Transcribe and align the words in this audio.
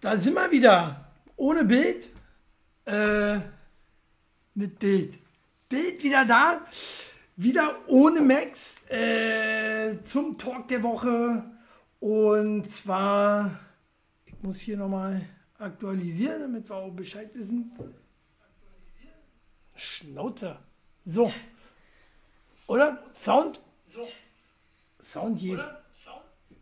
da 0.00 0.20
sind 0.20 0.34
wir 0.34 0.50
wieder. 0.50 1.04
Ohne 1.36 1.64
Bild. 1.64 2.08
Äh, 2.84 3.40
mit 4.54 4.78
Bild. 4.78 5.18
Bild 5.68 6.02
wieder 6.02 6.24
da. 6.24 6.66
Wieder 7.36 7.76
ohne 7.86 8.20
Max. 8.20 8.76
Äh, 8.88 10.02
zum 10.04 10.38
Talk 10.38 10.68
der 10.68 10.82
Woche. 10.82 11.44
Und 12.00 12.70
zwar, 12.70 13.58
ich 14.24 14.34
muss 14.42 14.58
hier 14.60 14.76
nochmal 14.76 15.20
aktualisieren, 15.58 16.42
damit 16.42 16.68
wir 16.68 16.76
auch 16.76 16.90
Bescheid 16.90 17.34
wissen. 17.34 17.72
Schnauze. 19.74 20.58
So. 21.04 21.32
Oder? 22.66 23.02
Sound? 23.12 23.60
So. 23.84 24.00
Sound 25.02 25.38
geht. 25.38 25.60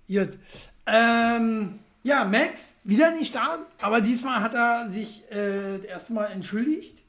Gut. 0.08 0.38
Ähm, 0.86 1.80
ja, 2.06 2.24
Max, 2.24 2.76
wieder 2.84 3.10
nicht 3.10 3.34
da, 3.34 3.58
aber 3.80 4.00
diesmal 4.00 4.40
hat 4.40 4.54
er 4.54 4.90
sich 4.92 5.24
äh, 5.30 5.78
das 5.78 5.84
erste 5.84 6.12
Mal 6.12 6.26
entschuldigt. 6.26 7.02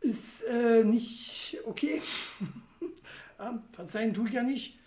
Ist 0.00 0.44
äh, 0.44 0.84
nicht 0.84 1.58
okay. 1.66 2.00
ja, 3.38 3.60
verzeihen 3.72 4.14
tue 4.14 4.28
ich 4.28 4.34
ja 4.34 4.44
nicht. 4.44 4.78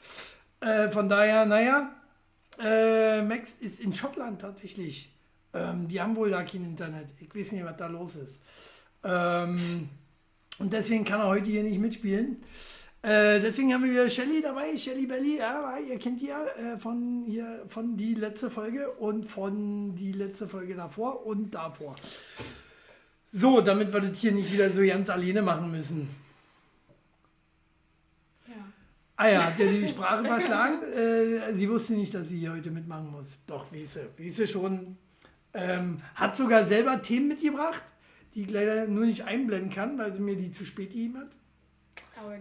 Äh, 0.62 0.90
von 0.90 1.10
daher, 1.10 1.46
naja, 1.46 1.92
äh, 2.64 3.22
Max 3.24 3.56
ist 3.60 3.82
in 3.82 3.92
Schottland 3.92 4.40
tatsächlich. 4.40 5.12
Ähm, 5.54 5.90
die 5.90 6.00
haben 6.00 6.16
wohl 6.16 6.30
da 6.30 6.44
kein 6.44 6.64
Internet. 6.64 7.08
Ich 7.20 7.36
weiß 7.36 7.52
nicht, 7.52 7.66
was 7.66 7.76
da 7.76 7.88
los 7.88 8.16
ist. 8.16 8.42
Ähm, 9.04 9.90
und 10.60 10.72
deswegen 10.72 11.04
kann 11.04 11.20
er 11.20 11.28
heute 11.28 11.52
hier 11.52 11.64
nicht 11.64 11.80
mitspielen. 11.80 12.42
Äh, 13.06 13.40
deswegen 13.40 13.72
haben 13.72 13.84
wir 13.84 14.10
Shelly 14.10 14.42
dabei, 14.42 14.76
Shelly 14.76 15.06
Belly, 15.06 15.38
ja, 15.38 15.78
ihr 15.78 16.00
kennt 16.00 16.22
die 16.22 16.26
ja 16.26 16.44
äh, 16.44 16.80
von 16.80 17.24
hier 17.28 17.64
von 17.68 17.96
die 17.96 18.16
letzte 18.16 18.50
Folge 18.50 18.90
und 18.94 19.26
von 19.26 19.94
die 19.96 20.12
letzte 20.12 20.48
Folge 20.48 20.74
davor 20.74 21.24
und 21.24 21.54
davor. 21.54 21.96
So, 23.32 23.62
damit 23.62 23.94
wir 23.94 24.02
das 24.02 24.18
hier 24.18 24.32
nicht 24.32 24.52
wieder 24.52 24.72
so 24.72 24.82
ganz 24.82 25.08
alleine 25.12 25.44
machen 25.44 25.70
müssen. 25.70 26.10
Ja. 28.48 28.56
Ah 29.18 29.28
ja, 29.28 29.44
hat 29.44 29.60
ja 29.60 29.68
die 29.68 29.88
Sprache 29.88 30.26
verschlagen. 30.26 30.80
Äh, 30.96 31.54
sie 31.54 31.70
wusste 31.70 31.94
nicht, 31.94 32.12
dass 32.12 32.30
sie 32.30 32.40
hier 32.40 32.54
heute 32.54 32.72
mitmachen 32.72 33.12
muss. 33.12 33.38
Doch, 33.46 33.72
wie 33.72 33.86
sie, 33.86 34.08
wie 34.18 34.32
sie 34.32 34.48
schon. 34.48 34.98
Ähm, 35.54 35.98
hat 36.16 36.36
sogar 36.36 36.66
selber 36.66 37.00
Themen 37.04 37.28
mitgebracht, 37.28 37.84
die 38.34 38.42
ich 38.42 38.50
leider 38.50 38.88
nur 38.88 39.06
nicht 39.06 39.26
einblenden 39.26 39.70
kann, 39.70 39.96
weil 40.00 40.12
sie 40.12 40.22
mir 40.22 40.36
die 40.36 40.52
zu 40.52 40.66
spät 40.66 40.90
gegeben 40.90 41.20
hat. 41.20 41.30
Aber 42.18 42.36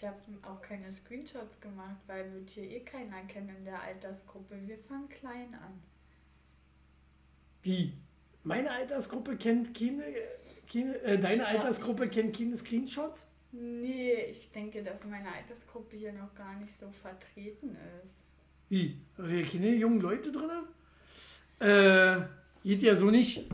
ich 0.00 0.06
habe 0.06 0.16
auch 0.42 0.62
keine 0.62 0.90
Screenshots 0.90 1.60
gemacht, 1.60 1.98
weil 2.06 2.32
wird 2.32 2.48
hier 2.48 2.64
eh 2.64 2.80
keiner 2.80 3.20
kennen 3.28 3.54
in 3.58 3.64
der 3.66 3.82
Altersgruppe. 3.82 4.56
Wir 4.64 4.78
fangen 4.78 5.10
klein 5.10 5.54
an. 5.54 5.82
Wie? 7.62 7.92
Meine 8.42 8.70
Altersgruppe 8.70 9.36
kennt 9.36 9.78
keine, 9.78 10.02
keine 10.72 10.96
äh, 11.02 11.18
deine 11.18 11.46
Altersgruppe 11.46 12.08
kennt 12.08 12.34
keine 12.34 12.56
Screenshots? 12.56 13.26
Nee, 13.52 14.14
ich 14.30 14.50
denke, 14.50 14.82
dass 14.82 15.04
meine 15.04 15.30
Altersgruppe 15.30 15.96
hier 15.96 16.14
noch 16.14 16.34
gar 16.34 16.56
nicht 16.56 16.74
so 16.74 16.90
vertreten 16.90 17.76
ist. 18.02 18.24
Wie? 18.70 18.96
Haben 19.18 19.28
wir 19.28 19.44
keine 19.44 19.74
jungen 19.74 20.00
Leute 20.00 20.32
drin? 20.32 20.50
Äh, 21.58 22.22
geht 22.66 22.82
ja 22.82 22.96
so 22.96 23.10
nicht. 23.10 23.44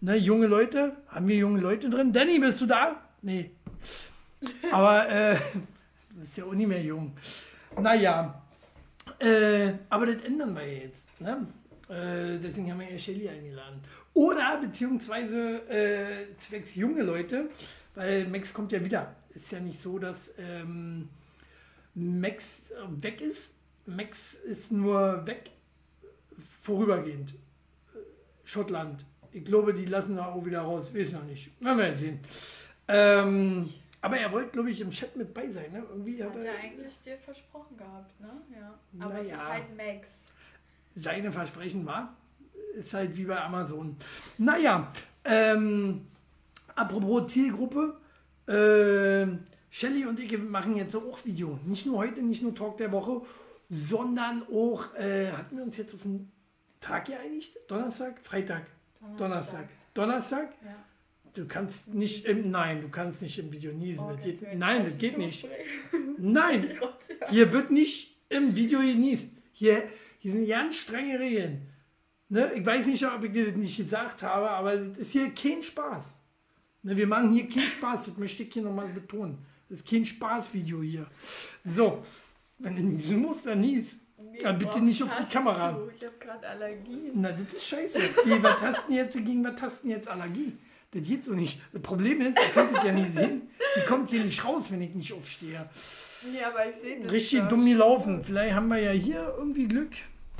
Ne, 0.00 0.16
junge 0.16 0.48
Leute? 0.48 0.96
Haben 1.06 1.28
wir 1.28 1.36
junge 1.36 1.60
Leute 1.60 1.88
drin? 1.88 2.12
Danny, 2.12 2.40
bist 2.40 2.60
du 2.62 2.66
da? 2.66 3.00
Nee. 3.22 3.52
Aber 4.72 5.08
äh, 5.08 5.36
Du 6.14 6.20
bist 6.20 6.36
ja 6.36 6.44
auch 6.44 6.54
nicht 6.54 6.68
mehr 6.68 6.80
jung. 6.80 7.12
Naja, 7.80 8.40
äh, 9.18 9.72
aber 9.88 10.06
das 10.06 10.22
ändern 10.22 10.54
wir 10.54 10.66
jetzt. 10.66 11.20
Ne? 11.20 11.46
Äh, 11.88 12.38
deswegen 12.38 12.70
haben 12.70 12.78
wir 12.78 12.92
ja 12.92 12.98
Shelly 12.98 13.28
eingeladen. 13.28 13.80
Oder 14.12 14.60
beziehungsweise 14.60 15.68
äh, 15.68 16.36
zwecks 16.38 16.76
junge 16.76 17.02
Leute, 17.02 17.50
weil 17.96 18.28
Max 18.28 18.54
kommt 18.54 18.70
ja 18.70 18.84
wieder. 18.84 19.16
Ist 19.34 19.50
ja 19.50 19.58
nicht 19.58 19.80
so, 19.80 19.98
dass 19.98 20.32
ähm, 20.38 21.08
Max 21.94 22.72
weg 23.00 23.20
ist. 23.20 23.54
Max 23.86 24.34
ist 24.34 24.70
nur 24.70 25.26
weg, 25.26 25.50
vorübergehend. 26.62 27.34
Schottland. 28.44 29.04
Ich 29.32 29.44
glaube, 29.44 29.74
die 29.74 29.86
lassen 29.86 30.14
da 30.14 30.26
auch 30.26 30.46
wieder 30.46 30.60
raus. 30.60 30.94
Weiß 30.94 31.10
noch 31.10 31.24
nicht. 31.24 31.50
Wir 31.58 31.96
sehen. 31.96 32.20
Ähm, 32.86 33.68
aber 34.04 34.18
er 34.18 34.30
wollte, 34.30 34.50
glaube 34.50 34.70
ich, 34.70 34.82
im 34.82 34.90
Chat 34.90 35.16
mit 35.16 35.32
bei 35.32 35.50
sein. 35.50 35.72
Ne? 35.72 35.82
Irgendwie 35.88 36.22
hat, 36.22 36.34
hat 36.34 36.44
er, 36.44 36.52
er 36.52 36.60
eigentlich 36.62 37.00
dir 37.00 37.16
versprochen 37.16 37.74
gehabt, 37.74 38.20
ne? 38.20 38.30
Ja. 38.54 38.78
Aber 39.00 39.14
naja, 39.14 39.20
es 39.20 39.32
ist 39.32 39.48
halt 39.48 39.76
Max. 39.76 40.08
Seine 40.94 41.32
Versprechen 41.32 41.86
war, 41.86 42.14
ist 42.74 42.92
halt 42.92 43.16
wie 43.16 43.24
bei 43.24 43.40
Amazon. 43.40 43.96
Naja, 44.36 44.92
ähm, 45.24 46.06
apropos 46.74 47.32
Zielgruppe, 47.32 47.98
äh, 48.46 49.26
Shelly 49.70 50.04
und 50.04 50.20
ich 50.20 50.38
machen 50.38 50.76
jetzt 50.76 50.94
auch 50.94 51.24
Video. 51.24 51.58
Nicht 51.64 51.86
nur 51.86 51.96
heute, 51.96 52.22
nicht 52.22 52.42
nur 52.42 52.54
Talk 52.54 52.76
der 52.76 52.92
Woche, 52.92 53.22
sondern 53.70 54.42
auch, 54.52 54.94
äh, 54.96 55.32
hatten 55.32 55.56
wir 55.56 55.64
uns 55.64 55.78
jetzt 55.78 55.94
auf 55.94 56.02
den 56.02 56.30
Tag 56.78 57.06
geeinigt? 57.06 57.56
Donnerstag? 57.68 58.20
Freitag? 58.20 58.66
Donnerstag. 59.16 59.16
Donnerstag. 59.18 59.68
Donnerstag? 59.94 60.54
Ja. 60.62 60.76
Du 61.34 61.46
kannst 61.46 61.92
nicht 61.92 62.26
im, 62.26 62.50
nein, 62.50 62.80
du 62.80 62.88
kannst 62.88 63.20
nicht 63.20 63.38
im 63.40 63.52
Video 63.52 63.72
niesen. 63.72 64.04
Oh, 64.04 64.12
das 64.14 64.24
geht, 64.24 64.40
nein, 64.56 64.84
das 64.84 64.96
geht 64.96 65.18
nicht. 65.18 65.46
Nein, 66.16 66.68
hier 67.28 67.52
wird 67.52 67.70
nicht 67.72 68.16
im 68.28 68.54
Video 68.54 68.78
genießt. 68.78 69.30
Hier, 69.52 69.82
hier 70.18 70.32
sind 70.32 70.46
ganz 70.46 70.76
strenge 70.76 71.18
Regeln. 71.18 71.62
Ne? 72.28 72.52
Ich 72.54 72.64
weiß 72.64 72.86
nicht, 72.86 73.04
ob 73.06 73.22
ich 73.24 73.32
dir 73.32 73.46
das 73.46 73.56
nicht 73.56 73.76
gesagt 73.76 74.22
habe, 74.22 74.48
aber 74.48 74.76
das 74.76 74.98
ist 74.98 75.12
hier 75.12 75.30
kein 75.30 75.62
Spaß. 75.62 76.14
Ne? 76.82 76.96
Wir 76.96 77.06
machen 77.06 77.32
hier 77.32 77.48
keinen 77.48 77.68
Spaß, 77.68 78.06
das 78.06 78.16
möchte 78.16 78.44
ich 78.44 78.52
hier 78.52 78.62
nochmal 78.62 78.88
betonen. 78.88 79.38
Das 79.68 79.80
ist 79.80 79.88
kein 79.88 80.04
Spaßvideo 80.04 80.82
hier. 80.82 81.06
So, 81.64 82.02
wenn 82.58 82.76
du 82.76 82.82
niesen 82.82 83.22
musst, 83.22 83.46
dann 83.46 83.60
nies. 83.60 83.98
Nee, 84.16 84.38
ja, 84.40 84.52
bitte 84.52 84.80
nicht 84.80 85.02
auf 85.02 85.10
die 85.18 85.32
Kamera. 85.32 85.78
Ich 85.96 86.04
habe 86.04 86.14
gerade 86.18 86.48
Allergie. 86.48 87.10
Na, 87.12 87.32
das 87.32 87.52
ist 87.52 87.66
scheiße. 87.66 87.98
Was 88.40 88.60
hast 88.60 88.88
du 88.88 88.92
jetzt 88.92 89.14
gegen 89.14 89.44
was 89.44 89.60
hast 89.60 89.84
du 89.84 89.88
jetzt 89.88 90.08
Allergie? 90.08 90.56
Das 90.94 91.02
geht 91.02 91.24
so 91.24 91.32
nicht. 91.32 91.60
Das 91.72 91.82
Problem 91.82 92.20
ist, 92.20 92.38
ihr 92.38 92.48
könnt 92.54 92.78
es 92.78 92.84
ja 92.84 92.92
nicht 92.92 93.16
sehen, 93.16 93.50
die 93.76 93.84
kommt 93.84 94.08
hier 94.10 94.22
nicht 94.22 94.44
raus, 94.44 94.70
wenn 94.70 94.80
ich 94.80 94.94
nicht 94.94 95.12
aufstehe. 95.12 95.68
Ja, 96.32 96.48
aber 96.48 96.70
ich 96.70 96.76
sehe 96.76 97.00
das. 97.00 97.10
Richtig 97.10 97.42
dumm 97.48 97.66
gelaufen. 97.66 98.22
Vielleicht 98.22 98.54
haben 98.54 98.68
wir 98.68 98.78
ja 98.78 98.92
hier 98.92 99.34
irgendwie 99.36 99.66
Glück. 99.66 99.90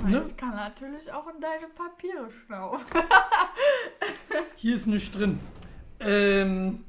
Ne? 0.03 0.23
Ich 0.25 0.37
kann 0.37 0.55
natürlich 0.55 1.11
auch 1.11 1.27
in 1.27 1.41
deine 1.41 1.67
Papiere 1.67 2.29
schnaufen. 2.31 2.85
hier 4.55 4.75
ist 4.75 4.87
nichts 4.87 5.11
drin. 5.11 5.39
Ähm, 5.99 6.85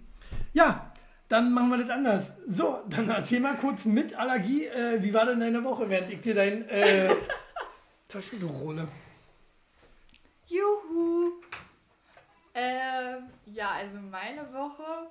ja, 0.52 0.92
dann 1.28 1.52
machen 1.52 1.70
wir 1.70 1.78
das 1.78 1.90
anders. 1.90 2.34
So, 2.48 2.82
dann 2.88 3.08
erzähl 3.08 3.40
mal 3.40 3.56
kurz 3.56 3.84
mit 3.84 4.14
Allergie, 4.14 4.66
äh, 4.66 5.02
wie 5.02 5.12
war 5.12 5.26
denn 5.26 5.40
deine 5.40 5.62
Woche, 5.64 5.90
während 5.90 6.10
ich 6.10 6.20
dir 6.20 6.34
dein 6.34 6.68
äh, 6.68 7.08
Taschentuch 8.08 8.60
hole? 8.60 8.86
Juhu! 10.46 11.32
Ähm, 12.58 13.28
ja, 13.44 13.72
also 13.72 13.98
meine 13.98 14.50
Woche 14.54 15.10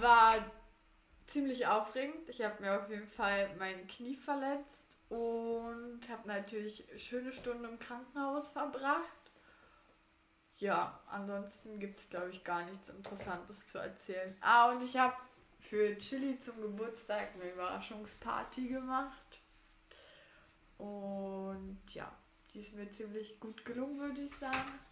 war 0.00 0.44
ziemlich 1.24 1.68
aufregend. 1.68 2.28
Ich 2.28 2.42
habe 2.42 2.60
mir 2.60 2.82
auf 2.82 2.90
jeden 2.90 3.06
Fall 3.06 3.48
mein 3.60 3.86
Knie 3.86 4.16
verletzt 4.16 4.96
und 5.08 6.00
habe 6.08 6.26
natürlich 6.26 6.84
schöne 6.96 7.32
Stunden 7.32 7.64
im 7.64 7.78
Krankenhaus 7.78 8.48
verbracht. 8.48 9.12
Ja, 10.56 10.98
ansonsten 11.06 11.78
gibt 11.78 12.00
es, 12.00 12.10
glaube 12.10 12.30
ich, 12.30 12.42
gar 12.42 12.64
nichts 12.64 12.88
Interessantes 12.88 13.68
zu 13.68 13.78
erzählen. 13.78 14.36
Ah, 14.40 14.72
und 14.72 14.82
ich 14.82 14.96
habe 14.96 15.14
für 15.60 15.96
Chili 15.98 16.40
zum 16.40 16.60
Geburtstag 16.60 17.34
eine 17.34 17.52
Überraschungsparty 17.52 18.66
gemacht. 18.66 19.42
Und 20.76 21.82
ja, 21.90 22.12
die 22.52 22.58
ist 22.58 22.74
mir 22.74 22.90
ziemlich 22.90 23.38
gut 23.38 23.64
gelungen, 23.64 24.00
würde 24.00 24.22
ich 24.22 24.34
sagen. 24.34 24.87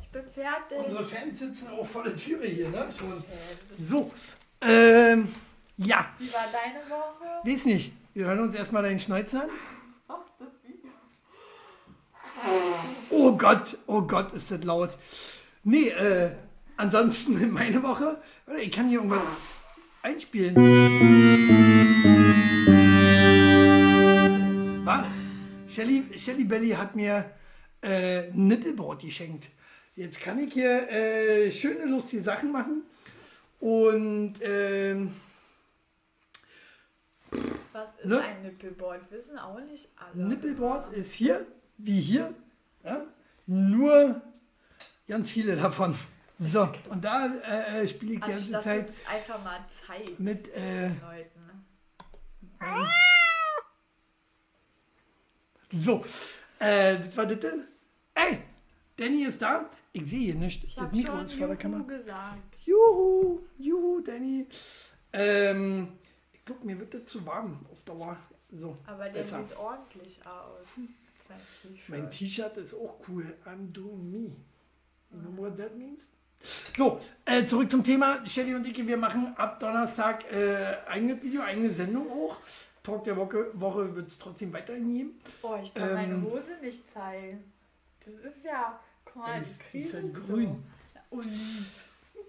Ich 0.00 0.08
bin 0.10 0.24
fertig. 0.24 0.78
Unsere 0.78 1.04
Fans 1.04 1.38
sitzen 1.38 1.68
auch 1.68 1.86
vor 1.86 2.02
der 2.04 2.16
Türe 2.16 2.46
hier, 2.46 2.68
ne? 2.68 2.88
Schon. 2.96 3.22
So. 3.78 4.12
Ähm, 4.60 5.32
ja. 5.76 6.06
Wie 6.18 6.32
war 6.32 6.46
deine 6.52 6.88
Woche? 6.88 7.42
Weiß 7.44 7.66
nicht. 7.66 7.92
Wir 8.14 8.26
hören 8.26 8.40
uns 8.40 8.54
erstmal 8.54 8.82
deinen 8.82 8.98
Schneuzer 8.98 9.42
an. 9.42 9.50
Oh, 13.10 13.32
Gott, 13.36 13.78
oh 13.86 14.02
Gott, 14.02 14.32
ist 14.32 14.50
das 14.50 14.62
laut. 14.64 14.96
Nee, 15.64 15.88
äh, 15.88 16.30
ansonsten 16.76 17.50
meine 17.52 17.82
Woche. 17.82 18.20
Ich 18.58 18.70
kann 18.70 18.88
hier 18.88 18.98
irgendwas 18.98 19.22
einspielen. 20.02 20.54
Was? 24.84 25.06
Shelly, 25.74 26.04
Shelly 26.16 26.44
Belly 26.44 26.70
hat 26.70 26.94
mir 26.94 27.32
äh, 27.82 28.30
Nippelboard 28.30 29.02
geschenkt. 29.02 29.48
Jetzt 29.96 30.20
kann 30.20 30.38
ich 30.38 30.52
hier 30.52 30.90
äh, 30.90 31.50
schöne, 31.50 31.86
lustige 31.86 32.22
Sachen 32.22 32.52
machen. 32.52 32.82
Und 33.60 34.34
ähm, 34.42 35.16
was 37.72 37.88
ist 37.98 38.04
ne? 38.04 38.20
ein 38.20 38.42
Nippelboard? 38.42 39.10
Wissen 39.10 39.38
auch 39.38 39.58
nicht 39.58 39.88
alle. 39.96 40.28
Nippelboard 40.28 40.92
ist 40.92 41.14
hier, 41.14 41.46
wie 41.78 41.98
hier. 41.98 42.34
nur 43.46 44.20
ganz 45.08 45.30
viele 45.30 45.56
davon. 45.56 45.96
So, 46.38 46.68
und 46.90 47.02
da 47.02 47.26
äh, 47.26 47.84
äh 47.84 47.88
spiele 47.88 48.14
ich 48.14 48.20
die 48.20 48.28
ganze 48.28 48.60
Zeit 48.60 48.92
einfach 49.10 49.42
mal 49.42 49.64
Zeit 49.86 50.20
mit 50.20 50.54
äh, 50.54 50.88
Leuten. 50.88 51.66
So, 55.72 56.04
äh, 56.58 56.98
das 56.98 57.16
war 57.16 57.24
das. 57.24 57.38
Ey, 58.14 58.42
Danny 58.98 59.24
ist 59.24 59.40
da. 59.40 59.70
Ich 59.96 60.10
sehe 60.10 60.18
hier 60.20 60.34
nicht. 60.34 60.62
Ich 60.64 60.74
das 60.74 60.92
Mikro 60.92 61.18
ist 61.20 61.32
vor 61.32 61.46
der 61.46 61.56
Kamera. 61.56 61.82
gesagt. 61.82 62.58
Juhu, 62.66 63.40
juhu, 63.58 64.00
Danny. 64.00 64.46
Ähm, 65.12 65.88
ich 66.34 66.44
glaube, 66.44 66.66
mir 66.66 66.78
wird 66.78 66.92
das 66.92 67.06
zu 67.06 67.24
warm 67.24 67.64
auf 67.72 67.82
Dauer. 67.84 68.18
So, 68.52 68.76
Aber 68.86 69.04
der 69.04 69.12
besser. 69.22 69.40
sieht 69.40 69.56
ordentlich 69.56 70.20
aus. 70.26 70.66
Mein 71.88 72.10
T-Shirt 72.10 72.58
ist 72.58 72.74
auch 72.74 72.96
cool. 73.08 73.34
I'm 73.46 73.72
doing 73.72 74.10
me. 74.10 74.36
You 75.10 75.18
know 75.18 75.42
what 75.42 75.56
that 75.56 75.76
means? 75.76 76.10
So, 76.76 77.00
äh, 77.24 77.46
zurück 77.46 77.70
zum 77.70 77.82
Thema. 77.82 78.24
Shelly 78.26 78.54
und 78.54 78.66
ich, 78.66 78.86
wir 78.86 78.96
machen 78.98 79.34
ab 79.36 79.58
Donnerstag 79.58 80.30
äh, 80.30 80.76
eigenes 80.86 81.22
Video, 81.22 81.40
eigene 81.40 81.72
Sendung 81.72 82.08
hoch. 82.10 82.36
Talk 82.82 83.02
der 83.04 83.16
Woche, 83.16 83.50
Woche 83.54 83.96
wird 83.96 84.08
es 84.08 84.18
trotzdem 84.18 84.52
weiterhin 84.52 84.92
geben. 84.94 85.20
Boah, 85.40 85.58
ich 85.60 85.72
kann 85.72 85.88
ähm, 85.88 85.94
meine 85.94 86.22
Hose 86.22 86.58
nicht 86.60 86.88
zeigen. 86.92 87.50
Das 88.04 88.14
ist 88.14 88.44
ja, 88.44 88.78
guck 89.16 89.26
mal, 89.26 89.40
ist, 89.40 89.60
das 89.60 89.74
ist 89.74 89.94
halt 89.94 90.14
grün. 90.14 90.62
So. 91.10 91.20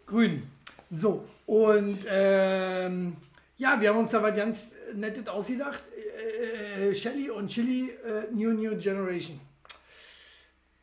Grün. 0.06 0.44
So, 0.90 1.28
und 1.48 2.00
ähm, 2.10 3.18
ja, 3.58 3.80
wir 3.80 3.90
haben 3.90 4.00
uns 4.00 4.12
da 4.12 4.24
was 4.24 4.36
ganz 4.36 4.68
Nettes 4.96 5.28
ausgedacht. 5.28 5.84
Äh, 6.18 6.90
äh, 6.90 6.96
Shelly 6.96 7.30
und 7.30 7.50
Chili, 7.50 7.90
äh, 7.90 8.34
New 8.34 8.54
New 8.54 8.78
Generation. 8.78 9.40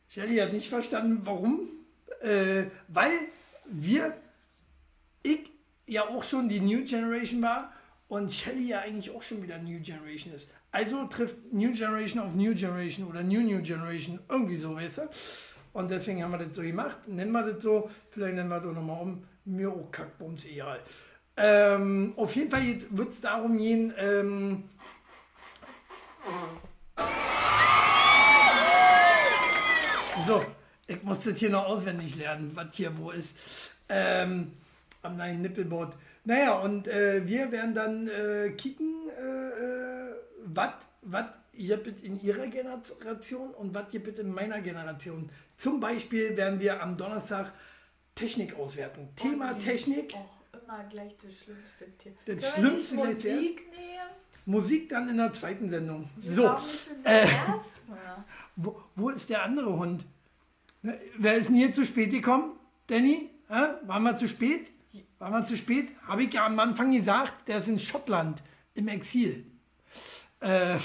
Shelly 0.07 0.37
hat 0.37 0.53
nicht 0.53 0.69
verstanden, 0.69 1.21
warum. 1.23 1.69
Äh, 2.21 2.65
weil 2.87 3.19
wir, 3.65 4.15
ich 5.23 5.49
ja 5.87 6.07
auch 6.07 6.23
schon 6.23 6.49
die 6.49 6.59
New 6.59 6.83
Generation 6.83 7.41
war 7.41 7.73
und 8.07 8.31
Shelly 8.31 8.67
ja 8.67 8.81
eigentlich 8.81 9.09
auch 9.09 9.23
schon 9.23 9.41
wieder 9.41 9.57
New 9.57 9.79
Generation 9.79 10.35
ist. 10.35 10.47
Also 10.71 11.05
trifft 11.05 11.51
New 11.51 11.71
Generation 11.71 12.21
auf 12.21 12.35
New 12.35 12.53
Generation 12.53 13.07
oder 13.07 13.23
New 13.23 13.41
New 13.41 13.61
Generation 13.63 14.19
irgendwie 14.29 14.57
so, 14.57 14.75
weißt 14.75 14.99
du? 14.99 15.09
Und 15.75 15.91
deswegen 15.91 16.23
haben 16.23 16.31
wir 16.31 16.37
das 16.37 16.55
so 16.55 16.61
gemacht. 16.61 17.05
Nennen 17.05 17.33
wir 17.33 17.43
das 17.43 17.61
so, 17.61 17.89
vielleicht 18.09 18.35
nennen 18.35 18.47
wir 18.47 18.61
das 18.61 18.65
auch 18.69 18.73
nochmal 18.73 19.01
um. 19.01 19.23
Mir 19.43 19.69
auch 19.69 19.91
Kackbums 19.91 20.45
egal. 20.45 20.79
Ähm, 21.35 22.13
auf 22.15 22.33
jeden 22.33 22.49
Fall 22.49 22.63
wird 22.91 23.09
es 23.09 23.19
darum 23.19 23.57
gehen, 23.57 23.93
ähm, 23.97 24.63
so, 30.25 30.45
ich 30.87 31.03
muss 31.03 31.25
das 31.25 31.37
hier 31.37 31.49
noch 31.49 31.65
auswendig 31.65 32.15
lernen, 32.15 32.51
was 32.53 32.73
hier 32.73 32.97
wo 32.97 33.11
ist. 33.11 33.35
Ähm, 33.89 34.53
am 35.01 35.17
neuen 35.17 35.41
Nippelboard. 35.41 35.97
Naja, 36.23 36.53
und 36.53 36.87
äh, 36.87 37.27
wir 37.27 37.51
werden 37.51 37.75
dann 37.75 38.07
äh, 38.07 38.51
kicken, 38.51 39.09
äh, 39.09 39.49
äh 39.49 40.15
was 40.45 40.71
bitte 41.57 42.05
in 42.05 42.21
ihrer 42.21 42.47
Generation 42.47 43.53
und 43.53 43.73
was 43.73 43.85
bitte 43.91 44.21
in 44.21 44.33
meiner 44.33 44.61
Generation. 44.61 45.29
Zum 45.57 45.79
Beispiel 45.79 46.35
werden 46.35 46.59
wir 46.59 46.81
am 46.81 46.97
Donnerstag 46.97 47.51
Technik 48.13 48.55
auswerten. 48.55 49.09
Oh, 49.09 49.21
Thema 49.21 49.53
nee, 49.53 49.59
Technik. 49.59 50.13
Auch 50.13 50.59
immer 50.61 50.83
gleich 50.85 51.15
das 51.17 51.39
Schlimmste. 51.39 51.85
Das 52.25 52.53
Können 52.53 52.67
Schlimmste 52.67 52.95
Musik 52.95 53.71
nehmen? 53.71 54.09
Musik 54.45 54.89
dann 54.89 55.09
in 55.09 55.17
der 55.17 55.33
zweiten 55.33 55.69
Sendung. 55.69 56.09
So. 56.19 56.55
Äh, 57.03 57.27
wo, 58.55 58.81
wo 58.95 59.09
ist 59.09 59.29
der 59.29 59.43
andere 59.43 59.77
Hund? 59.77 60.05
Ne, 60.81 60.99
wer 61.17 61.35
ist 61.35 61.49
denn 61.49 61.55
hier 61.55 61.73
zu 61.73 61.83
spät 61.83 62.11
gekommen? 62.11 62.59
Danny? 62.87 63.31
Hä? 63.47 63.63
Waren 63.85 64.03
wir 64.03 64.15
zu 64.15 64.27
spät? 64.27 64.71
Waren 65.17 65.33
wir 65.33 65.45
zu 65.45 65.57
spät? 65.57 65.89
Habe 66.07 66.23
ich 66.23 66.33
ja 66.33 66.45
am 66.45 66.59
Anfang 66.59 66.91
gesagt, 66.91 67.47
der 67.47 67.59
ist 67.59 67.67
in 67.67 67.79
Schottland 67.79 68.43
im 68.75 68.87
Exil. 68.87 69.45
Äh, 70.39 70.77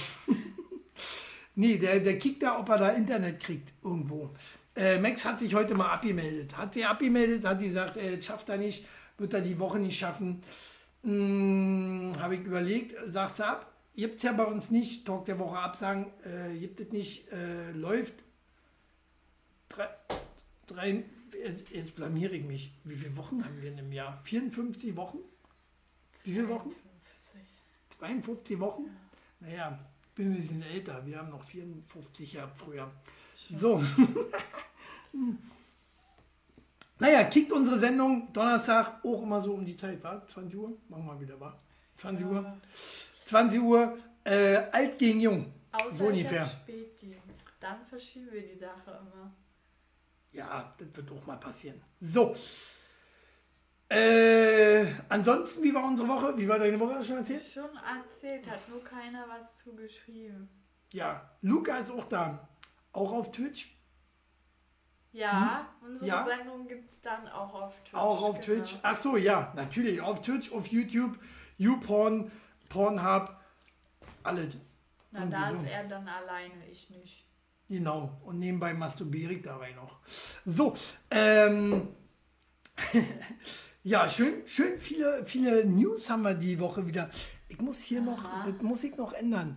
nee, 1.55 1.77
der, 1.77 2.01
der 2.01 2.19
kickt 2.19 2.43
da, 2.43 2.59
ob 2.59 2.69
er 2.71 2.79
da 2.79 2.89
Internet 2.91 3.41
kriegt 3.41 3.75
irgendwo. 3.83 4.31
Äh, 4.77 4.99
Max 4.99 5.25
hat 5.25 5.41
sich 5.41 5.55
heute 5.55 5.75
mal 5.75 5.89
abgemeldet. 5.89 6.57
Hat 6.57 6.75
sich 6.75 6.87
abgemeldet, 6.87 7.45
hat 7.45 7.59
gesagt, 7.59 7.97
er 7.97 8.21
schafft 8.23 8.49
er 8.49 8.57
nicht, 8.57 8.87
wird 9.19 9.35
er 9.35 9.41
die 9.41 9.59
Woche 9.59 9.79
nicht 9.79 9.99
schaffen. 9.99 10.43
Hm, 11.03 12.13
Habe 12.19 12.37
ich 12.37 12.43
überlegt, 12.43 12.95
sagst 13.13 13.41
du 13.41 13.45
ab. 13.45 13.73
Gibt 13.97 14.17
es 14.17 14.23
ja 14.23 14.33
bei 14.33 14.45
uns 14.45 14.71
nicht, 14.71 15.05
Talk 15.05 15.27
der 15.27 15.39
Woche 15.39 15.59
absagen, 15.59 16.07
äh, 16.25 16.57
gibt 16.57 16.81
es 16.81 16.91
nicht, 16.91 17.31
äh, 17.33 17.73
läuft. 17.73 18.15
Drei, 19.69 19.89
drei, 20.67 21.05
jetzt, 21.45 21.69
jetzt 21.71 21.97
blamiere 21.97 22.35
ich 22.35 22.45
mich. 22.45 22.73
Wie 22.85 22.95
viele 22.97 23.17
Wochen 23.17 23.45
haben 23.45 23.61
wir 23.61 23.71
in 23.71 23.79
einem 23.79 23.93
Jahr? 23.93 24.17
54 24.23 24.97
Wochen? 24.97 25.19
Wie 26.25 26.33
viele 26.33 26.49
Wochen? 26.49 26.73
52 27.99 28.59
Wochen? 28.59 28.85
Ja. 29.41 29.49
Naja, 29.49 29.79
ich 30.03 30.15
bin 30.15 30.33
ein 30.33 30.37
bisschen 30.37 30.63
älter. 30.63 31.05
Wir 31.05 31.19
haben 31.19 31.31
noch 31.31 31.43
54 31.43 32.33
Jahre 32.35 32.53
früher. 32.55 32.91
So. 33.59 33.83
naja, 36.99 37.25
kickt 37.25 37.53
unsere 37.53 37.79
Sendung 37.79 38.33
Donnerstag 38.33 39.05
auch 39.05 39.23
immer 39.23 39.41
so 39.41 39.55
um 39.55 39.65
die 39.65 39.77
Zeit, 39.77 40.03
war? 40.03 40.27
20 40.27 40.59
Uhr? 40.59 40.77
Machen 40.89 41.07
wir 41.07 41.21
wieder, 41.21 41.41
war? 41.41 41.59
20 41.97 42.27
ja. 42.27 42.33
Uhr? 42.33 42.57
20 43.27 43.61
Uhr, 43.61 43.99
äh, 44.25 44.57
alt 44.73 44.99
gegen 44.99 45.21
jung. 45.21 45.53
Außer 45.73 45.91
so 45.97 46.05
ungefähr. 46.07 46.47
Spätdienst. 46.47 47.45
Dann 47.61 47.85
verschieben 47.87 48.33
wir 48.33 48.43
die 48.43 48.59
Sache 48.59 48.91
immer. 48.91 49.33
Ja, 50.33 50.75
das 50.79 50.89
wird 50.95 51.11
auch 51.11 51.27
mal 51.27 51.37
passieren. 51.37 51.81
So. 52.01 52.35
Äh, 53.89 54.87
ansonsten, 55.09 55.65
wie 55.65 55.75
war 55.75 55.85
unsere 55.85 56.09
Woche? 56.09 56.39
Wie 56.39 56.49
war 56.49 56.59
deine 56.59 56.79
Woche 56.79 57.03
schon 57.03 57.19
erzählt? 57.19 57.43
Schon 57.43 57.71
erzählt, 57.77 58.49
hat 58.49 58.69
nur 58.69 58.83
keiner 58.85 59.27
was 59.29 59.59
zugeschrieben. 59.59 60.49
Ja, 60.93 61.29
Luca 61.43 61.79
ist 61.79 61.91
auch 61.91 62.05
da. 62.05 62.49
Auch 62.93 63.13
auf 63.13 63.31
Twitch. 63.31 63.77
Ja, 65.13 65.69
hm? 65.81 65.89
unsere 65.89 66.07
ja. 66.07 66.25
Sendung 66.25 66.69
gibt 66.69 66.91
es 66.91 67.01
dann 67.01 67.27
auch 67.29 67.53
auf 67.55 67.75
Twitch. 67.83 67.95
Auch 67.95 68.23
auf 68.23 68.41
genau. 68.41 68.59
Twitch. 68.59 68.79
Ach 68.83 68.97
so, 68.97 69.17
ja, 69.17 69.53
natürlich. 69.57 70.01
Auf 70.01 70.21
Twitch, 70.21 70.53
auf 70.53 70.69
YouTube, 70.69 71.19
YouPorn, 71.59 72.31
Pornhub, 72.69 73.37
alles. 74.23 74.57
Na, 75.11 75.27
da 75.27 75.53
so. 75.53 75.61
ist 75.61 75.69
er 75.69 75.85
dann 75.85 76.07
alleine, 76.07 76.67
ich 76.71 76.91
nicht. 76.91 77.27
Genau, 77.69 78.21
und 78.25 78.39
nebenbei 78.39 78.75
masturbiere 78.75 79.33
ich 79.35 79.43
dabei 79.43 79.73
noch. 79.73 80.01
So, 80.45 80.75
ähm, 81.11 81.89
ja, 83.85 84.09
schön, 84.09 84.45
schön 84.47 84.79
viele, 84.79 85.25
viele 85.25 85.65
News 85.67 86.11
haben 86.11 86.23
wir 86.23 86.35
die 86.35 86.59
Woche 86.59 86.87
wieder. 86.87 87.11
Ich 87.49 87.61
muss 87.61 87.79
hier 87.79 88.01
Aha. 88.01 88.07
noch, 88.07 88.45
das 88.45 88.63
muss 88.63 88.83
ich 88.83 88.97
noch 88.97 89.13
ändern. 89.13 89.57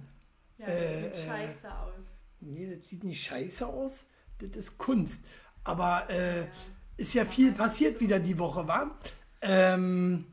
Ja, 0.57 0.67
das 0.67 0.75
äh, 0.75 1.01
sieht 1.01 1.25
scheiße 1.25 1.75
aus. 1.75 2.12
Nee, 2.45 2.75
das 2.75 2.88
sieht 2.88 3.03
nicht 3.03 3.23
scheiße 3.23 3.65
aus, 3.65 4.07
das 4.39 4.50
ist 4.51 4.77
Kunst. 4.77 5.23
Aber 5.63 6.09
äh, 6.09 6.41
ja. 6.41 6.47
ist 6.97 7.13
ja 7.13 7.25
viel 7.25 7.53
passiert 7.53 8.00
wieder 8.00 8.19
die 8.19 8.38
Woche, 8.38 8.67
war. 8.67 8.97
Ähm, 9.41 10.25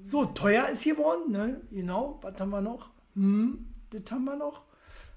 so, 0.00 0.24
teuer 0.24 0.68
ist 0.68 0.84
geworden, 0.84 1.32
ne? 1.32 1.60
Genau, 1.70 2.18
was 2.22 2.40
haben 2.40 2.50
wir 2.50 2.62
noch? 2.62 2.90
Hm, 3.14 3.74
das 3.90 4.10
haben 4.10 4.24
wir 4.24 4.36
noch. 4.36 4.64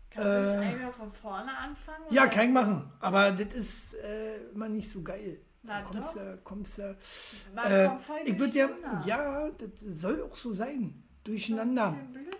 Kannst 0.09 0.27
äh, 0.27 0.43
du 0.43 0.59
nicht 0.59 0.73
einmal 0.75 0.91
von 0.91 1.11
vorne 1.11 1.57
anfangen? 1.57 2.03
Ja, 2.09 2.27
kann 2.27 2.47
ich 2.47 2.51
machen. 2.51 2.91
Aber 2.99 3.31
das 3.31 3.53
ist 3.53 3.93
äh, 3.95 4.49
immer 4.53 4.67
nicht 4.67 4.91
so 4.91 5.01
geil. 5.01 5.39
Na 5.63 5.81
kommst 5.83 6.15
du, 6.15 6.39
kommst 6.43 6.77
du. 6.79 6.97
Äh, 7.63 7.89
ich 8.25 8.37
würde 8.37 8.57
ja, 8.57 8.69
ja, 9.05 9.49
das 9.51 9.69
soll 10.01 10.21
auch 10.23 10.35
so 10.35 10.51
sein. 10.53 11.03
Durcheinander. 11.23 11.97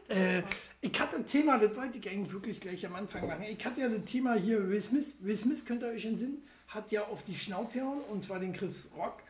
Äh, 0.09 0.43
ich 0.81 0.99
hatte 0.99 1.17
ein 1.17 1.25
Thema, 1.25 1.57
das 1.57 1.75
wollte 1.75 1.97
ich 1.97 2.09
eigentlich 2.09 2.33
wirklich 2.33 2.59
gleich 2.59 2.85
am 2.85 2.95
Anfang 2.95 3.27
machen. 3.27 3.43
Ich 3.43 3.63
hatte 3.65 3.81
ja 3.81 3.87
das 3.87 4.03
Thema 4.05 4.33
hier, 4.33 4.67
Will 4.67 4.81
Smith. 4.81 5.15
Will 5.19 5.37
Smith, 5.37 5.65
könnt 5.65 5.83
ihr 5.83 5.89
euch 5.89 6.05
entsinnen, 6.05 6.45
hat 6.67 6.91
ja 6.91 7.05
auf 7.05 7.23
die 7.23 7.35
Schnauze 7.35 7.79
gehauen, 7.79 8.01
und 8.09 8.23
zwar 8.23 8.39
den 8.39 8.53
Chris 8.53 8.89
Rock. 8.97 9.21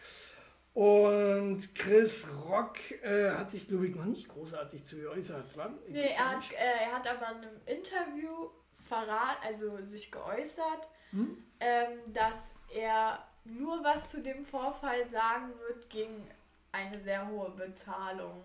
Und 0.73 1.75
Chris 1.75 2.25
Rock 2.47 2.77
äh, 3.03 3.31
hat 3.31 3.51
sich, 3.51 3.67
glaube 3.67 3.87
ich, 3.87 3.95
noch 3.95 4.05
nicht 4.05 4.29
großartig 4.29 4.85
zu 4.85 4.95
geäußert. 4.95 5.43
Nee, 5.89 6.09
er 6.17 6.29
hat, 6.29 6.51
äh, 6.53 6.85
er 6.85 6.91
hat 6.93 7.07
aber 7.07 7.31
in 7.31 7.47
einem 7.47 7.61
Interview 7.65 8.49
verrat, 8.71 9.37
also 9.45 9.83
sich 9.83 10.09
geäußert, 10.09 10.87
hm? 11.11 11.43
ähm, 11.59 12.13
dass 12.13 12.53
er 12.73 13.19
nur 13.43 13.83
was 13.83 14.09
zu 14.09 14.21
dem 14.21 14.45
Vorfall 14.45 15.07
sagen 15.09 15.51
wird 15.67 15.89
gegen 15.89 16.25
eine 16.71 17.01
sehr 17.01 17.27
hohe 17.27 17.51
Bezahlung. 17.51 18.43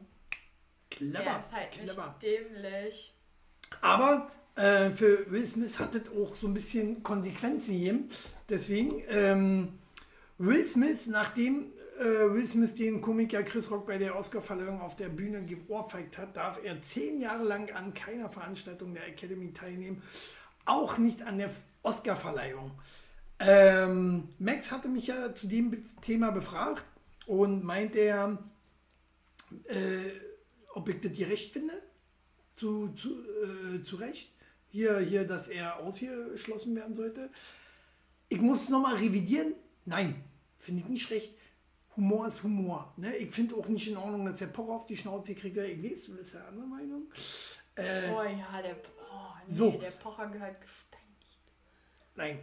Clever. 0.90 1.24
Er 1.24 1.38
ist 1.40 1.52
halt 1.52 1.70
clever. 1.70 2.14
dämlich. 2.22 3.14
Aber 3.80 4.30
äh, 4.54 4.90
für 4.90 5.30
Will 5.30 5.46
Smith 5.46 5.78
hat 5.78 5.94
das 5.94 6.08
auch 6.08 6.34
so 6.34 6.46
ein 6.46 6.54
bisschen 6.54 7.02
Konsequenzen 7.02 7.72
gegeben. 7.72 8.08
Deswegen, 8.48 9.02
ähm, 9.08 9.78
Will 10.38 10.64
Smith, 10.64 11.06
nachdem 11.06 11.72
äh, 11.98 12.04
Will 12.04 12.46
Smith 12.46 12.74
den 12.74 13.00
Komiker 13.00 13.42
Chris 13.42 13.70
Rock 13.70 13.86
bei 13.86 13.98
der 13.98 14.16
Oscarverleihung 14.16 14.80
auf 14.80 14.96
der 14.96 15.08
Bühne 15.08 15.42
geohrfeigt 15.42 16.18
hat, 16.18 16.36
darf 16.36 16.60
er 16.62 16.80
zehn 16.82 17.20
Jahre 17.20 17.44
lang 17.44 17.70
an 17.72 17.94
keiner 17.94 18.28
Veranstaltung 18.28 18.94
der 18.94 19.06
Academy 19.06 19.52
teilnehmen, 19.52 20.02
auch 20.64 20.98
nicht 20.98 21.22
an 21.22 21.38
der 21.38 21.50
Oscar-Verleihung. 21.82 22.72
Ähm, 23.38 24.28
Max 24.38 24.72
hatte 24.72 24.88
mich 24.88 25.08
ja 25.08 25.34
zu 25.34 25.46
dem 25.46 25.84
Thema 26.00 26.30
befragt 26.30 26.84
und 27.26 27.64
meinte 27.64 27.98
er, 27.98 28.38
äh, 29.64 30.25
ob 30.76 30.88
ich 30.90 31.00
das 31.00 31.16
gerecht 31.16 31.52
finde, 31.52 31.72
zu, 32.54 32.88
zu, 32.90 33.08
äh, 33.74 33.80
zu 33.82 33.96
Recht, 33.96 34.30
hier, 34.68 34.98
hier, 34.98 35.26
dass 35.26 35.48
er 35.48 35.78
ausgeschlossen 35.78 36.76
werden 36.76 36.94
sollte. 36.94 37.30
Ich 38.28 38.40
muss 38.40 38.64
es 38.64 38.68
nochmal 38.68 38.96
revidieren. 38.96 39.54
Nein, 39.86 40.22
finde 40.58 40.82
ich 40.82 40.88
nicht 40.88 41.10
recht. 41.10 41.34
Humor 41.96 42.28
ist 42.28 42.42
Humor. 42.42 42.92
Ne? 42.98 43.16
Ich 43.16 43.30
finde 43.34 43.54
auch 43.54 43.66
nicht 43.68 43.88
in 43.88 43.96
Ordnung, 43.96 44.26
dass 44.26 44.38
der 44.38 44.48
Pocher 44.48 44.72
auf 44.72 44.86
die 44.86 44.96
Schnauze 44.96 45.34
kriegt. 45.34 45.56
Ich 45.56 45.82
weiß, 45.82 46.04
du 46.06 46.16
bist 46.16 46.34
ja 46.34 46.44
anderer 46.46 46.66
Meinung. 46.66 47.04
Äh, 47.74 48.10
Oh 48.10 48.22
ja, 48.22 48.60
der, 48.62 48.76
oh, 49.10 49.32
nee, 49.46 49.54
So. 49.54 49.70
der 49.70 49.90
Pocher 49.92 50.26
gehört 50.28 50.60
gesteinigt. 50.60 51.38
Nein. 52.14 52.40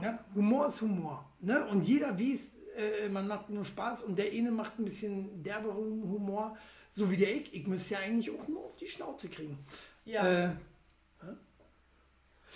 Ja, 0.00 0.24
Humor 0.36 0.68
ist 0.68 0.80
Humor. 0.82 1.32
Ne? 1.40 1.66
Und 1.66 1.82
jeder 1.82 2.16
weiß, 2.16 2.52
äh, 2.76 3.08
man 3.08 3.26
macht 3.26 3.50
nur 3.50 3.64
Spaß 3.64 4.04
und 4.04 4.16
der 4.18 4.30
eine 4.30 4.52
macht 4.52 4.78
ein 4.78 4.84
bisschen 4.84 5.42
derberen 5.42 6.02
Humor, 6.02 6.56
so 6.92 7.10
wie 7.10 7.16
der 7.16 7.34
ich. 7.36 7.52
Ich 7.54 7.66
müsste 7.66 7.94
ja 7.94 8.00
eigentlich 8.00 8.30
auch 8.30 8.46
nur 8.48 8.64
auf 8.64 8.76
die 8.76 8.86
Schnauze 8.86 9.28
kriegen. 9.28 9.58
Ja. 10.04 10.46
Äh, 10.46 10.50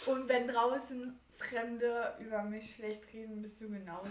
Und 0.06 0.28
wenn 0.28 0.48
draußen 0.48 1.18
Fremde 1.38 2.14
über 2.20 2.42
mich 2.42 2.74
schlecht 2.74 3.02
reden, 3.12 3.42
bist 3.42 3.60
du 3.60 3.68
genauso 3.68 4.08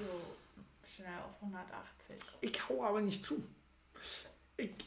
schnell 0.85 1.07
auf 1.25 1.41
180. 1.41 2.15
ich 2.41 2.69
hau 2.69 2.83
aber 2.83 3.01
nicht 3.01 3.25
zu. 3.25 3.43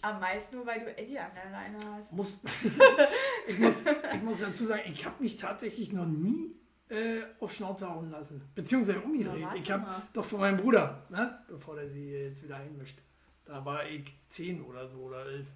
Am 0.03 0.21
meisten 0.21 0.57
nur, 0.57 0.67
weil 0.67 0.81
du 0.81 0.97
Eddie 0.97 1.19
an 1.19 1.33
der 1.35 1.51
Leine 1.51 1.79
hast. 1.97 2.13
Muss, 2.13 2.39
ich, 3.49 3.59
muss, 3.59 3.75
ich 4.15 4.23
muss 4.23 4.41
dazu 4.41 4.65
sagen, 4.65 4.83
ich 4.87 5.05
habe 5.05 5.21
mich 5.23 5.37
tatsächlich 5.37 5.93
noch 5.93 6.07
nie 6.07 6.55
äh, 6.89 7.23
auf 7.41 7.53
Schnauze 7.53 7.91
hauen 7.91 8.11
lassen. 8.11 8.43
Beziehungsweise 8.55 9.01
umgedreht. 9.01 9.49
Ich 9.57 9.71
habe 9.71 10.03
doch 10.13 10.25
von 10.25 10.41
meinem 10.41 10.59
Bruder, 10.59 11.05
ne? 11.11 11.45
bevor 11.49 11.75
der 11.75 11.91
sie 11.91 12.11
jetzt 12.13 12.43
wieder 12.45 12.57
einmischt. 12.57 12.99
Da 13.47 13.65
war 13.65 13.87
ich 13.87 14.13
10 14.29 14.63
oder 14.65 14.89
so 14.89 14.99
oder 14.99 15.25
11. 15.27 15.47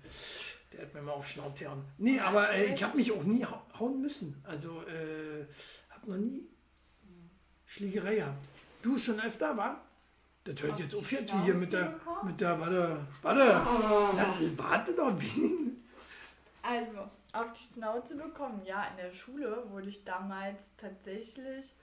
Der 0.72 0.82
hat 0.82 0.94
mir 0.94 1.02
mal 1.02 1.12
auf 1.12 1.26
Schnauze 1.28 1.64
gehauen. 1.64 1.84
Nee, 1.98 2.20
aber 2.20 2.52
äh, 2.52 2.72
ich 2.72 2.82
habe 2.82 2.96
mich 2.96 3.10
auch 3.10 3.22
nie 3.24 3.44
hau- 3.44 3.62
hauen 3.78 4.00
müssen. 4.00 4.40
Also, 4.46 4.82
äh, 4.86 5.44
habe 5.90 6.10
noch 6.10 6.16
nie 6.16 6.46
Schlägerei 7.66 8.16
gehabt. 8.16 8.44
Du 8.82 8.96
schon 8.96 9.20
öfter, 9.20 9.56
war? 9.56 9.84
Das 10.44 10.62
hört 10.62 10.78
jetzt 10.78 10.94
auf 10.94 11.10
jetzt 11.12 11.34
hier 11.44 11.54
mit 11.54 11.72
der, 11.72 12.00
mit 12.24 12.40
der, 12.40 12.58
warte, 12.58 13.06
warte, 13.22 13.60
Na, 14.16 14.34
warte 14.56 14.94
doch, 14.94 15.12
wie? 15.20 15.76
Also, 16.62 16.98
auf 17.32 17.52
die 17.52 17.74
Schnauze 17.74 18.16
bekommen. 18.16 18.62
Ja, 18.64 18.84
in 18.92 18.96
der 18.96 19.12
Schule 19.12 19.64
wurde 19.70 19.88
ich 19.88 20.02
damals 20.04 20.70
tatsächlich 20.76 21.74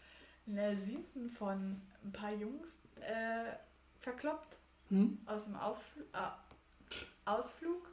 in 0.48 0.56
der 0.56 0.76
siebten 0.76 1.30
von 1.30 1.82
ein 2.04 2.12
paar 2.12 2.34
Jungs 2.34 2.80
äh, 3.02 3.52
verkloppt 4.00 4.60
Hm? 4.90 5.20
aus 5.26 5.46
dem 5.46 5.56
Auffl 5.56 6.02
äh, 6.14 6.30
Ausflug. 7.26 7.90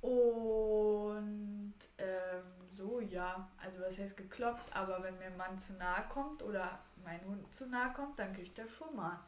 Und 0.00 1.74
ähm, 1.98 2.42
so, 2.74 3.00
ja, 3.00 3.48
also 3.58 3.80
was 3.80 3.98
heißt 3.98 4.16
gekloppt, 4.16 4.74
aber 4.74 5.02
wenn 5.02 5.18
mir 5.18 5.26
ein 5.26 5.36
Mann 5.36 5.58
zu 5.58 5.72
nahe 5.74 6.04
kommt 6.08 6.42
oder 6.42 6.78
mein 7.04 7.20
Hund 7.24 7.52
zu 7.52 7.66
nahe 7.66 7.92
kommt, 7.92 8.18
dann 8.18 8.32
kriegt 8.32 8.58
er 8.58 8.68
schon 8.68 8.94
mal. 8.94 9.18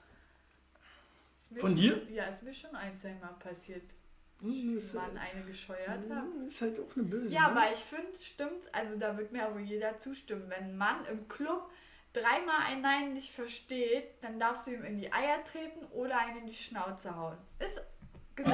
Von 1.51 1.61
schon, 1.61 1.77
dir? 1.77 2.03
Ja, 2.11 2.25
ist 2.25 2.43
mir 2.43 2.53
schon 2.53 2.75
ein, 2.75 2.97
zwei 2.97 3.15
Mal 3.15 3.35
passiert. 3.39 3.95
Hm, 4.41 4.79
ist, 4.79 4.95
Mann 4.95 5.17
eine 5.17 5.45
gescheuert 5.45 5.89
hat. 5.89 6.23
hm, 6.23 6.47
ist 6.47 6.63
halt 6.63 6.79
auch 6.79 6.97
eine 6.97 7.05
böse. 7.05 7.35
Ja, 7.35 7.49
ne? 7.49 7.49
aber 7.49 7.73
ich 7.73 7.81
finde, 7.81 8.17
stimmt, 8.21 8.73
also 8.73 8.97
da 8.97 9.17
wird 9.17 9.33
mir 9.33 9.47
aber 9.47 9.59
jeder 9.59 9.99
zustimmen. 9.99 10.49
Wenn 10.49 10.65
ein 10.65 10.77
Mann 10.77 11.05
im 11.07 11.27
Club 11.27 11.71
dreimal 12.13 12.57
ein 12.67 12.81
Nein 12.81 13.13
nicht 13.15 13.33
versteht, 13.33 14.23
dann 14.23 14.39
darfst 14.41 14.67
du 14.67 14.73
ihm 14.73 14.85
in 14.85 14.99
die 14.99 15.13
Eier 15.13 15.43
treten 15.45 15.85
oder 15.93 16.19
einen 16.19 16.39
in 16.39 16.47
die 16.47 16.55
Schnauze 16.55 17.15
hauen. 17.15 17.37
Ist 17.59 17.81
Gesetz. 18.35 18.53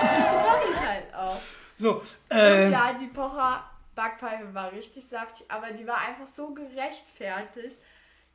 Das 0.00 0.46
mache 0.46 0.64
ich 0.72 0.80
halt 0.80 1.14
auch. 1.14 1.40
So, 1.78 1.94
Und 2.00 2.16
äh, 2.30 2.70
ja, 2.70 2.92
die 2.94 3.06
Pocher 3.08 3.68
Backpfeife 3.94 4.54
war 4.54 4.72
richtig 4.72 5.04
saftig, 5.06 5.46
aber 5.50 5.72
die 5.72 5.86
war 5.86 5.98
einfach 6.00 6.26
so 6.26 6.54
gerechtfertigt. 6.54 7.78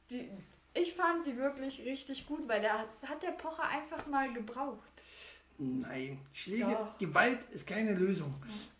Die, 0.10 0.30
ich 0.74 0.94
fand 0.94 1.26
die 1.26 1.38
wirklich 1.38 1.80
richtig 1.86 2.26
gut, 2.28 2.48
weil 2.48 2.62
der 2.62 2.80
hat, 2.80 3.24
der 3.24 3.32
Pocher 3.32 3.68
einfach 3.70 4.06
mal 4.08 4.32
gebraucht. 4.34 4.92
nein, 5.58 6.20
Schläge, 6.34 6.66
Doch. 6.66 6.98
Gewalt 6.98 7.40
ist 7.52 7.66
keine 7.66 7.94
Lösung. 7.94 8.34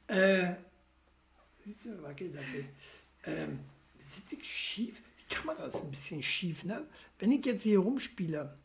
Äh, 0.08 0.54
siehst 1.64 1.86
du, 1.86 2.04
wackel, 2.04 2.34
wackel. 2.36 2.66
Ähm, 3.26 3.60
sitze 3.98 4.36
ich 4.36 4.46
schief? 4.46 5.02
Die 5.20 5.34
Kamera 5.34 5.66
ist 5.66 5.76
ein 5.82 5.92
bisschen 5.92 6.22
schief, 6.22 6.64
ne? 6.64 6.86
Wenn 7.20 7.32
ich 7.32 7.46
jetzt 7.46 7.64
hier 7.64 7.80
rumspiele, 7.80 8.58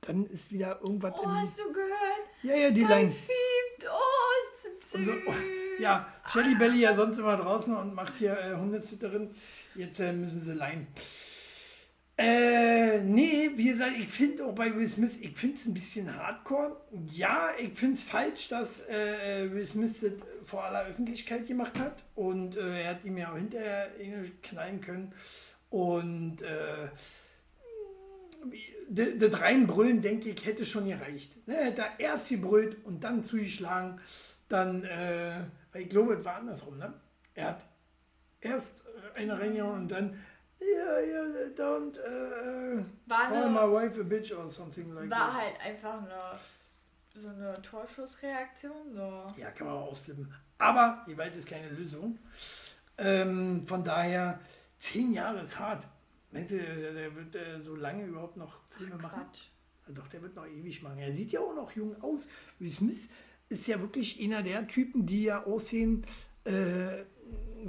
dann 0.00 0.26
ist 0.26 0.50
wieder 0.50 0.80
irgendwas 0.80 1.14
Oh, 1.18 1.22
im... 1.24 1.32
hast 1.32 1.58
du 1.58 1.72
gehört? 1.72 1.92
Ja, 2.42 2.54
ja, 2.54 2.70
die 2.70 2.84
Line. 2.84 3.10
fiebt. 3.10 3.88
Oh, 3.90 4.94
ist 4.94 5.06
so 5.06 5.12
oh, 5.12 5.34
ja, 5.78 6.12
Shelly 6.26 6.54
Belly 6.56 6.80
ja 6.80 6.96
sonst 6.96 7.18
immer 7.18 7.36
draußen 7.36 7.74
und 7.76 7.94
macht 7.94 8.14
hier 8.14 8.36
äh, 8.38 8.56
Hundesitterin. 8.56 9.30
Jetzt 9.74 10.00
äh, 10.00 10.12
müssen 10.12 10.42
sie 10.42 10.54
leihen. 10.54 10.86
Äh, 12.20 13.04
nee, 13.04 13.50
wie 13.54 13.68
gesagt, 13.68 13.92
ich 13.96 14.08
finde 14.08 14.44
auch 14.44 14.52
bei 14.52 14.74
Will 14.74 14.88
Smith, 14.88 15.18
ich 15.20 15.38
finde 15.38 15.54
es 15.54 15.66
ein 15.66 15.74
bisschen 15.74 16.16
hardcore. 16.16 16.76
Ja, 17.12 17.50
ich 17.60 17.78
finde 17.78 17.94
es 17.94 18.02
falsch, 18.02 18.48
dass 18.48 18.80
äh, 18.88 19.44
äh, 19.44 19.52
Will 19.52 19.64
Smith 19.64 20.00
das 20.00 20.12
vor 20.44 20.64
aller 20.64 20.86
Öffentlichkeit 20.86 21.46
gemacht 21.46 21.78
hat. 21.78 22.02
Und 22.16 22.56
äh, 22.56 22.82
er 22.82 22.90
hat 22.90 23.04
ihm 23.04 23.18
ja 23.18 23.30
auch 23.30 23.36
hinterher 23.36 23.88
knallen 24.42 24.80
können. 24.80 25.12
Und 25.70 26.42
äh, 26.42 26.88
das 28.90 29.40
Reinbrüllen, 29.40 30.02
denke 30.02 30.30
ich, 30.30 30.44
hätte 30.44 30.66
schon 30.66 30.88
gereicht. 30.88 31.36
Ne, 31.46 31.54
hätte 31.54 31.82
er 31.82 32.00
erst 32.00 32.30
gebrüllt 32.30 32.78
und 32.84 33.04
dann 33.04 33.22
zugeschlagen. 33.22 34.00
Dann, 34.48 34.82
äh, 34.82 35.44
weil 35.72 35.82
ich 35.82 35.88
glaube, 35.88 36.14
es 36.14 36.24
war 36.24 36.36
andersrum, 36.36 36.78
ne? 36.78 36.94
Er 37.34 37.50
hat 37.50 37.66
erst 38.40 38.82
äh, 39.14 39.20
eine 39.20 39.38
reingehauen 39.38 39.82
und 39.82 39.88
dann, 39.88 40.18
ja, 40.60 41.00
ja, 41.00 41.22
don't 41.56 41.98
äh, 41.98 42.82
War, 43.06 43.28
call 43.28 43.36
eine, 43.44 43.50
my 43.50 43.72
wife 43.72 44.00
a 44.00 44.04
bitch 44.04 44.32
or 44.32 44.50
something 44.50 44.92
like 44.94 45.10
war 45.10 45.28
that. 45.30 45.34
halt 45.34 45.60
einfach 45.64 45.98
eine, 46.02 46.38
so 47.14 47.28
eine 47.28 47.60
Torschussreaktion. 47.62 48.94
So. 48.94 49.26
Ja, 49.36 49.50
kann 49.50 49.66
man 49.66 49.76
auch 49.76 49.90
ausflippen. 49.90 50.32
Aber 50.58 51.04
Gewalt 51.06 51.36
ist 51.36 51.48
keine 51.48 51.68
Lösung. 51.70 52.18
Ähm, 52.96 53.64
von 53.66 53.84
daher, 53.84 54.40
zehn 54.78 55.12
Jahre 55.12 55.40
ist 55.40 55.58
hart. 55.58 55.86
Meinst 56.32 56.52
du, 56.52 56.58
der, 56.58 57.14
wird 57.14 57.36
äh, 57.36 57.60
so 57.62 57.74
lange 57.76 58.04
überhaupt 58.04 58.36
noch 58.36 58.60
Filme 58.68 58.96
machen? 58.96 59.22
Quatsch. 59.22 59.46
Ja, 59.86 59.94
Doch, 59.94 60.08
der 60.08 60.20
wird 60.22 60.34
noch 60.34 60.46
ewig 60.46 60.82
machen. 60.82 60.98
Er 60.98 61.12
sieht 61.12 61.32
ja 61.32 61.40
auch 61.40 61.54
noch 61.54 61.70
jung 61.72 62.00
aus. 62.02 62.28
Will 62.58 62.70
Smith 62.70 63.08
ist 63.48 63.66
ja 63.66 63.80
wirklich 63.80 64.20
einer 64.22 64.42
der 64.42 64.66
Typen, 64.66 65.06
die 65.06 65.24
ja 65.24 65.44
aussehen, 65.44 66.04
äh, 66.44 67.04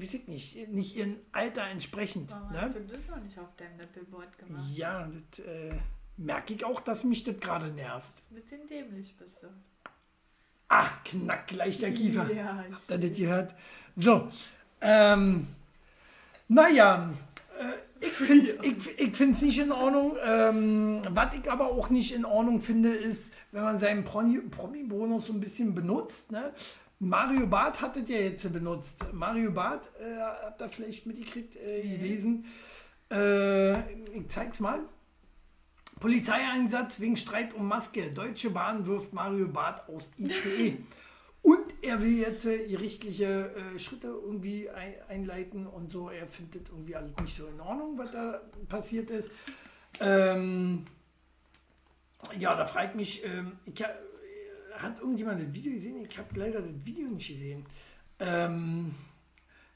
weiß 0.02 0.14
ich 0.16 0.28
nicht, 0.28 0.68
nicht 0.70 0.96
ihrem 0.96 1.18
Alter 1.32 1.64
entsprechend. 1.68 2.32
Warum 2.32 2.52
Ne? 2.52 2.62
hast 2.62 2.76
du 2.76 2.80
das 2.82 3.08
noch 3.08 3.22
nicht 3.22 3.38
auf 3.40 3.56
deinem 3.58 3.78
Nippelboard 3.78 4.38
gemacht? 4.38 4.66
Ja, 4.76 5.10
das 5.32 5.40
äh, 5.46 5.74
merke 6.18 6.54
ich 6.54 6.64
auch, 6.66 6.80
dass 6.82 7.04
mich 7.04 7.24
das 7.24 7.40
gerade 7.40 7.68
nervt. 7.68 8.08
Das 8.10 8.18
ist 8.20 8.32
ein 8.32 8.36
bisschen 8.36 8.68
dämlich 8.68 9.16
bist 9.18 9.44
du. 9.44 9.48
Ah, 10.68 10.88
knack 11.06 11.48
gleich 11.48 11.80
der 11.80 11.94
Kiefer. 11.94 12.30
Ja, 12.36 12.64
Habt 12.72 12.92
ihr 12.92 12.98
das 13.10 13.18
gehört? 13.18 13.56
So, 13.96 14.28
ähm, 14.82 15.48
naja, 16.48 17.10
äh, 17.60 18.06
ich 18.06 18.12
finde 18.12 18.46
es 18.46 18.60
ich, 18.62 19.00
ich 19.00 19.16
find's 19.16 19.42
nicht 19.42 19.60
in 19.60 19.72
Ordnung. 19.72 20.16
Ähm, 20.24 21.02
was 21.10 21.34
ich 21.36 21.52
aber 21.52 21.68
auch 21.72 21.90
nicht 21.90 22.14
in 22.14 22.24
Ordnung 22.26 22.62
finde, 22.62 22.90
ist, 22.90 23.32
wenn 23.52 23.64
man 23.64 23.80
seinen 23.80 24.06
Promi- 24.06 24.48
Promi-Bonus 24.50 25.26
so 25.28 25.34
ein 25.34 25.40
bisschen 25.40 25.74
benutzt. 25.76 26.32
Ne? 26.32 26.54
Mario 27.00 27.48
Barth 27.48 27.82
hat 27.82 27.96
das 27.96 28.10
ja 28.10 28.18
jetzt 28.18 28.52
benutzt. 28.52 29.06
Mario 29.14 29.52
Barth, 29.52 29.90
äh, 30.00 30.20
habt 30.20 30.62
ihr 30.62 30.70
vielleicht 30.70 31.06
mitgekriegt, 31.06 31.56
äh, 31.56 31.82
gelesen. 31.82 32.46
Äh, 33.10 33.80
ich 34.18 34.28
zeig's 34.28 34.60
mal. 34.60 34.82
Polizeieinsatz 36.00 37.00
wegen 37.00 37.16
Streit 37.16 37.54
um 37.54 37.68
Maske. 37.68 38.12
Deutsche 38.12 38.50
Bahn 38.50 38.86
wirft 38.86 39.14
Mario 39.14 39.48
Barth 39.48 39.88
aus 39.88 40.10
ICE. 40.18 40.78
Und 41.42 41.74
er 41.82 42.02
will 42.02 42.18
jetzt 42.20 42.46
äh, 42.46 42.68
gerichtliche 42.68 43.54
äh, 43.56 43.80
Schritte 43.80 44.08
irgendwie 44.08 44.70
ein, 44.70 44.96
einleiten 45.08 45.68
und 45.68 45.90
so. 45.90 46.10
Er 46.10 46.28
findet 46.28 46.68
irgendwie 46.70 46.96
alles 46.96 47.12
nicht 47.22 47.36
so 47.36 47.48
in 47.48 47.62
Ordnung, 47.62 47.98
was 47.98 48.12
da 48.12 48.42
passiert 48.68 49.10
ist. 49.10 49.32
Ähm, 50.02 50.84
ja, 52.38 52.56
da 52.56 52.66
fragt 52.66 52.96
mich, 52.96 53.24
ähm, 53.24 53.54
ich, 53.66 53.84
hat 54.82 55.00
irgendjemand 55.00 55.42
das 55.46 55.54
Video 55.54 55.74
gesehen? 55.74 56.06
Ich 56.06 56.18
habe 56.18 56.40
leider 56.40 56.62
das 56.62 56.86
Video 56.86 57.08
nicht 57.10 57.28
gesehen. 57.28 57.66
Ähm, 58.20 58.96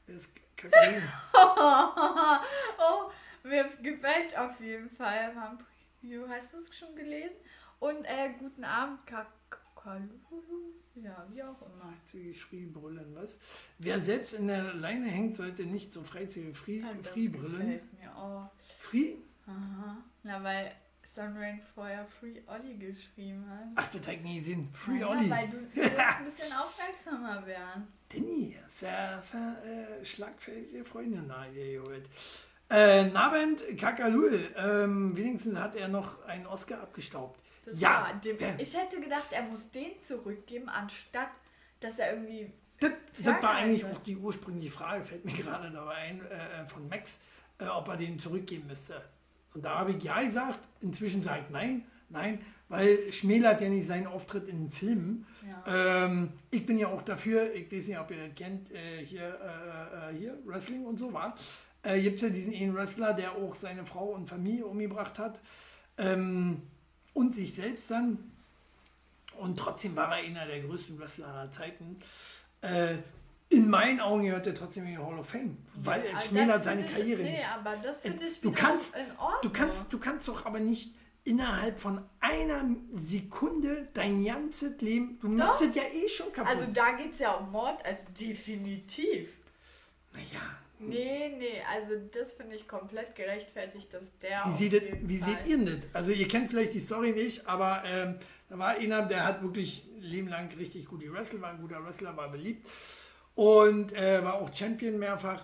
das 0.07 0.33
oh, 1.33 3.12
mir 3.43 3.65
gefällt 3.81 4.38
auf 4.38 4.60
jeden 4.62 4.89
Fall. 4.89 5.33
Preview. 6.00 6.27
Hast 6.29 6.53
du 6.53 6.57
es 6.57 6.77
schon 6.77 6.95
gelesen? 6.95 7.36
Und 7.79 8.05
äh, 8.05 8.33
guten 8.39 8.63
Abend, 8.63 9.05
Ka 9.05 9.25
Kakalulu. 9.50 10.74
Ja, 10.95 11.25
wie 11.31 11.43
auch 11.43 11.62
immer. 11.62 11.91
Freizügig 11.91 12.41
free 12.41 12.65
brüllen, 12.65 13.15
was? 13.15 13.39
Wer 13.79 14.01
selbst 14.01 14.33
in 14.33 14.48
der 14.48 14.74
Leine 14.75 15.07
hängt, 15.07 15.36
sollte 15.36 15.63
nicht 15.65 15.91
so 15.91 16.03
freizügig 16.03 16.55
free, 16.55 16.79
Ja, 16.79 16.93
das 16.93 17.07
free 17.07 17.27
brüllen. 17.27 17.60
gefällt 17.60 17.93
mir 18.00 18.15
auch. 18.15 18.51
Free? 18.79 19.15
Aha. 19.48 19.98
Na, 20.24 20.43
weil 20.43 20.72
Sunrain 21.03 21.62
vorher 21.74 22.05
Free 22.05 22.41
Olli 22.48 22.75
geschrieben 22.75 23.45
hat. 23.50 23.69
Ach, 23.75 23.88
das 23.88 24.07
hat 24.07 24.22
nie 24.22 24.39
gesehen. 24.39 24.69
Free 24.74 25.00
ja, 25.00 25.10
Olli. 25.10 25.29
Weil 25.29 25.50
du, 25.50 25.57
du 25.75 25.81
musst 25.81 26.00
ein 26.00 26.25
bisschen 26.25 26.53
aufmerksamer 26.53 27.45
werden. 27.45 27.88
Denny, 28.12 28.55
sehr, 28.69 29.22
sehr 29.22 30.00
äh, 30.01 30.05
schlagfertige 30.05 30.86
Freundin 30.86 31.27
da 31.27 31.45
geholt. 31.53 32.07
Äh, 32.69 33.05
Nabend 33.05 33.63
Kakalul, 33.77 34.51
ähm, 34.55 35.15
wenigstens 35.15 35.57
hat 35.57 35.75
er 35.75 35.88
noch 35.88 36.24
einen 36.25 36.48
Oscar 36.48 36.81
abgestaubt. 36.81 37.39
Das 37.65 37.79
Ja, 37.79 38.12
dem, 38.24 38.38
ich 38.57 38.75
hätte 38.75 39.00
gedacht, 39.00 39.27
er 39.31 39.43
muss 39.43 39.69
den 39.72 40.00
zurückgeben, 40.00 40.69
anstatt 40.69 41.29
dass 41.83 42.00
er 42.00 42.13
irgendwie. 42.13 42.51
Das, 42.79 42.91
das 43.24 43.43
war 43.43 43.55
eigentlich 43.55 43.86
auch 43.86 44.00
die 44.00 44.17
ursprüngliche 44.17 44.72
Frage, 44.72 45.03
fällt 45.03 45.25
mir 45.25 45.33
gerade 45.38 45.72
dabei 45.72 45.95
ein, 45.95 46.25
äh, 46.25 46.65
von 46.65 46.88
Max, 46.89 47.19
äh, 47.60 47.65
ob 47.65 47.88
er 47.88 47.98
den 47.98 48.17
zurückgeben 48.17 48.67
müsste. 48.67 49.01
Und 49.53 49.63
da 49.63 49.79
habe 49.79 49.91
ich 49.91 50.03
ja 50.03 50.22
gesagt, 50.22 50.60
inzwischen 50.81 51.22
sage 51.22 51.43
ich 51.45 51.50
nein, 51.51 51.86
nein, 52.10 52.39
weil 52.69 53.12
schmälert 53.12 53.62
ja 53.62 53.69
nicht 53.69 53.88
seinen 53.88 54.07
Auftritt 54.07 54.48
in 54.48 54.63
den 54.63 54.69
Filmen. 54.69 55.27
Ja. 55.48 56.05
Ähm, 56.05 56.29
ich 56.50 56.65
bin 56.65 56.79
ja 56.79 56.88
auch 56.88 57.01
dafür, 57.01 57.53
ich 57.53 57.72
weiß 57.72 57.88
nicht, 57.88 58.00
ob 58.00 58.12
ihr 58.12 58.27
das 58.27 58.36
kennt, 58.36 58.72
äh, 58.72 59.05
hier, 59.05 59.22
äh, 59.22 60.12
äh, 60.12 60.17
hier, 60.17 60.38
Wrestling 60.45 60.86
und 60.86 60.98
so 60.98 61.13
war. 61.13 61.36
Äh, 61.83 62.01
Gibt 62.01 62.15
es 62.15 62.22
ja 62.24 62.29
diesen 62.29 62.53
einen 62.53 62.74
Wrestler, 62.74 63.13
der 63.13 63.33
auch 63.33 63.55
seine 63.55 63.86
Frau 63.86 64.05
und 64.05 64.29
Familie 64.29 64.65
umgebracht 64.65 65.19
hat 65.19 65.41
ähm, 65.98 66.62
und 67.13 67.36
sich 67.36 67.53
selbst 67.53 67.91
dann. 67.91 68.31
Und 69.38 69.57
trotzdem 69.57 69.95
war 69.95 70.17
er 70.17 70.24
einer 70.24 70.45
der 70.45 70.62
größten 70.62 71.00
Wrestler 71.00 71.27
aller 71.27 71.51
Zeiten. 71.51 71.98
In 73.53 73.69
meinen 73.69 74.00
Augen 74.00 74.24
gehört 74.25 74.48
er 74.48 74.53
trotzdem 74.55 74.86
in 74.86 74.91
die 74.91 74.98
Hall 74.98 75.17
of 75.19 75.29
Fame, 75.29 75.57
weil 75.75 76.00
Aber 76.01 76.10
er 76.10 76.19
schmälert 76.19 76.63
seine 76.63 76.86
ich, 76.86 76.91
Karriere 76.91 77.22
nee, 77.24 77.31
nicht. 77.31 77.48
aber 77.55 77.75
das 77.77 78.01
finde 78.01 78.25
ich 78.25 78.41
Du 78.41 78.51
kannst- 78.51 78.95
in 78.95 79.12
Ordnung. 79.17 79.41
Du 79.43 79.50
kannst, 79.51 79.93
du 79.93 80.00
kannst 80.00 80.27
doch 80.27 80.45
aber 80.45 80.60
nicht 80.60 80.93
innerhalb 81.25 81.79
von 81.79 82.01
einer 82.19 82.65
Sekunde 82.91 83.88
dein 83.93 84.24
ganzes 84.25 84.79
Leben, 84.81 85.19
du 85.22 85.29
machst 85.29 85.62
Doch. 85.62 85.69
es 85.69 85.75
ja 85.75 85.83
eh 85.83 86.10
schon 86.10 86.33
kaputt. 86.33 86.51
Also 86.51 86.65
da 86.74 86.91
geht 86.93 87.13
es 87.13 87.19
ja 87.19 87.33
um 87.36 87.51
Mord, 87.51 87.83
also 87.86 88.03
definitiv. 88.19 89.29
naja, 90.13 90.41
Nee, 90.79 91.33
nee, 91.38 91.62
also 91.74 91.93
das 92.12 92.33
finde 92.33 92.57
ich 92.57 92.67
komplett 92.67 93.15
gerechtfertigt, 93.15 93.93
dass 93.93 94.17
der. 94.17 94.43
Wie, 94.48 94.67
seht, 94.69 95.07
wie 95.07 95.17
seht 95.17 95.45
ihr 95.48 95.57
das? 95.60 95.77
Also 95.93 96.12
ihr 96.12 96.27
kennt 96.27 96.50
vielleicht 96.50 96.74
die 96.74 96.81
Story 96.81 97.13
nicht, 97.13 97.48
aber 97.48 97.83
ähm, 97.86 98.15
da 98.50 98.60
war 98.60 98.69
einer, 98.72 99.03
der 99.03 99.24
hat 99.24 99.41
wirklich 99.41 99.86
ein 99.95 100.01
Leben 100.01 100.27
lang 100.27 100.51
richtig 100.57 100.86
gut 100.88 101.00
gewrestelt, 101.00 101.41
war 101.41 101.51
ein 101.51 101.62
guter 101.62 101.81
Wrestler, 101.86 102.17
war 102.17 102.29
beliebt 102.29 102.67
und 103.36 103.94
äh, 103.94 104.24
war 104.24 104.36
auch 104.36 104.54
Champion 104.54 105.00
mehrfach. 105.00 105.44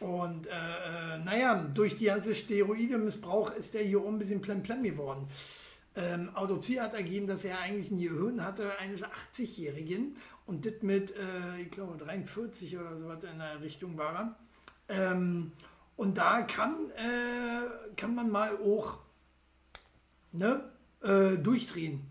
Und 0.00 0.46
äh, 0.46 0.50
äh, 0.50 1.18
naja, 1.18 1.54
durch 1.72 1.96
die 1.96 2.06
ganze 2.06 2.34
Steroide-Missbrauch 2.34 3.52
ist 3.52 3.74
der 3.74 3.82
hier 3.82 4.04
ein 4.04 4.18
bisschen 4.18 4.42
plemplem 4.42 4.82
geworden. 4.82 5.28
Ähm, 5.96 6.34
Autopsie 6.34 6.80
hat 6.80 6.94
ergeben, 6.94 7.28
dass 7.28 7.44
er 7.44 7.60
eigentlich 7.60 7.90
ein 7.90 7.98
Gehirn 7.98 8.44
hatte 8.44 8.76
eines 8.78 9.00
80-Jährigen 9.02 10.16
und 10.46 10.66
das 10.66 10.82
mit, 10.82 11.14
äh, 11.16 11.60
ich 11.62 11.70
glaube, 11.70 11.96
43 11.96 12.76
oder 12.76 12.98
so 12.98 13.06
was 13.06 13.22
in 13.22 13.38
der 13.38 13.60
Richtung 13.60 13.96
war 13.96 14.36
er. 14.88 15.12
Ähm, 15.12 15.52
und 15.96 16.18
da 16.18 16.42
kann, 16.42 16.90
äh, 16.96 17.94
kann 17.96 18.16
man 18.16 18.28
mal 18.28 18.56
auch 18.56 18.98
ne, 20.32 20.68
äh, 21.02 21.36
durchdrehen. 21.36 22.02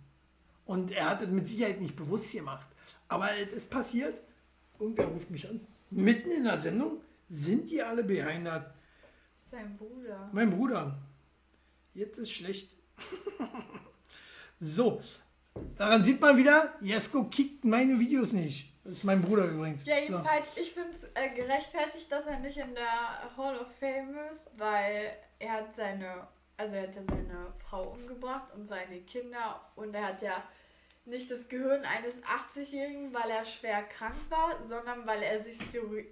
Und 0.66 0.92
er 0.92 1.10
hat 1.10 1.22
es 1.22 1.28
mit 1.28 1.50
Sicherheit 1.50 1.82
nicht 1.82 1.98
bewusst 1.98 2.32
gemacht. 2.32 2.68
Aber 3.10 3.36
es 3.36 3.52
ist 3.52 3.70
passiert. 3.70 4.22
Irgendwer 4.80 5.06
ruft 5.08 5.30
mich 5.30 5.48
an. 5.48 5.60
Mitten 5.90 6.32
in 6.32 6.44
der 6.46 6.58
Sendung 6.60 7.02
sind 7.30 7.70
die 7.70 7.82
alle 7.82 8.04
behindert. 8.04 8.66
Das 9.36 9.44
ist 9.44 9.52
sein 9.52 9.78
Bruder. 9.78 10.30
Mein 10.34 10.50
Bruder. 10.50 10.98
Jetzt 11.94 12.18
ist 12.18 12.32
schlecht. 12.32 12.76
so. 14.60 15.02
Daran 15.78 16.04
sieht 16.04 16.20
man 16.20 16.36
wieder, 16.38 16.74
Jesko 16.82 17.26
kickt 17.26 17.64
meine 17.64 18.00
Videos 18.00 18.32
nicht. 18.32 18.74
Das 18.84 18.94
ist 18.94 19.04
mein 19.04 19.22
Bruder 19.22 19.46
übrigens. 19.46 19.86
Ja, 19.86 19.96
So. 19.98 20.02
jedenfalls, 20.02 20.48
ich 20.56 20.74
finde 20.74 20.90
es 20.96 21.04
äh, 21.14 21.30
gerechtfertigt, 21.36 22.12
dass 22.12 22.26
er 22.26 22.40
nicht 22.40 22.58
in 22.58 22.74
der 22.74 23.38
Hall 23.38 23.58
of 23.60 23.68
Fame 23.80 24.16
ist, 24.32 24.50
weil 24.58 25.12
er 25.40 25.52
hat 25.54 25.76
seine, 25.76 26.28
also 26.58 26.76
er 26.76 26.84
hat 26.84 26.96
ja 26.96 27.04
seine 27.04 27.54
Frau 27.60 27.92
umgebracht 27.92 28.52
und 28.56 28.68
seine 28.68 29.00
Kinder 29.02 29.62
und 29.76 29.94
er 29.94 30.08
hat 30.08 30.22
ja 30.22 30.44
nicht 31.06 31.30
das 31.30 31.48
Gehirn 31.50 31.84
eines 31.86 32.16
80-Jährigen, 32.24 33.14
weil 33.14 33.30
er 33.30 33.44
schwer 33.46 33.84
krank 33.84 34.16
war, 34.30 34.58
sondern 34.68 35.06
weil 35.06 35.22
er 35.22 35.44
sich 35.44 35.56
Steroide 35.56 36.08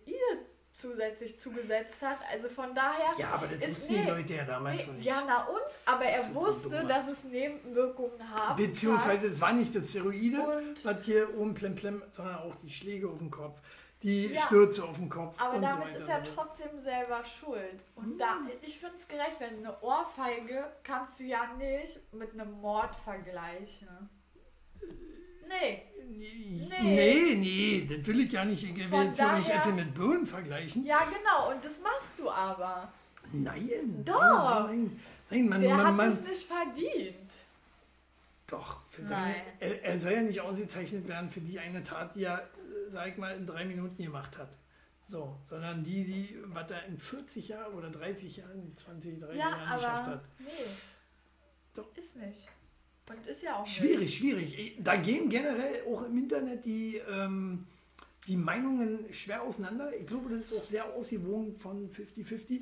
zusätzlich 0.73 1.38
zugesetzt 1.39 2.01
hat. 2.01 2.17
Also 2.32 2.47
von 2.49 2.73
daher. 2.73 3.12
Ja, 3.17 3.32
aber 3.34 3.47
das 3.47 3.69
wussten 3.71 3.93
die 3.93 3.99
nee, 3.99 4.10
Leute 4.10 4.34
ja 4.36 4.45
damals 4.45 4.82
Nee, 4.82 4.88
noch 4.88 4.93
nicht. 4.95 5.06
ja, 5.06 5.23
na 5.27 5.43
und? 5.47 5.60
Aber 5.86 6.06
er 6.06 6.23
sind 6.23 6.34
so 6.34 6.41
wusste, 6.41 6.69
dumme. 6.69 6.86
dass 6.88 7.08
es 7.10 7.23
Nebenwirkungen 7.25 8.30
haben 8.36 8.56
Beziehungsweise 8.56 9.27
es 9.27 9.41
war 9.41 9.51
nicht 9.54 9.75
das 9.75 9.89
Steroide, 9.89 10.41
Und- 10.41 10.86
was 10.86 11.04
hier 11.04 11.38
oben 11.38 11.54
plemplem, 11.54 12.01
sondern 12.12 12.36
auch 12.38 12.56
die 12.63 12.69
Schläge 12.69 13.10
auf 13.10 13.19
den 13.19 13.30
Kopf, 13.32 13.60
die 14.01 14.27
Ja. 14.34 14.41
Stürze 14.43 14.84
auf 14.86 14.95
den 14.97 15.10
Kopf 15.10 15.39
Aber 15.41 15.56
und 15.56 15.62
so 15.62 15.67
damit 15.67 15.88
weiter. 15.89 15.99
ist 15.99 16.10
er 16.10 16.25
so. 16.25 16.32
trotzdem 16.36 16.80
selber 16.82 17.23
schuld. 17.25 17.80
Und 17.95 18.17
da, 18.17 18.38
ich 18.62 18.80
finde 18.80 18.95
es 18.97 19.08
gerecht, 19.08 19.39
wenn 19.39 19.58
eine 19.58 19.80
Ohrfeige 19.82 20.71
kannst 20.84 21.19
du 21.19 21.23
ja 21.25 21.47
nicht 21.58 22.13
mit 22.13 22.32
einem 22.34 22.51
Mord 22.62 22.95
vergleichen. 22.95 24.10
Nee. 25.48 25.84
Nee, 26.10 26.67
Nee. 26.82 27.36
nee, 27.36 27.88
das 27.98 28.08
will 28.08 28.22
ich 28.22 28.32
ja 28.32 28.46
nicht. 28.46 28.63
Ich 28.63 28.76
will 28.76 28.88
Von 28.88 29.06
jetzt 29.08 29.20
ja 29.20 29.38
nicht 29.38 29.50
daher- 29.50 29.62
etwa 29.62 29.72
mit 29.76 29.94
Böen 29.94 30.26
vergleichen. 30.26 30.86
Ja, 30.86 31.00
genau. 31.06 31.52
Und 31.52 31.63
das 31.63 31.80
machst 31.82 32.17
du 32.17 32.30
aber. 32.30 32.91
Nein. 33.32 34.02
Doch. 34.06 34.67
Nein, 34.67 34.67
nein, 34.67 35.00
nein 35.30 35.50
man, 35.50 35.62
Der 35.62 35.76
man, 35.76 35.86
hat 35.88 35.96
man, 35.96 36.10
es 36.12 36.22
nicht 36.22 36.44
verdient. 36.48 37.32
Doch, 38.48 38.82
für 38.89 39.06
seine, 39.06 39.28
Nein. 39.28 39.41
er, 39.60 39.84
er 39.84 40.00
soll 40.00 40.12
ja 40.12 40.22
nicht 40.24 40.41
ausgezeichnet 40.41 41.08
werden 41.08 41.30
für 41.30 41.39
die 41.39 41.58
eine 41.60 41.84
Tat, 41.84 42.15
die 42.15 42.24
er, 42.26 42.39
äh, 42.39 42.91
sag 42.91 43.08
ich 43.08 43.17
mal, 43.17 43.36
in 43.38 43.46
drei 43.46 43.63
Minuten 43.63 44.02
gemacht 44.04 44.38
hat. 44.38 44.58
So, 45.08 45.38
sondern 45.46 45.84
die, 45.84 46.04
die, 46.06 46.38
was 46.48 46.70
er 46.72 46.86
in 46.86 46.98
40 46.98 47.48
Jahren 47.50 47.74
oder 47.74 47.89
30 47.89 48.38
Jahren, 48.38 48.76
20, 48.76 49.20
30 49.20 49.38
Ja, 49.38 49.50
Jahren 49.52 49.76
geschafft 49.78 50.02
aber 50.08 50.12
hat. 50.15 50.24
nee. 50.39 50.48
Doch. 51.74 51.96
Ist 51.96 52.17
nicht. 52.17 52.48
Und 53.12 53.28
ist 53.28 53.43
ja 53.43 53.58
auch 53.58 53.67
Schwierig, 53.67 54.17
schwierig. 54.17 54.78
Da 54.80 54.95
gehen 54.95 55.30
generell 55.30 55.84
auch 55.91 56.04
im 56.04 56.17
Internet 56.17 56.65
die, 56.65 56.97
ähm, 57.10 57.67
die 58.28 58.38
Meinungen 58.38 59.12
schwer 59.13 59.41
auseinander. 59.43 59.93
Ich 60.00 60.06
glaube, 60.08 60.30
das 60.30 60.52
ist 60.52 60.58
auch 60.58 60.63
sehr 60.63 60.86
ausgewogen 60.86 61.56
von 61.58 61.89
50-50. 61.91 62.62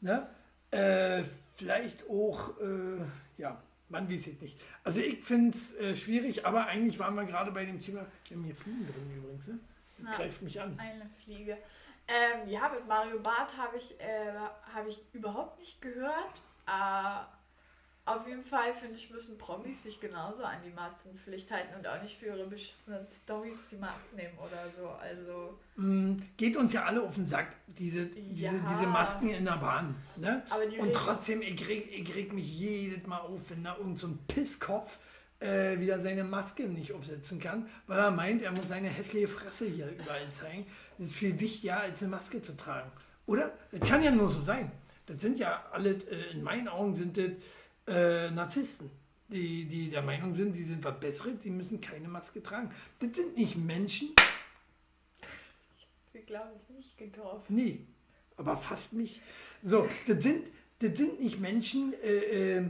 Ne? 0.00 0.26
Äh, 0.70 1.24
vielleicht 1.56 2.08
auch, 2.08 2.58
äh, 2.60 3.04
ja, 3.38 3.60
man 3.88 4.10
weiß 4.10 4.26
es 4.28 4.40
nicht. 4.40 4.58
Also 4.82 5.00
ich 5.00 5.22
finde 5.24 5.56
es 5.56 5.74
äh, 5.74 5.94
schwierig, 5.94 6.46
aber 6.46 6.66
eigentlich 6.66 6.98
waren 6.98 7.14
wir 7.14 7.24
gerade 7.24 7.50
bei 7.52 7.64
dem 7.64 7.80
Thema, 7.80 8.06
wir 8.28 8.36
haben 8.36 8.44
hier 8.44 8.54
Fliegen 8.56 8.86
drin 8.86 9.16
übrigens, 9.16 9.46
ne? 9.46 9.58
Das 9.98 10.10
Ja. 10.10 10.16
greift 10.16 10.42
mich 10.42 10.60
an. 10.60 10.78
Eine 10.78 11.08
Fliege. 11.22 11.56
Ähm, 12.08 12.48
ja, 12.48 12.68
mit 12.68 12.86
Mario 12.86 13.18
Barth 13.20 13.56
habe 13.56 13.76
ich, 13.76 13.98
äh, 14.00 14.32
hab 14.74 14.86
ich 14.88 15.00
überhaupt 15.12 15.58
nicht 15.60 15.80
gehört. 15.80 16.42
Äh, 16.66 17.24
auf 18.06 18.26
jeden 18.28 18.44
Fall 18.44 18.74
finde 18.74 18.96
ich, 18.96 19.10
müssen 19.10 19.38
Promis 19.38 19.82
sich 19.82 19.98
genauso 20.00 20.44
an 20.44 20.58
die 20.64 20.70
Maskenpflicht 20.70 21.50
halten 21.50 21.74
und 21.78 21.86
auch 21.86 22.00
nicht 22.02 22.18
für 22.18 22.26
ihre 22.26 22.46
beschissenen 22.46 23.06
Stories 23.08 23.56
die 23.70 23.76
mal 23.76 23.88
abnehmen 23.90 24.36
oder 24.38 24.70
so. 24.76 24.88
Also, 24.88 25.58
Mm, 25.76 26.18
Geht 26.36 26.56
uns 26.56 26.72
ja 26.72 26.84
alle 26.84 27.02
auf 27.02 27.14
den 27.16 27.26
Sack, 27.26 27.48
diese, 27.66 28.06
diese, 28.06 28.44
Ja. 28.46 28.52
diese 28.70 28.86
Masken 28.86 29.28
in 29.30 29.44
der 29.44 29.56
Bahn. 29.56 29.96
Ne? 30.16 30.44
Und 30.78 30.92
trotzdem, 30.92 31.42
ich 31.42 31.66
reg, 31.68 31.90
ich 31.90 32.14
reg 32.14 32.32
mich 32.32 32.58
jedes 32.58 33.06
Mal 33.08 33.18
auf, 33.18 33.50
wenn 33.50 33.64
da 33.64 33.76
irgend 33.76 33.98
so 33.98 34.06
ein 34.06 34.18
Pisskopf 34.28 34.98
äh, 35.40 35.78
wieder 35.80 35.98
seine 36.00 36.22
Maske 36.24 36.64
nicht 36.68 36.92
aufsetzen 36.92 37.40
kann, 37.40 37.68
weil 37.88 37.98
er 37.98 38.10
meint, 38.12 38.40
er 38.42 38.52
muss 38.52 38.68
seine 38.68 38.88
hässliche 38.88 39.26
Fresse 39.28 39.66
hier 39.66 39.88
überall 39.88 40.30
zeigen. 40.32 40.64
Das 40.98 41.08
ist 41.08 41.16
viel 41.16 41.40
wichtiger, 41.40 41.80
als 41.80 42.00
eine 42.02 42.10
Maske 42.12 42.40
zu 42.40 42.56
tragen. 42.56 42.90
Oder? 43.26 43.50
Das 43.72 43.80
kann 43.88 44.02
ja 44.02 44.10
nur 44.12 44.28
so 44.28 44.40
sein. 44.42 44.70
Das 45.06 45.20
sind 45.20 45.38
ja 45.40 45.64
alle, 45.72 45.90
äh, 45.94 46.30
in 46.32 46.42
meinen 46.44 46.68
Augen 46.68 46.94
sind 46.94 47.16
das 47.18 47.30
äh, 47.86 48.30
Narzissten, 48.30 48.90
die, 49.28 49.64
die 49.66 49.90
der 49.90 50.02
Meinung 50.02 50.34
sind, 50.34 50.54
sie 50.54 50.64
sind 50.64 50.82
was 50.84 50.98
Besseres, 51.00 51.42
sie 51.42 51.50
müssen 51.50 51.80
keine 51.80 52.08
Maske 52.08 52.42
tragen. 52.42 52.70
Das 52.98 53.16
sind 53.16 53.36
nicht 53.36 53.56
Menschen, 53.56 54.10
sie 56.12 56.20
glaube 56.20 56.52
ich 56.56 56.74
nicht 56.74 56.96
getroffen. 56.96 57.54
Nee, 57.54 57.86
aber 58.36 58.56
fast 58.56 58.92
nicht. 58.92 59.20
So, 59.62 59.88
das 60.06 60.22
sind, 60.22 60.48
das 60.78 60.96
sind 60.96 61.20
nicht 61.20 61.40
Menschen, 61.40 61.92
äh, 62.02 62.58
äh, 62.58 62.68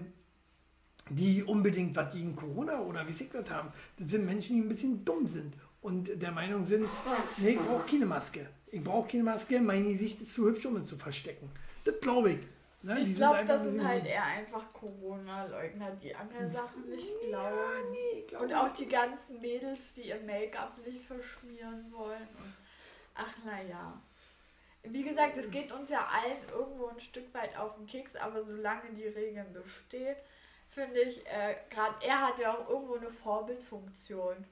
die 1.11 1.43
unbedingt 1.43 1.95
was 1.97 2.13
gegen 2.13 2.35
Corona 2.35 2.81
oder 2.81 3.07
wie 3.07 3.13
sie 3.13 3.29
was 3.33 3.49
haben. 3.51 3.73
Das 3.99 4.11
sind 4.11 4.25
Menschen, 4.25 4.57
die 4.57 4.63
ein 4.63 4.69
bisschen 4.69 5.05
dumm 5.05 5.27
sind 5.27 5.55
und 5.83 6.21
der 6.21 6.33
Meinung 6.33 6.65
sind, 6.65 6.89
nee, 7.37 7.51
ich 7.51 7.59
brauche 7.59 7.87
keine 7.87 8.07
Maske. 8.07 8.49
Ich 8.73 8.83
brauche 8.83 9.09
keine 9.09 9.25
Maske, 9.25 9.61
mein 9.61 9.87
Gesicht 9.87 10.21
ist 10.23 10.35
zu 10.35 10.47
hübsch, 10.47 10.65
um 10.65 10.77
es 10.77 10.89
zu 10.89 10.97
verstecken. 10.97 11.51
Das 11.85 12.01
glaube 12.01 12.33
ich. 12.33 12.39
Ne? 12.85 13.01
Ich 13.01 13.17
glaube, 13.17 13.45
das 13.47 13.63
sind 13.63 13.83
halt 13.83 14.05
eher 14.05 14.25
einfach 14.25 14.71
Corona-Leugner, 14.75 15.93
die 15.93 16.15
andere 16.15 16.47
Sachen 16.47 16.91
nicht 16.91 17.19
glauben. 17.23 17.57
Ja, 17.57 17.91
nee, 17.91 18.21
ich 18.21 18.29
glaube 18.29 18.45
Und 18.45 18.53
auch 18.53 18.71
die 18.75 18.89
ganzen 18.89 19.41
Mädels, 19.41 19.95
die 19.95 20.09
ihr 20.09 20.21
Make-up 20.21 20.79
nicht 20.87 21.07
verschmieren 21.07 21.91
wollen. 21.91 22.29
Ach 23.15 23.35
naja. 23.43 23.99
Wie 24.83 25.03
gesagt, 25.03 25.39
es 25.39 25.51
geht 25.51 25.73
uns 25.73 25.89
ja 25.89 26.07
allen 26.07 26.47
irgendwo 26.53 26.89
ein 26.89 27.01
Stück 27.01 27.33
weit 27.33 27.57
auf 27.57 27.75
den 27.77 27.87
Keks, 27.87 28.17
aber 28.17 28.45
solange 28.45 28.93
die 28.95 29.09
Regeln 29.09 29.51
bestehen, 29.55 30.17
finde 30.69 31.01
ich, 31.01 31.25
äh, 31.27 31.57
gerade 31.71 31.95
er 32.07 32.21
hat 32.21 32.39
ja 32.39 32.53
auch 32.53 32.69
irgendwo 32.69 32.97
eine 32.97 33.09
Vorbildfunktion. 33.09 34.45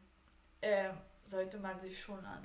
Äh, 0.62 0.88
sollte 1.26 1.58
man 1.58 1.80
sich 1.80 2.00
schon 2.00 2.18
an. 2.24 2.42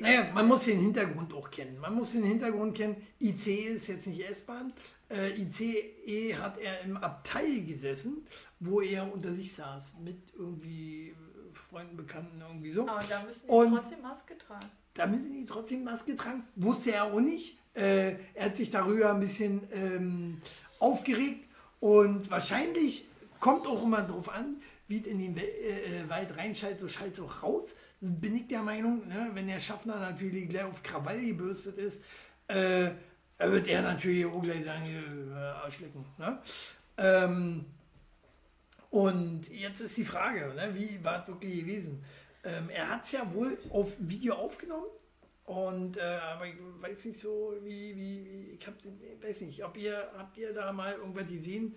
Naja, 0.00 0.30
man 0.32 0.46
muss 0.46 0.64
den 0.64 0.80
Hintergrund 0.80 1.32
auch 1.34 1.50
kennen. 1.50 1.78
Man 1.78 1.94
muss 1.94 2.12
den 2.12 2.24
Hintergrund 2.24 2.76
kennen. 2.76 3.06
IC 3.20 3.46
ist 3.46 3.88
jetzt 3.88 4.06
nicht 4.06 4.20
S-Bahn. 4.28 4.72
Äh, 5.12 5.40
ICE 5.40 6.34
hat 6.36 6.58
er 6.58 6.80
im 6.82 6.96
Abteil 6.96 7.62
gesessen, 7.64 8.26
wo 8.60 8.80
er 8.80 9.12
unter 9.12 9.34
sich 9.34 9.52
saß. 9.54 9.96
Mit 10.02 10.16
irgendwie 10.36 11.14
Freunden, 11.52 11.96
Bekannten, 11.96 12.40
irgendwie 12.40 12.70
so. 12.70 12.88
Aber 12.88 13.02
da 13.08 13.22
müssen 13.22 13.46
die 13.46 13.52
Und- 13.52 13.74
trotzdem 13.76 14.02
Maske 14.02 14.38
tragen. 14.38 14.66
Da 14.94 15.06
müssen 15.06 15.32
die 15.32 15.46
trotzdem 15.46 15.84
Maske 15.84 16.14
tragen. 16.16 16.44
Wusste 16.56 16.92
er 16.92 17.04
auch 17.04 17.20
nicht. 17.20 17.58
Äh, 17.74 18.16
er 18.34 18.46
hat 18.46 18.56
sich 18.56 18.70
darüber 18.70 19.10
ein 19.14 19.20
bisschen 19.20 19.62
ähm, 19.72 20.40
aufgeregt. 20.78 21.48
Und 21.80 22.30
wahrscheinlich 22.30 23.06
kommt 23.40 23.66
auch 23.66 23.82
immer 23.82 24.02
drauf 24.02 24.28
an, 24.28 24.56
wie 24.88 25.00
es 25.00 25.06
in 25.06 25.18
den 25.18 25.34
We 25.34 25.40
äh, 25.42 26.02
äh, 26.02 26.08
Wald 26.10 26.36
reinschaltet, 26.36 26.80
so 26.80 26.88
schaltet 26.88 27.18
es 27.18 27.24
auch 27.24 27.42
raus. 27.42 27.74
Bin 28.00 28.36
ich 28.36 28.48
der 28.48 28.62
Meinung, 28.62 29.06
ne? 29.08 29.30
wenn 29.32 29.46
der 29.46 29.60
Schaffner 29.60 29.98
natürlich 29.98 30.48
gleich 30.48 30.64
auf 30.64 30.82
Krawall 30.82 31.20
gebürstet 31.24 31.78
ist, 31.78 32.02
äh, 32.48 32.90
wird 33.50 33.68
er 33.68 33.82
natürlich 33.82 34.26
auch 34.26 34.42
gleich 34.42 34.64
sagen, 34.64 35.32
äh, 35.32 35.34
Arschlecken. 35.34 36.04
Ne? 36.18 36.38
Ähm, 36.98 37.64
und 38.90 39.48
jetzt 39.50 39.80
ist 39.80 39.96
die 39.96 40.04
Frage, 40.04 40.52
ne? 40.54 40.70
wie 40.74 41.02
war 41.02 41.22
es 41.22 41.28
wirklich 41.28 41.60
gewesen? 41.60 42.04
Ähm, 42.44 42.68
er 42.68 42.88
hat 42.88 43.04
es 43.04 43.12
ja 43.12 43.32
wohl 43.32 43.56
auf 43.70 43.96
Video 43.98 44.34
aufgenommen. 44.34 44.86
Und, 45.44 45.96
äh, 45.96 46.00
aber 46.02 46.46
ich 46.46 46.54
weiß 46.80 47.04
nicht 47.06 47.20
so, 47.20 47.54
wie, 47.62 47.96
wie, 47.96 48.24
wie 48.24 48.50
ich 48.58 48.66
hab, 48.66 48.74
weiß 49.22 49.40
nicht, 49.42 49.64
ob 49.64 49.76
ihr, 49.76 50.10
habt 50.16 50.36
ihr 50.38 50.52
da 50.52 50.72
mal 50.72 50.94
irgendwas 50.94 51.26
gesehen, 51.26 51.74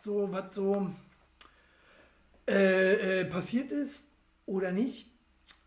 so 0.00 0.32
was 0.32 0.54
so 0.54 0.90
äh, 2.48 3.20
äh, 3.20 3.24
passiert 3.26 3.70
ist 3.70 4.08
oder 4.46 4.72
nicht? 4.72 5.10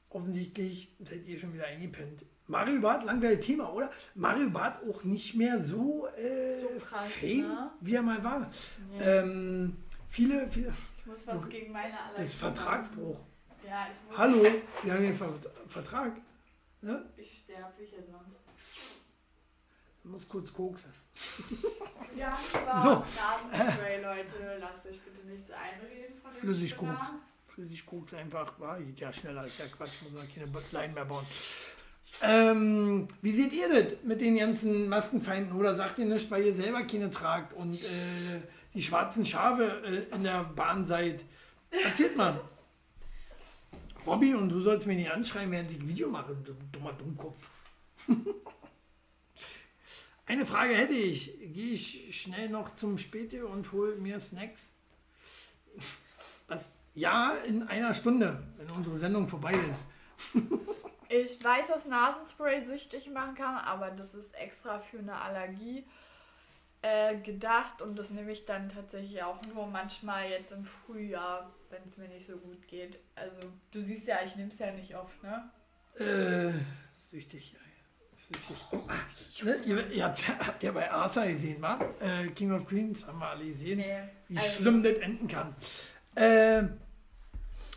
Offensichtlich 0.10 0.91
seid 0.99 1.27
ihr 1.27 1.38
schon 1.38 1.53
wieder 1.53 1.65
eingepennt. 1.65 2.25
Mario 2.47 2.79
Bart, 2.79 3.03
langweiliges 3.05 3.45
Thema, 3.45 3.71
oder? 3.73 3.91
Mario 4.13 4.49
Bart 4.49 4.81
auch 4.88 5.03
nicht 5.03 5.36
mehr 5.36 5.63
so, 5.63 6.08
äh, 6.15 6.60
So 6.62 6.67
krass, 6.79 7.08
fame, 7.12 7.41
ne? 7.47 7.71
wie 7.81 7.95
er 7.95 8.01
mal 8.03 8.23
war. 8.23 8.49
Nee. 8.91 8.99
Ähm, 9.01 9.77
viele, 10.08 10.47
viele, 10.49 10.71
ich 10.97 11.05
muss 11.08 11.25
was 11.27 11.49
gegen 11.49 11.71
meine 11.71 11.93
Allergie 11.99 12.17
das 12.17 12.27
ist 12.27 12.36
Vertragsbruch. 12.36 13.19
Ja, 13.65 13.88
ich 13.91 14.08
muss. 14.10 14.17
Hallo, 14.17 14.43
wir 14.84 14.93
haben 14.93 15.03
einen 15.05 15.15
Ver 15.15 15.34
Vertrag. 15.67 16.13
Ne? 16.81 17.03
Ich 17.17 17.39
sterbe 17.43 17.84
hier 17.84 18.03
sonst. 18.03 18.36
Du 20.03 20.10
musst 20.10 20.29
kurz 20.29 20.53
koksen. 20.53 20.93
Ja, 22.15 22.38
aber 22.65 22.81
So. 22.81 22.89
Nasenspray, 23.53 24.01
Leute, 24.01 24.58
lasst 24.62 24.86
euch 24.88 25.01
bitte 25.01 25.27
nichts 25.27 25.51
einreden 25.51 26.15
von 26.21 26.31
dem 26.31 26.39
Flüssig 26.39 26.77
Kram. 26.77 26.95
Koks. 26.95 27.08
Flüssig 27.45 27.86
Koks 27.86 28.13
einfach, 28.13 28.58
war 28.58 28.79
ja 28.79 29.12
schneller 29.12 29.41
als 29.41 29.58
der 29.58 29.67
Quatsch, 29.67 30.03
muss 30.03 30.13
man 30.13 30.34
keine 30.34 30.49
Leiden 30.71 30.93
mehr 30.93 31.03
bauen. 31.03 31.25
Ähm, 32.21 33.08
wie 33.21 33.34
seht 33.34 33.54
ihr 33.54 33.69
das 33.69 33.97
mit 34.04 34.21
den 34.21 34.38
ganzen 34.38 34.88
Maskenfeinden? 34.89 35.58
Oder 35.58 35.75
sagt 35.75 35.99
ihr 35.99 36.06
nicht, 36.06 36.30
weil 36.32 36.45
ihr 36.45 36.56
selber 36.56 36.84
keine 36.84 37.12
tragt 37.12 37.54
und 37.54 37.84
äh, 37.84 38.41
die 38.73 38.82
schwarzen 38.82 39.25
Schafe 39.25 39.82
äh, 39.84 40.15
in 40.15 40.23
der 40.23 40.43
Bahn 40.43 40.86
seid? 40.86 41.23
Erzählt 41.69 42.15
mal. 42.15 42.39
Robby, 44.06 44.34
und 44.36 44.49
du 44.49 44.62
sollst 44.62 44.88
mich 44.88 44.97
nicht 44.97 45.12
anschreien, 45.12 45.51
während 45.51 45.71
ich 45.71 45.80
ein 45.80 45.88
Video 45.88 46.10
mache, 46.10 46.36
du 46.43 46.54
dummer 46.71 46.93
Dummkopf. 46.93 47.49
Eine 50.28 50.45
Frage 50.45 50.75
hätte 50.75 50.93
ich. 50.93 51.38
Gehe 51.54 51.73
ich 51.73 52.19
schnell 52.19 52.49
noch 52.49 52.75
zum 52.75 52.97
Späte 52.97 53.45
und 53.45 53.71
hole 53.71 53.95
mir 53.95 54.19
Snacks? 54.19 54.73
Was? 56.47 56.71
Ja, 56.93 57.36
in 57.47 57.63
einer 57.63 57.93
Stunde, 57.93 58.41
wenn 58.58 58.69
unsere 58.71 58.97
Sendung 58.97 59.28
vorbei 59.28 59.54
ist. 59.54 59.86
Ich 61.09 61.43
weiß, 61.43 61.67
dass 61.67 61.85
Nasenspray 61.85 62.65
süchtig 62.65 63.09
machen 63.09 63.35
kann, 63.35 63.57
aber 63.57 63.91
das 63.91 64.15
ist 64.15 64.35
extra 64.35 64.79
für 64.79 64.99
eine 64.99 65.15
Allergie 65.21 65.85
äh, 66.81 67.17
gedacht 67.17 67.81
und 67.81 67.97
das 67.97 68.11
nehme 68.11 68.31
ich 68.31 68.45
dann 68.45 68.69
tatsächlich 68.69 69.23
auch 69.23 69.41
nur 69.53 69.67
manchmal 69.67 70.29
jetzt 70.29 70.51
im 70.51 70.63
Frühjahr, 70.63 71.51
wenn 71.69 71.81
es 71.87 71.97
mir 71.97 72.07
nicht 72.07 72.25
so 72.25 72.37
gut 72.37 72.67
geht. 72.67 72.99
Also 73.15 73.51
du 73.71 73.81
siehst 73.81 74.07
ja, 74.07 74.17
ich 74.25 74.35
nehme 74.35 74.49
es 74.49 74.59
ja 74.59 74.71
nicht 74.71 74.95
oft, 74.95 75.23
ne? 75.23 75.49
Äh, 75.97 76.53
süchtig. 77.09 77.53
ja, 77.53 77.59
ja. 77.59 78.17
Süchtig. 78.17 78.57
Oh, 78.71 79.45
ne, 79.45 79.55
ihr, 79.65 79.91
ihr 79.91 80.03
habt, 80.05 80.27
habt 80.27 80.63
ja 80.63 80.71
bei 80.71 80.91
Arthur 80.91 81.25
gesehen, 81.25 81.61
wa? 81.61 81.79
Äh, 81.99 82.27
King 82.29 82.51
of 82.51 82.67
Queens 82.67 83.07
haben 83.07 83.19
wir 83.19 83.27
alle 83.27 83.45
gesehen. 83.45 83.79
Nee. 83.79 84.03
wie 84.27 84.37
also- 84.37 84.49
schlimm 84.49 84.83
das 84.83 84.97
enden 84.99 85.27
kann. 85.27 85.55
Äh, 86.15 86.63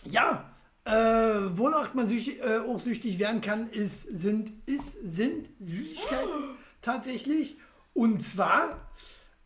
ja, 0.04 0.50
äh, 0.88 1.58
wonach 1.58 1.92
man 1.92 2.08
süchtig, 2.08 2.40
äh, 2.40 2.60
auch 2.66 2.78
süchtig 2.78 3.18
werden 3.18 3.42
kann, 3.42 3.70
ist, 3.70 4.04
sind, 4.04 4.52
ist, 4.64 4.96
sind 5.02 5.50
Süßigkeiten 5.60 6.56
tatsächlich. 6.80 7.58
Und 7.92 8.22
zwar, 8.22 8.88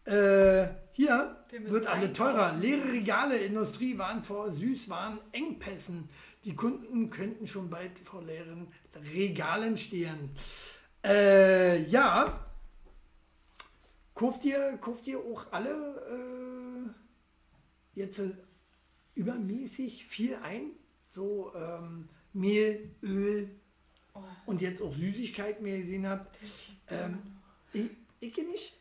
äh, 0.05 0.69
hier 0.93 1.37
Wir 1.51 1.69
wird 1.69 1.87
alle 1.89 2.13
teurer. 2.13 2.55
Leere 2.55 2.93
Regale, 2.93 3.39
Industrie 3.39 3.99
waren 3.99 4.23
vor 4.23 4.53
Süßwaren 4.53 5.19
Engpässen. 5.33 6.09
Die 6.45 6.55
Kunden 6.55 7.11
könnten 7.11 7.49
schon 7.49 7.71
bald 7.71 7.99
vor 7.99 8.23
leeren 8.23 8.69
Regalen 9.13 9.77
stehen. 9.77 10.31
Äh, 11.05 11.83
ja, 11.85 12.47
kauft 14.15 14.45
ihr, 14.45 14.79
kauft 14.81 15.09
ihr 15.09 15.19
auch 15.19 15.47
alle 15.51 15.73
äh, 16.09 17.99
jetzt 17.99 18.21
äh, 18.21 18.31
übermäßig 19.17 20.07
viel 20.07 20.37
ein? 20.37 20.71
So 21.13 21.53
ähm, 21.55 22.09
Mehl, 22.33 22.91
Öl 23.03 23.51
Oh, 24.15 24.21
und 24.45 24.61
jetzt 24.61 24.83
auch 24.83 24.93
Süßigkeiten, 24.93 25.65
wie 25.65 25.71
ihr 25.71 25.81
gesehen 25.83 26.05
Typ. 26.05 26.21
Ähm, 26.91 27.41
ich, 27.73 27.91
ich 28.21 28.37
nicht. 28.37 28.75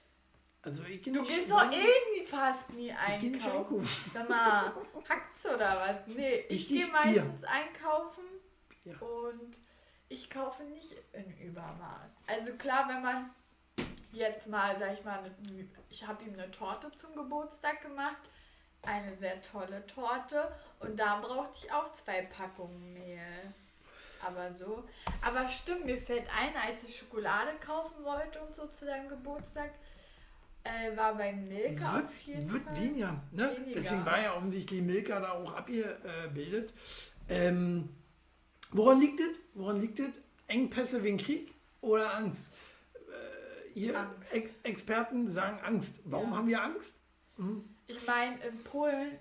Also 0.61 0.83
ich 0.83 1.01
du 1.03 1.11
nicht. 1.11 1.25
gehst 1.27 1.49
doch 1.51 1.71
eh 1.71 2.19
nie 2.19 2.25
fast 2.25 2.69
nie 2.73 2.89
Ich 2.89 3.19
geh 3.21 3.29
nicht 3.29 3.45
einkaufen. 3.45 3.75
einkaufen. 3.79 4.11
Sag 4.13 4.29
mal, 4.29 4.73
hackt's 5.07 5.45
oder 5.45 5.79
was? 5.79 6.13
Nee, 6.15 6.39
ich 6.49 6.69
Richtig 6.69 6.83
gehe 6.83 6.87
meistens 6.91 7.43
einkaufen 7.45 8.23
Ja. 8.83 8.97
und 8.99 9.57
ich 10.09 10.29
kaufe 10.29 10.63
nicht 10.63 10.93
in 11.13 11.47
Übermaß. 11.47 12.11
Also 12.27 12.51
klar, 12.55 12.89
wenn 12.89 13.01
man 13.01 13.29
jetzt 14.11 14.49
mal, 14.49 14.77
sag 14.77 14.91
ich 14.93 15.05
mal, 15.05 15.31
ich 15.89 16.05
habe 16.05 16.21
ihm 16.25 16.33
eine 16.33 16.51
Torte 16.51 16.91
zum 16.97 17.15
Geburtstag 17.15 17.81
gemacht, 17.83 18.17
eine 18.81 19.15
sehr 19.17 19.41
tolle 19.41 19.85
Torte 19.87 20.51
und 20.81 20.97
da 20.97 21.19
brauchte 21.19 21.59
ich 21.65 21.71
auch 21.71 21.91
zwei 21.93 22.21
Packungen 22.23 22.93
Mehl. 22.93 23.19
Aber 24.25 24.53
so. 24.53 24.83
Aber 25.23 25.47
stimmt, 25.49 25.85
mir 25.85 25.97
fällt 25.97 26.27
ein, 26.29 26.53
als 26.55 26.83
ich 26.83 26.95
Schokolade 26.97 27.51
kaufen 27.65 28.03
wollte 28.03 28.39
und 28.41 28.55
so 28.55 28.67
zu 28.67 28.85
deinem 28.85 29.07
Geburtstag, 29.09 29.71
äh, 30.63 30.95
war 30.95 31.15
beim 31.15 31.47
Milka 31.47 31.95
wird, 31.95 32.05
auf 32.05 32.21
jeden 32.21 32.51
wird 32.53 32.63
Fall. 32.65 32.75
weniger, 32.81 33.23
ne? 33.31 33.55
weniger. 33.57 33.79
Deswegen 33.79 34.05
war 34.05 34.21
ja 34.21 34.35
offensichtlich 34.35 34.81
Milka 34.83 35.19
da 35.19 35.31
auch 35.31 35.51
abgebildet. 35.55 36.71
Ähm, 37.29 37.89
woran 38.71 38.99
liegt 39.01 39.19
es? 39.19 39.39
Woran 39.55 39.81
liegt 39.81 39.99
es? 39.99 40.09
Engpässe 40.47 41.01
wegen 41.03 41.17
Krieg 41.17 41.51
oder 41.81 42.13
Angst? 42.13 42.45
Äh, 42.93 43.73
hier 43.73 43.99
Angst. 43.99 44.33
Ex 44.33 44.51
Experten 44.61 45.31
sagen 45.31 45.59
Angst. 45.63 45.95
Warum 46.03 46.29
Ja. 46.31 46.37
haben 46.37 46.47
wir 46.47 46.61
Angst? 46.61 46.93
Hm? 47.37 47.63
Ich 47.87 48.05
meine, 48.05 48.35
in 48.45 48.63
Polen 48.63 49.17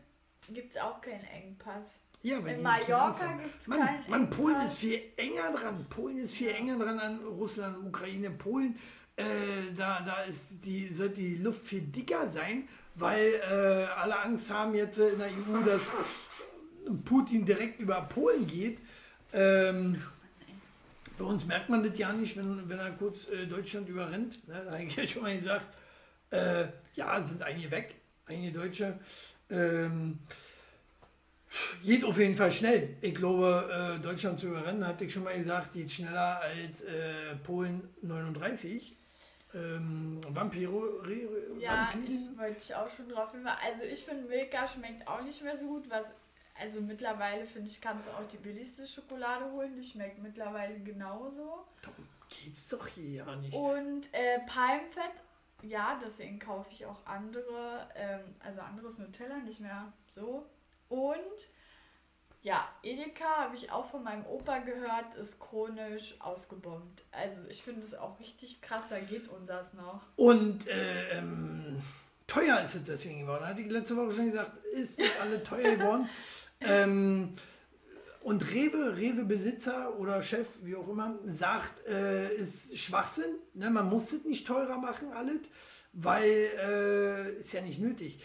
gibt 0.52 0.74
es 0.74 0.80
auch 0.80 1.00
keinen 1.00 1.24
Engpass. 1.24 2.00
Ja, 2.22 2.44
weil 2.44 2.56
In 2.56 2.62
Mallorca 2.62 3.38
gibt's 3.42 3.66
Mann, 3.66 3.78
keinen 3.80 4.10
Mann, 4.10 4.30
Polen 4.30 4.54
Engpass. 4.56 4.72
ist 4.74 4.78
viel 4.80 5.02
enger 5.16 5.52
dran. 5.52 5.86
Polen 5.88 6.18
ist 6.18 6.32
viel 6.34 6.48
Ja. 6.50 6.54
enger 6.56 6.78
dran 6.78 6.98
an 6.98 7.20
Russland, 7.24 7.78
Ukraine, 7.86 8.30
Polen. 8.30 8.78
Äh, 9.16 9.24
da, 9.76 10.00
da 10.00 10.22
ist 10.22 10.64
die, 10.64 10.92
sollte 10.92 11.16
die 11.16 11.36
Luft 11.36 11.66
viel 11.66 11.80
dicker 11.82 12.30
sein, 12.30 12.68
weil 12.94 13.34
äh, 13.34 13.84
alle 13.94 14.18
Angst 14.20 14.50
haben 14.50 14.74
jetzt 14.74 14.98
in 14.98 15.18
der 15.18 15.28
EU, 15.28 15.62
dass 15.64 15.80
Putin 17.04 17.44
direkt 17.44 17.80
über 17.80 18.00
Polen 18.02 18.46
geht. 18.46 18.78
Ähm, 19.32 20.00
bei 21.18 21.24
uns 21.24 21.44
merkt 21.46 21.68
man 21.68 21.82
das 21.88 21.98
ja 21.98 22.12
nicht, 22.12 22.36
wenn, 22.36 22.68
wenn 22.68 22.78
er 22.78 22.90
kurz 22.92 23.28
äh, 23.28 23.46
Deutschland 23.46 23.88
überrennt. 23.88 24.46
Ne? 24.48 24.62
Da 24.64 24.72
habe 24.72 24.82
ich 24.84 24.96
ja 24.96 25.06
schon 25.06 25.22
mal 25.22 25.36
gesagt, 25.38 25.76
äh, 26.30 26.66
ja, 26.94 27.22
sind 27.24 27.42
einige 27.42 27.70
weg, 27.70 27.94
einige 28.26 28.52
Deutsche. 28.58 28.98
Ähm, 29.50 30.18
geht 31.84 32.04
auf 32.04 32.18
jeden 32.18 32.36
Fall 32.36 32.52
schnell. 32.52 32.96
Ich 33.00 33.14
glaube, 33.14 33.98
äh, 33.98 34.02
Deutschland 34.02 34.38
zu 34.38 34.48
überrennen, 34.48 34.86
hatte 34.86 35.04
ich 35.04 35.12
schon 35.12 35.24
mal 35.24 35.36
gesagt, 35.36 35.72
geht 35.72 35.90
schneller 35.90 36.40
als 36.40 36.82
äh, 36.82 37.34
Polen 37.42 37.88
39. 38.02 38.96
Ähm, 39.52 40.20
Vampiro. 40.28 41.00
Re, 41.02 41.28
ja, 41.58 41.92
ich 42.06 42.38
wollte 42.38 42.58
ich 42.62 42.74
auch 42.74 42.88
schon 42.88 43.08
drauf 43.08 43.32
hin. 43.32 43.44
Also 43.46 43.82
ich 43.82 44.04
finde 44.04 44.28
Milka 44.28 44.66
schmeckt 44.66 45.06
auch 45.08 45.22
nicht 45.22 45.42
mehr 45.42 45.56
so 45.58 45.66
gut. 45.66 45.90
Was, 45.90 46.06
also 46.60 46.80
mittlerweile 46.80 47.44
finde 47.44 47.68
ich, 47.68 47.80
kannst 47.80 48.06
du 48.06 48.12
auch 48.12 48.28
die 48.30 48.36
billigste 48.36 48.86
Schokolade 48.86 49.50
holen. 49.50 49.74
Die 49.76 49.82
schmeckt 49.82 50.22
mittlerweile 50.22 50.78
genauso. 50.78 51.64
Darum 51.82 52.06
geht's 52.28 52.68
doch 52.68 52.86
hier 52.86 53.24
ja 53.24 53.36
nicht. 53.36 53.54
Und 53.54 54.08
äh, 54.12 54.38
Palmfett, 54.46 55.14
ja, 55.62 56.00
deswegen 56.04 56.38
kaufe 56.38 56.68
ich 56.70 56.86
auch 56.86 57.04
andere, 57.06 57.88
ähm, 57.94 58.20
also 58.40 58.60
anderes 58.60 58.98
Nutella, 58.98 59.38
nicht 59.38 59.60
mehr 59.60 59.92
so. 60.14 60.46
Und 60.88 61.48
ja, 62.42 62.66
Edeka 62.82 63.24
habe 63.36 63.56
ich 63.56 63.70
auch 63.70 63.90
von 63.90 64.02
meinem 64.02 64.24
Opa 64.26 64.58
gehört, 64.58 65.14
ist 65.14 65.38
chronisch 65.38 66.14
ausgebombt. 66.20 67.02
Also 67.12 67.36
ich 67.48 67.62
finde 67.62 67.82
es 67.82 67.94
auch 67.94 68.18
richtig 68.18 68.62
krass, 68.62 68.82
da 68.88 68.98
geht 68.98 69.28
unseres 69.28 69.74
noch. 69.74 70.02
Und 70.16 70.66
äh, 70.68 71.18
ähm, 71.18 71.82
teuer 72.26 72.60
ist 72.60 72.76
es 72.76 72.84
deswegen 72.84 73.20
geworden. 73.20 73.46
Hatte 73.46 73.60
ich 73.60 73.70
letzte 73.70 73.96
Woche 73.96 74.12
schon 74.12 74.26
gesagt, 74.26 74.64
ist 74.72 75.00
alle 75.20 75.42
teuer 75.44 75.76
geworden. 75.76 76.08
ähm, 76.60 77.34
und 78.22 78.52
Rewe, 78.52 78.96
Rewe-Besitzer 78.96 79.98
oder 79.98 80.22
Chef, 80.22 80.46
wie 80.62 80.76
auch 80.76 80.88
immer, 80.88 81.18
sagt, 81.32 81.86
äh, 81.86 82.34
ist 82.34 82.76
Schwachsinn. 82.76 83.34
Ne? 83.54 83.70
Man 83.70 83.88
muss 83.88 84.12
es 84.12 84.24
nicht 84.24 84.46
teurer 84.46 84.78
machen, 84.78 85.12
alles, 85.12 85.40
weil 85.92 86.50
äh, 86.58 87.32
ist 87.40 87.52
ja 87.52 87.62
nicht 87.62 87.80
nötig. 87.80 88.22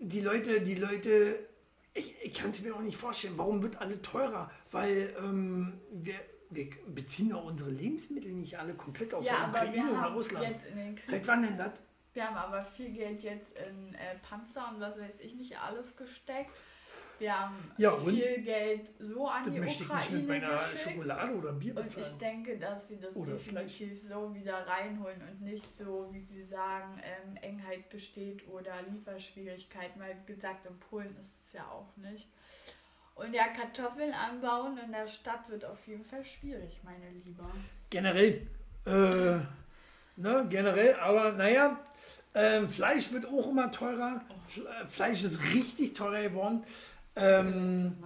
Die 0.00 0.20
Leute, 0.20 0.60
die 0.60 0.74
Leute 0.74 1.38
ich, 1.96 2.14
ich 2.22 2.34
kann 2.34 2.50
es 2.50 2.62
mir 2.62 2.74
auch 2.74 2.80
nicht 2.80 2.96
vorstellen, 2.96 3.34
warum 3.36 3.62
wird 3.62 3.80
alle 3.80 4.00
teurer? 4.02 4.50
Weil 4.70 5.14
ähm, 5.18 5.80
wir, 5.90 6.16
wir 6.50 6.68
beziehen 6.88 7.30
doch 7.30 7.44
unsere 7.44 7.70
Lebensmittel 7.70 8.32
nicht 8.32 8.58
alle 8.58 8.74
komplett 8.74 9.14
aus 9.14 9.26
ja, 9.26 9.48
der 9.48 9.62
Ukraine 9.62 9.90
oder 9.92 10.12
Russland. 10.12 10.56
Seit 11.06 11.26
wann 11.26 11.42
denn 11.42 11.56
das? 11.56 11.72
Wir 12.12 12.28
haben 12.28 12.36
aber 12.36 12.64
viel 12.64 12.90
Geld 12.90 13.20
jetzt 13.20 13.50
in 13.56 13.94
äh, 13.94 14.16
Panzer 14.22 14.70
und 14.72 14.80
was 14.80 14.98
weiß 14.98 15.14
ich 15.20 15.34
nicht 15.34 15.58
alles 15.58 15.96
gesteckt. 15.96 16.56
Wir 17.18 17.38
haben 17.38 17.72
ja, 17.78 17.96
viel 17.96 18.42
Geld 18.42 18.90
so 18.98 19.26
an 19.26 19.44
das 19.44 19.54
die 19.54 19.60
möchte 19.60 19.84
Ukraine 19.84 20.04
ich 20.04 20.10
nicht 20.10 20.28
mit 20.28 20.28
meiner 20.28 20.56
geschickt. 20.56 20.80
Schokolade 20.80 21.34
oder 21.34 21.52
Bier 21.52 21.74
bezahlen. 21.74 21.94
Und 21.94 22.12
ich 22.12 22.18
denke, 22.18 22.58
dass 22.58 22.88
sie 22.88 23.00
das 23.00 23.16
oder 23.16 23.32
definitiv 23.32 23.98
Fleisch. 24.00 24.12
so 24.12 24.34
wieder 24.34 24.66
reinholen 24.66 25.22
und 25.22 25.40
nicht 25.42 25.74
so, 25.74 26.08
wie 26.12 26.20
sie 26.20 26.42
sagen, 26.42 27.00
ähm, 27.02 27.36
Engheit 27.36 27.88
besteht 27.88 28.46
oder 28.48 28.72
Lieferschwierigkeiten. 28.90 30.00
Weil, 30.00 30.16
wie 30.26 30.34
gesagt, 30.34 30.66
in 30.66 30.78
Polen 30.78 31.16
ist 31.20 31.32
es 31.40 31.52
ja 31.54 31.64
auch 31.64 31.96
nicht. 31.96 32.28
Und 33.14 33.32
ja, 33.32 33.44
Kartoffeln 33.48 34.12
anbauen 34.12 34.78
in 34.84 34.92
der 34.92 35.06
Stadt 35.06 35.48
wird 35.48 35.64
auf 35.64 35.86
jeden 35.86 36.04
Fall 36.04 36.24
schwierig, 36.24 36.80
meine 36.84 37.10
Lieber. 37.24 37.50
Generell. 37.88 38.46
Äh, 38.84 39.40
ne, 40.16 40.46
generell, 40.50 40.94
aber 40.96 41.32
naja, 41.32 41.80
ähm, 42.34 42.68
Fleisch 42.68 43.10
wird 43.12 43.24
auch 43.24 43.48
immer 43.48 43.72
teurer. 43.72 44.20
Oh. 44.28 44.86
Fleisch 44.86 45.24
ist 45.24 45.54
richtig 45.54 45.94
teuer 45.94 46.28
geworden. 46.28 46.62
Ähm, 47.16 47.96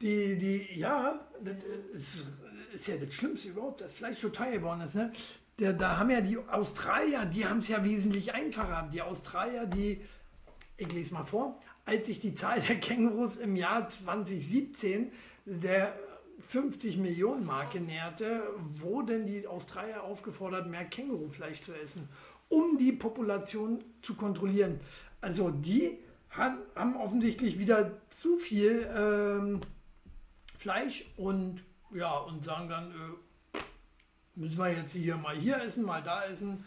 die, 0.00 0.36
die, 0.38 0.68
ja, 0.74 1.20
das 1.42 1.56
ist, 1.92 2.26
ist, 2.74 2.88
ja 2.88 2.96
das 2.96 3.14
Schlimmste 3.14 3.50
überhaupt, 3.50 3.82
dass 3.82 3.92
Fleisch 3.92 4.18
so 4.18 4.30
teuer 4.30 4.52
geworden 4.52 4.80
ist. 4.80 4.94
Ne? 4.94 5.12
Der, 5.58 5.74
da 5.74 5.98
haben 5.98 6.10
ja 6.10 6.20
die 6.20 6.38
Australier, 6.38 7.26
die 7.26 7.46
haben 7.46 7.58
es 7.58 7.68
ja 7.68 7.84
wesentlich 7.84 8.34
einfacher. 8.34 8.88
Die 8.92 9.02
Australier, 9.02 9.66
die, 9.66 10.00
ich 10.76 10.92
lese 10.92 11.14
mal 11.14 11.24
vor, 11.24 11.58
als 11.84 12.06
sich 12.06 12.20
die 12.20 12.34
Zahl 12.34 12.60
der 12.60 12.80
Kängurus 12.80 13.36
im 13.36 13.54
Jahr 13.54 13.88
2017 13.88 15.12
der 15.44 15.94
50 16.48 16.96
Millionen 16.98 17.44
Marke 17.44 17.80
näherte, 17.80 18.42
wurden 18.58 19.26
die 19.26 19.46
Australier 19.46 20.02
aufgefordert, 20.02 20.68
mehr 20.68 20.84
Kängurufleisch 20.84 21.62
zu 21.62 21.72
essen, 21.74 22.08
um 22.48 22.78
die 22.78 22.92
Population 22.92 23.84
zu 24.00 24.14
kontrollieren. 24.14 24.80
Also 25.20 25.50
die 25.50 25.98
haben 26.32 26.96
offensichtlich 26.96 27.58
wieder 27.58 27.92
zu 28.10 28.38
viel 28.38 28.88
ähm, 28.96 29.60
Fleisch 30.58 31.12
und 31.16 31.62
ja, 31.92 32.16
und 32.18 32.42
sagen 32.44 32.68
dann, 32.68 32.90
äh, 32.90 33.58
müssen 34.34 34.58
wir 34.58 34.70
jetzt 34.70 34.92
hier 34.92 35.16
mal 35.16 35.36
hier 35.36 35.60
essen, 35.60 35.84
mal 35.84 36.02
da 36.02 36.24
essen, 36.24 36.64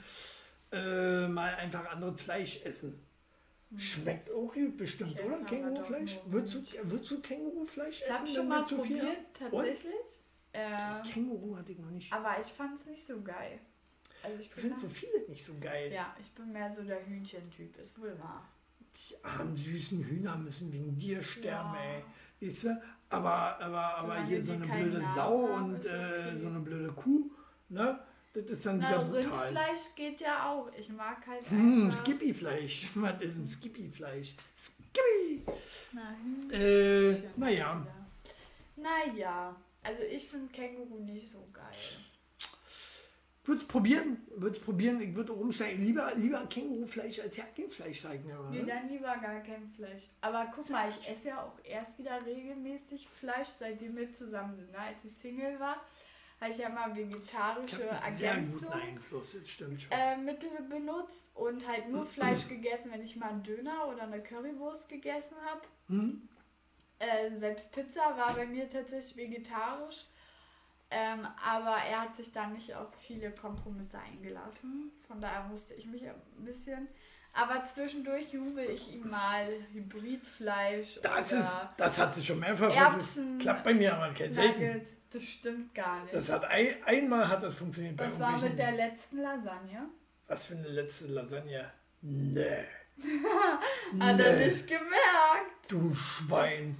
äh, 0.71 1.27
mal 1.27 1.55
einfach 1.55 1.89
anderes 1.89 2.21
Fleisch 2.21 2.63
essen. 2.63 3.01
Hm. 3.71 3.79
Schmeckt 3.79 4.29
auch 4.31 4.53
gut 4.53 4.77
bestimmt, 4.77 5.19
oder? 5.19 5.39
Kängurufleisch? 5.45 6.19
Würdest 6.27 6.53
du, 6.53 6.63
würdest 6.83 7.11
du 7.11 7.21
Kängurufleisch 7.21 8.01
essen? 8.03 8.13
Habe 8.13 8.27
schon 8.27 8.47
mal 8.47 8.63
probiert, 8.63 9.17
tatsächlich. 9.33 10.19
Äh, 10.53 11.01
Känguru 11.11 11.57
hatte 11.57 11.71
ich 11.71 11.79
noch 11.79 11.89
nicht. 11.89 12.13
Aber 12.13 12.39
ich 12.39 12.47
fand 12.47 12.79
es 12.79 12.85
nicht 12.85 13.05
so 13.05 13.21
geil. 13.21 13.59
Also 14.23 14.39
ich, 14.39 14.49
finde 14.49 14.77
so 14.77 14.89
viele 14.89 15.27
nicht 15.27 15.43
so 15.43 15.53
geil. 15.59 15.91
Ja, 15.91 16.15
ich 16.19 16.31
bin 16.31 16.51
mehr 16.51 16.73
so 16.73 16.81
der 16.83 17.05
Hühnchentyp, 17.05 17.77
ist 17.77 17.99
wohl 17.99 18.17
wahr 18.19 18.47
die 18.95 19.23
armen 19.23 19.55
süßen 19.55 20.03
Hühner 20.03 20.35
müssen 20.37 20.71
wegen 20.71 20.97
dir 20.97 21.21
sterben, 21.21 21.73
ja. 21.75 21.81
ey. 21.81 22.03
Weißt 22.47 22.65
du? 22.65 22.81
Aber, 23.09 23.59
aber, 23.59 23.97
aber 23.97 24.23
hier 24.23 24.43
so 24.43 24.53
eine 24.53 24.65
blöde 24.65 25.03
Sau 25.13 25.55
und 25.55 25.85
äh, 25.85 26.37
so 26.37 26.47
eine 26.47 26.59
blöde 26.59 26.91
Kuh, 26.91 27.29
ne? 27.69 27.99
Das 28.33 28.43
ist 28.51 28.65
dann 28.65 28.79
Na, 28.79 28.89
wieder 28.89 29.05
brutal. 29.05 29.47
Rindfleisch 29.47 29.95
geht 29.95 30.19
ja 30.19 30.49
auch. 30.49 30.69
Ich 30.77 30.89
mag 30.89 31.25
halt 31.25 31.49
hm, 31.49 31.89
Skippy-Fleisch. 31.89 32.89
Was 32.95 33.21
ist 33.21 33.37
ein 33.37 33.47
Skippy-Fleisch? 33.47 34.35
Skippy! 34.57 35.45
Nein. 35.93 36.51
Äh, 36.51 37.21
naja. 37.37 37.87
Naja. 38.75 39.55
Also 39.81 40.01
ich 40.03 40.27
finde 40.27 40.51
Känguru 40.51 40.99
nicht 40.99 41.31
so 41.31 41.47
geil. 41.53 41.63
Würde 43.45 43.61
es 43.61 43.67
probieren, 43.67 44.25
würde 44.35 44.59
probieren, 44.59 44.99
ich 44.99 45.15
würde 45.15 45.33
umsteigen. 45.33 45.83
Lieber, 45.83 46.11
lieber 46.15 46.43
Kängurufleisch 46.47 47.19
als 47.19 47.37
Hähnchenfleisch 47.37 47.99
steigen. 47.99 48.31
Nee, 48.49 48.63
dann 48.63 48.89
lieber 48.89 49.15
gar 49.17 49.39
kein 49.41 49.69
Fleisch. 49.69 50.09
Aber 50.21 50.51
guck 50.55 50.67
mal, 50.71 50.89
ich 50.89 51.07
esse 51.07 51.27
ja 51.29 51.43
auch 51.43 51.63
erst 51.63 51.99
wieder 51.99 52.25
regelmäßig 52.25 53.07
Fleisch, 53.07 53.49
seitdem 53.59 53.95
wir 53.95 54.11
zusammen 54.11 54.55
sind. 54.55 54.71
Ne? 54.71 54.79
Als 54.79 55.05
ich 55.05 55.11
Single 55.11 55.59
war, 55.59 55.79
habe 56.41 56.51
ich 56.51 56.57
ja 56.57 56.69
mal 56.69 56.95
vegetarische 56.95 57.83
Ergänzung 57.83 58.73
äh, 59.91 60.17
Mittel 60.17 60.49
benutzt 60.67 61.29
und 61.35 61.67
halt 61.67 61.89
nur 61.89 62.05
Fleisch 62.07 62.47
gegessen, 62.47 62.91
wenn 62.91 63.03
ich 63.03 63.15
mal 63.15 63.29
einen 63.29 63.43
Döner 63.43 63.87
oder 63.87 64.03
eine 64.03 64.23
Currywurst 64.23 64.89
gegessen 64.89 65.35
habe. 65.45 65.61
Mhm. 65.87 66.27
Äh, 66.97 67.35
selbst 67.35 67.71
Pizza 67.71 68.17
war 68.17 68.33
bei 68.33 68.47
mir 68.47 68.67
tatsächlich 68.67 69.15
vegetarisch. 69.17 70.05
Ähm, 70.95 71.27
aber 71.43 71.75
er 71.89 72.03
hat 72.03 72.15
sich 72.15 72.31
dann 72.31 72.53
nicht 72.53 72.73
auf 72.73 72.87
viele 73.01 73.31
Kompromisse 73.31 73.99
eingelassen. 73.99 74.93
Von 75.05 75.19
daher 75.19 75.43
musste 75.43 75.73
ich 75.73 75.85
mich 75.87 76.07
ein 76.07 76.15
bisschen. 76.37 76.87
Aber 77.33 77.65
zwischendurch 77.65 78.31
jubel 78.31 78.63
ich 78.69 78.93
ihm 78.93 79.09
mal 79.09 79.45
Hybridfleisch. 79.73 81.01
Das, 81.01 81.33
ist, 81.33 81.51
das 81.75 81.99
hat 81.99 82.15
sich 82.15 82.25
schon 82.25 82.39
mehrfach 82.39 82.73
Erbsen, 82.73 83.37
Klappt 83.39 83.65
bei 83.65 83.73
mir 83.73 83.93
aber 83.93 84.13
kein 84.13 84.31
selten. 84.31 84.87
Das 85.09 85.23
stimmt 85.23 85.75
gar 85.75 86.01
nicht. 86.03 86.13
Das 86.13 86.31
hat 86.31 86.45
ein, 86.45 86.81
einmal 86.85 87.27
hat 87.27 87.43
das 87.43 87.55
funktioniert 87.55 87.97
bei 87.97 88.05
Das 88.05 88.19
war 88.21 88.39
mit 88.39 88.57
der 88.57 88.71
letzten 88.71 89.17
Lasagne. 89.17 89.89
Was 90.27 90.45
für 90.45 90.55
eine 90.55 90.69
letzte 90.69 91.07
Lasagne? 91.07 91.69
Nee. 92.01 92.63
hat 93.99 94.15
nee. 94.15 94.23
er 94.23 94.45
nicht 94.45 94.67
gemerkt. 94.67 95.67
Du 95.67 95.93
Schwein. 95.93 96.77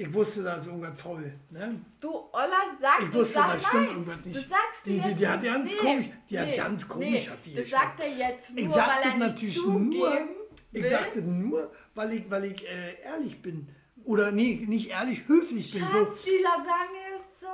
Ich 0.00 0.14
wusste, 0.14 0.44
da 0.44 0.54
ist 0.54 0.66
irgendwas 0.66 1.02
faul. 1.02 1.32
Ne? 1.50 1.80
Du, 1.98 2.08
Olla, 2.32 2.78
sag 2.80 3.02
Ich 3.02 3.12
wusste, 3.12 3.34
da 3.34 3.58
stimmt 3.58 3.74
nein. 3.74 3.88
irgendwas 3.88 4.24
nicht. 4.24 4.36
Das 4.36 4.48
sagst 4.48 4.86
du 4.86 4.90
die, 4.90 5.00
die, 5.00 5.14
die 5.16 5.26
hat 5.28 5.42
ganz 5.42 5.72
nee, 5.72 5.76
komisch, 5.76 6.06
die 6.30 6.34
nee, 6.34 6.40
hat 6.40 6.56
ganz 6.56 6.88
komisch, 6.88 7.08
nee, 7.08 7.30
hat 7.30 7.38
die 7.44 7.54
Das 7.56 7.68
sagt 7.68 8.00
er 8.00 8.08
jetzt 8.08 8.50
nur, 8.50 8.58
ich 8.60 8.68
weil 8.68 8.74
sagte 8.76 9.08
er 9.08 9.16
natürlich 9.16 9.56
nicht 9.56 9.66
nur, 9.66 10.12
will. 10.12 10.28
Ich 10.70 10.88
sagte 10.88 11.20
nur, 11.20 11.72
weil 11.96 12.12
ich, 12.12 12.30
weil 12.30 12.44
ich 12.44 12.64
äh, 12.64 13.02
ehrlich 13.02 13.42
bin. 13.42 13.68
Oder 14.04 14.30
nee, 14.30 14.64
nicht 14.68 14.90
ehrlich, 14.90 15.26
höflich 15.26 15.72
bin. 15.72 15.82
Schatz, 15.82 16.22
die 16.22 16.42
Lasagne 16.44 17.16
ist 17.16 17.40
so 17.40 17.48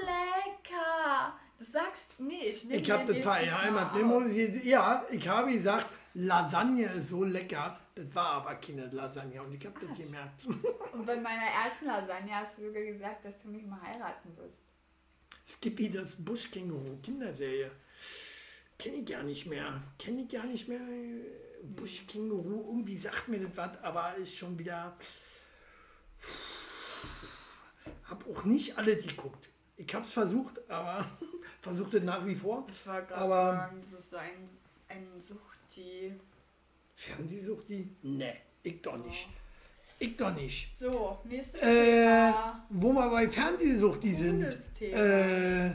lecker. 0.00 1.38
Das 1.60 1.70
sagst 1.70 2.14
du 2.18 2.24
nee, 2.24 2.48
ich 2.50 2.68
Ich 2.68 2.90
habe 2.90 3.14
das 3.14 3.22
verheiratet. 3.22 4.64
Ja, 4.64 5.04
ich 5.12 5.28
habe 5.28 5.52
gesagt, 5.52 5.86
Lasagne 6.14 6.86
ist 6.86 7.10
so 7.10 7.22
lecker. 7.22 7.78
Das 7.94 8.12
war 8.12 8.26
aber 8.26 8.56
keine 8.56 8.86
Lasagne 8.86 9.40
und 9.40 9.52
ich 9.54 9.64
habe 9.64 9.86
das 9.86 9.96
gemerkt. 9.96 10.44
Und 10.92 11.06
bei 11.06 11.16
meiner 11.16 11.46
ersten 11.46 11.86
Lasagne 11.86 12.34
hast 12.34 12.58
du 12.58 12.66
sogar 12.66 12.82
gesagt, 12.82 13.24
dass 13.24 13.38
du 13.38 13.48
mich 13.48 13.64
mal 13.64 13.80
heiraten 13.80 14.36
wirst. 14.36 14.64
Skippy, 15.46 15.92
das 15.92 16.16
Buschkänguru, 16.16 16.96
Kinderserie. 17.02 17.70
Kenne 18.78 18.96
ich 18.96 19.06
gar 19.06 19.22
nicht 19.22 19.46
mehr. 19.46 19.80
Kenne 19.96 20.22
ich 20.22 20.28
gar 20.28 20.44
nicht 20.44 20.66
mehr. 20.66 20.80
Buschkänguru, 21.62 22.68
irgendwie 22.68 22.96
sagt 22.98 23.28
mir 23.28 23.38
das 23.40 23.56
was, 23.56 23.82
aber 23.82 24.16
ist 24.16 24.34
schon 24.36 24.58
wieder. 24.58 24.96
Hab 28.08 28.28
auch 28.28 28.44
nicht 28.44 28.76
alle 28.76 28.96
geguckt. 28.96 29.48
Ich 29.76 29.92
habe 29.94 30.04
es 30.04 30.12
versucht, 30.12 30.68
aber 30.68 31.06
versuchte 31.60 32.00
nach 32.00 32.26
wie 32.26 32.34
vor. 32.34 32.66
Ich 32.68 32.86
war 32.86 33.02
gerade 33.02 33.28
sagen, 33.28 33.82
du 33.82 33.96
bist 33.96 34.14
ein, 34.14 34.48
ein 34.88 35.20
Suchti. 35.20 36.18
Fernsehsuchti? 36.94 37.96
Nee, 38.02 38.34
ich 38.62 38.82
doch 38.82 38.96
nicht. 38.96 39.28
Ich 39.98 40.16
doch 40.16 40.34
nicht. 40.34 40.76
So, 40.76 41.18
nächstes 41.24 41.62
äh, 41.62 41.66
Thema. 41.66 42.66
Wo 42.70 42.92
wir 42.92 43.10
bei 43.10 43.28
Fernsehsuchti 43.28 44.12
sind. 44.12 44.74
Thema. 44.74 44.96
Äh, 44.96 45.74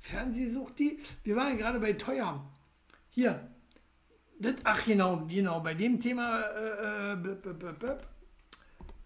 Fernsehsuchti. 0.00 0.98
Wir 1.22 1.36
waren 1.36 1.52
ja 1.52 1.56
gerade 1.56 1.80
bei 1.80 1.92
teuer. 1.94 2.44
hier. 3.10 3.48
Das, 4.38 4.54
ach 4.64 4.84
genau, 4.84 5.24
genau, 5.28 5.60
bei 5.60 5.74
dem 5.74 6.00
Thema, 6.00 6.40
äh, 6.40 7.12
äh, 7.12 7.16
b, 7.16 7.34
b, 7.34 7.52
b, 7.52 7.86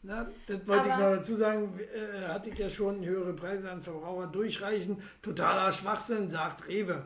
na, 0.02 0.26
das 0.46 0.66
wollte 0.66 0.92
Aber 0.92 0.92
ich 0.92 0.98
noch 0.98 1.16
dazu 1.16 1.36
sagen, 1.36 1.78
äh, 1.78 2.28
hatte 2.28 2.50
ich 2.50 2.58
ja 2.58 2.70
schon 2.70 3.04
höhere 3.04 3.32
Preise 3.34 3.70
an 3.70 3.82
Verbraucher 3.82 4.28
durchreichen. 4.28 5.02
Totaler 5.22 5.72
Schwachsinn, 5.72 6.30
sagt 6.30 6.68
Rewe. 6.68 7.04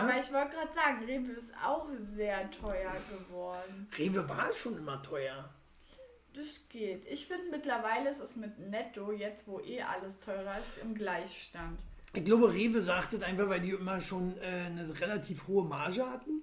Aber 0.00 0.14
ja? 0.14 0.20
ich 0.20 0.32
wollte 0.32 0.56
gerade 0.56 0.72
sagen, 0.72 1.04
Rewe 1.04 1.32
ist 1.32 1.52
auch 1.64 1.88
sehr 2.04 2.50
teuer 2.50 2.92
geworden. 3.10 3.88
Rewe 3.96 4.28
war 4.28 4.52
schon 4.52 4.76
immer 4.76 5.02
teuer. 5.02 5.48
Das 6.34 6.60
geht. 6.68 7.06
Ich 7.06 7.26
finde 7.26 7.44
mittlerweile 7.50 8.10
ist 8.10 8.20
es 8.20 8.36
mit 8.36 8.58
Netto, 8.58 9.10
jetzt 9.10 9.48
wo 9.48 9.60
eh 9.60 9.80
alles 9.80 10.20
teurer 10.20 10.58
ist, 10.58 10.82
im 10.82 10.94
Gleichstand. 10.94 11.78
Ich 12.12 12.24
glaube, 12.24 12.52
Rewe 12.52 12.82
sagt 12.82 13.14
es 13.14 13.22
einfach, 13.22 13.48
weil 13.48 13.60
die 13.60 13.70
immer 13.70 14.00
schon 14.00 14.36
äh, 14.38 14.66
eine 14.66 15.00
relativ 15.00 15.46
hohe 15.48 15.64
Marge 15.64 16.06
hatten. 16.08 16.42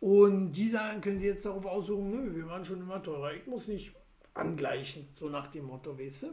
Und 0.00 0.52
die 0.52 0.68
sagen, 0.68 1.00
können 1.00 1.18
sie 1.18 1.26
jetzt 1.26 1.44
darauf 1.44 1.66
aussuchen, 1.66 2.10
nö, 2.10 2.36
wir 2.36 2.46
waren 2.46 2.64
schon 2.64 2.80
immer 2.80 3.02
teurer. 3.02 3.32
Ich 3.32 3.46
muss 3.46 3.66
nicht 3.68 3.92
angleichen, 4.34 5.08
so 5.14 5.28
nach 5.28 5.48
dem 5.48 5.66
Motto, 5.66 5.98
weißt 5.98 6.24
du? 6.24 6.26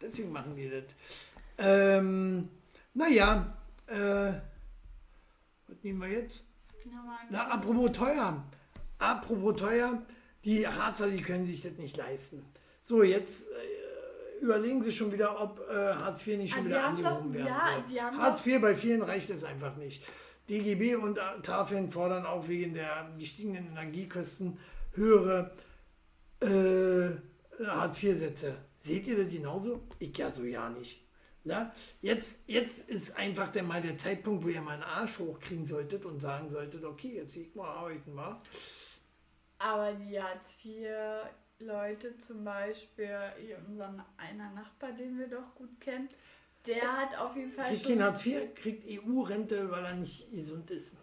Deswegen 0.00 0.32
machen 0.32 0.56
die 0.56 0.70
das. 0.70 0.94
Ähm, 1.58 2.48
naja, 2.94 3.56
äh, 3.86 4.32
nehmen 5.84 6.00
wir 6.00 6.08
jetzt? 6.08 6.48
Na, 7.30 7.48
apropos 7.48 7.92
teuer. 7.92 8.44
Apropos 8.98 9.56
teuer, 9.56 10.02
die 10.44 10.66
Harzer, 10.66 11.08
die 11.08 11.22
können 11.22 11.46
sich 11.46 11.62
das 11.62 11.72
nicht 11.72 11.96
leisten. 11.96 12.44
So, 12.82 13.02
jetzt 13.02 13.48
äh, 13.48 14.44
überlegen 14.44 14.82
sie 14.82 14.92
schon 14.92 15.12
wieder, 15.12 15.40
ob 15.40 15.60
äh, 15.70 15.94
Hartz 15.94 16.26
IV 16.26 16.38
nicht 16.38 16.54
schon 16.54 16.64
ah, 16.64 16.66
wieder 16.66 16.84
angehoben 16.84 17.34
werden 17.34 17.46
ja, 17.46 18.12
Hartz 18.12 18.44
IV 18.46 18.60
bei 18.60 18.74
vielen 18.74 19.02
reicht 19.02 19.30
es 19.30 19.44
einfach 19.44 19.76
nicht. 19.76 20.04
DGB 20.50 20.96
und 20.96 21.20
Tafeln 21.42 21.90
fordern 21.90 22.26
auch 22.26 22.48
wegen 22.48 22.74
der 22.74 23.10
gestiegenen 23.18 23.68
Energiekosten 23.68 24.58
höhere 24.94 25.52
äh, 26.40 27.64
Hartz-IV-Sätze. 27.64 28.56
Seht 28.80 29.06
ihr 29.06 29.22
das 29.22 29.32
genauso? 29.32 29.82
Ich 29.98 30.16
ja 30.18 30.30
so 30.32 30.42
ja 30.42 30.68
nicht. 30.68 31.00
Na, 31.44 31.74
jetzt, 32.00 32.42
jetzt 32.46 32.88
ist 32.88 33.16
einfach 33.16 33.48
der, 33.48 33.64
mal 33.64 33.82
der 33.82 33.98
Zeitpunkt, 33.98 34.44
wo 34.44 34.48
ihr 34.48 34.60
mal 34.60 34.74
einen 34.74 34.84
Arsch 34.84 35.18
hochkriegen 35.18 35.66
solltet 35.66 36.04
und 36.04 36.20
sagen 36.20 36.48
solltet, 36.48 36.84
okay, 36.84 37.16
jetzt 37.16 37.34
ich 37.34 37.54
mal 37.54 37.68
arbeiten, 37.68 38.14
war. 38.14 38.42
Aber 39.58 39.92
die 39.92 40.20
Hartz-IV-Leute 40.20 42.16
zum 42.18 42.44
Beispiel, 42.44 43.18
hier 43.40 43.58
unseren 43.68 44.02
einer 44.16 44.50
Nachbar, 44.52 44.92
den 44.92 45.18
wir 45.18 45.28
doch 45.28 45.54
gut 45.54 45.80
kennen, 45.80 46.08
der 46.66 46.96
hat 46.96 47.18
auf 47.18 47.36
jeden 47.36 47.52
Fall 47.52 47.66
kriegt 47.66 47.86
schon... 47.86 48.02
Hartz 48.02 48.26
IV, 48.26 48.54
kriegt 48.54 48.84
EU-Rente, 48.88 49.68
weil 49.70 49.84
er 49.84 49.94
nicht 49.94 50.30
gesund 50.30 50.70
ist. 50.70 50.94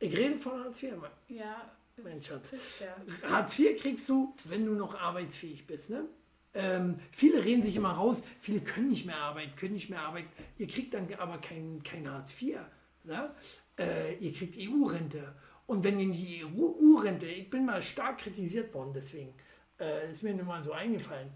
Ich 0.00 0.16
rede 0.16 0.38
von 0.38 0.64
Hartz 0.64 0.82
IV. 0.82 0.94
Ja, 1.28 1.70
mein 2.02 2.20
Schatz. 2.20 2.54
Ja. 2.80 3.30
Hartz 3.30 3.58
IV 3.58 3.80
kriegst 3.80 4.08
du, 4.08 4.34
wenn 4.44 4.66
du 4.66 4.72
noch 4.72 5.00
arbeitsfähig 5.00 5.64
bist. 5.66 5.90
Ne? 5.90 6.06
Ähm, 6.54 6.94
viele 7.10 7.44
reden 7.44 7.62
sich 7.62 7.76
immer 7.76 7.90
raus, 7.90 8.22
viele 8.40 8.60
können 8.60 8.88
nicht 8.88 9.06
mehr 9.06 9.16
arbeiten, 9.16 9.56
können 9.56 9.74
nicht 9.74 9.90
mehr 9.90 10.00
arbeiten. 10.00 10.28
Ihr 10.56 10.68
kriegt 10.68 10.94
dann 10.94 11.08
aber 11.18 11.38
kein, 11.38 11.82
kein 11.82 12.08
Hartz 12.08 12.40
IV. 12.40 12.58
Ne? 13.02 13.34
Äh, 13.78 14.14
ihr 14.20 14.32
kriegt 14.32 14.56
EU-Rente. 14.56 15.34
Und 15.66 15.82
wenn 15.82 15.98
ihr 15.98 16.12
die 16.12 16.44
EU-Rente, 16.44 17.26
ich 17.26 17.50
bin 17.50 17.66
mal 17.66 17.82
stark 17.82 18.18
kritisiert 18.18 18.72
worden, 18.72 18.92
deswegen 18.94 19.34
äh, 19.80 20.10
ist 20.10 20.22
mir 20.22 20.34
nur 20.34 20.44
mal 20.44 20.62
so 20.62 20.72
eingefallen. 20.72 21.30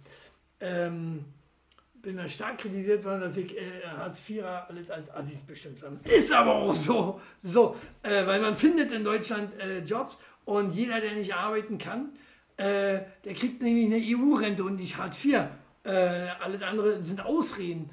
Ähm, 0.61 1.25
bin 1.95 2.17
mal 2.17 2.29
stark 2.29 2.59
kritisiert 2.59 3.05
worden, 3.05 3.21
dass 3.21 3.37
ich 3.37 3.57
äh, 3.57 3.83
Hartz 3.85 4.29
IV 4.29 4.45
alles 4.45 4.91
als 4.91 5.11
Assis 5.11 5.43
bestimmt 5.43 5.83
habe. 5.83 5.99
Ist 6.09 6.31
aber 6.31 6.55
auch 6.55 6.75
so. 6.75 7.21
so 7.43 7.75
äh, 8.03 8.27
weil 8.27 8.41
man 8.41 8.57
findet 8.57 8.93
in 8.93 9.03
Deutschland 9.03 9.59
äh, 9.59 9.81
Jobs 9.81 10.19
und 10.45 10.73
jeder, 10.75 11.01
der 11.01 11.15
nicht 11.15 11.35
arbeiten 11.35 11.79
kann, 11.79 12.11
äh, 12.59 13.01
der 13.25 13.35
kriegt 13.35 13.63
nämlich 13.63 13.87
eine 13.87 14.03
EU-Rente 14.03 14.65
und 14.65 14.77
nicht 14.77 14.99
Hartz 14.99 15.25
IV. 15.25 15.45
Äh, 15.85 15.91
alles 16.41 16.61
andere 16.63 17.01
sind 17.03 17.25
Ausreden. 17.25 17.89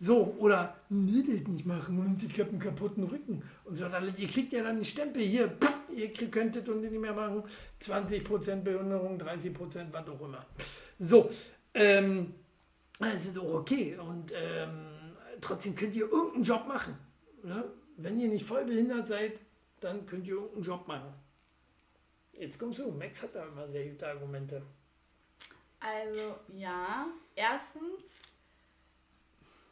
So, 0.00 0.34
oder 0.38 0.76
nee, 0.90 1.24
das 1.26 1.48
nicht 1.48 1.66
machen 1.66 1.98
und 1.98 2.22
ich 2.22 2.38
habe 2.38 2.50
einen 2.50 2.60
kaputten 2.60 3.04
Rücken. 3.04 3.42
Und 3.64 3.76
so 3.76 3.84
Ihr 4.16 4.28
kriegt 4.28 4.52
ja 4.52 4.62
dann 4.62 4.76
einen 4.76 4.84
Stempel 4.84 5.22
hier, 5.22 5.52
ihr 5.94 6.12
könntet 6.30 6.68
und 6.68 6.82
nicht 6.82 6.92
mehr 6.92 7.12
machen. 7.12 7.42
20% 7.82 8.62
Behinderung, 8.62 9.20
30%, 9.20 9.86
was 9.90 10.08
auch 10.08 10.20
immer. 10.20 10.46
So, 11.00 11.30
ähm, 11.74 12.34
das 13.00 13.26
ist 13.26 13.36
doch 13.36 13.54
okay. 13.54 13.96
Und 13.96 14.32
ähm, 14.36 14.86
trotzdem 15.40 15.74
könnt 15.74 15.96
ihr 15.96 16.08
irgendeinen 16.10 16.44
Job 16.44 16.66
machen. 16.68 16.96
Ne? 17.42 17.64
Wenn 17.96 18.20
ihr 18.20 18.28
nicht 18.28 18.46
voll 18.46 18.64
behindert 18.64 19.08
seid, 19.08 19.40
dann 19.80 20.06
könnt 20.06 20.26
ihr 20.26 20.34
irgendeinen 20.34 20.64
Job 20.64 20.86
machen. 20.86 21.12
Jetzt 22.38 22.58
kommst 22.58 22.78
du. 22.78 22.92
Max 22.92 23.22
hat 23.22 23.34
da 23.34 23.44
immer 23.44 23.68
sehr 23.68 23.88
gute 23.88 24.06
Argumente. 24.06 24.62
Also, 25.80 26.36
ja. 26.54 27.06
Erstens 27.34 28.04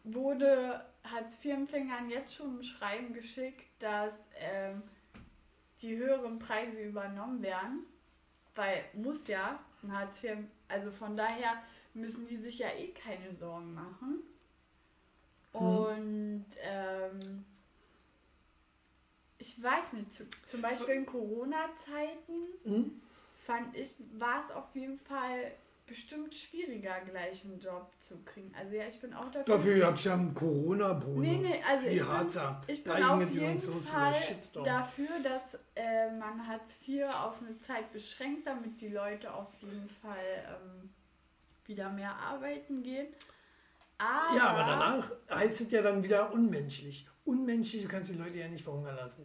wurde 0.02 0.84
Hartz-IV-Empfängern 1.04 2.10
jetzt 2.10 2.34
schon 2.34 2.58
ein 2.58 2.62
Schreiben 2.62 3.12
geschickt, 3.12 3.66
dass 3.78 4.14
ähm, 4.38 4.82
die 5.80 5.96
höheren 5.96 6.38
Preise 6.38 6.82
übernommen 6.82 7.42
werden. 7.42 7.86
Weil 8.54 8.84
muss 8.94 9.26
ja 9.28 9.56
ein 9.82 9.96
Hartz 9.96 10.24
IV, 10.24 10.38
also 10.68 10.90
von 10.90 11.16
daher 11.16 11.62
müssen 11.94 12.26
die 12.26 12.36
sich 12.36 12.58
ja 12.58 12.68
eh 12.70 12.88
keine 12.88 13.34
Sorgen 13.34 13.74
machen. 13.74 14.22
Hm. 15.52 15.60
Und 15.60 16.46
ähm, 16.62 17.44
ich 19.46 19.62
weiß 19.62 19.94
nicht, 19.94 20.12
zu, 20.12 20.24
zum 20.46 20.62
Beispiel 20.62 20.94
in 20.94 21.06
Corona-Zeiten 21.06 22.38
mhm. 22.64 23.00
fand 23.34 23.76
ich, 23.76 23.94
war 24.18 24.44
es 24.44 24.54
auf 24.54 24.74
jeden 24.74 24.98
Fall 24.98 25.52
bestimmt 25.86 26.34
schwieriger, 26.34 26.96
gleich 27.08 27.44
einen 27.44 27.60
Job 27.60 27.88
zu 28.00 28.18
kriegen. 28.24 28.52
Also 28.58 28.74
ja, 28.74 28.86
ich 28.86 29.00
bin 29.00 29.14
auch 29.14 29.30
dafür. 29.30 29.44
Dafür 29.44 29.86
habt 29.86 30.04
ihr 30.04 30.12
einen 30.12 30.34
Corona-Bonus. 30.34 31.20
Nee, 31.20 31.38
nee, 31.38 31.62
also 31.66 31.86
ich 31.86 32.00
bin, 32.00 32.64
ich 32.66 32.84
bin 32.84 33.04
auf 33.04 33.30
jeden 33.30 33.60
Fall 33.60 34.14
dafür, 34.64 35.20
dass 35.22 35.58
äh, 35.76 36.10
man 36.10 36.46
Hartz 36.46 36.78
IV 36.86 37.04
auf 37.04 37.36
eine 37.40 37.58
Zeit 37.60 37.92
beschränkt, 37.92 38.46
damit 38.46 38.80
die 38.80 38.88
Leute 38.88 39.32
auf 39.32 39.48
jeden 39.60 39.88
Fall 39.88 40.16
ähm, 40.48 40.90
wieder 41.66 41.88
mehr 41.90 42.16
arbeiten 42.16 42.82
gehen. 42.82 43.06
Aber 43.98 44.36
ja, 44.36 44.48
aber 44.48 44.64
danach 44.64 45.10
heißt 45.30 45.60
es 45.62 45.70
ja 45.70 45.82
dann 45.82 46.02
wieder 46.02 46.32
unmenschlich. 46.32 47.08
Unmenschlich, 47.24 47.82
du 47.82 47.88
kannst 47.88 48.10
die 48.10 48.16
Leute 48.16 48.38
ja 48.38 48.48
nicht 48.48 48.64
verhungern 48.64 48.96
lassen. 48.96 49.24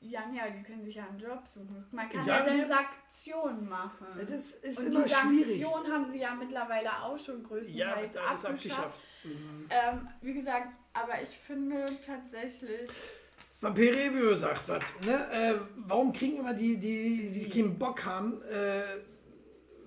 Ja, 0.00 0.20
ja, 0.32 0.50
die 0.50 0.62
können 0.62 0.84
sich 0.84 0.94
ja 0.96 1.06
einen 1.06 1.18
Job 1.18 1.46
suchen. 1.46 1.84
Man 1.90 2.08
kann 2.08 2.26
ja 2.26 2.44
dann 2.44 2.68
Sanktionen 2.68 3.68
machen. 3.68 4.06
Das 4.16 4.54
ist 4.54 4.78
Und 4.78 4.86
immer 4.86 5.04
die 5.04 5.08
Sanktionen 5.08 5.92
haben 5.92 6.10
sie 6.10 6.18
ja 6.18 6.34
mittlerweile 6.34 7.02
auch 7.02 7.18
schon 7.18 7.42
größtenteils 7.42 8.14
ja, 8.14 8.20
abgeschafft. 8.20 8.46
abgeschafft. 8.46 9.00
Mhm. 9.24 9.66
Ähm, 9.70 10.08
wie 10.20 10.34
gesagt, 10.34 10.68
aber 10.92 11.22
ich 11.22 11.30
finde 11.30 11.86
tatsächlich. 12.04 12.90
Vampir 13.60 13.94
Review 13.94 14.34
sagt 14.34 14.68
was. 14.68 14.82
Ne? 15.04 15.32
Äh, 15.32 15.54
warum 15.76 16.12
kriegen 16.12 16.36
immer 16.36 16.52
die, 16.52 16.78
die, 16.78 17.30
die, 17.32 17.40
die 17.40 17.48
keinen 17.48 17.78
Bock 17.78 18.04
haben, 18.04 18.42
äh, 18.42 18.82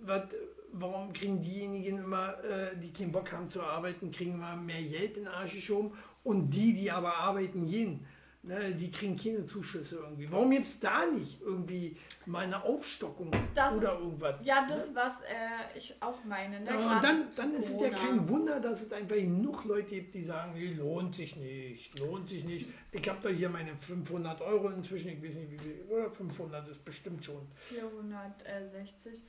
wat, 0.01 0.35
warum 0.71 1.13
kriegen 1.13 1.39
diejenigen 1.39 1.99
immer, 1.99 2.43
äh, 2.43 2.75
die 2.77 2.91
keinen 2.91 3.11
Bock 3.11 3.31
haben 3.31 3.47
zu 3.47 3.61
arbeiten, 3.61 4.11
kriegen 4.11 4.33
immer 4.33 4.55
mehr 4.55 4.81
Geld 4.81 5.17
in 5.17 5.25
den 5.25 5.33
Arsch 5.33 5.53
geschoben 5.53 5.93
und 6.23 6.49
die, 6.49 6.73
die 6.73 6.91
aber 6.91 7.15
arbeiten 7.15 7.67
gehen, 7.67 8.05
ne, 8.43 8.73
die 8.73 8.91
kriegen 8.91 9.17
keine 9.17 9.45
Zuschüsse 9.45 9.97
irgendwie. 9.97 10.31
Warum 10.31 10.51
gibt 10.51 10.65
es 10.65 10.79
da 10.79 11.05
nicht 11.05 11.41
irgendwie 11.41 11.97
mal 12.25 12.43
eine 12.43 12.63
Aufstockung 12.63 13.31
das 13.53 13.75
oder 13.75 13.93
ist, 13.93 13.99
irgendwas? 13.99 14.35
Ja, 14.43 14.65
das, 14.67 14.89
ne? 14.89 14.95
was 14.95 15.21
äh, 15.21 15.77
ich 15.77 16.01
auch 16.01 16.23
meine. 16.25 16.59
Ne? 16.61 16.69
Ja, 16.69 16.95
und 16.95 17.03
dann, 17.03 17.27
dann 17.35 17.53
ist 17.53 17.69
es 17.69 17.81
ja 17.81 17.89
kein 17.89 18.27
Wunder, 18.29 18.59
dass 18.59 18.83
es 18.83 18.91
einfach 18.91 19.15
genug 19.15 19.65
Leute 19.65 19.95
gibt, 19.95 20.15
die 20.15 20.23
sagen, 20.23 20.53
nee, 20.53 20.73
lohnt 20.73 21.15
sich 21.15 21.35
nicht, 21.35 21.97
lohnt 21.99 22.29
sich 22.29 22.43
nicht. 22.43 22.67
Ich 22.91 23.07
habe 23.09 23.19
da 23.21 23.29
hier 23.29 23.49
meine 23.49 23.75
500 23.75 24.41
Euro 24.41 24.69
inzwischen, 24.69 25.09
ich 25.09 25.23
weiß 25.23 25.35
nicht 25.35 25.51
wie 25.51 25.57
viel, 25.57 25.85
oder 25.89 26.09
500 26.09 26.67
ist 26.67 26.83
bestimmt 26.85 27.23
schon. 27.25 27.47
460. 27.67 29.23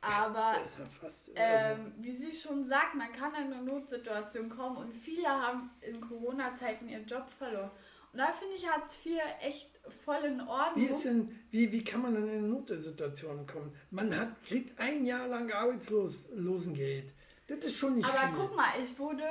Aber 0.00 0.54
ähm, 1.34 1.92
wie 1.98 2.14
sie 2.14 2.32
schon 2.32 2.64
sagt, 2.64 2.94
man 2.94 3.12
kann 3.12 3.34
in 3.34 3.52
eine 3.52 3.62
Notsituation 3.62 4.48
kommen 4.48 4.76
und 4.76 4.94
viele 4.94 5.28
haben 5.28 5.70
in 5.80 6.00
Corona-Zeiten 6.00 6.88
ihren 6.88 7.06
Job 7.06 7.28
verloren. 7.28 7.70
Und 8.12 8.18
da 8.18 8.32
finde 8.32 8.54
ich 8.56 8.68
Hartz 8.68 9.04
IV 9.04 9.18
echt 9.40 9.78
voll 10.04 10.24
in 10.24 10.40
Ordnung. 10.40 10.76
Wie, 10.76 10.86
ist 10.86 11.04
denn, 11.04 11.30
wie, 11.50 11.70
wie 11.72 11.84
kann 11.84 12.02
man 12.02 12.16
in 12.16 12.28
eine 12.28 12.40
Notsituation 12.40 13.46
kommen? 13.46 13.74
Man 13.90 14.16
hat, 14.16 14.42
kriegt 14.42 14.78
ein 14.78 15.04
Jahr 15.04 15.28
lang 15.28 15.50
Arbeitslosengeld. 15.52 17.14
Das 17.46 17.58
ist 17.64 17.76
schon 17.76 17.96
nicht 17.96 18.08
Aber 18.08 18.28
viel. 18.28 18.36
guck 18.36 18.56
mal, 18.56 18.68
ich 18.82 18.98
wurde 18.98 19.24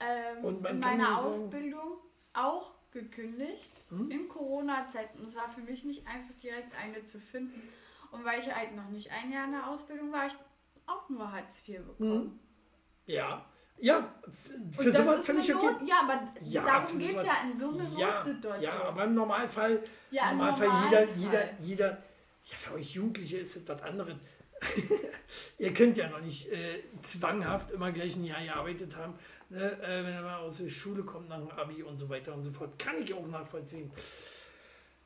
ähm, 0.00 0.64
in 0.64 0.78
meiner 0.78 1.18
Ausbildung 1.18 1.98
auch 2.32 2.74
gekündigt 2.90 3.72
hm? 3.88 4.10
in 4.10 4.28
Corona-Zeiten. 4.28 5.24
Es 5.24 5.36
war 5.36 5.48
für 5.48 5.60
mich 5.60 5.84
nicht 5.84 6.06
einfach 6.06 6.34
direkt 6.42 6.72
eine 6.82 7.04
zu 7.04 7.18
finden. 7.18 7.62
Und 8.10 8.24
weil 8.24 8.40
ich 8.40 8.54
halt 8.54 8.74
noch 8.74 8.88
nicht 8.88 9.10
ein 9.10 9.32
Jahr 9.32 9.44
in 9.44 9.52
der 9.52 9.68
Ausbildung 9.68 10.12
war, 10.12 10.26
ich 10.26 10.34
auch 10.86 11.08
nur 11.08 11.30
Hartz 11.32 11.66
IV 11.66 11.80
bekommen. 11.84 12.24
Mhm. 12.24 12.40
Ja, 13.06 13.46
Ja, 13.78 14.08
für 14.72 14.90
sowas 14.92 15.24
völlig 15.24 15.50
eine 15.52 15.60
okay. 15.60 15.84
Ja, 15.86 16.00
aber 16.02 16.32
Ja, 16.42 16.64
darum 16.64 16.98
geht 16.98 17.16
es 17.16 17.22
ja 17.24 17.32
in 17.44 17.54
so 17.56 17.68
einer 17.68 17.98
Ja, 17.98 18.14
Notsituation. 18.16 18.62
ja, 18.62 18.82
aber 18.84 19.04
im 19.04 19.14
Normalfall, 19.14 19.82
Ja, 20.10 20.30
im 20.30 20.38
Normalfall 20.38 20.66
jeder, 20.66 21.06
Normalfall. 21.06 21.16
jeder, 21.18 21.44
jeder, 21.60 21.88
ja, 22.44 22.56
für 22.56 22.74
euch 22.74 22.94
Jugendliche 22.94 23.38
ist 23.38 23.56
es 23.56 23.68
was 23.68 23.82
anderes. 23.82 24.14
ihr 25.58 25.74
könnt 25.74 25.98
ja 25.98 26.08
noch 26.08 26.20
nicht 26.22 26.50
äh, 26.50 26.82
zwanghaft 27.02 27.70
immer 27.72 27.92
gleich 27.92 28.16
ein 28.16 28.24
Jahr 28.24 28.42
gearbeitet 28.42 28.96
haben, 28.96 29.12
ne? 29.50 29.72
äh, 29.82 30.02
wenn 30.04 30.14
ihr 30.14 30.22
mal 30.22 30.38
aus 30.38 30.56
der 30.58 30.70
Schule 30.70 31.02
kommt 31.02 31.28
nach 31.28 31.38
dem 31.38 31.50
Abi 31.50 31.82
und 31.82 31.98
so 31.98 32.08
weiter 32.08 32.32
und 32.32 32.42
so 32.42 32.50
fort. 32.52 32.78
Kann 32.78 32.94
ich 33.02 33.12
auch 33.12 33.26
nachvollziehen. 33.26 33.90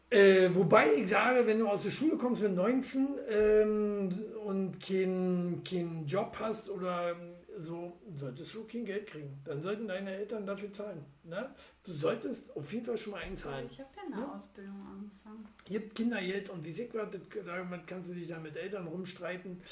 Äh, 0.08 0.48
wobei 0.52 0.94
ich 0.94 1.08
sage, 1.08 1.46
wenn 1.46 1.58
du 1.60 1.68
aus 1.68 1.84
der 1.84 1.90
Schule 1.90 2.16
kommst 2.16 2.42
mit 2.42 2.54
19 2.54 3.08
ähm, 3.28 4.24
und 4.44 4.80
keinen 4.80 5.62
keinen 5.62 6.04
Job 6.06 6.36
hast 6.40 6.68
oder 6.70 7.10
ähm, 7.12 7.34
so, 7.62 8.00
solltest 8.14 8.54
du 8.54 8.64
kein 8.64 8.84
Geld 8.84 9.06
kriegen. 9.06 9.40
Dann 9.44 9.60
sollten 9.62 9.86
deine 9.88 10.14
Eltern 10.14 10.46
dafür 10.46 10.72
zahlen. 10.72 11.04
Ne? 11.24 11.54
Du 11.84 11.92
solltest 11.92 12.56
auf 12.56 12.72
jeden 12.72 12.84
Fall 12.84 12.96
schon 12.96 13.12
mal 13.12 13.20
einzahlen. 13.22 13.68
Ich 13.70 13.78
habe 13.80 13.90
ja 13.96 14.02
eine 14.12 14.22
Ja. 14.26 14.34
Ausbildung 14.36 14.86
angefangen. 14.86 15.48
gibt 15.66 15.94
Kindergeld 15.94 16.50
und 16.50 16.64
wie 16.64 16.70
ich 16.70 16.94
war, 16.94 17.06
das- 17.06 17.20
damit 17.44 17.86
kannst 17.86 18.10
du 18.10 18.14
dich 18.14 18.28
dann 18.28 18.42
mit 18.42 18.56
Eltern 18.56 18.86
rumstreiten. 18.86 19.62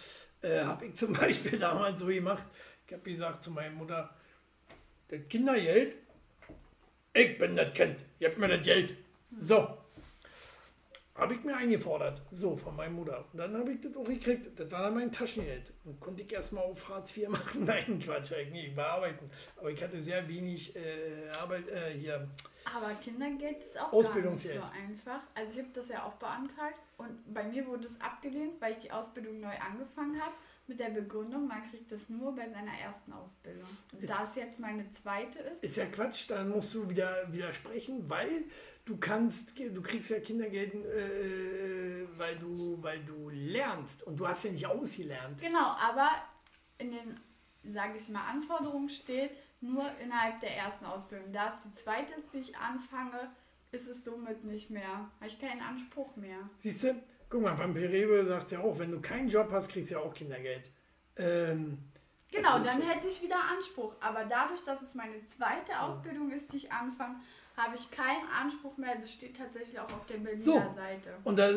Äh, 0.43 0.61
habe 0.65 0.87
ich 0.87 0.95
zum 0.95 1.13
Beispiel 1.53 1.59
damals 1.59 2.01
so 2.01 2.07
gemacht. 2.07 2.47
Ich 2.87 2.93
habe 2.93 3.03
gesagt 3.03 3.43
zu 3.43 3.51
meiner 3.51 3.75
Mutter, 3.75 4.15
das 5.09 5.21
Kindergeld, 5.29 5.97
ich 7.15 7.39
bin 7.39 7.57
das 7.57 7.73
Kind, 7.73 7.97
ihr 8.21 8.29
habt 8.29 8.39
mir 8.39 8.49
das 8.49 8.63
Geld. 8.65 8.95
So. 9.41 9.78
Habe 11.19 11.35
ich 11.35 11.43
mir 11.43 11.57
eingefordert, 11.57 12.23
so 12.31 12.57
von 12.57 12.77
meiner 12.77 12.93
Mutter. 12.93 13.25
Und 13.33 13.39
dann 13.39 13.57
habe 13.57 13.73
ich 13.73 13.81
das 13.81 13.97
auch 13.97 14.05
gekriegt. 14.05 14.49
Das 14.59 14.71
war 14.71 14.83
dann 14.83 14.95
mein 14.95 15.11
Taschengeld. 15.11 15.73
Und 15.85 15.99
konnte 16.01 16.23
ich 16.23 16.33
erstmal 16.33 16.63
auf 16.65 16.89
Hartz 16.89 17.17
IV 17.17 17.29
machen. 17.29 17.65
Nein, 17.65 17.99
Quatsch, 17.99 18.33
eigentlich, 18.33 18.69
ich 18.69 18.77
war 18.77 18.87
arbeiten. 18.91 19.29
Aber 19.57 19.71
ich 19.71 19.83
hatte 19.83 20.01
sehr 20.03 20.27
wenig 20.29 20.77
äh, 20.77 21.29
Arbeit 21.41 21.69
äh, 21.69 21.93
hier. 21.99 22.29
Aber 22.65 22.95
Kindergeld 23.03 23.59
ist 23.59 23.81
auch 23.81 23.91
gar 23.91 24.15
nicht 24.31 24.49
so 24.49 24.61
einfach. 24.61 25.21
Also 25.35 25.53
ich 25.55 25.59
habe 25.59 25.69
das 25.75 25.89
ja 25.89 26.05
auch 26.05 26.15
beantragt 26.15 26.79
und 26.99 27.35
bei 27.35 27.43
mir 27.45 27.67
wurde 27.67 27.87
es 27.87 28.01
abgelehnt, 28.01 28.61
weil 28.61 28.73
ich 28.73 28.79
die 28.79 28.91
Ausbildung 28.93 29.41
neu 29.41 29.57
angefangen 29.59 30.21
habe. 30.21 30.35
Mit 30.69 30.79
der 30.81 30.91
Begründung, 30.91 31.49
man 31.49 31.63
kriegt 31.71 31.91
das 31.91 32.11
nur 32.11 32.37
bei 32.37 32.47
seiner 32.47 32.73
ersten 32.79 33.11
Ausbildung. 33.15 33.67
Und 33.91 34.03
Ist- 34.03 34.11
da 34.11 34.23
es 34.23 34.35
jetzt 34.35 34.61
meine 34.61 34.85
zweite 34.93 35.39
ist, 35.39 35.65
Ist 35.65 35.77
ja 35.79 35.87
Quatsch, 35.87 36.29
dann 36.31 36.51
musst 36.51 36.75
du 36.75 36.91
wieder 36.91 37.25
widersprechen, 37.33 38.07
weil 38.07 38.29
du 38.89 38.97
kannst, 38.97 39.59
du 39.59 39.83
kriegst 39.83 40.11
ja 40.11 40.19
Kindergeld, 40.19 40.75
äh, 40.75 42.07
weil 42.17 42.37
du, 42.37 42.79
weil 42.81 43.01
du 43.05 43.29
lernst 43.29 44.03
und 44.03 44.19
du 44.19 44.27
hast 44.27 44.45
ja 44.45 44.51
nicht 44.51 44.67
ausgelernt. 44.67 45.41
genau, 45.41 45.77
aber 45.79 46.11
in 46.79 46.93
den, 46.93 47.21
sage 47.65 47.99
ich 47.99 48.09
mal, 48.09 48.27
Anforderungen 48.27 48.89
steht, 48.89 49.33
nur 49.61 49.85
innerhalb 50.03 50.41
der 50.41 50.57
ersten 50.57 50.87
Ausbildung. 50.87 51.33
Da 51.33 51.55
es 51.55 51.65
die 51.65 51.75
zweite 51.75 52.15
ist, 52.15 52.33
die 52.33 52.39
ich 52.39 52.57
anfange, 52.57 53.31
ist 53.73 53.89
es 53.89 54.05
somit 54.05 54.45
nicht 54.45 54.71
mehr, 54.71 55.11
habe 55.17 55.27
ich 55.27 55.39
keinen 55.39 55.61
Anspruch 55.61 56.17
mehr. 56.17 56.49
Siehst 56.61 56.85
du, 56.85 56.95
guck 57.29 57.43
mal, 57.43 57.59
Vampirebe 57.59 58.25
sagt 58.25 58.53
ja 58.53 58.61
auch, 58.61 58.79
wenn 58.79 58.91
du 58.91 59.01
keinen 59.01 59.29
Job 59.29 59.51
hast, 59.53 59.69
kriegst 59.69 59.91
du 59.91 59.97
ja 59.97 60.01
auch 60.01 60.15
Kindergeld. 60.15 60.71
Ähm, 61.17 61.79
Genau, 62.31 62.57
also 62.57 62.65
dann 62.67 62.83
hätte 62.83 63.09
ich 63.09 63.23
wieder 63.23 63.43
Anspruch. 63.43 63.97
Aber 64.01 64.25
dadurch, 64.27 64.63
dass 64.65 64.83
es 64.83 64.95
meine 64.95 65.25
zweite 65.25 65.81
Ausbildung 65.81 66.31
ist, 66.31 66.53
die 66.53 66.59
ich 66.59 66.71
anfange, 66.71 67.17
habe 67.59 67.77
ich 67.77 67.91
keinen 67.91 68.27
Anspruch 68.29 68.77
mehr. 68.77 68.97
Das 69.01 69.13
steht 69.13 69.37
tatsächlich 69.37 69.79
auch 69.79 69.93
auf 69.93 70.07
der 70.07 70.19
Berliner 70.19 70.45
So. 70.45 70.75
Seite. 70.75 71.15
Und 71.25 71.39
da, 71.39 71.51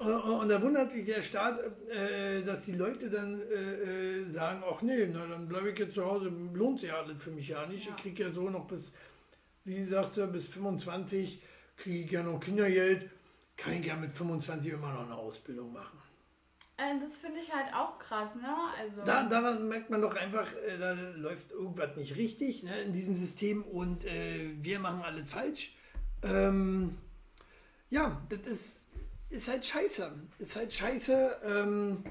und 0.00 0.48
da 0.48 0.60
wundert 0.60 0.92
sich 0.92 1.04
der 1.04 1.22
Staat, 1.22 1.60
äh, 1.88 2.42
dass 2.42 2.62
die 2.64 2.72
Leute 2.72 3.10
dann 3.10 3.40
äh, 3.40 4.22
äh, 4.22 4.30
sagen, 4.32 4.62
ach 4.68 4.82
nee, 4.82 5.06
na, 5.06 5.26
dann 5.26 5.46
bleibe 5.46 5.70
ich 5.70 5.78
jetzt 5.78 5.94
zu 5.94 6.04
Hause, 6.04 6.32
lohnt 6.54 6.80
sich 6.80 6.88
ja 6.88 6.96
alles 7.00 7.22
für 7.22 7.30
mich 7.30 7.48
ja 7.48 7.66
nicht. 7.66 7.86
Ja. 7.86 7.94
Ich 7.96 8.02
kriege 8.02 8.24
ja 8.24 8.32
so 8.32 8.50
noch 8.50 8.66
bis, 8.66 8.92
wie 9.64 9.84
sagst 9.84 10.16
du, 10.16 10.26
bis 10.26 10.48
25 10.48 11.42
kriege 11.76 12.04
ich 12.04 12.10
ja 12.10 12.22
noch 12.22 12.40
Kindergeld, 12.40 13.10
kann 13.56 13.74
ich 13.74 13.86
ja 13.86 13.94
mit 13.96 14.10
25 14.12 14.72
immer 14.72 14.92
noch 14.92 15.04
eine 15.04 15.14
Ausbildung 15.14 15.72
machen. 15.72 16.01
Äh, 16.82 16.98
das 16.98 17.16
finde 17.16 17.40
ich 17.40 17.52
halt 17.52 17.72
auch 17.74 17.98
krass, 17.98 18.34
ne? 18.34 18.54
Also, 18.78 19.02
Da, 19.04 19.24
da 19.24 19.40
merkt 19.54 19.90
man 19.90 20.00
doch 20.00 20.14
einfach, 20.14 20.52
äh, 20.56 20.78
da 20.78 20.92
läuft 20.92 21.52
irgendwas 21.52 21.96
nicht 21.96 22.16
richtig 22.16 22.62
ne, 22.62 22.82
in 22.82 22.92
diesem 22.92 23.16
System 23.16 23.62
und 23.62 24.04
äh, 24.04 24.50
wir 24.60 24.78
machen 24.78 25.02
alles 25.02 25.30
falsch. 25.30 25.74
Ähm, 26.22 26.98
ja, 27.90 28.22
das 28.28 28.40
ist, 28.46 28.84
ist 29.30 29.48
halt 29.48 29.64
scheiße. 29.64 30.12
Ist 30.38 30.56
halt 30.56 30.72
scheiße. 30.72 31.40
Ähm, 31.44 32.04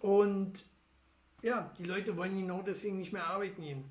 und 0.00 0.64
ja, 1.42 1.72
die 1.78 1.84
Leute 1.84 2.16
wollen 2.16 2.38
genau 2.38 2.62
deswegen 2.62 2.98
nicht 2.98 3.12
mehr 3.12 3.26
arbeiten 3.26 3.62
gehen. 3.62 3.84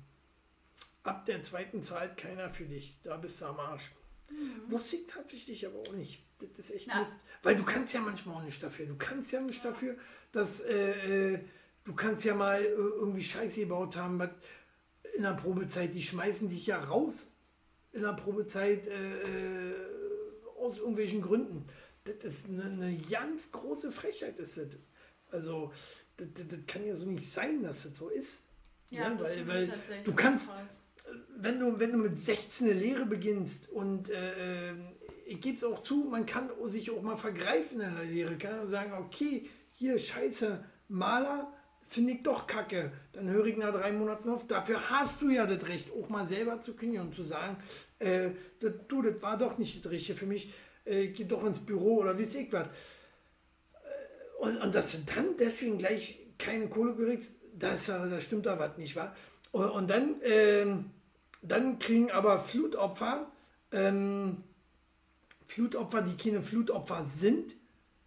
Ab 1.04 1.24
der 1.26 1.42
zweiten 1.42 1.82
zahlt 1.82 2.16
keiner 2.16 2.48
für 2.50 2.64
dich. 2.64 2.98
Da 3.02 3.16
bist 3.16 3.40
du 3.40 3.46
am 3.46 3.58
Arsch. 3.58 3.90
Wusste 4.68 4.96
ich 4.96 5.06
tatsächlich 5.06 5.66
aber 5.66 5.80
auch 5.80 5.92
nicht. 5.92 6.22
Das 6.56 6.70
ist 6.70 6.76
echt 6.76 6.88
Na. 6.88 7.00
Mist. 7.00 7.12
Weil 7.42 7.56
du 7.56 7.64
kannst 7.64 7.92
ja 7.94 8.00
manchmal 8.00 8.36
auch 8.36 8.42
nicht 8.44 8.62
dafür. 8.62 8.86
Du 8.86 8.96
kannst 8.96 9.32
ja 9.32 9.40
nicht 9.40 9.64
dafür, 9.64 9.96
dass 10.32 10.60
äh, 10.60 11.34
äh, 11.34 11.40
du 11.84 11.94
kannst 11.94 12.24
ja 12.24 12.34
mal 12.34 12.60
äh, 12.62 12.68
irgendwie 12.68 13.22
Scheiße 13.22 13.60
gebaut 13.60 13.96
haben 13.96 14.18
was 14.18 14.30
in 15.16 15.22
der 15.22 15.32
Probezeit. 15.34 15.94
Die 15.94 16.02
schmeißen 16.02 16.48
dich 16.48 16.66
ja 16.66 16.78
raus 16.78 17.28
in 17.92 18.02
der 18.02 18.12
Probezeit 18.14 18.86
äh, 18.86 19.70
äh, 19.70 19.74
aus 20.58 20.78
irgendwelchen 20.78 21.22
Gründen. 21.22 21.66
Das 22.04 22.24
ist 22.24 22.48
eine, 22.48 22.64
eine 22.64 22.96
ganz 23.10 23.50
große 23.52 23.92
Frechheit. 23.92 24.38
Ist 24.38 24.56
das. 24.56 24.66
Also, 25.30 25.72
das, 26.16 26.28
das, 26.34 26.48
das 26.48 26.58
kann 26.66 26.86
ja 26.86 26.94
so 26.96 27.06
nicht 27.06 27.30
sein, 27.30 27.62
dass 27.62 27.82
das 27.84 27.96
so 27.96 28.08
ist. 28.08 28.42
ja, 28.90 29.08
das 29.14 29.30
weil- 29.36 29.48
weil 29.48 29.72
du 30.04 30.14
kannst- 30.14 30.50
wenn 31.36 31.58
du, 31.58 31.78
wenn 31.80 31.90
du 31.92 31.98
mit 31.98 32.18
16 32.18 32.70
eine 32.70 32.78
Lehre 32.78 33.06
beginnst 33.06 33.68
und 33.70 34.08
äh, 34.10 34.70
äh, 34.70 34.74
ich 35.32 35.40
gebe 35.40 35.56
es 35.56 35.64
auch 35.64 35.82
zu, 35.82 36.04
man 36.10 36.26
kann 36.26 36.50
sich 36.66 36.90
auch 36.90 37.00
mal 37.00 37.16
vergreifen 37.16 37.80
in 37.80 37.94
der 37.94 38.04
Lehre, 38.04 38.36
kann 38.36 38.68
sagen, 38.68 38.92
okay, 38.92 39.48
hier 39.72 39.98
scheiße, 39.98 40.62
Maler 40.88 41.50
finde 41.86 42.12
ich 42.12 42.22
doch 42.22 42.46
kacke, 42.46 42.92
dann 43.12 43.28
höre 43.28 43.46
ich 43.46 43.56
nach 43.56 43.72
drei 43.72 43.92
Monaten 43.92 44.28
auf. 44.28 44.46
Dafür 44.46 44.90
hast 44.90 45.22
du 45.22 45.30
ja 45.30 45.46
das 45.46 45.66
Recht, 45.68 45.88
auch 45.92 46.08
mal 46.10 46.28
selber 46.28 46.60
zu 46.60 46.74
kündigen 46.74 47.06
und 47.06 47.14
zu 47.14 47.22
sagen, 47.22 47.56
äh, 47.98 48.30
das, 48.60 48.72
du, 48.88 49.00
das 49.00 49.22
war 49.22 49.38
doch 49.38 49.56
nicht 49.56 49.82
das 49.82 49.90
Richtige 49.90 50.18
für 50.18 50.26
mich, 50.26 50.52
äh, 50.84 51.08
gehe 51.08 51.26
doch 51.26 51.44
ins 51.44 51.60
Büro 51.60 52.00
oder 52.00 52.18
wie 52.18 52.24
ich 52.24 52.52
was. 52.52 52.68
Äh, 52.68 52.70
Und, 54.40 54.58
und 54.58 54.74
dass 54.74 54.92
du 54.92 54.98
dann 55.14 55.36
deswegen 55.38 55.78
gleich 55.78 56.18
keine 56.38 56.68
Kohle 56.68 56.94
kriegst, 56.94 57.32
das, 57.58 57.88
äh, 57.88 58.08
da 58.08 58.20
stimmt 58.20 58.44
da 58.44 58.58
was 58.58 58.76
nicht, 58.76 58.96
wahr? 58.96 59.16
Und, 59.50 59.70
und 59.70 59.90
dann, 59.90 60.16
ähm, 60.24 60.90
dann 61.40 61.78
kriegen 61.78 62.10
aber 62.10 62.38
Flutopfer, 62.38 63.30
ähm, 63.70 64.44
Flutopfer, 65.52 66.02
die 66.02 66.16
keine 66.16 66.42
Flutopfer 66.42 67.04
sind, 67.04 67.56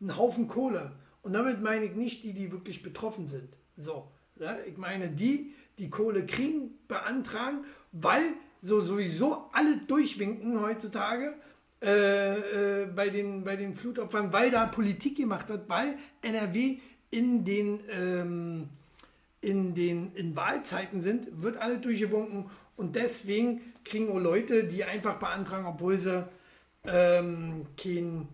einen 0.01 0.17
Haufen 0.17 0.47
Kohle. 0.47 0.93
Und 1.21 1.33
damit 1.33 1.61
meine 1.61 1.85
ich 1.85 1.95
nicht 1.95 2.23
die, 2.23 2.33
die 2.33 2.51
wirklich 2.51 2.81
betroffen 2.81 3.27
sind. 3.27 3.49
So, 3.77 4.11
ja, 4.39 4.57
ich 4.67 4.77
meine 4.77 5.09
die, 5.09 5.53
die 5.77 5.89
Kohle 5.89 6.25
kriegen, 6.25 6.71
beantragen, 6.87 7.65
weil 7.91 8.23
so 8.61 8.81
sowieso 8.81 9.49
alle 9.53 9.77
durchwinken 9.77 10.59
heutzutage 10.59 11.33
äh, 11.81 12.83
äh, 12.83 12.85
bei, 12.87 13.09
den, 13.09 13.43
bei 13.43 13.55
den 13.55 13.75
Flutopfern, 13.75 14.33
weil 14.33 14.49
da 14.49 14.65
Politik 14.65 15.17
gemacht 15.17 15.49
wird, 15.49 15.69
weil 15.69 15.97
NRW 16.21 16.77
in 17.11 17.43
den, 17.45 17.79
ähm, 17.91 18.69
in 19.41 19.75
den 19.75 20.13
in 20.15 20.35
Wahlzeiten 20.35 21.01
sind, 21.01 21.43
wird 21.43 21.57
alle 21.57 21.77
durchgewunken 21.77 22.49
und 22.75 22.95
deswegen 22.95 23.61
kriegen 23.83 24.09
auch 24.09 24.19
Leute, 24.19 24.63
die 24.63 24.83
einfach 24.83 25.19
beantragen, 25.19 25.65
obwohl 25.67 25.97
sie 25.97 26.27
ähm, 26.87 27.67
keinen 27.77 28.29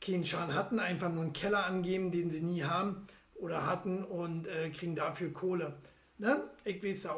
keinen 0.00 0.24
Schaden 0.24 0.54
hatten, 0.54 0.78
einfach 0.78 1.10
nur 1.10 1.24
einen 1.24 1.32
Keller 1.32 1.66
angeben, 1.66 2.10
den 2.10 2.30
sie 2.30 2.40
nie 2.40 2.62
haben 2.62 3.06
oder 3.34 3.66
hatten 3.66 4.04
und 4.04 4.46
äh, 4.46 4.70
kriegen 4.70 4.94
dafür 4.94 5.32
Kohle. 5.32 5.76
Ne? 6.18 6.42
Ich, 6.64 6.82
weiß, 6.82 7.08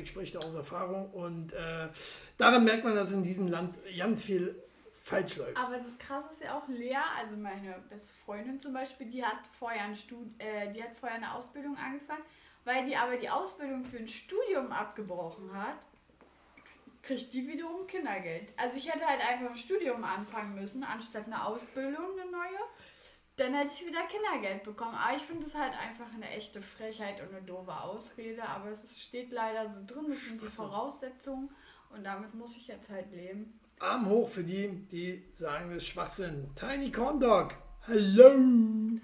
ich 0.00 0.08
spreche 0.08 0.38
da 0.38 0.46
aus 0.46 0.54
Erfahrung 0.54 1.10
und 1.10 1.52
äh, 1.52 1.88
daran 2.36 2.64
merkt 2.64 2.84
man, 2.84 2.94
dass 2.94 3.12
in 3.12 3.22
diesem 3.22 3.48
Land 3.48 3.78
ganz 3.96 4.24
viel 4.24 4.54
falsch 5.02 5.36
läuft. 5.36 5.56
Aber 5.56 5.78
das 5.78 5.98
Krasse 5.98 6.28
ist 6.32 6.42
ja 6.42 6.58
auch 6.58 6.68
Lea, 6.68 6.96
also 7.18 7.36
meine 7.36 7.76
beste 7.88 8.14
Freundin 8.14 8.60
zum 8.60 8.74
Beispiel, 8.74 9.08
die 9.08 9.24
hat 9.24 9.38
vorher 9.58 9.84
ein 9.84 9.94
Stud 9.94 10.28
äh, 10.38 10.70
die 10.72 10.82
hat 10.82 10.94
vorher 10.94 11.16
eine 11.16 11.34
Ausbildung 11.34 11.76
angefangen, 11.76 12.22
weil 12.64 12.86
die 12.86 12.96
aber 12.96 13.16
die 13.16 13.30
Ausbildung 13.30 13.84
für 13.84 13.96
ein 13.96 14.08
Studium 14.08 14.70
abgebrochen 14.72 15.50
hat, 15.54 15.78
kriegt 17.02 17.32
die 17.32 17.46
wiederum 17.46 17.86
Kindergeld. 17.86 18.52
Also 18.56 18.76
ich 18.76 18.92
hätte 18.92 19.06
halt 19.06 19.20
einfach 19.20 19.50
ein 19.50 19.56
Studium 19.56 20.04
anfangen 20.04 20.54
müssen, 20.54 20.84
anstatt 20.84 21.26
eine 21.26 21.44
Ausbildung, 21.44 22.18
eine 22.18 22.30
neue. 22.30 22.58
Dann 23.36 23.54
hätte 23.54 23.72
ich 23.74 23.86
wieder 23.86 24.02
Kindergeld 24.02 24.64
bekommen. 24.64 24.94
Aber 24.94 25.16
ich 25.16 25.22
finde 25.22 25.46
es 25.46 25.54
halt 25.54 25.72
einfach 25.78 26.12
eine 26.14 26.28
echte 26.30 26.60
Frechheit 26.60 27.20
und 27.22 27.34
eine 27.34 27.42
doofe 27.42 27.72
Ausrede. 27.72 28.42
Aber 28.42 28.68
es 28.70 29.00
steht 29.00 29.32
leider 29.32 29.68
so 29.68 29.80
drin, 29.86 30.06
das 30.08 30.20
sind 30.20 30.42
die 30.42 30.48
Voraussetzungen. 30.48 31.50
Und 31.88 32.04
damit 32.04 32.34
muss 32.34 32.56
ich 32.56 32.68
jetzt 32.68 32.90
halt 32.90 33.10
leben. 33.12 33.58
Arm 33.78 34.06
hoch 34.06 34.28
für 34.28 34.44
die, 34.44 34.68
die 34.90 35.24
sagen, 35.32 35.70
das 35.70 35.78
ist 35.78 35.86
Schwachsinn. 35.86 36.50
Tiny 36.54 36.92
Corn 36.92 37.18
Dog. 37.18 37.54
Hallo. 37.86 39.00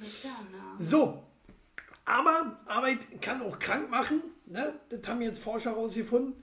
So, 0.78 1.22
aber 2.04 2.60
Arbeit 2.66 3.20
kann 3.20 3.42
auch 3.42 3.58
krank 3.58 3.90
machen. 3.90 4.22
Ne? 4.46 4.78
Das 4.90 5.08
haben 5.08 5.22
jetzt 5.22 5.40
Forscher 5.42 5.70
herausgefunden. 5.70 6.42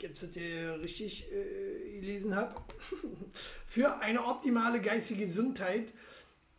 Ich 0.00 0.08
jetzt 0.08 0.22
das 0.22 0.30
hier 0.32 0.80
richtig 0.80 1.30
äh, 1.30 2.00
gelesen 2.00 2.34
habe, 2.34 2.54
für 3.66 4.00
eine 4.00 4.24
optimale 4.24 4.80
geistige 4.80 5.26
Gesundheit 5.26 5.92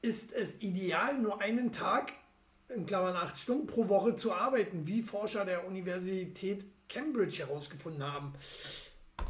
ist 0.01 0.33
es 0.33 0.61
ideal, 0.61 1.19
nur 1.19 1.41
einen 1.41 1.71
Tag, 1.71 2.13
in 2.69 2.85
Klammern 2.85 3.15
acht 3.15 3.37
Stunden 3.37 3.67
pro 3.67 3.89
Woche 3.89 4.15
zu 4.15 4.33
arbeiten, 4.33 4.87
wie 4.87 5.01
Forscher 5.01 5.43
der 5.45 5.67
Universität 5.67 6.65
Cambridge 6.87 7.39
herausgefunden 7.39 8.03
haben. 8.03 8.33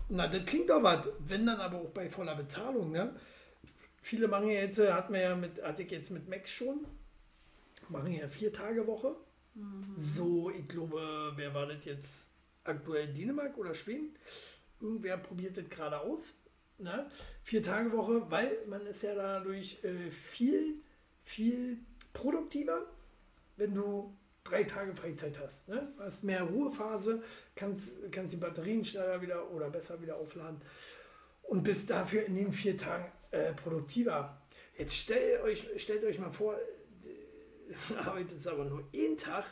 Na, 0.09 0.27
das 0.27 0.45
klingt 0.45 0.69
doch 0.69 0.83
was, 0.83 1.09
wenn 1.19 1.45
dann 1.45 1.59
aber 1.59 1.79
auch 1.79 1.89
bei 1.89 2.09
voller 2.09 2.35
Bezahlung, 2.35 2.91
ne? 2.91 3.15
Viele 4.03 4.27
machen 4.27 4.47
ja 4.47 4.61
jetzt, 4.61 4.79
hat 4.79 5.09
man 5.09 5.21
ja 5.21 5.35
mit, 5.35 5.61
hatte 5.61 5.83
ich 5.83 5.91
jetzt 5.91 6.11
mit 6.11 6.27
Max 6.27 6.51
schon, 6.51 6.85
machen 7.89 8.11
ja 8.11 8.27
vier 8.27 8.51
Tage 8.51 8.85
Woche. 8.87 9.15
Mhm. 9.53 9.95
So, 9.97 10.49
ich 10.49 10.67
glaube, 10.67 11.33
wer 11.35 11.53
war 11.53 11.67
das 11.67 11.85
jetzt 11.85 12.30
aktuell? 12.63 13.13
Dänemark 13.13 13.57
oder 13.57 13.73
Schweden? 13.73 14.15
Irgendwer 14.79 15.17
probiert 15.17 15.57
das 15.57 15.69
gerade 15.69 15.99
aus. 15.99 16.33
Ne? 16.77 17.09
Vier 17.43 17.61
Tage 17.61 17.91
Woche, 17.91 18.29
weil 18.29 18.57
man 18.67 18.85
ist 18.87 19.03
ja 19.03 19.13
dadurch 19.13 19.83
äh, 19.83 20.09
viel, 20.09 20.81
viel 21.23 21.77
produktiver, 22.13 22.87
wenn 23.57 23.75
du 23.75 24.15
drei 24.43 24.63
Tage 24.63 24.95
Freizeit 24.95 25.37
hast. 25.39 25.67
Ne? 25.67 25.93
Hast 25.99 26.23
mehr 26.23 26.43
Ruhephase, 26.43 27.23
kannst, 27.55 28.11
kannst 28.11 28.33
die 28.33 28.37
Batterien 28.37 28.83
schneller 28.83 29.21
wieder 29.21 29.51
oder 29.51 29.69
besser 29.69 30.01
wieder 30.01 30.17
aufladen 30.17 30.59
und 31.43 31.63
bist 31.63 31.89
dafür 31.89 32.25
in 32.25 32.35
den 32.35 32.51
vier 32.51 32.77
Tagen 32.77 33.11
äh, 33.29 33.53
produktiver. 33.53 34.41
Jetzt 34.77 34.95
stellt 34.95 35.41
euch, 35.41 35.67
stellt 35.77 36.03
euch 36.03 36.17
mal 36.17 36.31
vor, 36.31 36.57
arbeitet 37.97 38.45
aber 38.47 38.65
nur 38.65 38.83
einen 38.93 39.17
Tag 39.17 39.45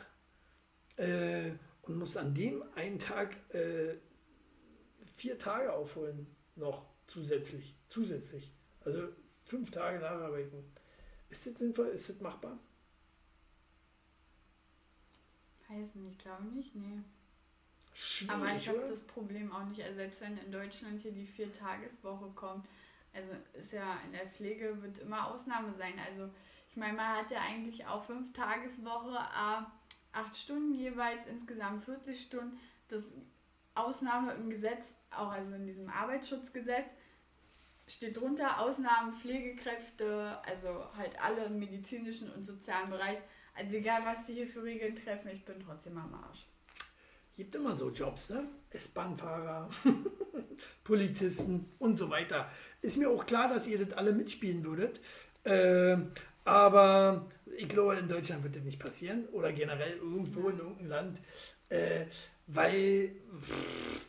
äh, 0.96 1.52
und 1.90 1.98
muss 1.98 2.16
an 2.16 2.32
dem 2.34 2.62
einen 2.76 3.00
Tag 3.00 3.36
äh, 3.52 3.96
vier 5.16 5.38
Tage 5.38 5.72
aufholen, 5.72 6.24
noch 6.54 6.86
zusätzlich. 7.08 7.74
Zusätzlich. 7.88 8.52
Also 8.84 9.08
fünf 9.42 9.72
Tage 9.72 9.98
nacharbeiten. 9.98 10.64
Ist 11.28 11.46
das 11.46 11.54
sinnvoll? 11.54 11.88
Ist 11.88 12.08
das 12.08 12.20
machbar? 12.20 12.58
Weiß 15.68 15.96
nicht, 15.96 16.20
glaube 16.20 16.44
nicht, 16.44 16.76
nee. 16.76 17.02
Schwierig, 17.92 18.34
Aber 18.34 18.54
ich 18.54 18.68
habe 18.68 18.86
das 18.88 19.02
Problem 19.02 19.52
auch 19.52 19.64
nicht. 19.64 19.82
Also 19.82 19.96
selbst 19.96 20.20
wenn 20.20 20.38
in 20.38 20.52
Deutschland 20.52 21.02
hier 21.02 21.12
die 21.12 21.26
Vier-Tageswoche 21.26 22.30
kommt, 22.36 22.66
also 23.12 23.30
ist 23.54 23.72
ja 23.72 23.98
in 24.06 24.12
der 24.12 24.28
Pflege 24.28 24.80
wird 24.80 24.98
immer 24.98 25.26
Ausnahme 25.26 25.74
sein. 25.74 25.94
Also 26.08 26.30
ich 26.70 26.76
meine, 26.76 26.92
man 26.92 27.16
hat 27.18 27.32
ja 27.32 27.40
eigentlich 27.40 27.84
auch 27.84 28.04
fünf 28.04 28.32
Tageswoche, 28.32 29.16
äh, 29.16 29.62
acht 30.12 30.36
Stunden 30.36 30.74
jeweils, 30.74 31.26
insgesamt 31.26 31.84
40 31.84 32.20
Stunden. 32.20 32.58
Das 32.88 33.12
Ausnahme 33.74 34.32
im 34.34 34.50
Gesetz, 34.50 34.96
auch 35.10 35.30
also 35.30 35.54
in 35.54 35.66
diesem 35.66 35.88
Arbeitsschutzgesetz, 35.88 36.90
steht 37.86 38.16
drunter 38.16 38.60
Ausnahmen 38.60 39.12
Pflegekräfte, 39.12 40.38
also 40.44 40.86
halt 40.96 41.20
alle 41.20 41.44
im 41.46 41.58
medizinischen 41.58 42.30
und 42.30 42.44
sozialen 42.44 42.90
Bereich. 42.90 43.18
Also 43.54 43.76
egal, 43.76 44.02
was 44.04 44.26
die 44.26 44.34
hier 44.34 44.46
für 44.46 44.62
Regeln 44.62 44.94
treffen, 44.94 45.30
ich 45.32 45.44
bin 45.44 45.60
trotzdem 45.60 45.98
am 45.98 46.14
Arsch. 46.14 46.46
Gibt 47.36 47.54
immer 47.54 47.76
so 47.76 47.90
Jobs, 47.90 48.30
ne? 48.30 48.44
S-Bahn-Fahrer, 48.70 49.68
Polizisten 50.84 51.70
und 51.78 51.96
so 51.96 52.10
weiter. 52.10 52.50
Ist 52.82 52.96
mir 52.96 53.08
auch 53.08 53.26
klar, 53.26 53.48
dass 53.48 53.66
ihr 53.66 53.84
das 53.84 53.96
alle 53.96 54.12
mitspielen 54.12 54.64
würdet. 54.64 55.00
Äh, 55.44 55.96
aber 56.44 57.30
ich 57.56 57.68
glaube, 57.68 57.96
in 57.96 58.08
Deutschland 58.08 58.42
wird 58.42 58.56
das 58.56 58.62
nicht 58.62 58.78
passieren 58.78 59.26
oder 59.32 59.52
generell 59.52 59.96
irgendwo 59.96 60.48
in 60.48 60.58
irgendeinem 60.58 60.88
Land, 60.88 61.20
äh, 61.68 62.06
weil 62.46 63.12
pff, 63.40 64.06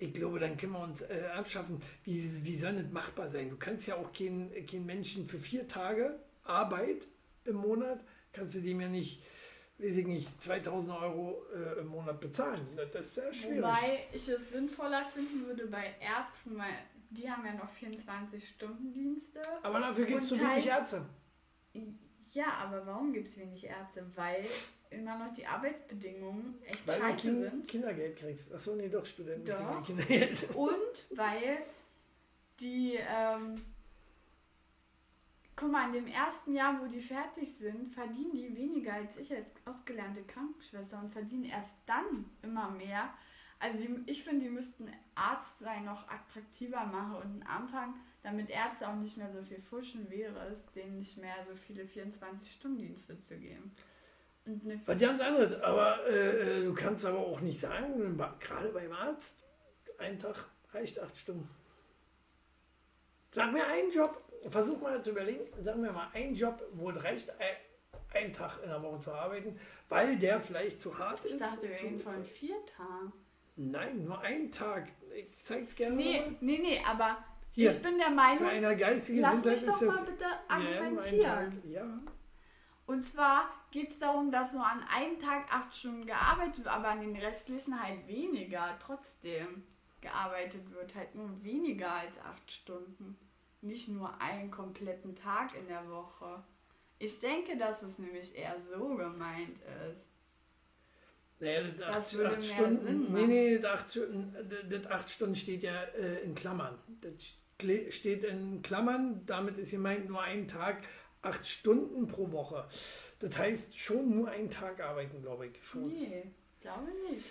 ich 0.00 0.14
glaube, 0.14 0.38
dann 0.38 0.56
können 0.56 0.72
wir 0.72 0.80
uns 0.80 1.02
äh, 1.02 1.28
abschaffen. 1.34 1.80
Wie, 2.04 2.44
wie 2.44 2.56
soll 2.56 2.74
das 2.74 2.90
machbar 2.92 3.30
sein? 3.30 3.50
Du 3.50 3.56
kannst 3.56 3.86
ja 3.86 3.96
auch 3.96 4.12
keinen 4.12 4.50
kein 4.66 4.86
Menschen 4.86 5.28
für 5.28 5.38
vier 5.38 5.66
Tage 5.66 6.18
Arbeit 6.44 7.06
im 7.44 7.56
Monat, 7.56 8.00
kannst 8.32 8.54
du 8.54 8.60
dem 8.60 8.80
ja 8.80 8.88
nicht, 8.88 9.22
weiß 9.78 9.96
ich 9.96 10.06
nicht, 10.06 10.42
2000 10.42 10.92
Euro 10.92 11.42
äh, 11.54 11.80
im 11.80 11.88
Monat 11.88 12.20
bezahlen. 12.20 12.60
Das 12.92 13.06
ist 13.06 13.14
sehr 13.16 13.32
schwierig. 13.32 13.58
Wobei 13.58 14.06
ich 14.12 14.28
es 14.28 14.50
sinnvoller 14.50 15.04
finden 15.04 15.46
würde 15.46 15.66
bei 15.66 15.94
Ärzten, 16.00 16.56
weil 16.58 16.72
die 17.10 17.30
haben 17.30 17.44
ja 17.44 17.54
noch 17.54 17.70
24-Stunden-Dienste. 17.80 19.40
Aber 19.62 19.80
dafür 19.80 20.04
gibt 20.04 20.22
es 20.22 20.28
zu 20.28 20.40
wenig 20.40 20.66
Ärzte. 20.66 21.04
Ja, 22.32 22.54
aber 22.62 22.86
warum 22.86 23.12
gibt 23.12 23.28
es 23.28 23.38
wenig 23.38 23.64
Ärzte? 23.64 24.04
Weil 24.14 24.44
immer 24.90 25.18
noch 25.18 25.32
die 25.32 25.46
Arbeitsbedingungen 25.46 26.62
echt 26.64 26.86
weil 26.86 26.98
scheiße 26.98 27.22
kind, 27.22 27.42
sind. 27.42 27.68
Kindergeld 27.68 28.16
kriegst. 28.16 28.52
Achso, 28.52 28.74
nee, 28.74 28.88
doch, 28.88 29.04
Studenten 29.04 29.46
doch. 29.46 29.84
Kindergeld. 29.84 30.50
Und 30.54 31.06
weil 31.16 31.58
die, 32.60 32.98
ähm, 33.08 33.64
guck 35.54 35.70
mal, 35.70 35.86
in 35.86 35.92
dem 35.92 36.06
ersten 36.06 36.54
Jahr, 36.54 36.80
wo 36.80 36.86
die 36.86 37.00
fertig 37.00 37.52
sind, 37.56 37.92
verdienen 37.92 38.32
die 38.32 38.54
weniger 38.56 38.94
als 38.94 39.16
ich 39.16 39.32
als 39.32 39.48
ausgelernte 39.64 40.22
Krankenschwester 40.22 40.98
und 40.98 41.12
verdienen 41.12 41.44
erst 41.44 41.76
dann 41.86 42.26
immer 42.42 42.70
mehr. 42.70 43.12
Also 43.60 43.78
die, 43.78 44.02
ich 44.06 44.22
finde, 44.22 44.44
die 44.44 44.50
müssten 44.50 44.88
Arzt 45.14 45.58
sein 45.58 45.84
noch 45.84 46.08
attraktiver 46.08 46.86
machen 46.86 47.16
und 47.16 47.42
am 47.42 47.62
Anfang 47.62 47.94
damit 48.28 48.50
Ärzte 48.50 48.88
auch 48.88 48.96
nicht 48.96 49.16
mehr 49.16 49.30
so 49.32 49.42
viel 49.42 49.60
fuschen, 49.60 50.10
wäre 50.10 50.48
es, 50.48 50.58
denen 50.74 50.98
nicht 50.98 51.16
mehr 51.18 51.36
so 51.46 51.54
viele 51.54 51.84
24-Stunden-Dienste 51.84 53.18
zu 53.18 53.38
geben. 53.38 53.74
Was 54.86 54.98
ganz 54.98 55.20
anderes, 55.20 55.60
aber 55.62 56.06
äh, 56.08 56.60
äh, 56.60 56.64
du 56.64 56.72
kannst 56.74 57.04
aber 57.04 57.18
auch 57.18 57.40
nicht 57.40 57.60
sagen, 57.60 58.16
gerade 58.40 58.68
beim 58.70 58.92
Arzt, 58.92 59.38
ein 59.98 60.18
Tag 60.18 60.46
reicht 60.72 60.98
acht 61.00 61.16
Stunden. 61.16 61.48
Sag 63.32 63.52
mir 63.52 63.66
einen 63.66 63.90
Job, 63.90 64.22
versuch 64.48 64.80
mal 64.80 65.02
zu 65.02 65.10
überlegen, 65.10 65.44
sag 65.60 65.76
mir 65.76 65.92
mal 65.92 66.08
einen 66.14 66.34
Job, 66.34 66.62
wo 66.72 66.90
es 66.90 67.02
reicht, 67.02 67.30
einen 68.14 68.32
Tag 68.32 68.62
in 68.62 68.70
der 68.70 68.82
Woche 68.82 69.00
zu 69.00 69.12
arbeiten, 69.12 69.58
weil 69.90 70.16
der 70.18 70.40
vielleicht 70.40 70.80
zu 70.80 70.96
hart 70.96 71.20
ich 71.24 71.32
ist. 71.32 71.34
Ich 71.34 71.40
dachte, 71.40 71.68
wir 71.68 71.78
reden 71.78 72.00
von 72.00 72.24
vier 72.24 72.56
Tagen. 72.64 73.12
Nein, 73.56 74.04
nur 74.04 74.20
einen 74.20 74.50
Tag. 74.50 74.88
Ich 75.14 75.36
zeig's 75.44 75.74
gerne 75.74 75.96
nee, 75.96 76.20
mal. 76.20 76.36
Nee, 76.40 76.58
nee, 76.58 76.80
aber 76.86 77.18
hier, 77.58 77.70
ich 77.72 77.82
bin 77.82 77.98
der 77.98 78.10
Meinung, 78.10 78.38
für 78.38 78.48
eine 78.48 78.76
geistige 78.76 79.20
lass 79.20 79.44
mich 79.44 79.66
doch 79.66 79.80
mal 79.80 80.04
bitte 80.04 80.26
argumentieren. 80.46 81.60
Ja, 81.64 81.84
ja. 81.84 81.98
Und 82.86 83.04
zwar 83.04 83.50
geht 83.72 83.90
es 83.90 83.98
darum, 83.98 84.30
dass 84.30 84.52
nur 84.52 84.64
an 84.64 84.80
einem 84.94 85.18
Tag 85.18 85.52
acht 85.52 85.74
Stunden 85.74 86.06
gearbeitet 86.06 86.58
wird, 86.58 86.68
aber 86.68 86.90
an 86.90 87.00
den 87.00 87.16
restlichen 87.16 87.82
halt 87.82 88.06
weniger 88.06 88.78
trotzdem 88.78 89.64
gearbeitet 90.00 90.70
wird. 90.72 90.94
Halt 90.94 91.16
nur 91.16 91.42
weniger 91.42 91.92
als 91.92 92.16
acht 92.20 92.48
Stunden. 92.48 93.18
Nicht 93.60 93.88
nur 93.88 94.20
einen 94.20 94.52
kompletten 94.52 95.16
Tag 95.16 95.54
in 95.58 95.66
der 95.66 95.90
Woche. 95.90 96.44
Ich 97.00 97.18
denke, 97.18 97.56
dass 97.56 97.82
es 97.82 97.98
nämlich 97.98 98.36
eher 98.36 98.56
so 98.60 98.94
gemeint 98.94 99.58
ist. 99.90 100.06
Naja, 101.40 101.62
das, 101.62 101.76
das 101.76 101.96
acht, 101.96 102.14
würde 102.14 102.30
acht 102.30 102.38
mehr 102.38 102.56
Stunden, 102.56 102.78
Sinn 102.78 103.02
machen. 103.02 103.14
Nee, 103.14 103.26
nee, 103.26 103.58
das 103.58 103.72
acht, 103.72 104.00
das 104.70 104.86
acht 104.86 105.10
Stunden 105.10 105.34
steht 105.34 105.64
ja 105.64 105.82
äh, 105.82 106.20
in 106.20 106.36
Klammern. 106.36 106.78
Das 107.00 107.34
steht 107.60 108.24
in 108.24 108.62
Klammern, 108.62 109.22
damit 109.26 109.58
ist 109.58 109.72
gemeint 109.72 110.08
nur 110.08 110.22
ein 110.22 110.46
Tag, 110.46 110.82
acht 111.22 111.46
Stunden 111.46 112.06
pro 112.06 112.30
Woche. 112.30 112.68
Das 113.18 113.36
heißt 113.36 113.76
schon 113.76 114.14
nur 114.14 114.28
einen 114.28 114.50
Tag 114.50 114.80
arbeiten, 114.80 115.20
glaube 115.22 115.48
ich. 115.48 115.52
Schon. 115.64 115.88
Nee, 115.88 116.30
glaube 116.60 116.88
nicht. 117.10 117.24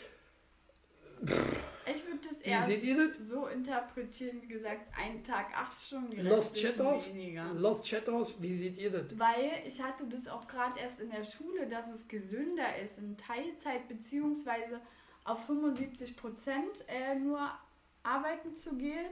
Ich 1.22 2.06
würde 2.06 2.20
das 2.30 2.40
eher 2.42 3.10
so 3.28 3.48
interpretieren, 3.48 4.42
wie 4.42 4.48
gesagt, 4.48 4.82
einen 4.96 5.24
Tag 5.24 5.48
acht 5.58 5.80
Stunden, 5.80 6.22
Lost 6.22 6.56
Chatters, 6.56 7.10
Lost 7.56 7.86
Chatters, 7.86 8.36
wie 8.40 8.56
seht 8.56 8.78
ihr 8.78 8.92
das? 8.92 9.18
Weil 9.18 9.52
ich 9.66 9.82
hatte 9.82 10.06
das 10.06 10.28
auch 10.28 10.48
gerade 10.48 10.80
erst 10.80 11.00
in 11.00 11.10
der 11.10 11.24
Schule, 11.24 11.68
dass 11.68 11.90
es 11.90 12.08
gesünder 12.08 12.78
ist, 12.84 13.00
in 13.00 13.18
Teilzeit 13.18 13.88
beziehungsweise 13.88 14.80
auf 15.24 15.46
75 15.46 16.16
Prozent 16.16 16.86
äh, 16.88 17.16
nur 17.16 17.40
arbeiten 18.04 18.54
zu 18.54 18.76
gehen, 18.76 19.08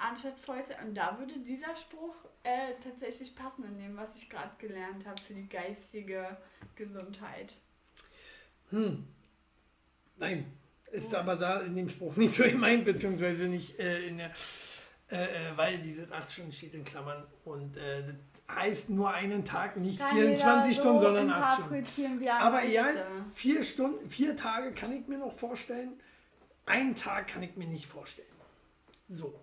anstatt 0.00 0.38
Vollzeit. 0.38 0.82
Und 0.82 0.94
da 0.94 1.18
würde 1.18 1.38
dieser 1.40 1.74
Spruch 1.76 2.14
äh, 2.42 2.74
tatsächlich 2.82 3.34
passen 3.34 3.64
in 3.64 3.78
dem, 3.78 3.96
was 3.96 4.16
ich 4.16 4.28
gerade 4.28 4.50
gelernt 4.58 5.06
habe 5.06 5.20
für 5.20 5.34
die 5.34 5.48
geistige 5.48 6.36
Gesundheit. 6.74 7.54
Hm. 8.70 9.06
Nein, 10.16 10.52
ist 10.92 11.12
oh. 11.14 11.18
aber 11.18 11.36
da 11.36 11.60
in 11.60 11.76
dem 11.76 11.88
Spruch 11.88 12.16
nicht 12.16 12.34
so 12.34 12.44
gemeint, 12.44 12.84
beziehungsweise 12.84 13.44
nicht 13.44 13.78
äh, 13.78 14.06
in 14.06 14.18
der, 14.18 14.32
äh, 15.10 15.24
äh 15.24 15.56
weil 15.56 15.78
diese 15.78 16.10
8 16.10 16.30
Stunden 16.30 16.52
steht 16.52 16.74
in 16.74 16.84
Klammern 16.84 17.24
und 17.44 17.76
äh, 17.76 18.02
das 18.06 18.56
heißt 18.56 18.90
nur 18.90 19.12
einen 19.12 19.44
Tag, 19.44 19.76
nicht 19.76 20.00
kann 20.00 20.16
24 20.16 20.76
so 20.76 20.82
Stunden, 20.82 21.00
sondern 21.00 21.30
8 21.30 21.62
Stunden. 21.62 22.28
Aber 22.28 22.64
ja, 22.64 22.84
vier 23.32 23.62
Stunden, 23.62 24.10
vier 24.10 24.36
Tage 24.36 24.72
kann 24.72 24.92
ich 24.92 25.06
mir 25.06 25.18
noch 25.18 25.32
vorstellen, 25.32 26.00
einen 26.66 26.96
Tag 26.96 27.28
kann 27.28 27.42
ich 27.42 27.56
mir 27.56 27.66
nicht 27.66 27.86
vorstellen. 27.86 28.28
So. 29.08 29.38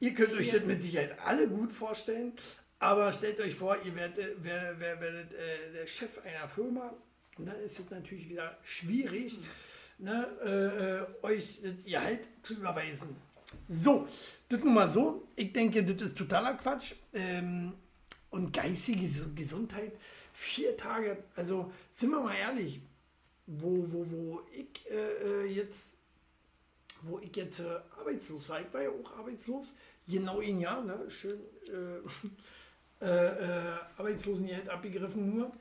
Ihr 0.00 0.14
könnt 0.14 0.32
euch 0.32 0.50
das 0.50 0.64
mit 0.64 0.82
Sicherheit 0.82 1.18
alle 1.24 1.46
gut 1.46 1.72
vorstellen, 1.72 2.32
aber 2.78 3.12
stellt 3.12 3.38
euch 3.40 3.54
vor, 3.54 3.76
ihr 3.84 3.94
werdet, 3.94 4.42
werdet, 4.42 4.80
werdet 4.80 5.34
äh, 5.34 5.72
der 5.74 5.86
Chef 5.86 6.18
einer 6.24 6.48
Firma 6.48 6.92
und 7.36 7.46
dann 7.46 7.60
ist 7.60 7.78
es 7.78 7.90
natürlich 7.90 8.28
wieder 8.28 8.58
schwierig, 8.64 9.38
ne, 9.98 10.26
äh, 10.42 11.00
äh 11.00 11.32
euch 11.34 11.60
das 11.62 11.84
Gehalt 11.84 12.20
zu 12.42 12.54
überweisen. 12.54 13.14
So, 13.68 14.06
das 14.48 14.60
nun 14.60 14.74
mal 14.74 14.90
so. 14.90 15.28
Ich 15.36 15.52
denke, 15.52 15.84
das 15.84 16.08
ist 16.08 16.16
totaler 16.16 16.54
Quatsch. 16.54 16.94
Ähm, 17.12 17.74
und 18.30 18.52
geistige 18.52 19.08
Gesundheit, 19.34 19.92
vier 20.32 20.76
Tage, 20.76 21.24
also 21.34 21.72
sind 21.92 22.10
wir 22.10 22.20
mal 22.20 22.36
ehrlich, 22.36 22.80
wo, 23.46 23.84
wo, 23.92 24.10
wo 24.10 24.42
ich 24.52 24.88
äh, 24.88 25.44
äh 25.44 25.46
jetzt, 25.46 25.96
wo 27.02 27.18
ich 27.18 27.34
jetzt 27.34 27.60
äh, 27.60 27.80
arbeitslos 27.98 28.48
war, 28.48 28.60
ich 28.60 28.72
war 28.72 28.82
ja 28.82 28.90
auch 28.90 29.18
arbeitslos, 29.18 29.74
genau 30.10 30.40
ein 30.40 30.60
Jahr, 30.60 30.82
ne? 30.82 31.08
schön 31.08 31.40
äh, 33.00 33.04
äh, 33.04 33.76
Arbeitslosengeld 33.96 34.68
abgegriffen 34.68 35.34
nur. 35.34 35.52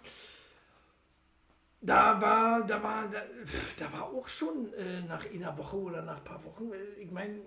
Da 1.82 2.20
war, 2.20 2.66
da 2.68 2.84
war, 2.84 3.08
da, 3.08 3.22
da 3.78 3.94
war 3.94 4.10
auch 4.10 4.28
schon 4.28 4.74
äh, 4.74 5.02
nach 5.02 5.26
einer 5.32 5.58
Woche 5.58 5.78
oder 5.78 6.02
nach 6.02 6.18
ein 6.18 6.24
paar 6.26 6.44
Wochen, 6.44 6.74
äh, 6.74 7.02
ich 7.02 7.12
meine, 7.12 7.40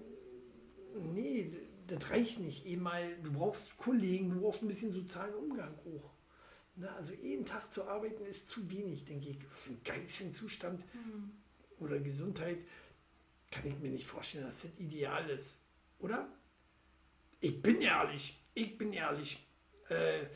nee, 0.95 1.51
das 1.87 2.11
reicht 2.11 2.41
nicht. 2.41 2.65
Eben 2.65 2.83
mal, 2.83 3.15
du 3.23 3.33
brauchst 3.33 3.77
Kollegen, 3.77 4.31
du 4.31 4.41
brauchst 4.41 4.63
ein 4.63 4.69
bisschen 4.69 4.93
sozialen 4.93 5.35
Umgang 5.35 5.75
hoch. 5.85 6.11
Na, 6.77 6.95
also 6.97 7.13
jeden 7.13 7.45
Tag 7.45 7.71
zu 7.71 7.87
arbeiten 7.87 8.25
ist 8.25 8.49
zu 8.49 8.71
wenig, 8.71 9.05
denke 9.05 9.29
ich. 9.29 9.39
Für 9.51 9.71
einen 9.71 9.85
geistigen 9.85 10.33
Zustand 10.33 10.83
mhm. 10.95 11.33
oder 11.79 11.99
Gesundheit 11.99 12.59
kann 13.51 13.67
ich 13.67 13.79
mir 13.79 13.91
nicht 13.91 14.07
vorstellen, 14.07 14.47
dass 14.47 14.63
das 14.63 14.79
ideal 14.79 15.29
ist. 15.29 15.59
Oder? 15.99 16.27
Ich 17.43 17.61
bin 17.61 17.81
ehrlich. 17.81 18.41
Ich 18.55 18.79
bin 18.79 18.93
ehrlich. 18.93 19.45
Äh, 19.89 20.27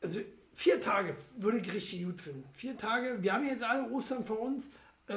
also 0.00 0.20
vier 0.54 0.80
Tage 0.80 1.16
würde 1.36 1.58
ich 1.58 1.72
richtig 1.72 2.04
gut 2.04 2.20
finden. 2.20 2.48
Vier 2.52 2.78
Tage. 2.78 3.20
Wir 3.22 3.32
haben 3.32 3.44
jetzt 3.44 3.64
alle 3.64 3.90
Ostern 3.90 4.24
vor 4.24 4.38
uns. 4.38 4.70
Äh, 5.08 5.14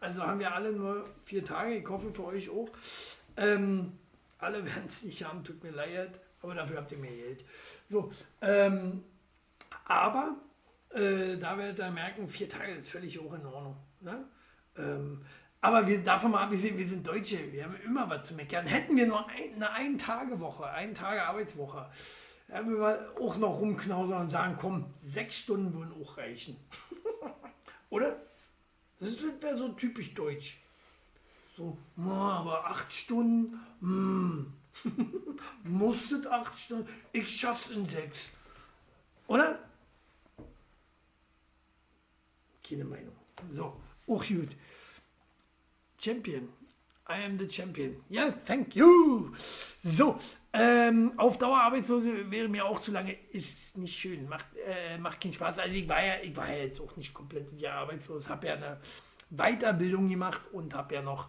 also 0.00 0.22
haben 0.22 0.40
wir 0.40 0.54
alle 0.54 0.72
nur 0.72 1.04
vier 1.24 1.44
Tage. 1.44 1.74
Ich 1.74 1.86
hoffe 1.86 2.10
für 2.10 2.24
euch 2.24 2.48
auch. 2.48 2.70
Ähm, 3.36 3.98
alle 4.38 4.64
werden 4.64 4.84
es 4.88 5.02
nicht 5.02 5.22
haben, 5.22 5.44
tut 5.44 5.62
mir 5.62 5.72
leid, 5.72 6.18
aber 6.40 6.54
dafür 6.54 6.78
habt 6.78 6.92
ihr 6.92 6.98
mehr 6.98 7.14
Geld. 7.14 7.44
So, 7.86 8.10
ähm, 8.40 9.04
aber 9.84 10.36
äh, 10.88 11.36
da 11.36 11.58
werdet 11.58 11.80
ihr 11.80 11.90
merken, 11.90 12.30
vier 12.30 12.48
Tage 12.48 12.72
ist 12.72 12.88
völlig 12.88 13.18
auch 13.18 13.34
in 13.34 13.44
Ordnung. 13.44 13.76
Ne? 14.00 14.24
Ähm, 14.78 15.22
aber 15.60 15.86
wir, 15.86 16.02
davon 16.02 16.30
mal 16.30 16.44
abgesehen, 16.44 16.78
wir 16.78 16.86
sind 16.86 17.06
Deutsche, 17.06 17.52
wir 17.52 17.64
haben 17.64 17.76
immer 17.84 18.08
was 18.08 18.28
zu 18.28 18.34
meckern. 18.34 18.66
Hätten 18.66 18.96
wir 18.96 19.06
nur 19.06 19.26
ein, 19.28 19.54
eine 19.56 19.70
Ein-Tage-Woche, 19.70 20.66
eine 20.70 20.94
Tage 20.94 21.22
Arbeitswoche, 21.22 21.90
dann 22.48 22.66
würden 22.66 22.80
wir 22.80 23.20
auch 23.20 23.36
noch 23.36 23.60
rumknausern 23.60 24.22
und 24.22 24.30
sagen, 24.30 24.56
komm, 24.58 24.86
sechs 24.96 25.38
Stunden 25.38 25.74
würden 25.74 25.94
auch 26.02 26.16
reichen. 26.16 26.56
Oder? 27.90 28.16
Das 28.98 29.22
wäre 29.40 29.56
so 29.56 29.68
typisch 29.70 30.14
deutsch. 30.14 30.58
So, 31.56 31.76
aber 31.96 32.66
acht 32.66 32.90
Stunden, 32.92 33.60
hm. 33.80 34.52
musstet 35.64 36.26
acht 36.26 36.58
Stunden, 36.58 36.88
ich 37.12 37.28
schaff's 37.28 37.68
in 37.68 37.86
sechs. 37.86 38.18
Oder? 39.26 39.58
Keine 42.66 42.84
Meinung. 42.84 43.14
So, 43.52 43.80
auch 44.06 44.26
gut. 44.26 44.56
Champion. 46.00 46.48
I 47.10 47.24
am 47.24 47.36
the 47.36 47.46
champion. 47.46 47.96
Ja, 48.08 48.26
yeah, 48.26 48.34
thank 48.46 48.76
you. 48.76 49.32
So, 49.82 50.16
ähm, 50.52 51.12
auf 51.16 51.38
Dauer 51.38 51.58
arbeitslose 51.58 52.30
wäre 52.30 52.48
mir 52.48 52.64
auch 52.64 52.78
zu 52.78 52.92
lange, 52.92 53.16
ist 53.32 53.76
nicht 53.76 53.98
schön, 53.98 54.28
macht, 54.28 54.46
äh, 54.64 54.96
macht 54.96 55.20
keinen 55.20 55.32
Spaß. 55.32 55.58
Also 55.58 55.74
ich 55.74 55.88
war 55.88 56.04
ja, 56.04 56.14
ich 56.22 56.34
war 56.36 56.48
ja 56.48 56.62
jetzt 56.62 56.80
auch 56.80 56.96
nicht 56.96 57.12
komplett 57.12 57.52
Jahr 57.60 57.78
arbeitslos, 57.78 58.28
habe 58.28 58.46
ja 58.46 58.54
eine 58.54 58.80
Weiterbildung 59.30 60.08
gemacht 60.08 60.40
und 60.52 60.72
habe 60.72 60.94
ja 60.94 61.02
noch 61.02 61.28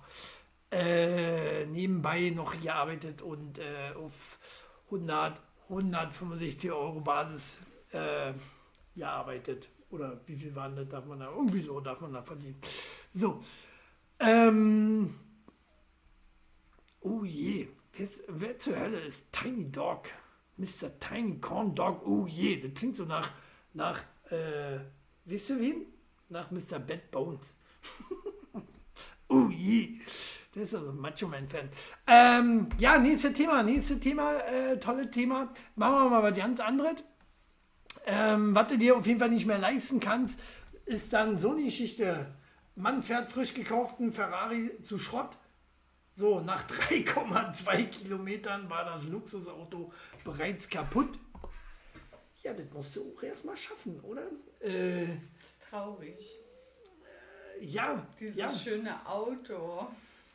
äh, 0.72 1.65
nebenbei 1.65 2.30
noch 2.30 2.59
gearbeitet 2.61 3.24
und 3.24 3.57
äh, 3.57 3.93
auf 3.95 4.38
100, 4.86 5.41
165 5.67 6.72
Euro 6.72 7.01
Basis 7.01 7.59
äh, 7.91 8.34
gearbeitet. 8.95 9.67
Oder 9.89 10.22
wie 10.28 10.36
viel 10.36 10.55
waren 10.55 10.76
das? 10.76 10.88
Darf 10.88 11.05
man 11.05 11.19
da 11.19 11.30
irgendwie 11.30 11.63
so 11.63 11.82
darf 11.82 11.99
man 11.99 12.13
da 12.13 12.22
verdienen. 12.22 12.61
So. 13.13 13.41
Ähm, 14.22 15.15
oh 17.01 17.24
je. 17.24 17.67
Wer, 17.93 18.07
wer 18.28 18.59
zur 18.59 18.80
Hölle 18.80 18.99
ist 18.99 19.26
Tiny 19.32 19.72
Dog? 19.72 20.07
Mr. 20.57 20.99
Tiny 20.99 21.39
Corn 21.39 21.74
Dog. 21.74 22.05
Oh 22.05 22.28
je. 22.28 22.61
Das 22.61 22.74
klingt 22.76 22.97
so 22.97 23.05
nach, 23.05 23.32
nach 23.74 23.99
äh, 24.30 24.80
wisst 25.26 25.49
ihr 25.49 25.59
wen? 25.59 25.86
Nach 26.30 26.51
Mr. 26.51 26.80
Bad 26.80 27.09
Bones. 27.11 27.57
oh 29.28 29.49
je. 29.49 29.99
Der 30.53 30.63
ist 30.63 30.76
also 30.76 30.89
ein 30.89 30.97
Macho 30.97 31.28
Man-Fan. 31.28 31.69
Ähm, 32.07 32.67
ja, 32.78 32.97
nächstes 32.97 33.34
Thema, 33.34 33.63
nächstes 33.63 33.99
Thema, 34.01 34.36
äh, 34.41 34.80
tolles 34.80 35.09
Thema. 35.11 35.53
Machen 35.76 35.93
wir 35.93 36.09
mal 36.09 36.24
was 36.24 36.38
ganz 36.38 36.59
anderes. 36.59 37.03
Ähm, 38.05 38.53
was 38.53 38.67
du 38.67 38.78
dir 38.78 38.97
auf 38.97 39.07
jeden 39.07 39.19
Fall 39.19 39.30
nicht 39.30 39.45
mehr 39.45 39.59
leisten 39.59 39.99
kannst, 39.99 40.39
ist 40.86 41.13
dann 41.13 41.39
so 41.39 41.51
eine 41.51 41.63
Geschichte. 41.63 42.28
Mann 42.76 43.03
fährt 43.03 43.32
frisch 43.32 43.53
gekauften 43.53 44.13
Ferrari 44.13 44.82
zu 44.84 44.97
Schrott. 44.97 45.38
So, 46.15 46.39
nach 46.39 46.67
3,2 46.67 47.86
Kilometern 47.86 48.69
war 48.69 48.86
das 48.86 49.03
Luxusauto 49.05 49.93
bereits 50.24 50.69
kaputt. 50.69 51.19
Ja, 52.43 52.53
das 52.53 52.65
musst 52.74 52.95
du 52.95 53.13
auch 53.15 53.24
erstmal 53.24 53.55
schaffen, 53.57 53.99
oder? 54.01 54.24
Äh, 54.59 55.07
traurig 55.69 56.41
ja. 57.61 58.05
Dieses 58.19 58.36
ja. 58.36 58.49
schöne 58.49 59.05
Auto. 59.05 59.88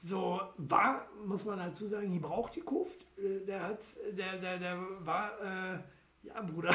So, 0.02 0.40
war, 0.56 1.06
muss 1.24 1.44
man 1.44 1.58
dazu 1.58 1.88
sagen, 1.88 2.12
die 2.12 2.18
braucht 2.18 2.54
die 2.54 2.60
Kuft. 2.60 3.02
Äh, 3.18 3.44
der 3.46 3.62
hat, 3.62 3.80
der, 4.12 4.36
der, 4.36 4.58
der 4.58 4.78
war, 5.00 5.32
äh, 5.40 5.78
ja, 6.22 6.40
Bruder. 6.42 6.74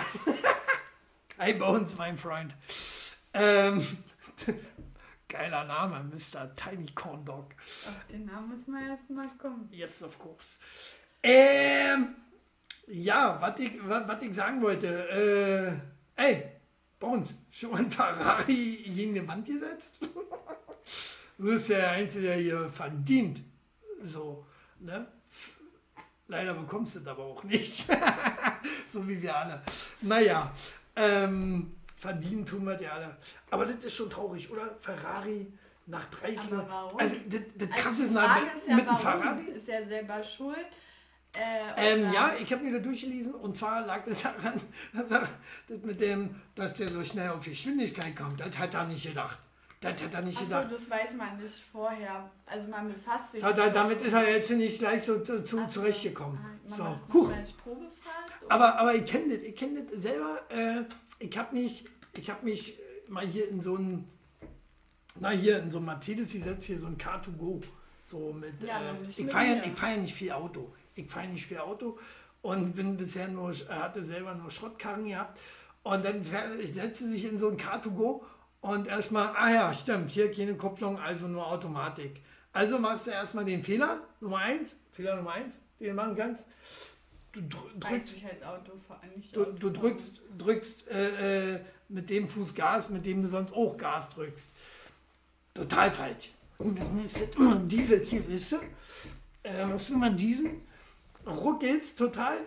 Hi 1.38 1.54
Bones, 1.54 1.96
mein 1.98 2.18
Freund. 2.18 2.54
Ähm, 3.34 3.86
geiler 5.32 5.64
Name, 5.64 6.04
Mr. 6.04 6.54
Tiny 6.56 6.88
Corn 6.94 7.24
Dog. 7.24 7.56
Ach, 7.88 8.04
den 8.12 8.26
Namen 8.26 8.50
muss 8.50 8.68
man 8.68 8.86
erstmal 8.86 9.28
kommen. 9.38 9.70
Yes, 9.72 10.04
of 10.04 10.20
course. 10.20 10.58
Ähm, 11.24 12.16
ja, 12.88 13.40
was 13.40 13.60
ich, 13.60 13.72
was 13.88 14.22
ich 14.22 14.36
sagen 14.36 14.62
wollte, 14.62 14.88
äh, 16.18 16.22
ey, 16.22 16.44
Bones, 17.00 17.30
schon 17.50 17.76
ein 17.76 17.90
Ferrari 17.90 18.84
gegen 18.94 19.14
die 19.14 19.28
Wand 19.28 19.46
gesetzt? 19.46 20.00
du 21.38 21.44
bist 21.46 21.70
der 21.70 21.92
Einzige, 21.92 22.28
der 22.28 22.36
hier 22.36 22.70
verdient. 22.70 23.42
So, 24.04 24.46
ne? 24.80 25.08
Leider 26.28 26.54
bekommst 26.54 26.96
du 26.96 27.00
das 27.00 27.08
aber 27.08 27.24
auch 27.24 27.44
nicht. 27.44 27.88
so 28.92 29.08
wie 29.08 29.22
wir 29.22 29.36
alle. 29.36 29.62
Naja, 30.02 30.52
ähm, 30.96 31.76
verdienen 32.02 32.46
tun 32.46 32.66
wir 32.66 32.76
die 32.76 32.88
alle. 32.88 33.16
Aber 33.52 33.66
das 33.66 33.84
ist 33.86 33.94
schon 33.94 34.10
traurig, 34.10 34.52
oder? 34.52 34.76
Ferrari 34.80 35.54
nach 35.86 36.06
drei 36.08 36.34
Kilometern. 36.34 36.72
Also, 36.98 37.16
das, 37.28 37.42
das 37.58 37.70
also 37.72 37.82
krasse 37.82 38.06
ist 38.06 38.16
ja, 38.16 38.76
mit, 38.76 38.78
mit 38.78 38.88
einem 38.88 38.98
Ferrari. 38.98 39.44
Ist 39.52 39.70
er 39.70 39.86
selber 39.86 40.24
schuld? 40.24 40.66
Äh, 41.34 41.94
ähm, 41.94 42.12
ja, 42.12 42.34
ich 42.42 42.52
habe 42.52 42.64
mir 42.64 42.74
da 42.74 42.80
durchgelesen 42.80 43.34
und 43.36 43.56
zwar 43.56 43.86
lag 43.86 44.04
das 44.06 44.24
daran, 44.24 44.60
dass 44.94 45.12
er, 45.12 45.30
das 45.68 45.78
mit 45.84 46.02
dem, 46.02 46.42
dass 46.56 46.74
der 46.74 46.90
so 46.90 47.04
schnell 47.04 47.30
auf 47.30 47.46
Geschwindigkeit 47.46 48.16
kommt, 48.16 48.40
das 48.42 48.58
hat 48.58 48.74
er 48.74 48.86
nicht 48.86 49.06
gedacht. 49.06 49.38
Das 49.80 49.94
hat 49.94 50.14
er 50.14 50.22
nicht 50.22 50.38
Achso, 50.38 50.48
gedacht. 50.48 50.72
das 50.72 50.90
weiß 50.90 51.14
man 51.16 51.42
nicht 51.42 51.64
vorher. 51.72 52.30
Also 52.46 52.68
man 52.68 52.94
befasst 52.94 53.32
sich. 53.32 53.42
Ja, 53.42 53.54
da, 53.54 53.70
damit 53.70 54.02
ist 54.02 54.14
er 54.14 54.30
jetzt 54.30 54.52
nicht 54.52 54.80
gleich 54.80 55.04
so 55.04 55.20
zu, 55.20 55.44
zu 55.44 55.58
also, 55.58 55.70
zurechtgekommen. 55.70 56.38
Man 56.72 56.78
so. 56.78 57.14
Huch. 57.14 57.32
Probefahrt, 57.64 58.32
aber, 58.50 58.80
aber 58.80 58.96
ich 58.96 59.06
kenne 59.06 59.30
das, 59.36 59.44
ich 59.44 59.56
kenne 59.56 59.84
das 59.84 60.02
selber. 60.02 60.42
Äh, 60.50 60.84
ich 61.20 61.38
habe 61.38 61.56
mich, 61.56 61.86
ich 62.18 62.30
habe 62.30 62.44
mich 62.44 62.78
mal 63.08 63.26
hier 63.26 63.48
in 63.50 63.62
so 63.62 63.76
ein, 63.76 64.08
na 65.20 65.30
hier 65.30 65.60
in 65.60 65.70
so 65.70 65.78
ein 65.78 65.86
Mercedes 65.86 66.34
gesetzt, 66.34 66.66
hier 66.66 66.80
so 66.80 66.88
ein 66.88 66.98
Car2Go. 66.98 67.62
So 68.06 68.34
mit, 68.34 68.62
ja, 68.64 68.80
äh, 68.80 68.96
ich 69.08 69.30
fahre 69.30 69.46
ja, 69.46 69.94
ja 69.94 69.98
nicht 69.98 70.16
viel 70.16 70.32
Auto 70.32 70.74
ich 70.96 71.10
fahre 71.10 71.28
nicht 71.28 71.46
viel 71.46 71.60
Auto 71.60 71.98
und 72.42 72.76
bin 72.76 72.98
bisher 72.98 73.28
nur, 73.28 73.54
hatte 73.70 74.04
selber 74.04 74.34
nur 74.34 74.52
Schrottkarren 74.52 75.08
gehabt. 75.08 75.40
Und 75.84 76.06
dann 76.06 76.24
setze 76.24 77.10
sich 77.10 77.26
in 77.26 77.40
so 77.40 77.50
ein 77.50 77.58
Car2Go 77.58 78.22
und 78.62 78.88
erstmal, 78.88 79.32
ah 79.36 79.52
ja, 79.52 79.74
stimmt, 79.74 80.12
hier 80.12 80.32
keine 80.32 80.56
Kupplung, 80.56 81.00
also 81.00 81.28
nur 81.28 81.48
Automatik. 81.48 82.22
Also 82.54 82.78
machst 82.78 83.08
du 83.08 83.12
erstmal 83.12 83.46
den 83.46 83.64
Fehler, 83.64 84.02
Nummer 84.20 84.40
eins, 84.40 84.78
Fehler 84.92 85.16
Nummer 85.16 85.32
eins, 85.32 85.60
den 85.82 85.90
du 85.90 85.94
machen 85.96 86.16
kannst. 86.16 86.48
Du 87.34 87.42
drückst, 87.80 88.22
du, 89.34 89.46
du, 89.46 89.70
drückst, 89.70 90.22
drückst 90.38 90.88
äh, 90.90 91.54
äh, 91.54 91.60
mit 91.88 92.10
dem 92.10 92.28
Fuß 92.28 92.54
Gas, 92.54 92.90
mit 92.90 93.06
dem 93.06 93.22
du 93.22 93.30
sonst 93.30 93.54
auch 93.54 93.78
Gas 93.78 94.10
drückst. 94.10 94.50
Total 95.54 95.92
falsch. 95.92 96.32
Und 96.58 96.78
dann 96.78 97.04
ist 97.04 97.22
das 97.22 97.36
immer 97.38 97.56
Diesel 97.60 98.04
hier, 98.04 98.28
wisst 98.28 98.54
ihr? 98.54 98.62
Äh, 99.44 99.66
musst 99.66 99.90
du 99.90 99.94
immer 99.94 100.10
diesen 100.10 100.62
ruckelt 101.26 101.96
total, 101.96 102.38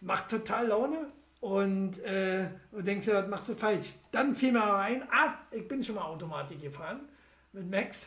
macht 0.00 0.30
total 0.30 0.68
Laune 0.68 1.08
und 1.40 1.98
äh, 2.00 2.48
du 2.70 2.82
denkst 2.82 3.06
dir, 3.06 3.14
was 3.14 3.28
machst 3.28 3.48
du 3.48 3.54
falsch? 3.54 3.92
Dann 4.12 4.34
fiel 4.34 4.52
mir 4.52 4.74
ein, 4.76 5.02
ah, 5.10 5.34
ich 5.50 5.66
bin 5.66 5.82
schon 5.82 5.96
mal 5.96 6.02
Automatik 6.02 6.60
gefahren 6.60 7.00
mit 7.52 7.68
Max 7.70 8.06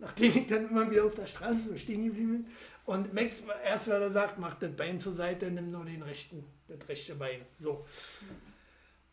nachdem 0.00 0.36
ich 0.36 0.46
dann 0.46 0.68
immer 0.68 0.90
wieder 0.90 1.04
auf 1.04 1.14
der 1.14 1.26
Straße 1.26 1.78
stehen 1.78 2.04
geblieben 2.04 2.44
bin. 2.44 2.46
Und 2.86 3.14
Max, 3.14 3.42
erst 3.64 3.88
weil 3.88 4.02
er 4.02 4.10
sagt, 4.10 4.38
mach 4.38 4.54
das 4.54 4.72
Bein 4.72 5.00
zur 5.00 5.14
Seite, 5.14 5.50
nimm 5.50 5.70
nur 5.70 5.84
den 5.84 6.02
rechten, 6.02 6.44
das 6.66 6.88
rechte 6.88 7.14
Bein. 7.14 7.42
So. 7.58 7.86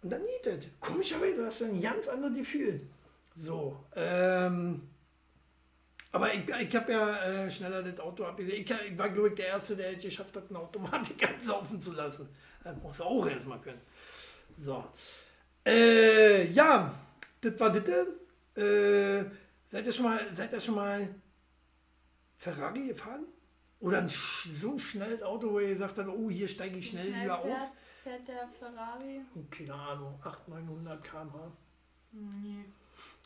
Und 0.02 0.10
dann 0.10 0.22
geht 0.22 0.46
das. 0.46 0.66
Komischerweise 0.80 1.46
hast 1.46 1.62
du 1.62 1.66
ein 1.66 1.82
ganz 1.82 2.08
anderes 2.08 2.38
Gefühl. 2.38 2.88
So. 3.36 3.78
Ähm, 3.96 4.90
aber 6.12 6.34
ich, 6.34 6.50
ich 6.50 6.76
habe 6.76 6.92
ja 6.92 7.24
äh, 7.24 7.52
schneller 7.52 7.84
das 7.84 8.00
Auto 8.00 8.24
abgesehen. 8.24 8.64
Ich, 8.64 8.72
ich 8.72 8.98
war, 8.98 9.10
glaube 9.10 9.30
ich, 9.30 9.36
der 9.36 9.48
Erste, 9.48 9.76
der 9.76 9.96
es 9.96 10.02
geschafft 10.02 10.36
hat, 10.36 10.46
eine 10.50 10.60
Automatik 10.60 11.28
ansaufen 11.36 11.80
zu 11.82 11.94
lassen. 11.94 12.30
Das 12.64 12.76
muss 12.82 13.02
auch 13.02 13.28
erstmal 13.28 13.60
können. 13.60 13.82
So. 14.58 14.84
Äh, 15.66 16.50
ja, 16.52 16.94
das 17.42 17.60
war 17.60 17.72
das. 17.72 17.90
Äh, 18.56 19.26
seid 19.70 19.86
ihr 19.86 19.92
schon 19.92 20.06
mal, 20.06 20.34
seid 20.34 20.54
ihr 20.54 20.60
schon 20.60 20.76
mal 20.76 21.16
Ferrari 22.36 22.88
gefahren? 22.88 23.26
Oder 23.80 24.00
ein, 24.00 24.08
so 24.08 24.74
ein 24.74 24.80
schnelles 24.80 25.22
Auto, 25.22 25.52
wo 25.52 25.60
ihr 25.60 25.70
gesagt 25.70 25.98
habt, 26.00 26.10
oh, 26.10 26.30
hier 26.30 26.48
steige 26.48 26.78
ich 26.78 26.88
schnell, 26.90 27.14
Wie 27.14 27.20
lieber 27.20 27.42
fährt, 27.42 27.62
aus? 27.62 27.72
fährt 28.04 28.28
der 28.28 28.48
Ferrari? 28.48 29.22
Oh, 29.36 29.44
keine 29.52 29.74
Ahnung, 29.74 30.20
800, 30.24 30.66
900 30.66 31.04
km/h. 31.04 31.52
Nee. 32.12 32.66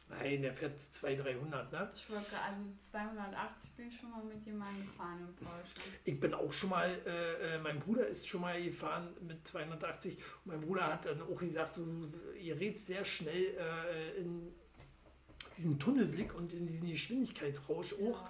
Nein, 0.10 0.42
der 0.42 0.54
fährt 0.54 0.78
200, 0.78 1.26
300, 1.26 1.72
ne? 1.72 1.92
Ich 1.96 2.10
wollte 2.10 2.38
also 2.38 2.64
280 2.80 3.72
bin 3.78 3.88
ich 3.88 3.98
schon 3.98 4.12
mal 4.12 4.22
mit 4.26 4.46
jemandem 4.46 4.86
gefahren 4.86 5.20
in 5.22 5.36
Porsche. 5.46 5.74
Ich 6.04 6.20
bin 6.20 6.34
auch 6.34 6.52
schon 6.52 6.70
mal, 6.72 6.90
äh, 7.06 7.56
äh, 7.56 7.60
mein 7.60 7.80
Bruder 7.80 8.06
ist 8.08 8.28
schon 8.28 8.42
mal 8.42 8.62
gefahren 8.62 9.16
mit 9.22 9.48
280 9.48 10.18
und 10.18 10.52
mein 10.52 10.60
Bruder 10.60 10.88
hat 10.88 11.06
dann 11.06 11.22
auch 11.22 11.38
gesagt, 11.38 11.76
so, 11.76 11.86
ihr 12.38 12.60
redet 12.60 12.82
sehr 12.82 13.06
schnell 13.06 13.56
äh, 13.58 14.18
in 14.18 14.54
diesen 15.58 15.80
Tunnelblick 15.80 16.34
und 16.36 16.54
in 16.54 16.68
diesen 16.68 16.90
Geschwindigkeitsrausch 16.90 17.94
auch. 17.94 18.24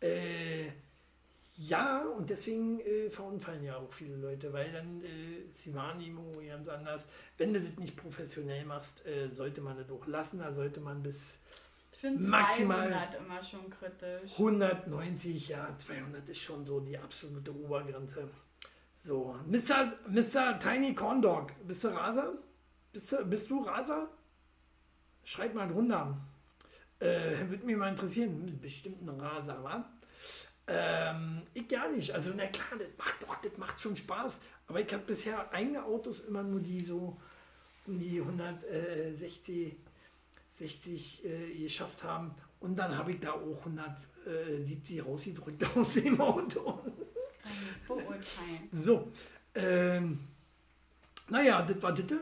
Ja. 0.00 0.08
Äh, 0.08 0.72
ja, 1.60 2.04
und 2.16 2.30
deswegen 2.30 2.78
äh, 2.80 3.10
verunfallen 3.10 3.64
ja 3.64 3.76
auch 3.76 3.92
viele 3.92 4.14
Leute, 4.14 4.52
weil 4.52 4.70
dann 4.70 5.02
äh, 5.02 5.50
ist 5.50 5.64
die 5.64 5.74
Wahrnehmung 5.74 6.32
ganz 6.46 6.68
anders. 6.68 7.08
Wenn 7.36 7.52
du 7.52 7.60
das 7.60 7.76
nicht 7.78 7.96
professionell 7.96 8.64
machst, 8.64 9.04
äh, 9.04 9.28
sollte 9.32 9.60
man 9.60 9.76
das 9.76 9.90
auch 9.90 10.06
lassen. 10.06 10.38
Da 10.38 10.52
sollte 10.52 10.80
man 10.80 11.02
bis 11.02 11.38
Maximal 12.00 12.88
200 12.88 13.14
immer 13.16 13.42
schon 13.42 13.68
kritisch. 13.70 14.32
190, 14.32 15.48
ja, 15.48 15.76
200 15.76 16.28
ist 16.28 16.38
schon 16.38 16.64
so 16.64 16.78
die 16.78 16.96
absolute 16.96 17.52
Obergrenze. 17.52 18.28
So, 18.96 19.34
Mr. 19.46 19.94
Mr. 20.08 20.60
Tiny 20.60 20.94
Corn 20.94 21.20
Dog, 21.20 21.52
bist 21.66 21.82
du 21.82 21.88
Raser? 21.88 22.34
Bist 22.92 23.10
du, 23.10 23.24
bist 23.24 23.50
du 23.50 23.62
Raser? 23.62 24.08
Schreib 25.24 25.54
mal 25.54 25.66
drunter. 25.66 26.16
Äh, 27.00 27.48
Würde 27.48 27.64
mich 27.64 27.76
mal 27.76 27.90
interessieren, 27.90 28.58
bestimmt 28.60 29.02
ein 29.02 29.20
Raser, 29.20 29.62
wa? 29.62 29.88
Ähm, 30.66 31.42
ich 31.54 31.68
gar 31.68 31.90
nicht. 31.90 32.12
Also, 32.12 32.32
na 32.36 32.46
klar, 32.46 32.78
das 32.78 32.88
macht 32.98 33.22
doch, 33.22 33.36
das 33.40 33.56
macht 33.56 33.80
schon 33.80 33.96
Spaß. 33.96 34.40
Aber 34.66 34.80
ich 34.80 34.92
habe 34.92 35.04
bisher 35.04 35.50
eigene 35.52 35.82
Autos 35.84 36.20
immer 36.20 36.42
nur 36.42 36.60
die 36.60 36.82
so 36.82 37.18
um 37.86 37.98
die 37.98 38.20
160 38.20 39.76
60 40.58 41.24
äh, 41.24 41.62
geschafft 41.62 42.02
haben. 42.02 42.34
Und 42.60 42.76
dann 42.76 42.96
habe 42.96 43.12
ich 43.12 43.20
da 43.20 43.32
auch 43.32 43.58
170 43.58 45.04
rausgedrückt 45.04 45.64
aus 45.76 45.94
dem 45.94 46.20
Auto. 46.20 46.80
Beurteilen. 47.86 48.68
So. 48.72 49.10
Ähm, 49.54 50.20
naja, 51.28 51.62
das 51.62 51.80
war 51.82 51.92
das. 51.92 52.18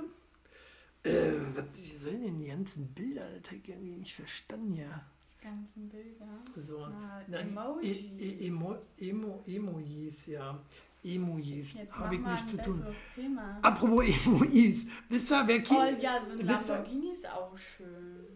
Äh, 1.07 1.33
was 1.55 1.65
wie 1.75 1.97
sollen 1.97 2.23
denn 2.23 2.39
die 2.39 2.47
ganzen 2.49 2.89
Bilder? 2.95 3.27
Das 3.41 3.51
habe 3.53 3.61
ich 3.63 3.69
irgendwie 3.69 3.97
nicht 3.97 4.15
verstanden, 4.15 4.75
ja. 4.75 5.05
Die 5.29 5.45
ganzen 5.45 5.89
Bilder. 5.89 6.27
So. 6.57 6.87
Na, 6.89 7.23
Na, 7.29 7.43
die 7.43 7.49
Emojis. 7.49 7.97
E 8.19 8.29
e 8.43 8.47
Emo 8.49 8.77
Emo 8.99 9.45
Emojis, 9.47 10.27
ja. 10.27 10.59
Emojis. 11.05 11.75
Jetzt 11.75 11.93
Habe 11.93 12.15
ich 12.17 12.21
nichts 12.21 12.47
zu 12.51 12.57
tun. 12.57 12.85
Thema. 13.15 13.59
Apropos 13.63 14.05
Emojis. 14.05 14.87
Wisst 15.09 15.31
ihr, 15.31 15.45
wer 15.47 15.59
Oh 15.59 15.63
Kind. 15.63 16.03
ja, 16.03 16.21
so 16.25 16.33
ein 16.33 16.47
Lamborghini 16.47 17.13
ist 17.13 17.29
auch 17.29 17.57
schön. 17.57 18.27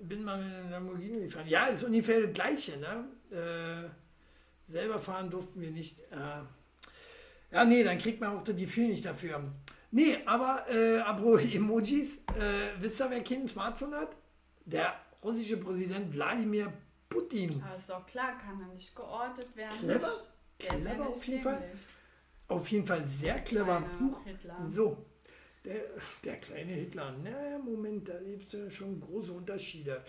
bin 0.00 0.24
mal 0.24 0.42
mit 0.42 0.54
einem 0.54 0.70
Lamborghini 0.70 1.20
gefahren. 1.24 1.46
Ja, 1.46 1.66
ist 1.66 1.84
ungefähr 1.84 2.22
das 2.22 2.32
Gleiche, 2.32 2.78
ne? 2.78 3.04
Äh, 3.30 4.70
selber 4.70 4.98
fahren 4.98 5.28
durften 5.28 5.60
wir 5.60 5.70
nicht. 5.70 6.00
Äh, 6.10 6.42
ja, 7.52 7.64
nee, 7.66 7.84
dann 7.84 7.98
kriegt 7.98 8.20
man 8.20 8.30
auch 8.36 8.42
das 8.42 8.56
Gefühl 8.56 8.88
nicht 8.88 9.04
dafür. 9.04 9.52
Nee, 9.92 10.18
aber 10.24 10.66
äh, 10.70 10.98
apropos 11.00 11.42
Emojis, 11.54 12.18
äh, 12.38 12.70
wisst 12.80 13.00
ihr, 13.00 13.10
wer 13.10 13.22
kein 13.22 13.46
Smartphone 13.46 13.94
hat? 13.94 14.16
Der 14.64 14.94
russische 15.22 15.58
Präsident 15.58 16.12
Wladimir 16.14 16.72
Putin. 17.08 17.62
Aber 17.62 17.76
ist 17.76 17.90
doch 17.90 18.06
klar, 18.06 18.38
kann 18.38 18.58
er 18.60 18.74
nicht 18.74 18.96
geortet 18.96 19.54
werden. 19.54 19.78
Clever. 19.78 20.12
Ja 20.60 20.68
Clever 20.68 20.90
nicht 20.90 21.00
auf 21.00 21.26
jeden 21.26 21.42
Fall. 21.42 21.72
Auf 22.48 22.68
jeden 22.68 22.86
Fall 22.86 23.04
sehr 23.04 23.38
clever. 23.40 23.82
Huch. 24.00 24.24
Hitler. 24.24 24.66
So, 24.66 24.96
der, 25.64 25.82
der 26.24 26.36
kleine 26.38 26.72
Hitler. 26.72 27.14
Na, 27.22 27.58
Moment, 27.58 28.08
da 28.08 28.18
gibt 28.18 28.46
es 28.46 28.52
ja 28.52 28.70
schon 28.70 28.98
große 28.98 29.32
Unterschiede. 29.32 30.02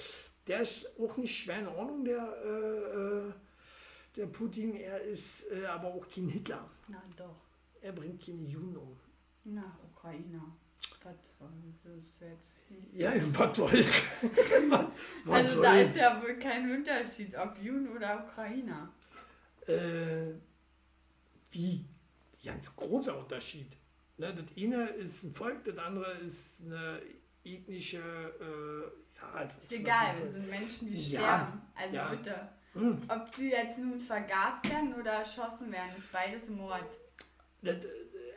Der 0.47 0.61
ist 0.61 0.89
auch 0.99 1.17
nicht 1.17 1.35
schwer 1.35 1.59
in 1.59 1.67
Ordnung, 1.67 2.05
der, 2.05 2.35
äh, 2.45 3.27
äh, 3.27 3.33
der 4.15 4.25
Putin. 4.27 4.75
Er 4.75 5.01
ist 5.01 5.51
äh, 5.51 5.65
aber 5.65 5.93
auch 5.93 6.07
kein 6.07 6.29
Hitler. 6.29 6.69
Na 6.87 7.03
doch. 7.17 7.35
Er 7.81 7.91
bringt 7.91 8.25
keine 8.25 8.43
Juden 8.43 8.77
um. 8.77 8.97
Na, 9.45 9.77
Ukrainer. 9.91 10.43
Was 11.03 11.15
soll 11.37 11.49
das 11.83 12.19
jetzt 12.19 12.51
hieß. 12.69 12.93
Ja, 12.93 13.11
was 13.37 13.57
soll's? 13.57 14.03
was, 14.69 14.85
was 15.25 15.35
Also 15.35 15.61
da 15.61 15.77
ist 15.79 15.95
ja 15.97 16.21
wohl 16.21 16.35
kein 16.39 16.69
Unterschied, 16.71 17.35
ob 17.37 17.57
Juden 17.61 17.89
oder 17.89 18.25
Ukrainer. 18.25 18.89
äh, 19.67 20.33
wie? 21.51 21.85
Ganz 22.43 22.75
großer 22.75 23.17
Unterschied. 23.19 23.77
Ne, 24.17 24.33
das 24.33 24.45
eine 24.57 24.87
ist 24.89 25.23
ein 25.23 25.33
Volk, 25.33 25.63
das 25.65 25.77
andere 25.77 26.11
ist 26.19 26.61
eine 26.65 27.01
ethnische. 27.43 27.99
Äh, 27.99 29.19
ja, 29.19 29.41
Ist 29.43 29.71
egal, 29.71 30.15
wir 30.21 30.31
sind 30.31 30.49
Menschen, 30.49 30.87
die 30.89 30.95
Ja, 31.11 31.19
sterben. 31.19 31.61
Also 31.75 31.95
ja. 31.95 32.09
bitte. 32.09 32.49
Hm. 32.73 33.01
Ob 33.07 33.31
die 33.31 33.49
jetzt 33.49 33.77
nun 33.77 33.97
vergast 33.99 34.67
werden 34.69 34.93
oder 34.95 35.11
erschossen 35.13 35.71
werden, 35.71 35.91
ist 35.97 36.11
beides 36.11 36.49
Mord. 36.49 36.97
Das, 37.61 37.75
äh, 37.85 37.87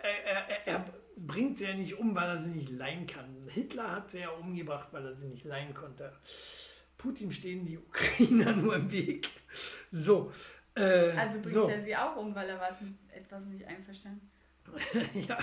er, 0.03 0.49
er, 0.49 0.67
er 0.67 0.85
bringt 1.17 1.59
sie 1.59 1.65
ja 1.65 1.75
nicht 1.75 1.99
um, 1.99 2.15
weil 2.15 2.29
er 2.29 2.39
sie 2.41 2.51
nicht 2.51 2.71
leihen 2.71 3.07
kann. 3.07 3.47
Hitler 3.49 3.91
hat 3.91 4.11
sie 4.11 4.21
ja 4.21 4.31
umgebracht, 4.31 4.89
weil 4.93 5.07
er 5.07 5.15
sie 5.15 5.27
nicht 5.27 5.45
leihen 5.45 5.75
konnte. 5.75 6.13
Putin 6.99 7.31
stehen 7.33 7.65
die 7.65 7.79
Ukrainer 7.79 8.53
nur 8.57 8.77
im 8.77 8.91
Weg. 8.91 9.29
So. 9.93 10.33
Äh, 10.75 11.11
Also 11.13 11.41
bringt 11.41 11.55
so. 11.55 11.69
er 11.69 11.81
sie 11.81 11.97
auch 11.97 12.17
um, 12.17 12.35
weil 12.35 12.49
er 12.49 12.61
was 12.61 12.81
mit 12.81 12.95
etwas 13.13 13.45
nicht 13.47 13.65
einverstanden 13.67 14.31
ja, 15.29 15.39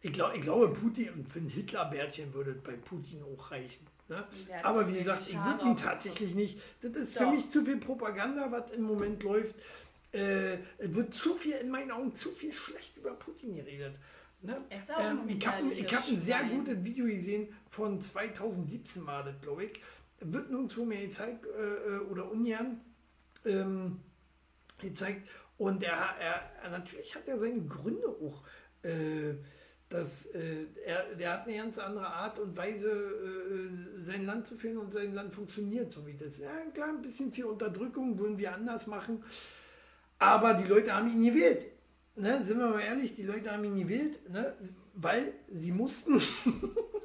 ich, 0.00 0.12
glaub, 0.12 0.34
ich 0.34 0.40
glaube, 0.40 0.68
Putin, 0.72 1.24
für 1.28 1.38
ein 1.38 1.48
Hitlerbärtchen 1.48 2.34
würde 2.34 2.54
bei 2.54 2.72
Putin 2.72 3.22
auch 3.22 3.52
reichen. 3.52 3.86
Ne? 4.08 4.24
Aber 4.64 4.88
wie 4.88 4.98
gesagt, 4.98 5.28
ich 5.28 5.36
würde 5.36 5.64
ihn 5.64 5.76
tatsächlich 5.76 6.34
nicht. 6.34 6.58
Das 6.80 6.90
ist 6.96 7.12
für 7.16 7.24
Doch. 7.24 7.30
mich 7.32 7.48
zu 7.50 7.64
viel 7.64 7.76
Propaganda, 7.76 8.50
was 8.50 8.72
im 8.72 8.82
Moment 8.82 9.22
läuft. 9.22 9.54
Äh, 10.12 10.58
es 10.78 10.94
wird 10.94 11.14
zu 11.14 11.34
viel, 11.34 11.54
in 11.54 11.70
meinen 11.70 11.90
Augen, 11.90 12.14
zu 12.14 12.30
viel 12.30 12.52
schlecht 12.52 12.96
über 12.96 13.12
Putin 13.12 13.54
geredet. 13.54 13.94
Ne? 14.42 14.60
Ähm, 14.98 15.20
ich 15.28 15.46
habe 15.46 15.70
hab 15.70 16.08
ein 16.08 16.20
sehr 16.20 16.44
gutes 16.44 16.84
Video 16.84 17.06
gesehen 17.06 17.48
von 17.70 18.00
2017 18.00 19.06
war 19.06 19.24
das, 19.24 19.40
glaube 19.40 19.64
ich. 19.64 19.80
Wird 20.20 20.50
nirgendwo 20.50 20.84
mehr 20.84 21.06
gezeigt 21.06 21.46
äh, 21.46 21.96
äh, 21.96 21.98
oder 22.10 22.30
ungern 22.30 22.80
ähm, 23.44 24.00
gezeigt. 24.78 25.28
Und 25.58 25.82
er, 25.82 25.92
er, 26.20 26.52
er 26.62 26.70
natürlich 26.70 27.14
hat 27.14 27.26
er 27.28 27.38
seine 27.38 27.62
Gründe 27.62 28.08
auch. 28.08 28.42
Äh, 28.82 29.34
dass, 29.92 30.26
äh, 30.26 30.66
er, 30.86 31.14
der 31.16 31.32
hat 31.32 31.46
eine 31.46 31.56
ganz 31.56 31.78
andere 31.78 32.06
Art 32.06 32.38
und 32.38 32.56
Weise, 32.56 32.90
äh, 32.90 34.02
sein 34.02 34.24
Land 34.24 34.46
zu 34.46 34.56
führen 34.56 34.78
und 34.78 34.92
sein 34.92 35.12
Land 35.12 35.34
funktioniert 35.34 35.92
so 35.92 36.06
wie 36.06 36.14
das. 36.14 36.38
Ja, 36.38 36.50
klar, 36.72 36.88
ein 36.88 37.02
bisschen 37.02 37.30
viel 37.30 37.44
Unterdrückung 37.44 38.18
würden 38.18 38.38
wir 38.38 38.54
anders 38.54 38.86
machen. 38.86 39.22
Aber 40.22 40.54
die 40.54 40.68
Leute 40.68 40.94
haben 40.94 41.08
ihn 41.08 41.24
gewählt. 41.24 41.66
Ne, 42.14 42.44
sind 42.44 42.58
wir 42.58 42.68
mal 42.68 42.80
ehrlich, 42.80 43.14
die 43.14 43.24
Leute 43.24 43.50
haben 43.50 43.64
ihn 43.64 43.76
gewählt, 43.76 44.20
ne, 44.30 44.54
weil 44.94 45.32
sie 45.52 45.72
mussten. 45.72 46.20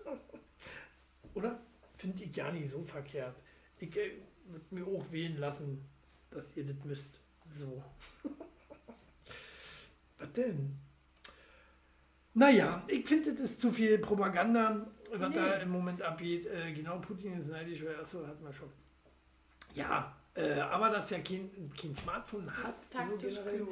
Oder? 1.33 1.59
Finde 1.97 2.23
ich 2.23 2.31
gar 2.33 2.51
nicht 2.51 2.69
so 2.69 2.83
verkehrt. 2.83 3.35
Ich 3.79 3.95
äh, 3.97 4.11
würde 4.47 4.65
mir 4.69 4.85
auch 4.85 5.11
wählen 5.11 5.37
lassen, 5.37 5.83
dass 6.29 6.55
ihr 6.57 6.65
das 6.65 6.75
müsst. 6.83 7.19
So. 7.49 7.83
Was 10.19 10.31
denn? 10.33 10.77
Naja, 12.35 12.83
ich 12.87 13.07
finde, 13.07 13.33
das 13.33 13.51
ist 13.51 13.61
zu 13.61 13.71
viel 13.71 13.97
Propaganda, 13.97 14.85
was 15.11 15.29
Nee. 15.29 15.35
da 15.35 15.53
im 15.55 15.69
Moment 15.69 16.01
abgeht. 16.03 16.45
Äh, 16.45 16.71
genau, 16.71 16.99
Putin 16.99 17.39
ist 17.39 17.49
neidisch, 17.49 17.83
weil, 17.83 17.95
achso, 17.99 18.27
hatten 18.27 18.43
wir 18.43 18.53
schon. 18.53 18.69
Ja, 19.73 20.15
äh, 20.37 20.59
aber 20.59 20.89
dass 20.89 21.11
er 21.11 21.19
kein, 21.21 21.49
kein 21.79 21.95
Smartphone 21.95 22.49
hat, 22.55 22.75
Das 22.93 23.07
so 23.07 23.17
generell, 23.17 23.67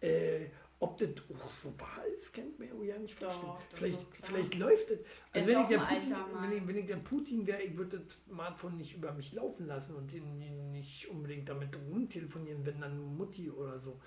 äh, 0.00 0.46
Ob 0.80 0.96
das 0.98 1.08
auch 1.42 1.50
so 1.50 1.74
wahr 1.80 2.04
ist, 2.16 2.32
kennt 2.32 2.56
mir 2.58 2.68
ja 2.84 2.96
nicht 2.98 3.20
Doch, 3.20 3.26
verstehen. 3.30 3.48
doch, 3.48 3.76
Vielleicht, 3.76 3.98
doch, 3.98 4.06
vielleicht 4.22 4.54
läuft. 4.58 4.90
Er 4.92 4.98
Also 5.32 5.48
wenn 5.48 5.60
ich, 5.62 5.66
der 5.66 5.78
Putin, 5.78 6.16
wenn, 6.40 6.52
ich, 6.52 6.68
wenn 6.68 6.76
ich 6.78 6.86
der 6.86 6.96
Putin 6.96 7.46
wäre, 7.48 7.62
ich 7.62 7.76
würde 7.76 7.98
das 7.98 8.16
Smartphone 8.28 8.76
nicht 8.76 8.94
über 8.94 9.12
mich 9.12 9.32
laufen 9.34 9.66
lassen 9.66 9.96
und 9.96 10.12
ihn 10.12 10.70
nicht 10.70 11.08
unbedingt 11.08 11.48
damit 11.48 11.76
rumtelefonieren, 11.90 12.64
wenn 12.64 12.80
dann 12.80 13.16
Mutti 13.16 13.50
oder 13.50 13.80
so. 13.80 14.00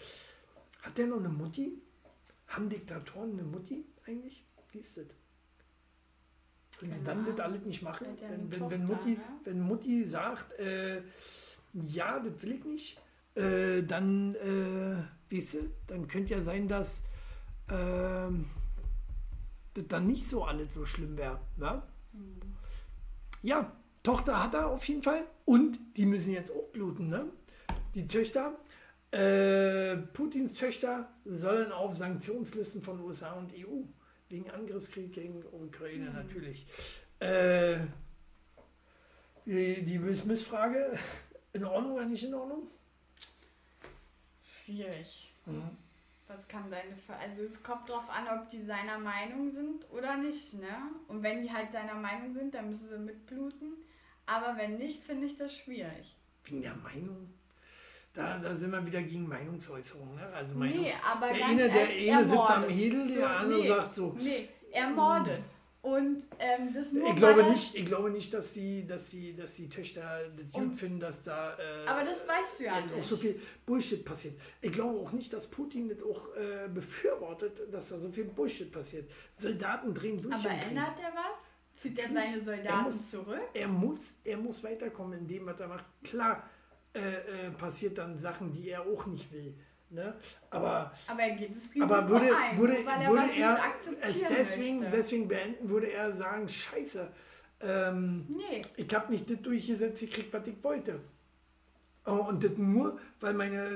Hat 0.82 0.98
der 0.98 1.08
noch 1.08 1.18
eine 1.20 1.28
Mutti? 1.30 1.82
Haben 2.48 2.70
Diktatoren 2.70 3.34
eine 3.34 3.44
Mutti 3.44 3.86
eigentlich? 4.08 4.46
Wie 4.72 4.80
ist 4.80 4.96
das? 4.98 5.08
Wenn 6.80 6.92
sie 6.92 7.04
Keine 7.04 7.24
dann 7.24 7.26
das 7.26 7.40
alles 7.46 7.62
nicht 7.66 7.82
machen, 7.84 8.08
wenn, 8.20 8.50
wenn, 8.50 8.72
wenn, 8.72 8.86
Mutti, 8.86 9.12
ne? 9.12 9.22
wenn 9.44 9.60
Mutti 9.60 10.04
sagt, 10.06 10.58
äh, 10.58 11.02
ja, 11.74 12.20
das 12.20 12.42
will 12.42 12.54
ich 12.54 12.66
nicht, 12.66 12.98
äh, 13.36 13.84
dann, 13.84 14.36
äh, 14.36 15.34
weißt 15.34 15.54
du, 15.56 15.60
dann 15.88 16.08
könnte 16.08 16.34
ja 16.34 16.42
sein, 16.42 16.68
dass 16.68 17.04
ähm, 17.70 18.50
das 19.74 19.88
dann 19.88 20.08
nicht 20.08 20.28
so 20.28 20.44
alles 20.44 20.74
so 20.74 20.86
schlimm 20.86 21.18
wäre. 21.18 21.40
Ne? 21.58 21.82
Ja, 23.42 23.72
Tochter 24.04 24.44
hat 24.44 24.54
er 24.54 24.68
auf 24.68 24.84
jeden 24.86 25.04
Fall 25.04 25.24
und 25.46 25.80
die 25.98 26.06
müssen 26.06 26.32
jetzt 26.32 26.52
auch 26.52 26.68
bluten. 26.72 27.10
Ne? 27.10 27.26
Die 27.96 28.08
Töchter, 28.08 28.58
äh, 29.12 29.98
Putins 29.98 30.54
Töchter 30.54 31.10
sollen 31.26 31.72
auf 31.72 31.96
Sanktionslisten 31.96 32.82
von 32.82 33.00
USA 33.00 33.34
und 33.34 33.54
EU 33.54 33.84
wegen 34.30 34.50
Angriffskrieg 34.50 35.14
gegen 35.14 35.44
Ukraine 35.52 36.12
natürlich. 36.12 36.66
Äh, 37.20 37.80
die, 39.46 39.84
die 39.84 40.02
Will 40.02 40.16
Smith-Frage, 40.16 40.98
in 41.54 41.66
Ordnung 41.66 41.94
oder 41.94 42.06
nicht 42.06 42.24
in 42.24 42.34
Ordnung? 42.34 42.68
Schwierig. 44.64 45.32
Was 46.28 46.48
kann 46.48 46.72
deine 46.72 46.96
Ver 46.96 47.18
Also 47.20 47.44
es 47.44 47.62
kommt 47.62 47.90
drauf 47.90 48.10
an, 48.10 48.28
ob 48.40 48.50
die 48.50 48.62
seiner 48.62 48.98
Meinung 48.98 49.52
sind 49.52 49.86
oder 49.92 50.16
nicht, 50.18 50.54
ne? 50.54 50.78
Und 51.08 51.24
wenn 51.24 51.42
die 51.42 51.52
halt 51.52 51.72
seiner 51.72 51.96
Meinung 51.96 52.34
sind, 52.34 52.54
dann 52.54 52.70
müssen 52.70 52.88
sie 52.88 52.98
mitbluten. 52.98 53.74
Aber 54.26 54.56
wenn 54.56 54.78
nicht, 54.78 55.04
finde 55.04 55.28
ich 55.28 55.36
das 55.36 55.58
schwierig. 55.58 56.16
Wegen 56.46 56.62
der 56.62 56.76
Meinung? 56.76 57.34
Da, 58.14 58.38
da 58.40 58.56
sind 58.56 58.72
wir 58.72 58.86
wieder 58.86 59.02
gegen 59.02 59.28
Meinungsäußerung. 59.28 60.16
Ne? 60.16 60.28
Also 60.34 60.54
Meinungs 60.56 60.82
Nee, 60.82 60.94
aber 61.06 61.34
der 61.34 61.46
eine, 61.46 61.70
der 61.70 61.88
eine 62.18 62.30
sitzt 62.30 62.52
am. 62.52 62.70
Hedel, 62.70 63.08
der 63.08 63.18
So, 63.18 63.26
andere 63.26 63.60
nee, 63.60 63.68
sagt 63.68 63.96
so. 63.96 64.16
Nee, 64.20 64.50
er 64.72 64.90
mordet. 64.90 65.44
Und 65.82 66.24
ähm, 66.38 66.72
das 66.76 66.92
nur 66.92 67.08
Ich 67.10 67.16
glaube, 67.16 67.42
er- 67.42 67.50
nicht, 67.50 67.74
ich 67.76 67.86
glaube 67.86 68.12
nicht, 68.12 68.32
dass 68.34 68.54
die, 68.54 68.86
dass 68.86 69.10
die, 69.10 69.36
dass 69.36 69.56
die 69.56 69.68
Töchter 69.68 70.30
das 70.38 70.52
gut 70.52 70.76
finden, 70.76 71.00
dass 71.00 71.24
da 71.24 71.58
äh, 71.58 71.88
Aber 71.88 72.04
das 72.04 72.20
weißt 72.28 72.60
du 72.60 72.64
ja 72.66 72.80
jetzt 72.80 72.94
auch 72.94 72.98
nicht. 72.98 73.10
so 73.10 73.18
viel 73.18 73.42
Bullshit 73.66 74.06
passiert. 74.06 74.36
Ich 74.62 74.72
glaube 74.72 75.00
auch 75.00 75.12
nicht, 75.12 75.34
dass 75.34 75.48
Putin 75.48 75.90
das 75.90 76.04
auch 76.04 76.36
äh, 76.36 76.68
befürwortet, 76.70 77.62
dass 77.74 77.90
da 77.90 77.98
so 77.98 78.12
viel 78.12 78.26
Bullshit 78.26 78.72
passiert. 78.72 79.10
Soldaten 79.38 79.94
drehen 79.96 80.22
durch. 80.22 80.36
Aber 80.36 80.50
ändert 80.52 81.00
er 81.02 81.14
was? 81.16 81.52
Zieht 81.76 81.98
er 81.98 82.10
seine 82.10 82.36
Er 82.38 82.42
Soldaten 82.44 82.84
muss- 82.84 83.10
zurück? 83.10 83.42
Er 83.56 83.68
muss, 83.68 83.98
er 84.24 84.38
muss 84.38 84.64
weiterkommen 84.64 85.18
in 85.20 85.28
dem, 85.28 85.46
was 85.48 85.60
er 85.60 85.68
macht. 85.68 85.86
Klar 86.04 86.48
äh, 86.94 87.48
äh, 87.48 87.52
passiert 87.52 87.98
dann 87.98 88.20
Sachen, 88.20 88.52
die 88.52 88.70
er 88.70 88.82
auch 88.86 89.08
nicht 89.08 89.32
will. 89.32 89.56
Ne? 89.92 90.14
Aber 90.50 90.92
Aber 91.08 91.20
er 91.22 91.36
geht 91.36 91.50
Risiko 91.50 91.84
Aber 91.84 92.08
würde, 92.08 92.36
ein, 92.36 92.58
würde, 92.58 92.78
er 92.78 93.10
würde 93.10 93.22
was 93.24 93.32
er 93.32 94.00
nicht 94.14 94.24
es 94.24 94.28
deswegen, 94.30 94.80
möchte. 94.80 94.98
deswegen 94.98 95.28
beenden, 95.28 95.70
würde 95.70 95.92
er 95.92 96.14
sagen, 96.16 96.48
scheiße, 96.48 97.10
ähm, 97.62 98.26
Nee, 98.30 98.62
ich 98.78 98.94
habe 98.96 99.12
nicht 99.12 99.30
das 99.30 99.42
durchgesetzt 99.42 100.00
gekriegt, 100.02 100.34
was 100.34 100.48
ich 100.48 100.64
wollte. 100.64 101.00
Oh, 102.06 102.26
Und 102.30 102.44
das 102.44 102.58
nur, 102.58 103.00
weil 103.20 103.34
meine 103.34 103.70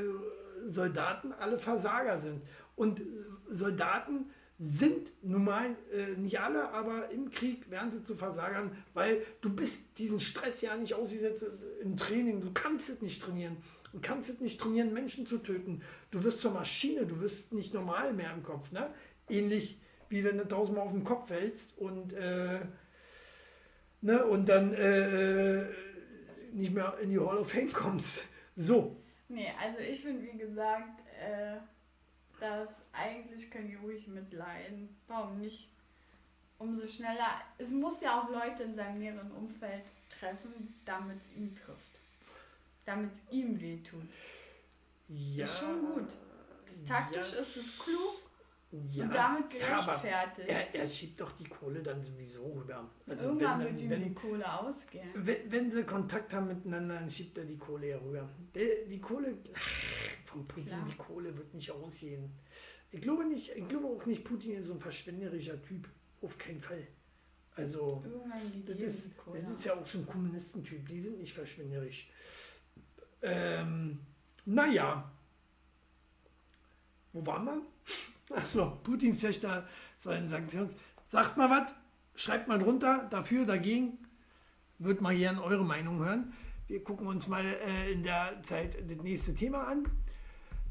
Soldaten 0.70 1.34
alle 1.34 1.60
Versager 1.60 2.20
sind. 2.20 2.42
Und 2.76 3.02
Soldaten 3.50 4.32
sind 4.58 5.12
nun 5.22 5.44
mal, 5.44 5.76
äh, 5.94 6.16
nicht 6.18 6.40
alle, 6.40 6.70
aber 6.70 7.12
im 7.12 7.30
Krieg 7.30 7.70
werden 7.70 7.92
sie 7.92 8.04
zu 8.04 8.16
Versagern, 8.16 8.72
weil 8.94 9.22
du 9.42 9.50
bist 9.54 9.84
diesen 9.98 10.20
Stress 10.22 10.62
ja 10.62 10.76
nicht 10.78 10.94
ausgesetzt 10.94 11.46
im 11.82 11.98
Training. 11.98 12.40
Du 12.42 12.52
kannst 12.54 12.90
es 12.90 13.02
nicht 13.02 13.22
trainieren. 13.22 13.58
Du 13.96 14.02
kannst 14.02 14.42
nicht 14.42 14.60
trainieren, 14.60 14.92
Menschen 14.92 15.26
zu 15.26 15.38
töten. 15.38 15.82
Du 16.12 16.22
wirst 16.26 16.42
zur 16.42 16.52
Maschine, 16.52 17.06
du 17.06 17.22
wirst 17.22 17.54
nicht 17.54 17.74
normal 17.74 18.12
mehr 18.12 18.34
im 18.34 18.44
Kopf. 18.44 18.74
Ne? 18.74 18.94
Ähnlich 19.30 19.80
wie 20.10 20.22
wenn 20.22 20.38
du 20.38 20.46
tausendmal 20.46 20.86
auf 20.86 20.92
den 20.92 21.06
Kopf 21.06 21.30
fällst 21.30 21.78
und, 21.78 22.12
äh, 22.12 22.60
ne? 24.02 24.26
und 24.26 24.50
dann 24.50 24.74
äh, 24.74 25.62
äh, 25.62 25.74
nicht 26.52 26.74
mehr 26.74 26.98
in 27.02 27.10
die 27.10 27.20
Hall 27.20 27.38
of 27.38 27.50
Fame 27.50 27.72
kommst. 27.72 28.26
So. 28.58 28.98
nee, 29.30 29.50
also 29.62 29.80
ich 29.80 30.02
finde, 30.02 30.24
wie 30.24 30.38
gesagt, 30.40 31.00
äh, 31.18 31.56
dass 32.42 32.76
eigentlich 32.92 33.50
können 33.50 33.70
die 33.70 33.76
ruhig 33.76 34.10
mitleiden. 34.10 34.90
Warum 35.08 35.40
nicht? 35.40 35.70
Umso 36.58 36.86
schneller. 36.86 37.42
Es 37.58 37.72
muss 37.72 38.02
ja 38.02 38.20
auch 38.20 38.30
Leute 38.30 38.64
in 38.64 38.76
seinem 38.76 39.00
näheren 39.00 39.32
Umfeld 39.32 39.86
treffen, 40.10 40.76
damit 40.84 41.22
es 41.22 41.38
ihn 41.38 41.56
trifft. 41.56 41.95
Damit 42.86 43.12
es 43.14 43.22
ihm 43.32 43.60
wehtut. 43.60 44.08
Ja. 45.08 45.44
Ist 45.44 45.60
schon 45.60 45.82
gut. 45.82 46.10
Das 46.68 46.84
taktisch 46.84 47.34
ja, 47.34 47.40
ist 47.40 47.58
es 47.58 47.80
klug 47.80 48.26
ja, 48.92 49.04
und 49.04 49.16
damit 49.16 49.54
ja, 49.54 49.82
gerechtfertigt. 49.82 50.50
er, 50.50 50.76
er 50.76 50.88
schiebt 50.88 51.22
doch 51.22 51.32
die 51.32 51.46
Kohle 51.46 51.82
dann 51.82 52.04
sowieso 52.04 52.44
rüber. 52.52 52.90
Also 53.08 53.30
Irgendwann 53.30 53.60
wenn, 53.60 53.68
wird 53.68 53.82
ihm 53.82 53.90
wenn, 53.92 54.04
die 54.04 54.14
Kohle 54.14 54.60
ausgehen. 54.60 55.10
Wenn, 55.14 55.52
wenn 55.52 55.72
sie 55.72 55.84
Kontakt 55.84 56.34
haben 56.34 56.48
miteinander, 56.48 56.96
dann 56.96 57.10
schiebt 57.10 57.38
er 57.38 57.46
die 57.46 57.58
Kohle 57.58 57.90
ja 57.90 57.98
rüber. 57.98 58.28
Der, 58.54 58.86
die 58.90 59.00
Kohle, 59.00 59.38
ach, 59.54 60.26
von 60.26 60.48
Putin, 60.48 60.66
Klar. 60.66 60.88
die 60.90 60.98
Kohle 60.98 61.38
wird 61.38 61.54
nicht 61.54 61.72
aussehen. 61.72 62.32
Ich 62.92 63.02
glaube 63.02 63.26
nicht, 63.26 63.56
ich 63.56 63.68
glaube 63.68 63.88
auch 63.88 64.06
nicht, 64.06 64.24
Putin 64.24 64.58
ist 64.58 64.68
so 64.68 64.74
ein 64.74 64.80
verschwenderischer 64.80 65.62
Typ. 65.62 65.88
Auf 66.22 66.38
keinen 66.38 66.60
Fall. 66.60 66.88
Also, 67.56 68.04
das 68.66 68.78
ist, 68.80 69.06
die 69.06 69.42
das 69.42 69.52
ist 69.52 69.66
ja 69.66 69.76
auch 69.76 69.86
so 69.86 70.00
ein 70.00 70.06
Kommunistentyp. 70.06 70.88
Die 70.90 71.00
sind 71.00 71.20
nicht 71.20 71.34
verschwenderisch. 71.34 72.10
Ähm, 73.26 74.00
naja. 74.46 75.12
Wo 77.12 77.26
waren 77.26 77.46
wir? 77.46 77.62
Achso, 78.38 78.80
Putins 78.84 79.20
Töchter 79.20 79.68
sollen 79.98 80.30
Sanktions. 80.30 80.76
Sagt 81.08 81.38
mal 81.38 81.50
was, 81.50 81.74
schreibt 82.16 82.48
mal 82.48 82.60
drunter, 82.60 83.08
dafür, 83.10 83.46
dagegen. 83.46 83.98
Würde 84.78 85.02
mal 85.02 85.16
gerne 85.16 85.42
eure 85.44 85.66
Meinung 85.66 86.00
hören. 86.00 86.34
Wir 86.68 86.84
gucken 86.84 87.08
uns 87.08 87.28
mal 87.28 87.46
äh, 87.46 87.92
in 87.92 88.04
der 88.04 88.42
Zeit 88.44 88.78
das 88.90 88.98
nächste 89.04 89.34
Thema 89.34 89.68
an. 89.68 89.88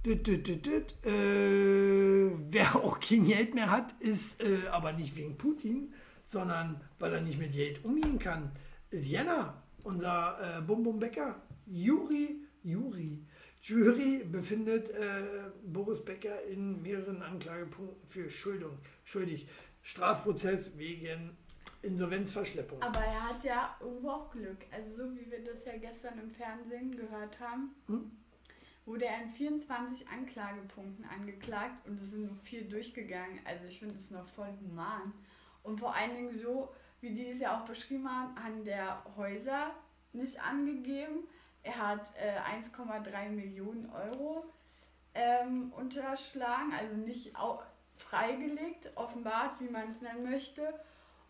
Düt, 0.04 0.26
düt, 0.26 0.46
düt. 0.46 0.94
Äh, 1.04 2.30
wer 2.50 2.76
auch 2.84 3.00
kein 3.00 3.24
Geld 3.24 3.54
mehr 3.54 3.70
hat, 3.70 3.94
ist 4.00 4.40
äh, 4.40 4.68
aber 4.70 4.92
nicht 4.92 5.16
wegen 5.16 5.38
Putin, 5.38 5.92
sondern 6.26 6.80
weil 6.98 7.14
er 7.14 7.20
nicht 7.20 7.38
mit 7.38 7.52
Geld 7.52 7.84
umgehen 7.84 8.18
kann, 8.18 8.52
ist 8.90 9.06
Jena, 9.08 9.62
unser 9.82 10.58
äh, 10.58 10.60
Bum 10.60 10.82
Bum 10.82 10.98
Becker. 10.98 11.36
Juri, 11.66 12.43
Juri. 12.64 13.22
Jury 13.60 14.24
befindet 14.24 14.90
äh, 14.90 15.22
Boris 15.64 16.04
Becker 16.04 16.42
in 16.44 16.82
mehreren 16.82 17.22
Anklagepunkten 17.22 18.06
für 18.08 18.28
Schuldung, 18.28 18.78
schuldig. 19.04 19.46
Strafprozess 19.82 20.76
wegen 20.78 21.36
Insolvenzverschleppung. 21.82 22.80
Aber 22.82 23.00
er 23.00 23.28
hat 23.28 23.44
ja 23.44 23.76
irgendwo 23.80 24.10
auch 24.10 24.30
Glück. 24.30 24.56
Also 24.70 24.94
so 25.04 25.14
wie 25.16 25.30
wir 25.30 25.44
das 25.44 25.64
ja 25.66 25.76
gestern 25.76 26.18
im 26.18 26.30
Fernsehen 26.30 26.96
gehört 26.96 27.38
haben, 27.38 27.74
Hm? 27.86 28.10
wurde 28.86 29.04
er 29.06 29.22
in 29.22 29.28
24 29.30 30.08
Anklagepunkten 30.08 31.04
angeklagt 31.04 31.86
und 31.86 32.00
es 32.00 32.10
sind 32.10 32.26
nur 32.26 32.36
vier 32.36 32.66
durchgegangen. 32.68 33.40
Also 33.44 33.66
ich 33.66 33.78
finde 33.78 33.96
es 33.96 34.10
noch 34.10 34.26
voll 34.26 34.52
human. 34.62 35.12
Und 35.62 35.78
vor 35.80 35.94
allen 35.94 36.14
Dingen 36.16 36.32
so, 36.32 36.70
wie 37.00 37.10
die 37.14 37.28
es 37.28 37.40
ja 37.40 37.58
auch 37.58 37.64
beschrieben 37.66 38.08
haben, 38.08 38.36
an 38.36 38.64
der 38.64 39.02
Häuser 39.16 39.74
nicht 40.12 40.40
angegeben. 40.42 41.24
Er 41.64 41.76
hat 41.76 42.12
äh, 42.20 42.38
1,3 42.60 43.30
Millionen 43.30 43.90
Euro 43.90 44.44
ähm, 45.14 45.72
unterschlagen, 45.76 46.72
also 46.78 46.94
nicht 46.94 47.34
au 47.36 47.60
freigelegt, 47.96 48.90
offenbart, 48.96 49.60
wie 49.60 49.68
man 49.68 49.88
es 49.88 50.00
nennen 50.00 50.30
möchte. 50.30 50.72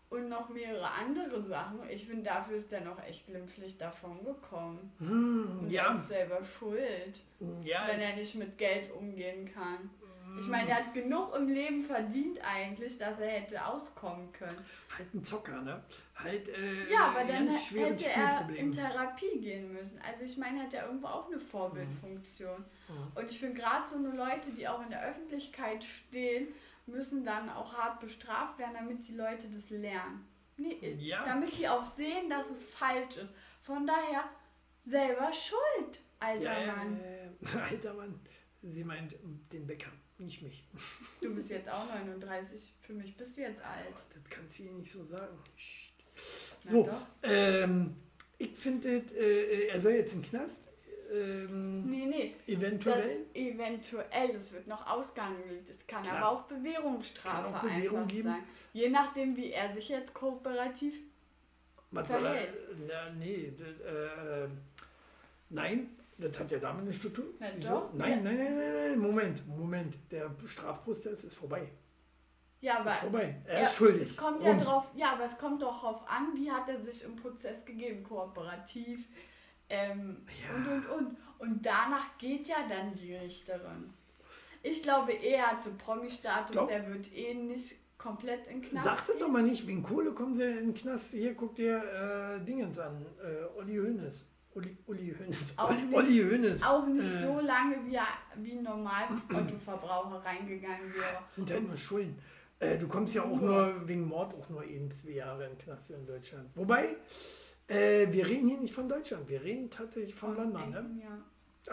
Und 0.09 0.29
noch 0.29 0.49
mehrere 0.49 0.89
andere 0.91 1.41
Sachen. 1.41 1.79
Ich 1.89 2.05
finde, 2.05 2.23
dafür 2.23 2.57
ist 2.57 2.71
er 2.71 2.81
noch 2.81 3.01
echt 3.03 3.25
glimpflich 3.25 3.77
davon 3.77 4.23
gekommen. 4.23 4.91
Hm, 4.99 5.59
Und 5.61 5.67
er 5.67 5.71
ja, 5.71 5.91
ist 5.91 6.07
selber 6.07 6.43
schuld, 6.43 7.19
ja, 7.63 7.85
wenn 7.87 7.99
er 7.99 8.15
nicht 8.15 8.35
mit 8.35 8.57
Geld 8.57 8.91
umgehen 8.91 9.51
kann. 9.51 9.89
Ich 10.39 10.47
meine, 10.47 10.69
er 10.69 10.77
hat 10.77 10.93
genug 10.93 11.35
im 11.35 11.47
Leben 11.47 11.81
verdient 11.81 12.39
eigentlich, 12.43 12.97
dass 12.97 13.19
er 13.19 13.27
hätte 13.27 13.65
auskommen 13.65 14.31
können. 14.31 14.57
halt 14.97 15.13
ein 15.13 15.23
Zocker, 15.23 15.61
ne? 15.61 15.83
Halt 16.15 16.49
äh, 16.49 16.91
Ja, 16.91 17.09
aber 17.09 17.23
dann 17.23 17.49
hätte 17.49 18.09
er 18.09 18.49
in 18.49 18.71
Therapie 18.71 19.39
gehen 19.39 19.73
müssen. 19.73 19.99
Also 20.01 20.23
ich 20.23 20.37
meine, 20.37 20.63
hat 20.63 20.73
er 20.73 20.87
irgendwo 20.87 21.07
auch 21.07 21.27
eine 21.27 21.39
Vorbildfunktion. 21.39 22.65
Und 23.15 23.29
ich 23.29 23.39
finde 23.39 23.59
gerade 23.61 23.87
so 23.87 23.97
eine 23.97 24.09
Leute, 24.09 24.51
die 24.51 24.67
auch 24.67 24.81
in 24.81 24.89
der 24.89 25.07
Öffentlichkeit 25.07 25.83
stehen, 25.83 26.47
müssen 26.85 27.23
dann 27.23 27.49
auch 27.49 27.73
hart 27.73 27.99
bestraft 27.99 28.59
werden, 28.59 28.75
damit 28.75 29.07
die 29.07 29.15
Leute 29.15 29.47
das 29.47 29.69
lernen. 29.69 30.27
Nee, 30.57 30.97
Ja. 30.99 31.25
Damit 31.25 31.57
die 31.57 31.67
auch 31.67 31.83
sehen, 31.83 32.29
dass 32.29 32.49
es 32.49 32.63
falsch 32.63 33.17
ist. 33.17 33.33
Von 33.61 33.85
daher 33.85 34.29
selber 34.79 35.31
schuld, 35.33 35.99
alter 36.19 36.65
ja, 36.65 36.73
Mann. 36.73 36.99
Äh, 37.01 37.29
alter 37.71 37.93
Mann. 37.93 38.19
Sie 38.61 38.83
meint 38.83 39.15
den 39.51 39.67
Bäcker. 39.67 39.91
Nicht 40.17 40.41
mich. 40.41 40.63
Du 41.21 41.35
bist 41.35 41.49
jetzt 41.49 41.69
auch 41.69 41.87
39. 41.87 42.73
Für 42.81 42.93
mich 42.93 43.15
bist 43.17 43.35
du 43.37 43.41
jetzt 43.41 43.61
alt. 43.61 43.95
Das 44.13 44.29
kannst 44.29 44.57
du 44.59 44.63
hier 44.63 44.71
nicht 44.71 44.91
so 44.91 45.03
sagen. 45.03 45.37
So, 46.63 46.89
ähm, 47.23 47.95
ich 48.37 48.51
finde, 48.55 48.89
äh, 49.17 49.67
er 49.67 49.81
soll 49.81 49.91
jetzt 49.93 50.13
in 50.13 50.21
den 50.21 50.29
Knast. 50.29 50.61
Ähm, 51.11 51.83
Nee, 51.89 52.05
nee. 52.05 52.31
Das 52.47 52.55
eventuell. 52.55 53.25
eventuell, 53.33 54.33
das 54.33 54.51
wird 54.53 54.67
noch 54.67 54.87
ausgehandelt. 54.87 55.69
Es 55.69 55.85
kann 55.85 56.01
Klar. 56.03 56.17
aber 56.17 56.29
auch 56.29 56.41
Bewährungsstrafe 56.43 57.43
Kann 57.43 57.53
auch 57.55 57.61
Bewährung 57.61 57.97
einfach 58.03 58.11
geben. 58.15 58.29
sein. 58.29 58.43
Je 58.73 58.89
nachdem, 58.89 59.35
wie 59.35 59.51
er 59.51 59.73
sich 59.73 59.89
jetzt 59.89 60.13
kooperativ. 60.13 60.95
Was 61.91 62.07
soll 62.09 62.25
er? 62.25 62.31
verhält. 62.31 62.57
Na, 62.87 63.09
nee, 63.11 63.53
äh, 63.59 64.43
äh, 64.45 64.49
nein, 65.49 65.89
das 66.17 66.39
hat 66.39 66.51
ja 66.51 66.59
damit 66.59 66.85
nichts 66.85 67.01
zu 67.01 67.09
tun. 67.09 67.25
Na 67.39 67.49
doch. 67.51 67.93
Nein, 67.93 68.23
nein, 68.23 68.37
nein, 68.37 68.55
nein, 68.57 68.73
nein, 68.73 68.99
Moment, 68.99 69.47
Moment. 69.47 69.97
Der 70.11 70.31
Strafprozess 70.45 71.23
ist 71.25 71.35
vorbei. 71.35 71.71
Ja, 72.61 72.79
aber 72.79 72.91
ist 72.91 72.97
vorbei. 72.99 73.39
Er 73.45 73.61
Ja, 73.61 73.65
ist 73.67 73.75
schuldig. 73.75 74.01
Es 74.03 74.17
kommt 74.17 74.41
ja 74.41 74.51
Rums. 74.51 74.63
drauf, 74.63 74.87
ja, 74.95 75.11
aber 75.13 75.25
es 75.25 75.37
kommt 75.37 75.61
doch 75.61 75.81
drauf 75.81 76.01
an, 76.07 76.29
wie 76.35 76.49
hat 76.51 76.67
er 76.69 76.81
sich 76.81 77.03
im 77.03 77.15
Prozess 77.15 77.63
gegeben, 77.65 78.03
kooperativ 78.03 79.07
ähm, 79.69 80.25
Ja. 80.47 80.55
und 80.55 80.67
und 80.67 80.89
und. 80.89 81.17
Und 81.37 81.65
danach 81.65 82.17
geht 82.17 82.47
ja 82.47 82.55
dann 82.67 82.95
die 82.95 83.13
Richterin. 83.15 83.93
Ich 84.63 84.81
glaube, 84.81 85.11
er 85.11 85.51
hat 85.51 85.63
so 85.63 85.71
Promi-Status, 85.77 86.67
der 86.67 86.87
wird 86.87 87.13
eh 87.13 87.33
nicht 87.35 87.75
komplett 87.97 88.47
in 88.47 88.61
den 88.61 88.69
Knast 88.69 88.85
Sagt 88.85 89.21
doch 89.21 89.27
mal 89.27 89.43
nicht, 89.43 89.67
wegen 89.67 89.83
Kohle 89.83 90.11
kommen 90.13 90.33
sie 90.33 90.43
in 90.43 90.67
den 90.67 90.73
Knast. 90.73 91.11
Hier, 91.11 91.35
guck 91.35 91.55
dir 91.55 91.83
äh, 92.39 92.43
Dingens 92.45 92.79
an. 92.79 93.05
Äh, 93.21 93.57
Olli 93.59 93.75
Hoeneß. 93.77 94.25
Uli, 94.55 94.77
Uli 94.87 95.13
Hoeneß. 95.19 95.53
Auch 95.57 95.69
nicht- 95.71 95.93
Olli 95.93 96.21
Hoeneß. 96.23 96.63
Auch 96.63 96.87
nicht 96.87 97.03
Äh. 97.13 97.21
so 97.23 97.39
lange, 97.41 97.75
wie, 97.85 97.99
wie 98.43 98.51
ein 98.53 98.63
Normalautoverbraucher 98.63 100.23
reingegangen 100.23 100.93
wäre. 100.93 101.19
Sind 101.29 101.51
halt 101.51 101.67
nur 101.67 101.77
Schulden. 101.77 102.17
Äh, 102.59 102.77
du 102.77 102.87
kommst 102.87 103.13
ja 103.15 103.23
auch 103.23 103.39
nur 103.41 103.85
wegen 103.87 104.07
Mord 104.07 104.33
auch 104.33 104.49
nur 104.49 104.63
in 104.63 104.89
zwei 104.89 105.11
Jahre 105.11 105.45
in 105.47 105.57
Knast 105.57 105.91
in 105.91 106.05
Deutschland. 106.05 106.49
Wobei, 106.55 106.95
äh, 107.67 108.07
wir 108.11 108.25
reden 108.27 108.47
hier 108.47 108.59
nicht 108.59 108.73
von 108.73 108.87
Deutschland, 108.87 109.27
wir 109.27 109.43
reden 109.43 109.69
tatsächlich 109.69 110.15
von 110.15 110.35
London. 110.35 110.69
Ne? 110.69 110.85
Ja. 111.03 111.17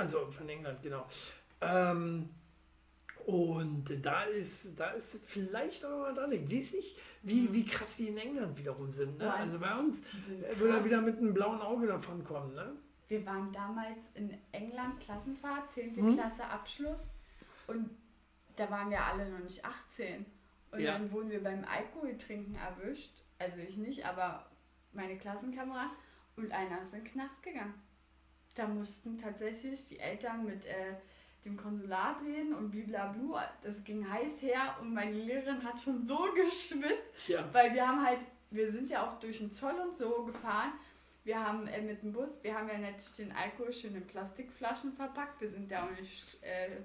Also 0.01 0.29
von 0.33 0.49
England, 0.49 0.83
genau. 0.83 1.07
Ähm, 1.61 2.29
und 3.27 3.85
da 4.05 4.25
ist, 4.25 4.79
da 4.79 4.91
ist 4.91 5.21
vielleicht 5.27 5.85
auch 5.85 6.01
mal 6.01 6.15
dran. 6.15 6.33
Ich 6.33 6.43
weiß 6.51 6.75
nicht, 6.75 6.99
wie, 7.23 7.53
wie 7.53 7.65
krass 7.65 7.97
die 7.97 8.09
in 8.09 8.19
England 8.19 8.59
wiederum 8.59 8.93
sind. 8.93 9.19
Ne? 9.19 9.33
Also 9.33 9.59
bei 9.59 9.75
uns 9.77 10.01
äh, 10.01 10.59
würde 10.59 10.69
er 10.75 10.77
krass. 10.77 10.85
wieder 10.85 11.01
mit 11.03 11.19
einem 11.19 11.33
blauen 11.35 11.61
Auge 11.61 11.87
davon 11.87 12.25
kommen. 12.25 12.55
Ne? 12.55 12.73
Wir 13.09 13.25
waren 13.27 13.53
damals 13.53 13.99
in 14.15 14.37
England, 14.53 15.01
Klassenfahrt, 15.01 15.71
10. 15.73 15.93
Mhm. 15.95 16.15
Klasse 16.17 16.45
Abschluss. 16.45 17.07
Und 17.67 17.91
da 18.57 18.71
waren 18.71 18.91
wir 18.91 19.03
alle 19.05 19.29
noch 19.31 19.41
nicht 19.41 19.65
18. 19.65 20.27
Und 20.73 20.81
Ja. 20.81 20.93
dann 20.99 21.11
wurden 21.13 21.31
wir 21.31 21.43
beim 21.43 21.65
Alkohol 21.65 22.17
trinken 22.17 22.55
erwischt. 22.57 23.13
Also 23.39 23.59
ich 23.59 23.77
nicht, 23.77 24.05
aber 24.07 24.47
meine 24.93 25.17
Klassenkameraden. 25.19 25.93
Und 26.37 26.51
einer 26.53 26.81
ist 26.81 26.95
in 26.95 27.05
den 27.05 27.13
Knast 27.13 27.43
gegangen. 27.43 27.75
Da 28.55 28.67
mussten 28.67 29.17
tatsächlich 29.19 29.89
die 29.89 29.99
Eltern 29.99 30.45
mit 30.45 30.65
äh, 30.65 30.95
dem 31.45 31.57
Konsulat 31.57 32.23
reden 32.23 32.55
und 32.55 32.71
blablablu. 32.71 33.37
Das 33.63 33.83
ging 33.85 34.09
heiß 34.09 34.43
her 34.43 34.77
und 34.81 34.95
meine 34.95 35.13
Lehrerin 35.13 35.63
hat 35.65 35.81
schon 35.81 36.05
so 36.05 36.29
geschwitzt. 36.35 37.27
Tja. 37.27 37.49
Weil 37.53 37.75
wir 37.75 37.87
haben 37.87 38.05
halt, 38.05 38.21
wir 38.51 38.71
sind 38.71 38.91
ja 38.91 39.07
auch 39.07 39.19
durch 39.19 39.39
den 39.39 39.51
Zoll 39.51 39.75
und 39.75 39.95
so 39.95 40.25
gefahren. 40.25 40.73
Wir 41.25 41.45
haben 41.45 41.67
äh, 41.69 41.81
mit 41.81 42.03
dem 42.03 42.13
Bus, 42.13 42.43
wir 42.43 42.57
haben 42.57 42.69
ja 42.69 42.79
natürlich 42.79 43.17
den 43.17 43.33
Alkohol 43.33 43.73
schön 43.73 43.95
in 43.95 44.07
Plastikflaschen 44.07 44.93
verpackt. 44.93 45.41
Wir 45.41 45.51
sind 45.51 45.71
ja 45.71 45.85
auch 45.85 45.91
nicht 45.91 46.39
äh, 46.43 46.81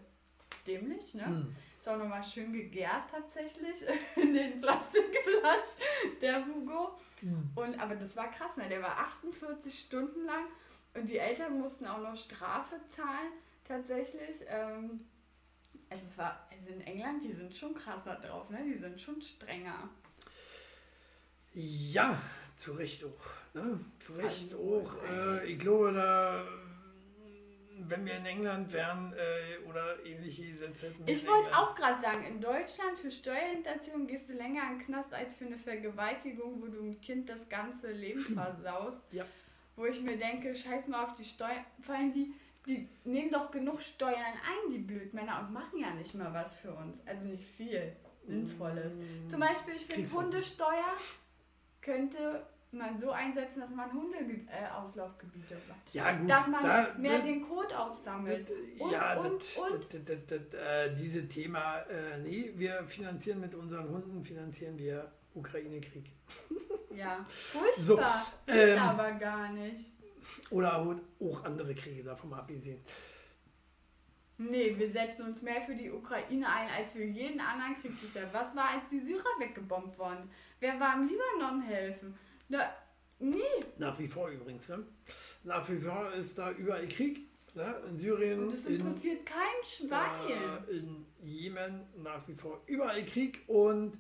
dämlich, 0.66 1.14
ne? 1.16 1.26
Hm. 1.26 1.55
Ist 1.80 1.88
auch 1.89 1.97
nochmal 1.97 2.24
schön 2.24 2.51
gegärt 2.53 3.10
tatsächlich 3.10 3.86
in 4.16 4.34
den 4.34 4.62
Plastikflaschen, 4.62 6.20
der 6.22 6.45
Hugo. 6.45 6.95
Hm. 7.22 7.51
Und, 7.55 7.80
aber 7.80 7.95
das 7.95 8.16
war 8.16 8.30
krass, 8.30 8.58
ne? 8.58 8.68
Der 8.70 8.82
war 8.82 8.97
48 8.99 9.80
Stunden 9.80 10.26
lang 10.26 10.45
und 10.93 11.10
die 11.10 11.18
Eltern 11.18 11.60
mussten 11.60 11.86
auch 11.86 12.01
noch 12.01 12.18
Strafe 12.18 12.76
zahlen, 12.95 13.32
tatsächlich. 13.68 14.45
Ähm, 14.47 15.01
also 15.89 16.05
es 16.05 16.18
war, 16.18 16.47
also 16.51 16.70
in 16.72 16.82
England, 16.82 17.24
die 17.24 17.32
sind 17.32 17.55
schon 17.55 17.74
krasser 17.74 18.15
drauf, 18.15 18.49
ne? 18.49 18.59
Die 18.65 18.78
sind 18.78 18.99
schon 18.99 19.22
strenger. 19.22 19.89
Ja, 21.53 22.22
zu 22.55 22.74
Recht 22.74 23.03
auch. 23.03 23.55
Ne? 23.55 23.80
Zu 23.99 24.13
Recht 24.13 24.53
Also, 24.53 24.57
auch. 24.86 25.03
Äh, 25.09 25.51
ich 25.51 25.59
glaube, 25.59 25.93
da, 25.93 26.43
wenn 27.88 28.05
wir 28.05 28.18
in 28.18 28.26
England 28.26 28.72
wären 28.74 29.13
äh, 29.13 29.68
oder 29.68 30.03
ähnliche 30.05 30.45
Gesetze 30.45 30.88
hätten. 30.88 31.07
Ich 31.07 31.24
in 31.24 31.30
wollte 31.30 31.55
auch 31.55 31.76
gerade 31.76 32.01
sagen, 32.01 32.26
in 32.26 32.41
Deutschland 32.41 32.97
für 32.97 33.11
Steuerhinterziehung 33.11 34.07
gehst 34.07 34.30
du 34.30 34.34
länger 34.34 34.63
in 34.72 34.78
den 34.80 34.86
Knast 34.86 35.13
als 35.13 35.36
für 35.36 35.45
eine 35.45 35.57
Vergewaltigung, 35.57 36.61
wo 36.61 36.68
du 36.68 36.78
dem 36.82 36.99
Kind 37.01 37.30
das 37.30 37.47
ganze 37.47 37.91
Leben 37.91 38.22
versaust. 38.34 39.05
Ja. 39.11 39.26
Wo 39.76 39.86
ich 39.86 40.01
mir 40.01 40.18
denke, 40.18 40.53
scheiß 40.53 40.88
mal 40.88 41.03
auf 41.03 41.15
die 41.15 41.24
Steuern. 41.24 41.63
Vor 41.82 41.95
allem 41.95 42.11
die, 42.13 42.34
die 42.68 42.89
nehmen 43.05 43.32
doch 43.32 43.49
genug 43.51 43.82
Steuern 43.82 44.15
ein, 44.15 44.72
die 44.72 44.80
Blödmänner, 44.80 45.39
und 45.39 45.53
machen 45.53 45.80
ja 45.80 45.93
nicht 45.93 46.13
mal 46.15 46.34
was 46.34 46.55
für 46.55 46.74
uns. 46.74 47.01
Also 47.05 47.30
nicht 47.30 47.45
viel 47.45 47.95
Sinnvolles. 48.26 48.95
Mm. 48.95 49.30
Zum 49.30 49.39
Beispiel, 49.39 49.76
ich 49.76 49.86
finde. 49.86 50.11
Hundesteuer 50.11 50.97
könnte 51.82 52.45
man 52.72 52.99
so 52.99 53.11
einsetzen, 53.11 53.61
dass 53.61 53.72
man 53.72 53.91
Hundeauslaufgebiete 53.93 55.55
macht. 55.68 55.93
Ja, 55.93 56.11
gut. 56.11 56.30
Dass 56.30 56.47
man 56.47 56.63
da, 56.63 56.93
mehr 56.97 57.20
da- 57.20 57.26
den 57.26 57.41
Code 57.47 57.80
aufsammelt. 57.80 58.51
Und, 58.78 58.91
ja, 58.91 59.20
und, 59.20 59.57
und. 59.57 60.09
Äh, 60.53 60.93
diese 60.93 61.28
Thema, 61.28 61.80
äh, 61.84 62.18
nee, 62.20 62.51
wir 62.55 62.84
finanzieren 62.86 63.39
mit 63.39 63.55
unseren 63.55 63.89
Hunden, 63.89 64.22
finanzieren 64.24 64.78
wir 64.78 65.09
Ukraine-Krieg. 65.34 66.11
Ja, 66.93 67.26
furchtbar. 67.30 68.26
So, 68.45 68.51
ich 68.51 68.53
ähm, 68.53 68.80
aber 68.80 69.11
gar 69.13 69.49
nicht. 69.53 69.97
Oder 70.50 70.78
auch, 71.20 71.43
andere 71.43 71.76
Kriege, 71.76 72.04
davon 72.04 72.34
abgesehen. 72.34 72.80
Nee, 74.39 74.76
wir 74.78 74.89
setzen 74.89 75.28
uns 75.28 75.41
mehr 75.41 75.62
für 75.62 75.74
die 75.74 75.91
Ukraine 75.91 76.48
ein 76.48 76.70
als 76.78 76.93
für 76.93 77.04
jeden 77.04 77.39
anderen 77.39 77.76
Krieg 77.82 78.00
bisher. 78.00 78.32
Was 78.34 78.56
war, 78.56 78.70
als 78.76 78.89
die 78.89 79.00
Syrer 79.00 79.24
weggebombt 79.39 79.98
wurden? 79.98 80.30
Wer 80.60 80.80
war 80.80 80.95
im 80.95 81.08
Libanon 81.08 81.62
helfen? 81.64 82.16
Da, 82.48 82.72
nee, 83.20 83.41
Nach 83.78 83.98
wie 83.98 84.08
vor 84.08 84.30
übrigens. 84.30 84.70
Ne? 84.70 84.86
Nach 85.43 85.68
wie 85.68 85.80
vor 85.80 86.14
ist 86.14 86.38
da 86.38 86.52
überall 86.52 86.88
Krieg. 86.88 87.28
Ne? 87.56 87.76
In 87.89 87.98
Syrien, 87.98 88.43
und 88.43 88.54
das 88.54 88.66
in, 88.66 88.76
interessiert 88.76 89.26
kein 89.26 89.64
Schwein. 89.64 90.30
äh, 90.70 90.72
in 90.78 91.08
Jemen 91.24 91.82
nach 91.98 92.26
wie 92.28 92.36
vor 92.36 92.62
überall 92.68 93.04
Krieg 93.06 93.43
und 93.48 93.98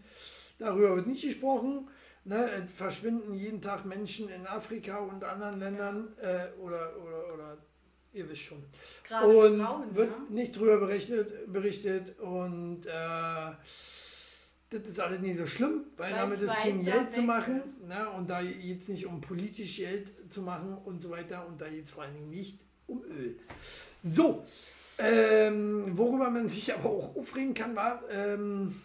darüber 0.59 0.95
wird 0.97 1.07
nicht 1.07 1.23
gesprochen. 1.23 1.89
Ne? 2.27 2.67
Verschwinden 2.67 3.33
jeden 3.33 3.61
Tag 3.61 3.85
Menschen 3.85 4.27
in 4.27 4.45
Afrika 4.45 4.97
und 4.97 5.23
anderen 5.23 5.59
Ländern 5.59 6.13
äh, 6.21 6.47
oder, 6.59 6.91
oder, 7.01 7.33
oder 7.33 7.57
ihr 8.11 8.27
wisst 8.29 8.41
schon. 8.41 8.65
Gerade 9.05 9.27
und 9.27 9.61
Frauen, 9.61 9.95
wird 9.95 10.29
ne? 10.29 10.35
nicht 10.35 10.57
drüber 10.57 10.77
berichtet, 10.77 11.51
berichtet 11.51 12.19
und 12.19 12.85
äh, 12.85 12.89
das 14.69 14.81
ist 14.89 14.99
alles 14.99 15.21
nicht 15.21 15.37
so 15.37 15.45
schlimm, 15.45 15.85
weil 15.95 16.11
Weil 16.11 16.19
damit 16.19 16.41
ist 16.41 16.53
kein 16.53 16.83
Geld 16.83 17.13
zu 17.13 17.21
machen. 17.21 17.61
ist. 17.63 17.81
Ne? 17.87 18.09
Und 18.09 18.29
da 18.29 18.41
geht 18.41 18.81
es 18.81 18.89
nicht 18.89 19.05
um 19.05 19.21
politisch 19.21 19.77
Geld 19.77 20.11
zu 20.29 20.41
machen 20.41 20.77
und 20.83 21.01
so 21.01 21.09
weiter. 21.09 21.47
Und 21.47 21.61
da 21.61 21.69
geht 21.69 21.85
es 21.85 21.91
vor 21.91 22.03
allen 22.03 22.15
Dingen 22.15 22.29
nicht 22.29 22.59
um 22.87 23.03
Öl. 23.05 23.39
So, 24.03 24.45
ähm, 24.97 25.97
worüber 25.97 26.29
man 26.29 26.49
sich 26.49 26.73
aber 26.73 26.89
auch 26.89 27.15
aufregen 27.15 27.53
kann, 27.53 27.73
war 27.73 28.03
ähm, 28.09 28.81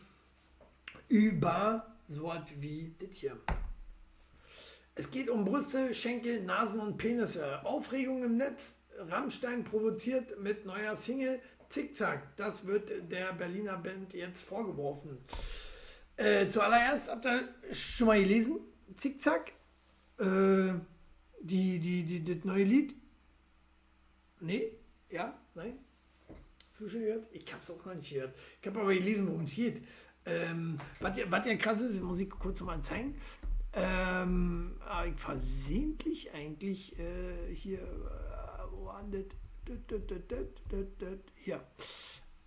über 1.08 1.91
so 2.12 2.24
was 2.24 2.42
wie 2.58 2.94
das 2.98 3.16
hier. 3.16 3.38
Es 4.94 5.10
geht 5.10 5.30
um 5.30 5.44
Brüste, 5.44 5.94
Schenkel, 5.94 6.42
Nasen 6.42 6.80
und 6.80 6.98
Penisse. 6.98 7.64
Aufregung 7.64 8.22
im 8.22 8.36
Netz. 8.36 8.76
Rammstein 8.98 9.64
provoziert 9.64 10.38
mit 10.38 10.66
neuer 10.66 10.94
Single 10.96 11.40
Zickzack. 11.70 12.36
Das 12.36 12.66
wird 12.66 13.10
der 13.10 13.32
Berliner 13.32 13.78
Band 13.78 14.12
jetzt 14.12 14.42
vorgeworfen. 14.42 15.18
Äh, 16.16 16.48
zuallererst 16.48 17.08
habt 17.08 17.24
ihr 17.26 17.48
schon 17.72 18.08
mal 18.08 18.20
gelesen? 18.20 18.60
Zickzack. 18.96 19.52
Äh, 20.18 20.74
die, 21.40 21.78
die, 21.78 22.02
die, 22.04 22.22
das 22.22 22.44
neue 22.44 22.64
Lied. 22.64 22.94
Nee? 24.40 24.72
Ja? 25.08 25.38
Nein? 25.54 25.78
Hast 26.70 26.80
du 26.80 26.88
schon 26.88 27.00
gehört? 27.00 27.26
Ich 27.32 27.50
hab's 27.52 27.70
auch 27.70 27.84
noch 27.84 27.94
nicht 27.94 28.12
gehört. 28.12 28.34
Ich 28.60 28.66
habe 28.66 28.80
aber 28.80 28.94
gelesen, 28.94 29.26
worum 29.26 29.44
es 29.44 29.56
geht. 29.56 29.82
Ähm, 30.24 30.78
was, 31.00 31.16
ja, 31.18 31.24
was 31.28 31.46
ja 31.46 31.56
krass 31.56 31.80
ist, 31.80 32.00
muss 32.02 32.20
ich 32.20 32.30
kurz 32.30 32.60
mal 32.60 32.80
zeigen. 32.82 33.16
Ähm, 33.74 34.76
hab 34.84 35.06
ich 35.06 35.18
versehentlich 35.18 36.32
eigentlich 36.34 36.98
äh, 36.98 37.54
hier, 37.54 37.80
äh, 37.80 38.62
wo 38.70 38.90
denn 39.10 39.24
das? 40.28 41.18
Hier. 41.36 41.60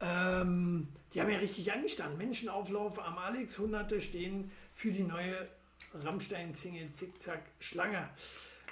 Ähm, 0.01 0.89
die 1.13 1.21
haben 1.21 1.30
ja 1.30 1.38
richtig 1.38 1.71
angestanden. 1.71 2.17
Menschenauflauf 2.17 2.99
am 2.99 3.17
Alex, 3.17 3.57
Hunderte 3.57 4.01
stehen 4.01 4.51
für 4.73 4.91
die 4.91 5.03
neue 5.03 5.47
Rammstein-Single 5.93 6.91
Zickzack 6.91 7.43
Schlange. 7.59 8.09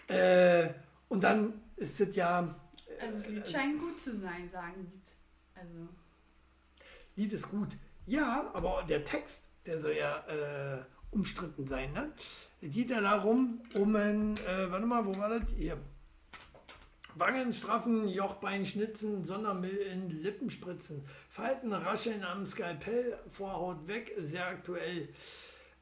Äh, 0.07 0.69
und 1.07 1.23
dann 1.23 1.53
ist 1.77 1.99
es 2.01 2.15
ja. 2.15 2.55
Also 2.99 3.19
das 3.19 3.27
Lied 3.29 3.45
äh, 3.45 3.49
scheint 3.49 3.79
gut 3.79 3.99
zu 3.99 4.19
sein, 4.19 4.49
sagen 4.49 4.91
die. 4.91 5.59
Also, 5.59 5.87
Lied 7.15 7.33
ist 7.33 7.49
gut. 7.49 7.77
Ja, 8.05 8.51
aber 8.53 8.83
der 8.87 9.05
Text, 9.05 9.49
der 9.65 9.79
soll 9.79 9.93
ja 9.93 10.17
äh, 10.27 10.83
umstritten 11.11 11.67
sein. 11.67 11.93
Ne? 11.93 12.11
Es 12.61 12.73
geht 12.73 12.89
ja 12.89 13.01
darum, 13.01 13.61
um 13.75 13.95
ein, 13.95 14.35
äh, 14.35 14.69
warte 14.69 14.85
mal, 14.85 15.05
wo 15.05 15.17
war 15.17 15.29
das? 15.29 15.51
Hier. 15.51 15.77
Wangen 17.15 17.53
straffen, 17.53 18.07
Jochbein 18.07 18.65
schnitzen, 18.65 19.23
Sondermüll 19.23 19.69
in 19.69 20.09
Lippen 20.09 20.49
spritzen, 20.49 21.05
Falten 21.29 21.71
rascheln 21.71 22.23
am 22.23 22.45
Skalpell, 22.45 23.19
Vorhaut 23.29 23.87
weg, 23.87 24.15
sehr 24.17 24.47
aktuell. 24.47 25.09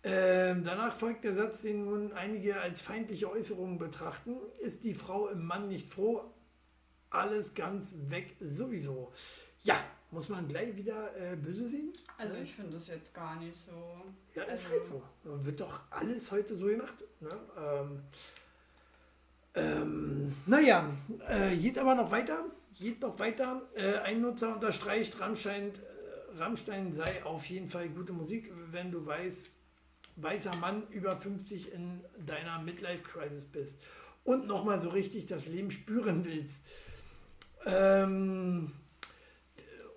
Ähm, 0.03 0.63
danach 0.63 0.95
folgt 0.95 1.23
der 1.23 1.35
Satz, 1.35 1.61
den 1.61 1.85
nun 1.85 2.11
einige 2.11 2.59
als 2.59 2.81
feindliche 2.81 3.31
Äußerungen 3.31 3.77
betrachten. 3.77 4.35
Ist 4.59 4.83
die 4.83 4.93
Frau 4.93 5.29
im 5.29 5.45
Mann 5.45 5.69
nicht 5.69 5.89
froh? 5.89 6.33
Alles 7.09 7.53
ganz 7.53 7.95
weg 8.09 8.35
sowieso. 8.41 9.13
Ja, 9.63 9.75
muss 10.11 10.29
man 10.29 10.47
gleich 10.47 10.75
wieder 10.75 11.15
äh, 11.15 11.35
böse 11.35 11.67
sehen? 11.67 11.91
Also 12.17 12.35
ich 12.35 12.53
finde 12.53 12.73
das 12.73 12.87
jetzt 12.87 13.13
gar 13.13 13.39
nicht 13.39 13.55
so. 13.55 14.03
Ja, 14.35 14.43
ist 14.43 14.69
halt 14.69 14.85
so. 14.85 15.01
Wird 15.23 15.59
doch 15.59 15.79
alles 15.89 16.31
heute 16.31 16.55
so 16.55 16.65
gemacht. 16.65 17.03
Ne? 17.19 17.29
Ähm, 17.57 18.01
ähm, 19.53 20.35
naja, 20.45 20.89
äh, 21.27 21.55
geht 21.55 21.77
aber 21.77 21.95
noch 21.95 22.11
weiter. 22.11 22.45
Geht 22.77 23.01
noch 23.01 23.17
weiter. 23.19 23.61
Äh, 23.73 23.99
ein 23.99 24.21
Nutzer 24.21 24.55
unterstreicht, 24.55 25.19
Rammstein, 25.19 25.69
äh, 25.69 26.37
Rammstein 26.37 26.93
sei 26.93 27.23
auf 27.25 27.45
jeden 27.45 27.69
Fall 27.69 27.89
gute 27.89 28.13
Musik, 28.13 28.51
wenn 28.71 28.91
du 28.91 29.05
weißt, 29.05 29.49
weißer 30.17 30.55
Mann 30.57 30.87
über 30.89 31.15
50 31.15 31.73
in 31.73 32.01
deiner 32.25 32.61
Midlife-Crisis 32.61 33.45
bist 33.45 33.81
und 34.23 34.47
nochmal 34.47 34.81
so 34.81 34.89
richtig 34.89 35.25
das 35.25 35.47
Leben 35.47 35.71
spüren 35.71 36.25
willst. 36.25 36.63
Ähm, 37.65 38.71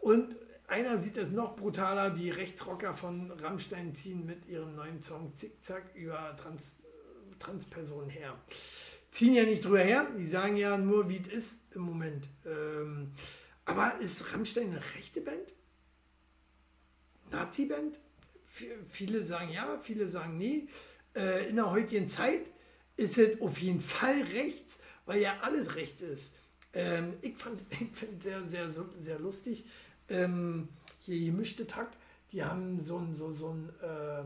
und 0.05 0.37
einer 0.67 1.01
sieht 1.01 1.17
es 1.17 1.31
noch 1.31 1.57
brutaler, 1.57 2.11
die 2.11 2.29
Rechtsrocker 2.29 2.93
von 2.93 3.31
Rammstein 3.31 3.95
ziehen 3.95 4.27
mit 4.27 4.47
ihrem 4.47 4.75
neuen 4.75 5.01
Song 5.01 5.35
Zickzack 5.35 5.95
über 5.95 6.37
Trans, 6.37 6.85
Transpersonen 7.39 8.11
her. 8.11 8.39
Ziehen 9.11 9.33
ja 9.33 9.45
nicht 9.45 9.65
drüber 9.65 9.81
her, 9.81 10.07
die 10.19 10.27
sagen 10.27 10.57
ja 10.57 10.77
nur, 10.77 11.09
wie 11.09 11.23
es 11.23 11.29
ist 11.29 11.59
im 11.75 11.83
Moment. 11.83 12.29
Ähm, 12.45 13.13
aber 13.65 13.99
ist 14.01 14.35
Rammstein 14.35 14.73
eine 14.73 14.81
rechte 14.95 15.23
Band? 15.23 15.55
Nazi-Band? 17.31 17.99
Viele 18.91 19.25
sagen 19.25 19.51
ja, 19.53 19.79
viele 19.81 20.11
sagen 20.11 20.37
nee. 20.37 20.69
Äh, 21.17 21.49
in 21.49 21.57
der 21.57 21.71
heutigen 21.71 22.11
Zeit 22.11 22.43
ist 22.99 23.17
es 23.17 23.41
auf 23.41 23.57
jeden 23.59 23.81
Fall 23.81 24.21
rechts, 24.35 24.81
weil 25.07 25.23
ja 25.23 25.39
alles 25.41 25.77
rechts 25.77 26.03
ist. 26.03 26.35
Ähm, 26.75 27.15
ich 27.23 27.37
fand 27.37 27.63
es 27.71 28.25
sehr, 28.25 28.47
sehr, 28.49 28.71
sehr 29.01 29.19
lustig. 29.19 29.65
Ähm, 30.09 30.69
hier 31.01 31.31
gemischte 31.31 31.67
Takt, 31.67 31.97
die 32.33 32.45
haben 32.45 32.81
so 32.81 32.99
ein, 32.99 33.15
so, 33.15 33.33
so 33.33 33.51
ein, 33.51 33.69
äh, 33.81 34.23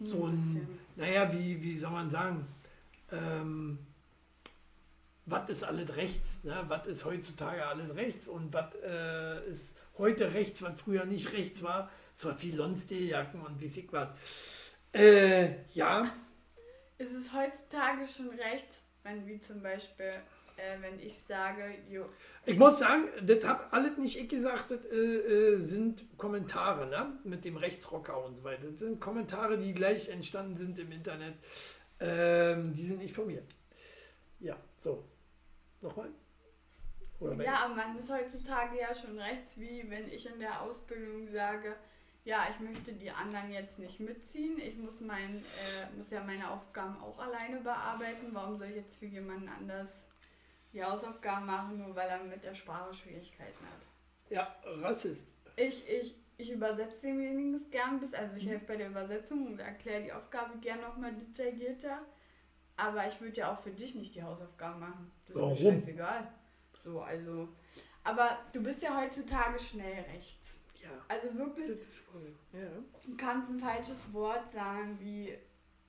so 0.00 0.26
ein, 0.26 0.68
naja, 0.96 1.32
wie, 1.32 1.62
wie 1.62 1.78
soll 1.78 1.90
man 1.90 2.10
sagen, 2.10 2.46
ähm, 3.10 3.78
was 5.26 5.48
ist 5.48 5.64
alles 5.64 5.96
rechts, 5.96 6.44
ne? 6.44 6.64
was 6.68 6.86
ist 6.86 7.04
heutzutage 7.04 7.64
alles 7.64 7.94
rechts 7.94 8.28
und 8.28 8.52
was 8.52 8.74
äh, 8.82 9.50
ist 9.50 9.76
heute 9.96 10.34
rechts, 10.34 10.62
was 10.62 10.78
früher 10.78 11.04
nicht 11.06 11.32
rechts 11.32 11.62
war, 11.62 11.90
so 12.14 12.28
was 12.28 12.42
wie 12.42 12.50
Lonsdale-Jacken 12.50 13.40
und 13.40 13.60
wie 13.60 13.68
sich 13.68 13.90
was. 13.92 14.08
Äh, 14.92 15.64
ja. 15.72 16.12
Ist 16.98 17.14
es 17.14 17.32
heutzutage 17.32 18.06
schon 18.06 18.28
rechts, 18.30 18.82
wenn 19.02 19.26
wie 19.26 19.40
zum 19.40 19.62
Beispiel 19.62 20.12
äh, 20.56 20.80
wenn 20.80 21.00
ich 21.00 21.18
sage, 21.18 21.74
jo. 21.88 22.06
Ich 22.46 22.58
muss 22.58 22.78
sagen, 22.78 23.04
das 23.22 23.44
habe 23.44 23.72
alles 23.72 23.96
nicht 23.96 24.18
ich 24.18 24.28
gesagt, 24.28 24.70
das 24.70 24.84
äh, 24.86 24.96
äh, 24.96 25.58
sind 25.58 26.04
Kommentare 26.16 26.86
ne? 26.86 27.18
mit 27.24 27.44
dem 27.44 27.56
Rechtsrocker 27.56 28.24
und 28.24 28.36
so 28.36 28.44
weiter. 28.44 28.70
Das 28.70 28.80
sind 28.80 29.00
Kommentare, 29.00 29.58
die 29.58 29.74
gleich 29.74 30.08
entstanden 30.08 30.56
sind 30.56 30.78
im 30.78 30.92
Internet. 30.92 31.34
Ähm, 32.00 32.74
die 32.74 32.86
sind 32.86 32.98
nicht 32.98 33.14
von 33.14 33.26
mir. 33.26 33.42
Ja, 34.40 34.56
so. 34.76 35.04
Nochmal? 35.80 36.10
Oder 37.20 37.44
ja, 37.44 37.64
aber 37.64 37.74
man 37.74 37.98
ist 37.98 38.10
heutzutage 38.10 38.78
ja 38.78 38.94
schon 38.94 39.18
rechts, 39.18 39.58
wie 39.58 39.88
wenn 39.88 40.08
ich 40.08 40.26
in 40.26 40.40
der 40.40 40.60
Ausbildung 40.62 41.28
sage, 41.32 41.76
ja, 42.24 42.46
ich 42.50 42.58
möchte 42.60 42.92
die 42.92 43.10
anderen 43.10 43.52
jetzt 43.52 43.78
nicht 43.78 44.00
mitziehen. 44.00 44.58
Ich 44.58 44.76
muss, 44.78 45.00
mein, 45.00 45.36
äh, 45.36 45.96
muss 45.96 46.10
ja 46.10 46.22
meine 46.24 46.50
Aufgaben 46.50 46.96
auch 47.02 47.18
alleine 47.18 47.60
bearbeiten. 47.60 48.28
Warum 48.32 48.56
soll 48.56 48.68
ich 48.68 48.76
jetzt 48.76 48.98
für 48.98 49.06
jemanden 49.06 49.48
anders 49.48 50.04
die 50.74 50.84
Hausaufgaben 50.84 51.46
machen, 51.46 51.78
nur 51.78 51.94
weil 51.94 52.08
er 52.08 52.22
mit 52.24 52.42
der 52.42 52.54
Sprache 52.54 52.92
Schwierigkeiten 52.92 53.64
hat. 53.64 53.86
Ja, 54.28 54.54
Rassist. 54.82 55.26
Ich, 55.56 55.88
ich, 55.88 56.16
ich 56.36 56.50
übersetze 56.50 57.00
demjenigen 57.02 57.52
das 57.52 57.70
gern 57.70 58.00
bis, 58.00 58.12
also 58.12 58.36
ich 58.36 58.44
mhm. 58.44 58.48
helfe 58.50 58.66
bei 58.66 58.76
der 58.76 58.88
Übersetzung 58.88 59.46
und 59.46 59.60
erkläre 59.60 60.02
die 60.02 60.12
Aufgabe 60.12 60.58
gern 60.58 60.80
nochmal 60.80 61.14
detaillierter. 61.14 62.00
Aber 62.76 63.06
ich 63.06 63.20
würde 63.20 63.36
ja 63.36 63.52
auch 63.52 63.60
für 63.60 63.70
dich 63.70 63.94
nicht 63.94 64.16
die 64.16 64.22
Hausaufgaben 64.22 64.80
machen. 64.80 65.12
Das 65.28 65.36
Warum? 65.36 65.52
ist 65.52 65.62
mir 65.62 65.72
scheißegal. 65.74 66.28
So, 66.82 67.00
also. 67.00 67.48
Aber 68.02 68.38
du 68.52 68.62
bist 68.62 68.82
ja 68.82 69.00
heutzutage 69.00 69.58
schnell 69.58 70.04
rechts. 70.12 70.60
Ja. 70.82 70.90
Also 71.06 71.32
wirklich. 71.38 71.70
Ja. 72.52 72.68
Du 73.06 73.16
kannst 73.16 73.50
ein 73.50 73.60
falsches 73.60 74.12
Wort 74.12 74.50
sagen 74.50 74.98
wie 75.00 75.38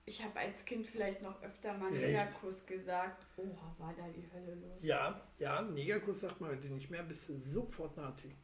ich 0.07 0.23
habe 0.23 0.39
als 0.39 0.63
Kind 0.65 0.85
vielleicht 0.85 1.21
noch 1.21 1.41
öfter 1.41 1.73
mal 1.77 1.91
Negerkuss 1.91 2.65
gesagt. 2.65 3.25
Oha, 3.37 3.75
war 3.79 3.93
da 3.97 4.03
die 4.09 4.29
Hölle 4.31 4.53
los. 4.55 4.77
Ja, 4.81 5.19
ja, 5.39 5.61
Negerkuss 5.63 6.21
sagt 6.21 6.39
man 6.39 6.51
heute 6.51 6.67
nicht 6.67 6.91
mehr, 6.91 7.03
bist 7.03 7.27
du 7.29 7.39
sofort 7.39 7.97
Nazi. 7.97 8.35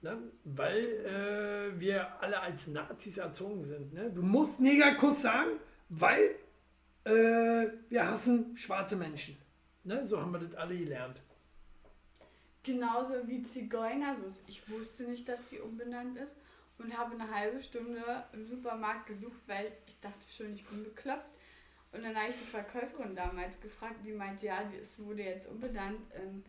Ne? 0.00 0.18
Weil 0.44 0.84
äh, 0.84 1.78
wir 1.78 2.20
alle 2.20 2.40
als 2.40 2.66
Nazis 2.68 3.18
erzogen 3.18 3.66
sind. 3.66 3.92
Ne? 3.92 4.10
Du 4.10 4.22
musst 4.22 4.60
Negerkuss 4.60 5.22
sagen, 5.22 5.60
weil 5.90 6.36
äh, 7.04 7.68
wir 7.90 8.06
hassen 8.06 8.56
schwarze 8.56 8.96
Menschen. 8.96 9.36
Ne? 9.84 10.06
So 10.06 10.20
haben 10.20 10.32
wir 10.32 10.40
das 10.40 10.54
alle 10.54 10.76
gelernt. 10.76 11.20
Genauso 12.62 13.28
wie 13.28 13.42
Zigeuner. 13.42 14.16
Ich 14.46 14.68
wusste 14.70 15.04
nicht, 15.04 15.28
dass 15.28 15.50
sie 15.50 15.60
umbenannt 15.60 16.16
ist 16.16 16.36
und 16.82 16.96
habe 16.96 17.14
eine 17.14 17.30
halbe 17.30 17.60
Stunde 17.60 18.24
im 18.32 18.46
Supermarkt 18.46 19.06
gesucht, 19.06 19.42
weil 19.46 19.72
ich 19.86 20.00
dachte 20.00 20.26
schon, 20.28 20.54
ich 20.54 20.64
bin 20.66 20.82
bekloppt. 20.84 21.28
Und 21.92 22.02
dann 22.02 22.16
habe 22.16 22.30
ich 22.30 22.36
die 22.36 22.44
Verkäuferin 22.44 23.14
damals 23.14 23.60
gefragt, 23.60 23.96
die 24.04 24.12
meinte, 24.12 24.46
ja, 24.46 24.62
es 24.80 24.98
wurde 24.98 25.22
jetzt 25.22 25.46
umbenannt 25.48 26.00
in, 26.14 26.42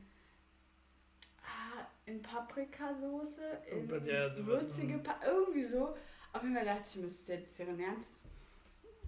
ah, 1.43 1.85
in 2.05 2.21
Paprikasauce, 2.21 3.35
in 3.69 3.89
ja, 4.05 4.33
würzige, 4.45 4.99
pa 4.99 5.19
irgendwie 5.25 5.65
so. 5.65 5.97
Auf 6.31 6.43
jeden 6.43 6.55
Fall 6.55 6.63
dachte 6.65 6.83
ich 6.85 6.93
das 7.03 7.13
ist 7.13 7.27
jetzt 7.27 7.59
deren 7.59 7.77
Ernst. 7.79 8.13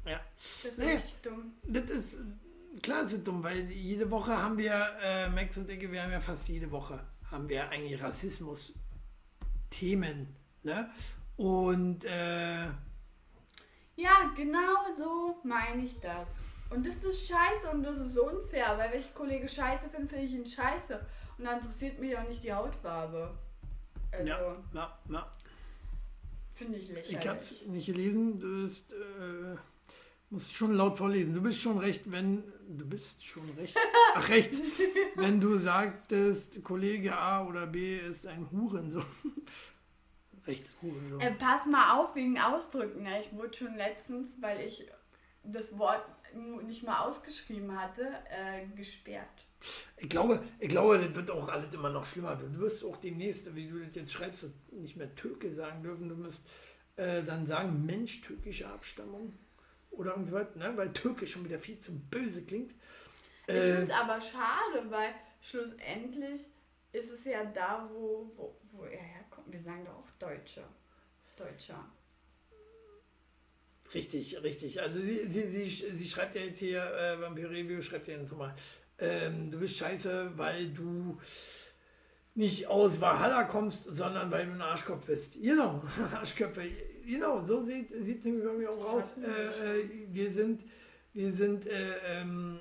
Ja. 0.05 0.19
Das 0.35 0.65
ist 0.65 0.79
nee, 0.79 0.95
echt 0.95 1.25
dumm. 1.25 1.53
Das 1.63 1.89
ist, 1.89 2.17
klar 2.83 3.05
ist 3.05 3.13
es 3.13 3.23
dumm, 3.23 3.41
weil 3.41 3.71
jede 3.71 4.11
Woche 4.11 4.37
haben 4.37 4.57
wir, 4.57 4.97
äh, 5.01 5.29
Max 5.29 5.57
und 5.57 5.69
Ecke, 5.69 5.89
wir 5.91 6.03
haben 6.03 6.11
ja 6.11 6.19
fast 6.19 6.49
jede 6.49 6.69
Woche, 6.69 6.99
haben 7.31 7.47
wir 7.47 7.69
eigentlich 7.69 8.03
Rassismus-Themen 8.03 10.35
Ne? 10.65 10.89
Und 11.37 12.05
äh, 12.05 12.65
ja, 13.95 14.31
genau 14.35 14.93
so 14.97 15.37
meine 15.43 15.83
ich 15.83 15.99
das. 15.99 16.41
Und 16.69 16.85
das 16.85 16.95
ist 17.03 17.27
scheiße 17.27 17.69
und 17.71 17.83
das 17.83 17.99
ist 17.99 18.17
unfair, 18.17 18.75
weil 18.77 18.91
wenn 18.91 18.99
ich 18.99 19.13
Kollege 19.13 19.47
scheiße 19.47 19.89
finde, 19.89 20.07
finde 20.07 20.25
ich 20.25 20.33
ihn 20.33 20.45
scheiße. 20.45 20.99
Und 21.37 21.45
dann 21.45 21.59
interessiert 21.59 21.99
mich 21.99 22.17
auch 22.17 22.27
nicht 22.27 22.43
die 22.43 22.51
Hautfarbe. 22.51 23.37
Also, 24.11 24.27
ja, 24.27 24.57
na, 24.73 24.97
na. 25.07 25.31
Finde 26.51 26.77
ich 26.79 26.87
lächerlich. 26.87 27.17
Ich 27.19 27.27
habe 27.27 27.39
es 27.39 27.65
nicht 27.67 27.85
gelesen. 27.85 28.39
Du 28.39 28.63
bist, 28.63 28.93
äh, 28.93 29.55
musst 30.29 30.53
schon 30.53 30.73
laut 30.73 30.97
vorlesen. 30.97 31.33
Du 31.35 31.41
bist 31.41 31.59
schon 31.61 31.77
recht, 31.77 32.09
wenn. 32.11 32.43
Du 32.67 32.87
bist 32.87 33.23
schon 33.23 33.47
recht. 33.57 33.77
Ach, 34.15 34.29
rechts. 34.29 34.61
wenn 35.15 35.39
du 35.39 35.59
sagtest, 35.59 36.63
Kollege 36.63 37.15
A 37.15 37.45
oder 37.45 37.67
B 37.67 37.99
ist 37.99 38.25
ein 38.25 38.49
Hurensohn. 38.51 39.05
Rechtshurensohn. 40.47 41.21
Äh, 41.21 41.31
pass 41.31 41.65
mal 41.65 41.99
auf 41.99 42.15
wegen 42.15 42.39
Ausdrücken. 42.39 43.03
Ne? 43.03 43.19
Ich 43.19 43.33
wurde 43.33 43.55
schon 43.55 43.75
letztens, 43.75 44.41
weil 44.41 44.61
ich 44.61 44.87
das 45.43 45.77
Wort 45.77 46.03
nicht 46.63 46.83
mal 46.83 46.99
ausgeschrieben 46.99 47.79
hatte, 47.79 48.07
äh, 48.29 48.65
gesperrt. 48.75 49.45
Ich 49.97 50.09
glaube, 50.09 50.43
ich 50.59 50.69
glaube, 50.69 50.99
das 50.99 51.15
wird 51.15 51.31
auch 51.31 51.47
alles 51.47 51.73
immer 51.73 51.89
noch 51.89 52.05
schlimmer. 52.05 52.35
Du 52.35 52.59
wirst 52.59 52.83
auch 52.83 52.97
demnächst, 52.97 53.55
wie 53.55 53.67
du 53.67 53.79
das 53.79 53.95
jetzt 53.95 54.11
schreibst, 54.11 54.45
nicht 54.71 54.97
mehr 54.97 55.13
Türke 55.15 55.51
sagen 55.51 55.81
dürfen. 55.81 56.09
Du 56.09 56.15
musst 56.15 56.45
äh, 56.97 57.23
dann 57.23 57.47
sagen, 57.47 57.85
Mensch, 57.85 58.21
türkische 58.21 58.67
Abstammung 58.67 59.37
oder 59.91 60.11
irgendwas, 60.11 60.55
ne? 60.55 60.73
weil 60.75 60.91
Türkisch 60.93 61.31
schon 61.31 61.45
wieder 61.45 61.59
viel 61.59 61.79
zu 61.79 61.97
böse 61.97 62.45
klingt. 62.45 62.73
Ich 63.47 63.55
äh, 63.55 63.75
finde 63.75 63.91
es 63.91 63.99
aber 63.99 64.19
schade, 64.21 64.89
weil 64.89 65.13
schlussendlich 65.41 66.41
ist 66.91 67.11
es 67.11 67.25
ja 67.25 67.43
da, 67.45 67.89
wo, 67.91 68.31
wo, 68.35 68.55
wo 68.71 68.83
er 68.83 69.01
herkommt. 69.01 69.24
Wir 69.47 69.61
sagen 69.61 69.85
doch 69.85 69.93
auch 69.93 70.11
Deutsche. 70.19 70.63
Deutscher. 71.37 71.85
Richtig, 73.93 74.41
richtig. 74.41 74.81
Also 74.81 74.99
sie, 74.99 75.27
sie, 75.29 75.43
sie, 75.43 75.69
sie 75.69 76.07
schreibt 76.07 76.35
ja 76.35 76.41
jetzt 76.41 76.59
hier, 76.59 76.83
äh, 76.83 77.21
Vampir 77.21 77.49
Review 77.49 77.81
schreibt 77.81 78.07
ja 78.07 78.17
nochmal, 78.17 78.55
ähm, 78.97 79.51
du 79.51 79.59
bist 79.59 79.77
scheiße, 79.77 80.31
weil 80.35 80.69
du 80.69 81.19
nicht 82.33 82.67
aus 82.67 82.99
Valhalla 82.99 83.43
kommst, 83.43 83.83
sondern 83.83 84.29
weil 84.31 84.45
du 84.45 84.53
ein 84.53 84.61
Arschkopf 84.61 85.05
bist. 85.05 85.41
Genau, 85.41 85.83
Arschköpfe. 86.13 86.69
Genau, 87.05 87.43
so 87.45 87.63
sieht 87.63 87.91
es 87.91 88.25
nämlich 88.25 88.45
bei 88.45 88.53
mir 88.53 88.69
auch 88.69 88.93
aus. 88.93 89.17
Äh, 89.17 89.79
äh, 89.79 89.89
wir 90.11 90.31
sind, 90.33 90.63
wir 91.13 91.31
sind 91.31 91.67
äh, 91.67 91.97
ähm, 92.03 92.59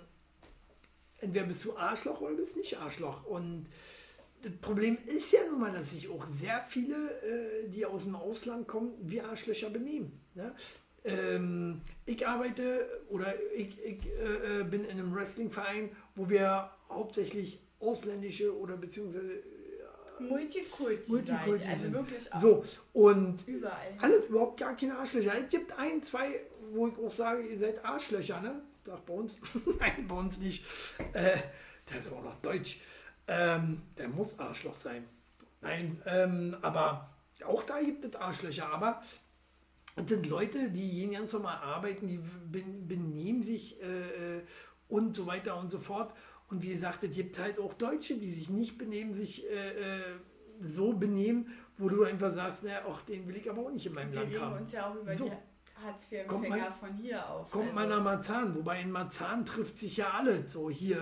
entweder 1.21 1.47
bist 1.47 1.65
du 1.65 1.77
Arschloch 1.77 2.21
oder 2.21 2.35
bist 2.35 2.57
nicht 2.57 2.79
Arschloch. 2.79 3.25
Und 3.25 3.67
das 4.45 4.53
Problem 4.61 4.99
ist 5.07 5.33
ja 5.33 5.41
nun 5.49 5.61
mal, 5.61 5.73
dass 5.73 5.91
sich 5.91 6.09
auch 6.09 6.27
sehr 6.33 6.63
viele, 6.63 6.95
äh, 6.95 7.69
die 7.69 7.87
aus 7.87 8.05
dem 8.05 8.15
Ausland 8.15 8.69
kommen, 8.69 8.93
wie 9.01 9.21
Arschlöcher 9.21 9.71
benehmen. 9.71 10.21
Ne? 10.35 10.55
Ähm, 11.05 11.81
ich 12.05 12.27
arbeite 12.27 12.87
oder 13.09 13.35
ich, 13.55 13.83
ich 13.83 14.07
äh, 14.07 14.61
äh 14.61 14.65
bin 14.65 14.85
in 14.85 14.93
einem 14.93 15.15
Wrestlingverein, 15.15 15.91
wo 16.15 16.29
wir 16.29 16.71
hauptsächlich 16.91 17.61
ausländische 17.81 18.57
oder 18.57 18.77
beziehungsweise 18.77 19.43
Multikulti, 20.19 21.11
Multikulti 21.11 21.69
also 21.69 21.93
wirklich 21.93 22.33
auch 22.33 22.41
so 22.41 22.65
und 22.93 23.47
überall. 23.49 23.99
Alles 23.99 24.27
überhaupt 24.27 24.61
gar 24.61 24.77
keine 24.77 24.97
Arschlöcher. 24.97 25.33
Es 25.37 25.49
gibt 25.49 25.77
ein, 25.79 26.03
zwei, 26.03 26.41
wo 26.73 26.87
ich 26.87 26.99
auch 26.99 27.11
sage, 27.11 27.43
ihr 27.43 27.59
seid 27.59 27.85
Arschlöcher, 27.85 28.41
ne? 28.41 28.63
Doch 28.85 29.01
bei 29.01 29.15
uns, 29.15 29.37
nein, 29.81 30.07
bei 30.07 30.15
uns 30.15 30.39
nicht. 30.39 30.65
Äh, 31.13 31.39
der 31.91 31.99
ist 31.99 32.13
auch 32.13 32.23
noch 32.23 32.41
Deutsch. 32.41 32.79
Ähm, 33.27 33.83
der 33.97 34.09
muss 34.09 34.39
Arschloch 34.39 34.77
sein. 34.77 35.05
Nein, 35.61 36.01
ähm, 36.07 36.57
aber 36.61 37.11
auch 37.47 37.63
da 37.65 37.81
gibt 37.81 38.05
es 38.05 38.17
Arschlöcher. 38.17 38.69
Aber 38.71 39.03
es 39.97 40.09
sind 40.09 40.27
Leute, 40.27 40.71
die 40.71 40.87
jeden 40.87 41.13
ganz 41.13 41.33
normal 41.33 41.57
arbeiten, 41.57 42.07
die 42.07 42.21
benehmen 42.51 43.43
sich 43.43 43.81
äh, 43.83 44.37
äh, 44.37 44.43
und 44.89 45.17
so 45.17 45.27
weiter 45.27 45.57
und 45.57 45.71
so 45.71 45.79
fort. 45.79 46.13
Und 46.51 46.63
wie 46.63 46.69
gesagt, 46.69 47.03
es 47.05 47.15
gibt 47.15 47.39
halt 47.39 47.59
auch 47.59 47.73
Deutsche, 47.75 48.17
die 48.17 48.31
sich 48.31 48.51
nicht 48.51 48.77
benehmen, 48.77 49.15
sich 49.15 49.49
äh, 49.51 50.01
äh 50.01 50.03
so 50.61 50.93
benehmen, 50.93 51.53
wo 51.77 51.89
du 51.89 52.05
einfach 52.05 52.33
sagst, 52.33 52.63
naja, 52.63 52.83
ach, 52.89 53.03
den 53.03 53.27
will 53.27 53.37
ich 53.37 53.51
aber 53.51 53.63
auch 53.63 53.71
nicht 53.71 53.87
in 53.87 53.95
meinem 53.95 54.13
Wir 54.13 54.21
Land 54.21 54.41
haben. 54.41 54.57
uns 54.59 54.73
ja 54.73 54.89
auch 54.89 54.95
über 54.95 55.15
so. 55.15 55.31
Hartz-IV-Empfänger 55.85 56.73
von 56.73 56.95
hier 56.95 57.29
auf. 57.29 57.51
Kommt 57.51 57.65
also. 57.65 57.75
man 57.75 57.89
nach 57.89 58.03
Marzahn, 58.03 58.55
wobei 58.55 58.81
in 58.81 58.91
Marzahn 58.91 59.45
trifft 59.45 59.79
sich 59.79 59.97
ja 59.97 60.11
alle, 60.11 60.49
so 60.49 60.71
hier, 60.71 61.01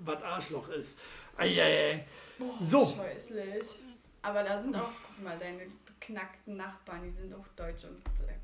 was 0.00 0.22
Arschloch 0.22 0.68
ist. 0.70 0.98
Eieiei. 1.40 2.04
Boah, 2.38 2.58
so. 2.68 2.86
Scheußlich. 2.86 3.80
Aber 4.22 4.42
da 4.42 4.60
sind 4.60 4.76
auch, 4.76 4.92
guck 5.06 5.24
mal, 5.24 5.38
deine 5.38 5.62
beknackten 5.86 6.56
Nachbarn, 6.56 7.02
die 7.04 7.16
sind 7.16 7.34
auch 7.34 7.46
deutsch 7.56 7.84
und 7.84 8.00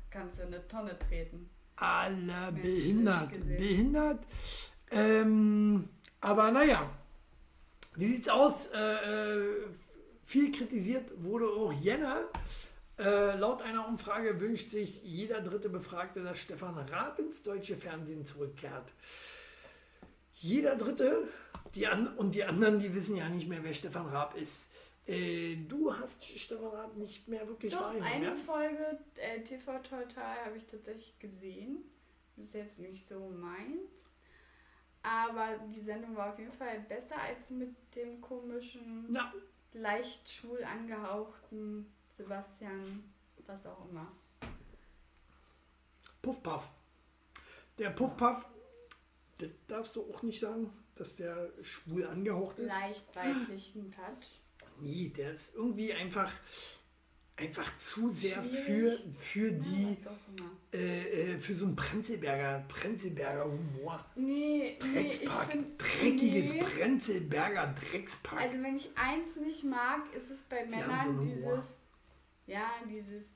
kannst 0.09 0.39
in 0.39 0.47
eine 0.47 0.67
Tonne 0.67 0.97
treten. 0.97 1.49
Alle 1.75 2.51
behindert. 2.53 3.31
Behindert. 3.45 4.25
Ähm, 4.89 5.89
aber 6.21 6.51
naja, 6.51 6.89
wie 7.95 8.07
sieht's 8.07 8.29
aus? 8.29 8.67
Äh, 8.67 9.35
äh, 9.35 9.67
viel 10.23 10.51
kritisiert 10.51 11.11
wurde 11.17 11.45
auch 11.45 11.71
Jänner. 11.73 12.25
Äh, 12.97 13.35
laut 13.37 13.61
einer 13.61 13.87
Umfrage 13.87 14.39
wünscht 14.39 14.71
sich 14.71 15.03
jeder 15.03 15.41
dritte 15.41 15.69
Befragte, 15.69 16.23
dass 16.23 16.39
Stefan 16.39 16.77
Raab 16.77 17.19
ins 17.19 17.43
deutsche 17.43 17.77
Fernsehen 17.77 18.25
zurückkehrt. 18.25 18.91
Jeder 20.39 20.75
dritte, 20.75 21.27
die 21.73 21.87
an, 21.87 22.15
und 22.15 22.35
die 22.35 22.43
anderen, 22.43 22.79
die 22.79 22.93
wissen 22.93 23.15
ja 23.15 23.27
nicht 23.29 23.47
mehr, 23.47 23.63
wer 23.63 23.73
Stefan 23.73 24.07
Raab 24.07 24.37
ist. 24.37 24.71
Äh, 25.07 25.55
du 25.67 25.93
hast 25.93 26.23
Stefan 26.23 26.67
Raab 26.67 26.95
nicht 26.95 27.27
mehr 27.27 27.47
wirklich 27.47 27.73
Doch, 27.73 27.81
wahrgenommen. 27.81 28.11
Eine 28.13 28.25
ja? 28.27 28.35
Folge 28.35 28.99
äh, 29.15 29.41
TV 29.41 29.79
Total 29.79 30.45
habe 30.45 30.57
ich 30.57 30.65
tatsächlich 30.65 31.17
gesehen. 31.19 31.83
Ist 32.35 32.53
jetzt 32.53 32.79
nicht 32.79 33.05
so 33.05 33.19
meins. 33.29 34.11
Aber 35.01 35.57
die 35.73 35.81
Sendung 35.81 36.15
war 36.15 36.33
auf 36.33 36.39
jeden 36.39 36.51
Fall 36.51 36.81
besser 36.81 37.15
als 37.21 37.49
mit 37.49 37.73
dem 37.95 38.21
komischen, 38.21 39.13
ja. 39.13 39.33
leicht 39.73 40.29
schwul 40.29 40.63
angehauchten 40.63 41.91
Sebastian, 42.17 43.03
was 43.45 43.65
auch 43.65 43.89
immer. 43.89 44.11
Puffpuff. 46.21 46.69
Der 47.77 47.91
Puffpuff, 47.91 48.45
das 49.37 49.49
darfst 49.67 49.95
du 49.95 50.01
auch 50.01 50.23
nicht 50.23 50.39
sagen, 50.39 50.71
dass 50.95 51.15
der 51.15 51.51
schwul 51.61 52.05
angehaucht 52.05 52.59
ist. 52.59 52.69
Leicht 52.69 53.15
weiblichen 53.15 53.91
Touch. 53.91 54.39
Nee, 54.79 55.11
der 55.15 55.33
ist 55.33 55.55
irgendwie 55.55 55.93
einfach 55.93 56.31
einfach 57.37 57.77
zu 57.77 58.09
sehr 58.09 58.43
für, 58.43 58.97
für 59.17 59.51
die, 59.51 59.97
ja, 60.03 60.79
äh, 60.79 61.33
äh, 61.33 61.37
für 61.37 61.53
so 61.53 61.65
einen 61.65 61.75
Prenzlberger, 61.75 62.65
Prenzlberger 62.67 63.45
Humor. 63.45 64.03
Nee, 64.15 64.77
Dreckspack, 64.79 65.55
nee, 65.55 65.63
dreckiges 65.77 66.49
nee. 66.49 66.63
Prenzlberger 66.63 67.75
Dreckspack. 67.75 68.41
Also 68.41 68.63
wenn 68.63 68.75
ich 68.75 68.89
eins 68.95 69.35
nicht 69.35 69.63
mag, 69.63 70.01
ist 70.15 70.31
es 70.31 70.41
bei 70.43 70.65
Männern 70.65 71.19
so 71.19 71.23
dieses, 71.23 71.65
ja, 72.47 72.71
dieses, 72.89 73.33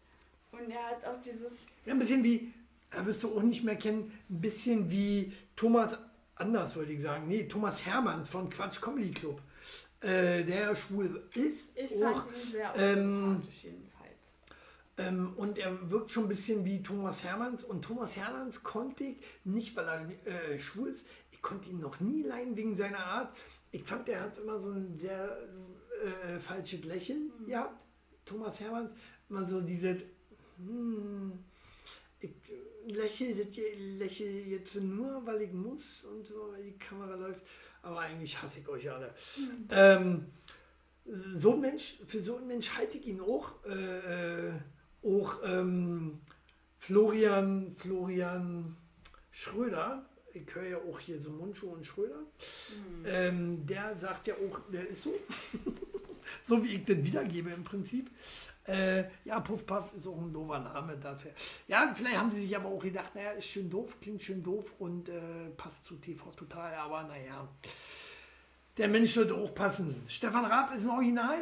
und 0.52 0.70
er 0.72 0.88
hat 0.88 1.06
auch 1.06 1.22
dieses... 1.22 1.52
Ja, 1.86 1.94
ein 1.94 2.00
bisschen 2.00 2.24
wie, 2.24 2.52
da 2.92 3.06
wirst 3.06 3.24
du 3.24 3.36
auch 3.36 3.42
nicht 3.42 3.64
mehr 3.64 3.78
kennen, 3.78 4.12
ein 4.30 4.42
bisschen 4.42 4.92
wie 4.92 5.34
Thomas, 5.56 5.98
anders 6.36 6.76
wollte 6.76 6.94
ich 6.94 7.02
sagen, 7.02 7.28
nee, 7.28 7.48
Thomas 7.48 7.86
Hermanns 7.86 8.30
von 8.30 8.50
Quatsch 8.50 8.82
Comedy 8.82 9.12
Club. 9.12 9.42
Äh, 10.02 10.44
der 10.44 10.76
schwul 10.76 11.24
ist. 11.36 11.78
Ich 11.78 12.04
auch, 12.04 12.26
fand 12.26 12.36
ihn 12.36 12.52
sehr 12.52 12.74
ähm, 12.76 13.42
ähm, 14.98 15.34
und 15.38 15.60
er 15.60 15.92
wirkt 15.92 16.12
schon 16.12 16.24
ein 16.24 16.30
bisschen 16.30 16.66
wie 16.66 16.82
Thomas 16.82 17.24
Hermanns. 17.24 17.64
Und 17.64 17.84
Thomas 17.84 18.18
Hermanns 18.18 18.64
konnte 18.64 19.04
ich, 19.04 19.18
nicht 19.44 19.76
weil 19.76 19.88
er 19.88 20.52
äh, 20.54 20.60
schwul 20.60 20.90
ist, 20.90 21.06
ich 21.32 21.42
konnte 21.42 21.70
ihn 21.70 21.80
noch 21.80 22.00
nie 22.00 22.24
leiden 22.24 22.56
wegen 22.58 22.76
seiner 22.76 23.06
Art. 23.06 23.36
Ich 23.72 23.84
fand, 23.84 24.10
er 24.10 24.22
hat 24.22 24.38
immer 24.38 24.60
so 24.60 24.72
ein 24.72 24.98
sehr 24.98 25.38
äh, 26.04 26.40
falsches 26.40 26.84
Lächeln 26.84 27.32
mhm. 27.40 27.50
Ja, 27.50 27.72
Thomas 28.26 28.60
Hermanns, 28.60 28.92
immer 29.30 29.48
so 29.48 29.62
dieses, 29.62 30.02
hm, 30.58 31.40
ich 32.20 32.32
lächle, 32.88 33.34
lächle 33.98 34.28
jetzt 34.28 34.76
nur, 34.76 35.26
weil 35.26 35.42
ich 35.44 35.54
muss 35.54 36.04
und 36.04 36.26
so, 36.26 36.52
weil 36.52 36.64
die 36.64 36.78
Kamera 36.78 37.16
läuft. 37.16 37.42
Aber 37.82 38.00
eigentlich 38.00 38.42
hasse 38.42 38.60
ich 38.60 38.68
euch 38.68 38.90
alle. 38.90 39.14
Mhm. 39.38 39.68
Ähm, 39.70 40.26
so 41.36 41.54
ein 41.54 41.62
Mensch, 41.62 41.98
für 42.06 42.22
so 42.22 42.38
einen 42.38 42.48
Mensch 42.48 42.70
halte 42.72 42.98
ich 42.98 43.08
ihn 43.08 43.22
auch. 43.22 43.64
Äh, 43.66 44.50
äh 44.50 44.52
auch 45.04 45.40
ähm, 45.44 46.20
Florian, 46.78 47.72
Florian 47.72 48.76
Schröder, 49.32 50.06
ich 50.34 50.54
höre 50.54 50.68
ja 50.68 50.78
auch 50.78 51.00
hier 51.00 51.22
so 51.22 51.32
Mundschuh 51.32 51.72
und 51.72 51.86
Schröder, 51.86 52.20
mhm. 52.20 53.06
ähm, 53.06 53.66
der 53.66 53.98
sagt 53.98 54.28
ja 54.28 54.36
auch, 54.36 54.62
der 54.72 54.88
ist 54.88 55.04
so, 55.04 55.14
so 56.44 56.64
wie 56.64 56.76
ich 56.76 56.86
den 56.86 57.04
wiedergebe 57.04 57.50
im 57.50 57.64
Prinzip. 57.64 58.10
Äh, 58.66 59.06
ja, 59.26 59.40
Puff 59.40 59.66
Puff 59.66 59.94
ist 59.94 60.08
auch 60.08 60.18
ein 60.18 60.32
doofer 60.32 60.60
Name 60.60 60.98
dafür. 60.98 61.32
Ja, 61.68 61.92
vielleicht 61.96 62.18
haben 62.18 62.32
sie 62.32 62.42
sich 62.42 62.56
aber 62.56 62.70
auch 62.70 62.82
gedacht, 62.82 63.16
naja, 63.16 63.32
ist 63.32 63.48
schön 63.48 63.70
doof, 63.70 63.98
klingt 64.00 64.22
schön 64.22 64.44
doof 64.44 64.76
und 64.80 65.10
äh, 65.10 65.50
passt 65.58 65.86
zu 65.86 65.96
TV 65.96 66.30
total, 66.32 66.74
aber 66.76 67.04
naja, 67.04 67.48
der 68.78 68.88
Mensch 68.88 69.14
sollte 69.14 69.36
auch 69.36 69.54
passen. 69.56 70.04
Stefan 70.08 70.46
Raab 70.46 70.76
ist 70.76 70.84
ein 70.84 70.92
Original, 70.92 71.38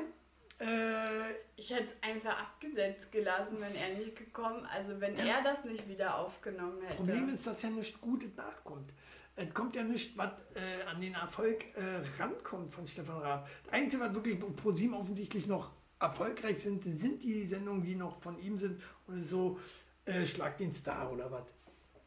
äh, 0.60 1.32
ich 1.56 1.70
hätte 1.70 1.86
es 1.86 2.10
einfach 2.10 2.38
abgesetzt 2.38 3.12
gelassen, 3.12 3.58
wenn 3.60 3.76
er 3.76 3.98
nicht 3.98 4.16
gekommen, 4.16 4.66
also 4.66 5.00
wenn 5.00 5.16
er 5.18 5.42
das 5.42 5.64
nicht 5.64 5.88
wieder 5.88 6.18
aufgenommen 6.18 6.82
hätte. 6.82 6.98
Problem 6.98 7.30
ist, 7.30 7.48
dass 7.48 7.62
ja 7.62 7.70
nichts 7.70 8.00
Gutes 8.02 8.36
nachkommt. 8.36 8.92
Es 9.38 9.54
kommt 9.54 9.78
ja 9.78 9.84
nicht, 9.84 10.18
was 10.18 10.32
äh, 10.56 10.84
an 10.84 11.00
den 11.00 11.14
Erfolg 11.14 11.64
äh, 11.78 12.22
rankommt 12.22 12.74
von 12.74 12.86
Stefan 12.86 13.22
Raab. 13.22 13.48
Das 13.64 13.74
Einzige, 13.74 14.04
was 14.04 14.14
wirklich 14.14 14.38
pro 14.58 14.74
sieben 14.74 14.94
offensichtlich 14.96 15.48
noch 15.48 15.72
erfolgreich 16.00 16.62
sind, 16.62 16.84
sind 16.84 17.24
die 17.24 17.46
Sendungen, 17.46 17.84
die 17.84 17.96
noch 17.96 18.22
von 18.22 18.40
ihm 18.40 18.58
sind 18.58 18.82
und 19.08 19.22
so 19.22 19.60
äh, 20.06 20.26
Schlag 20.26 20.58
den 20.58 20.72
Star 20.72 21.12
oder 21.12 21.30
was. 21.30 21.44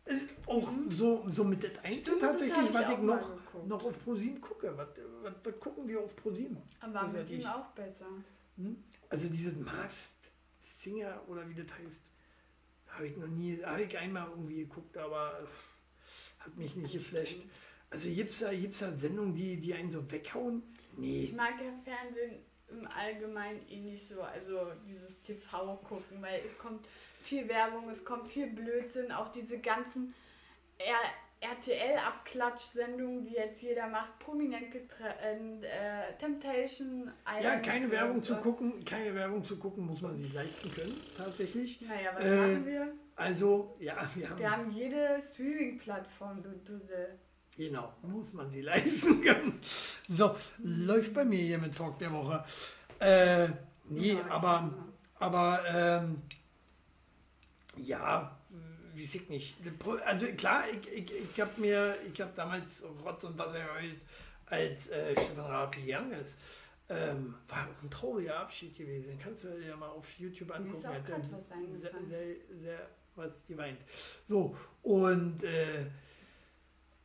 Ist 0.05 0.31
auch 0.47 0.71
mhm. 0.71 0.91
so, 0.91 1.25
so 1.29 1.45
mit 1.45 1.63
das 1.63 1.85
Einzige 1.85 2.19
tatsächlich, 2.19 2.73
was 2.73 2.91
ich, 2.91 2.99
noch, 2.99 3.29
noch 3.67 3.85
auf 3.85 4.03
ProSieben 4.03 4.41
gucke. 4.41 4.77
Was, 4.77 4.89
was, 5.23 5.35
was 5.45 5.61
gucken 5.61 5.87
wir 5.87 6.01
auf 6.01 6.17
ProSieben? 6.17 6.57
Aber 6.81 7.07
mit 7.07 7.31
ihm 7.31 7.47
auch 7.47 7.67
besser. 7.69 8.07
Hm? 8.57 8.83
Also 9.09 9.29
diese 9.29 9.53
Masked 9.53 10.33
Singer 10.61 11.21
oder 11.29 11.49
wie 11.49 11.55
das 11.55 11.67
heißt, 11.67 12.11
habe 12.89 13.07
ich 13.07 13.17
noch 13.17 13.29
nie, 13.29 13.63
habe 13.63 13.83
ich 13.83 13.97
einmal 13.97 14.29
irgendwie 14.31 14.65
geguckt, 14.65 14.97
aber 14.97 15.47
hat 16.41 16.57
mich 16.57 16.75
nicht 16.75 16.93
geflasht. 16.93 17.39
Also 17.91 18.09
gibt 18.09 18.31
es 18.31 18.41
da, 18.41 18.53
gibt's 18.53 18.81
da 18.81 18.97
Sendungen, 18.97 19.35
die, 19.35 19.59
die 19.59 19.75
einen 19.75 19.91
so 19.91 20.11
weghauen? 20.11 20.63
Nee. 20.97 21.25
Ich 21.25 21.33
mag 21.35 21.55
ja 21.61 21.73
Fernsehen 21.85 22.52
im 22.73 22.89
Allgemeinen 22.89 23.61
eh 23.69 23.81
nicht 23.81 24.05
so, 24.05 24.23
also 24.23 24.73
dieses 24.87 25.21
TV 25.23 25.77
gucken, 25.89 26.21
weil 26.21 26.41
es 26.47 26.59
kommt 26.59 26.87
viel 27.23 27.49
Werbung, 27.49 27.89
es 27.91 28.05
kommt 28.05 28.29
viel 28.29 28.49
Blödsinn, 28.49 29.13
auch 29.13 29.29
diese 29.29 29.59
ganzen 29.59 30.15
RTL-Abklatsch-Sendungen, 31.41 33.25
die 33.25 33.35
jetzt 33.35 33.63
jeder 33.63 33.89
macht, 33.89 34.19
prominent 34.19 34.71
getrennt, 34.71 35.65
äh, 35.65 36.17
Temptation 36.19 37.11
Island. 37.27 37.43
Ja, 37.43 37.57
keine 37.57 37.91
Werbung 37.91 38.23
zu 38.23 38.37
gucken, 38.37 38.85
keine 38.85 39.15
Werbung 39.15 39.45
zu 39.45 39.59
gucken, 39.59 39.87
muss 39.87 40.01
man 40.01 40.17
sich 40.17 40.33
leisten 40.33 40.73
können, 40.73 41.01
tatsächlich. 41.17 41.81
Naja, 41.81 42.11
was 42.15 42.25
äh, 42.25 42.37
machen 42.37 42.67
wir? 42.67 42.93
Also, 43.17 43.77
ja, 43.81 43.97
wir 44.15 44.31
haben. 44.31 44.39
Wir 44.39 44.51
haben 44.51 44.71
jede 44.71 45.21
Streaming-Plattform, 45.33 46.43
du, 46.43 46.51
du, 46.65 46.81
Genau, 47.57 47.93
muss 48.03 48.33
man 48.33 48.51
sie 48.51 48.61
leisten 48.63 49.21
können. 49.21 49.61
So, 50.09 50.37
läuft 50.59 51.15
bei 51.15 51.25
mir 51.25 51.43
hier 51.43 51.59
mit 51.59 51.77
Talk 51.77 51.99
der 51.99 52.13
Woche. 52.13 52.45
Äh, 52.99 53.49
nee, 53.89 54.15
Ja, 54.15 54.27
aber, 54.31 54.73
aber 55.19 55.63
ähm, 55.67 56.23
ja, 57.77 58.39
weiß 58.95 59.15
ich 59.15 59.29
nicht. 59.29 59.57
Also 60.05 60.27
klar, 60.29 60.65
ich, 60.71 60.93
ich, 60.93 61.13
ich 61.13 61.41
habe 61.41 61.61
mir, 61.61 61.97
ich 62.13 62.21
habe 62.21 62.33
damals 62.35 62.83
Rotz 63.05 63.25
und 63.25 63.39
Wasser 63.39 63.61
geheult, 63.61 64.01
als 64.47 64.89
äh, 64.89 65.13
Stefan 65.13 65.47
Raab 65.47 65.75
gegangen 65.75 66.13
ist. 66.13 66.39
Ähm, 66.89 67.35
war 67.49 67.69
auch 67.69 67.83
ein 67.83 67.91
trauriger 67.91 68.41
Abschied 68.41 68.77
gewesen. 68.77 69.19
Kannst 69.23 69.45
du 69.45 69.49
dir 69.49 69.69
ja 69.69 69.77
mal 69.77 69.89
auf 69.89 70.07
YouTube 70.19 70.51
angucken. 70.51 70.87
hat 70.87 71.07
sehr, 71.07 71.91
sehr, 72.09 72.21
sehr 72.61 72.89
was 73.15 73.47
geweint. 73.47 73.79
So, 74.29 74.57
und 74.83 75.43
äh, 75.45 75.87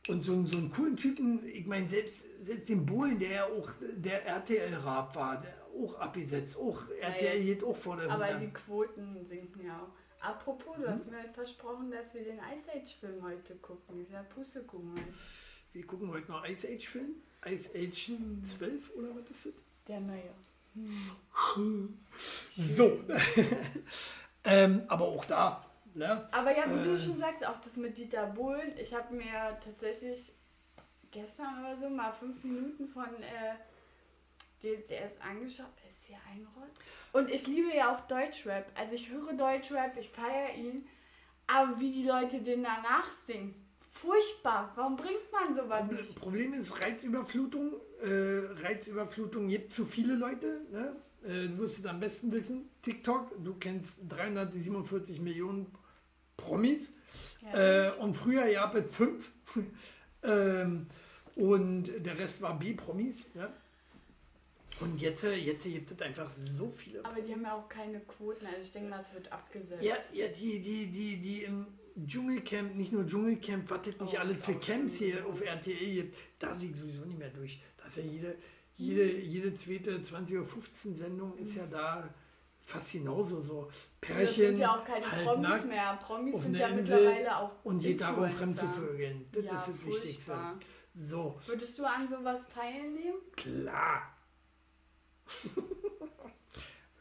und 0.08 0.22
so, 0.22 0.32
einen- 0.32 0.46
so 0.46 0.56
einen 0.58 0.70
coolen 0.70 0.96
Typen, 0.96 1.46
ich 1.46 1.66
meine, 1.66 1.88
selbst, 1.88 2.24
selbst 2.42 2.68
den 2.68 2.84
Bullen, 2.86 3.18
der 3.18 3.30
ja 3.30 3.44
auch 3.46 3.68
der 3.96 4.24
RTL-Rap 4.26 5.14
war, 5.14 5.40
der 5.40 5.54
auch 5.82 5.94
abgesetzt, 6.00 6.56
auch 6.56 6.80
RTL 7.00 7.42
geht 7.44 7.62
auch 7.64 7.76
vor 7.76 7.96
der 7.96 8.10
Aber 8.10 8.26
Hunde. 8.28 8.46
die 8.46 8.52
Quoten 8.52 9.24
sinken 9.26 9.64
ja 9.66 9.78
auch. 9.80 10.24
Apropos, 10.26 10.74
du 10.76 10.82
Mhm. 10.82 10.88
hast 10.88 11.10
mir 11.10 11.18
halt 11.18 11.32
versprochen, 11.32 11.90
dass 11.90 12.12
wir 12.14 12.24
den 12.24 12.38
Ice 12.38 12.68
Age-Film 12.74 13.22
heute 13.22 13.54
gucken. 13.56 14.04
Dieser 14.04 14.22
Pustekuchen. 14.24 14.94
halt. 14.96 15.06
Wir 15.72 15.86
gucken 15.86 16.10
heute 16.10 16.30
noch 16.30 16.44
Ice 16.48 16.66
Age-Film. 16.66 17.14
Ice 17.46 17.70
Age 17.74 18.12
12 18.42 18.90
oder 18.96 19.08
was 19.14 19.30
ist 19.30 19.46
das? 19.46 19.52
Der 19.86 20.00
neue. 20.00 20.34
So. 22.18 23.00
ähm, 24.44 24.82
aber 24.88 25.04
auch 25.06 25.24
da, 25.24 25.64
ne? 25.98 26.28
Aber 26.32 26.56
ja, 26.56 26.64
wie 26.68 26.82
du 26.82 26.94
Äh. 26.94 26.96
schon 26.98 27.18
sagst, 27.18 27.44
auch 27.46 27.58
das 27.60 27.76
mit 27.76 27.98
Dieter 27.98 28.26
Bohlen. 28.26 28.72
Ich 28.80 28.94
habe 28.94 29.14
mir 29.14 29.58
tatsächlich 29.64 30.32
gestern 31.10 31.60
oder 31.60 31.76
so 31.76 31.88
mal 31.90 32.12
fünf 32.12 32.42
Minuten 32.44 32.88
von 32.88 33.06
äh, 33.22 33.54
DSDS 34.62 35.20
angeschaut. 35.20 35.66
Ist 35.88 36.08
ja 36.08 36.16
ein 36.32 36.46
Rott. 36.56 36.70
Und 37.12 37.30
ich 37.30 37.46
liebe 37.46 37.74
ja 37.74 37.94
auch 37.94 38.00
Deutschrap. 38.02 38.66
Also 38.78 38.94
ich 38.94 39.10
höre 39.10 39.32
Deutschrap, 39.34 39.96
ich 39.98 40.08
feiere 40.10 40.54
ihn. 40.56 40.86
Aber 41.46 41.78
wie 41.80 41.92
die 41.92 42.04
Leute 42.04 42.40
den 42.40 42.62
danach 42.62 43.10
singen. 43.26 43.54
Furchtbar. 43.90 44.70
Warum 44.76 44.96
bringt 44.96 45.32
man 45.32 45.54
sowas 45.54 45.86
nicht? 45.90 46.14
Problem 46.16 46.52
ist 46.52 46.80
Reizüberflutung. 46.80 47.72
Äh, 48.02 48.62
Reizüberflutung 48.62 49.48
gibt 49.48 49.72
zu 49.72 49.84
viele 49.86 50.14
Leute. 50.14 50.60
Ne? 50.70 50.94
Äh, 51.24 51.48
du 51.48 51.58
wirst 51.58 51.78
es 51.78 51.86
am 51.86 51.98
besten 51.98 52.30
wissen. 52.30 52.68
TikTok, 52.82 53.32
du 53.42 53.54
kennst 53.54 53.94
347 54.08 55.20
Millionen 55.20 55.66
Promis. 56.38 56.94
Äh, 57.52 57.90
und 58.00 58.14
früher 58.14 58.50
gab 58.52 58.74
es 58.74 58.94
fünf. 58.94 59.30
ähm, 60.22 60.86
und 61.36 61.84
der 62.04 62.18
Rest 62.18 62.40
war 62.40 62.58
B-Promis. 62.58 63.26
Ja? 63.34 63.52
Und 64.80 65.00
jetzt, 65.00 65.24
äh, 65.24 65.34
jetzt 65.34 65.64
gibt 65.64 65.90
es 65.90 66.00
einfach 66.00 66.30
so 66.30 66.70
viele. 66.70 67.04
Aber 67.04 67.20
die 67.20 67.32
haben 67.32 67.42
ja 67.42 67.54
auch 67.54 67.68
keine 67.68 68.00
Quoten. 68.00 68.46
Also 68.46 68.60
ich 68.62 68.72
denke 68.72 68.90
mal, 68.90 69.00
es 69.00 69.12
wird 69.12 69.30
abgesetzt. 69.30 69.82
Ja, 69.82 69.94
ja 70.12 70.28
die, 70.28 70.60
die, 70.60 70.86
die, 70.86 71.16
die 71.18 71.42
im 71.44 71.66
Dschungelcamp, 72.06 72.76
nicht 72.76 72.92
nur 72.92 73.06
Dschungelcamp, 73.06 73.68
was 73.70 73.80
es 73.86 74.00
nicht 74.00 74.14
Oh, 74.14 74.20
alles 74.20 74.38
für 74.38 74.54
Camps 74.54 74.98
hier 74.98 75.26
auf 75.26 75.40
RTL 75.40 75.94
gibt, 75.94 76.16
da 76.38 76.54
ich 76.54 76.76
sowieso 76.76 77.04
nicht 77.04 77.18
mehr 77.18 77.30
durch. 77.30 77.60
Da 77.76 77.86
ist 77.86 77.96
ja 77.96 78.02
jede, 78.04 78.36
jede, 78.76 79.10
jede 79.20 79.54
zweite 79.54 79.98
20.15 79.98 80.38
Uhr 80.38 80.94
Sendung 80.94 81.38
ist 81.38 81.56
ja 81.56 81.66
da 81.66 82.08
fast 82.68 82.92
genauso 82.92 83.40
so. 83.40 83.60
Und 83.60 83.68
das 83.70 83.88
Pärchen 84.00 84.46
sind 84.46 84.58
ja 84.58 84.76
auch 84.76 84.84
keine 84.84 85.10
halt 85.10 85.24
Promis 85.24 85.48
nackt 85.48 85.68
mehr. 85.68 85.98
Promis 86.02 86.42
sind 86.42 86.56
ja 86.56 86.68
Insel 86.68 86.96
mittlerweile 86.96 87.36
auch 87.36 87.64
und 87.64 87.78
geht 87.80 88.00
darum, 88.00 88.30
fremd 88.30 88.58
zu 88.58 88.68
vögeln. 88.68 89.28
Das 89.32 89.44
ja, 89.44 89.54
ist 89.54 89.68
das 89.68 89.86
Wichtigste. 89.86 90.36
So, 90.94 91.40
Würdest 91.46 91.78
du 91.78 91.84
an 91.84 92.08
sowas 92.08 92.48
teilnehmen? 92.48 93.18
klar. 93.36 94.14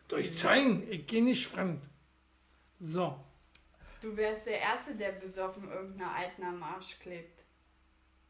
Durch 0.07 0.38
zeigen, 0.38 0.88
ich 0.89 1.06
gehe 1.06 1.23
nicht 1.23 1.48
fremd. 1.48 1.81
So. 2.80 3.19
Du 4.02 4.15
wärst 4.15 4.45
der 4.45 4.60
Erste, 4.60 4.95
der 4.95 5.14
besoffen 5.14 5.69
irgendeiner 5.69 6.14
Alten 6.14 6.44
am 6.44 6.64
Arsch 6.64 6.99
klebt. 6.99 7.44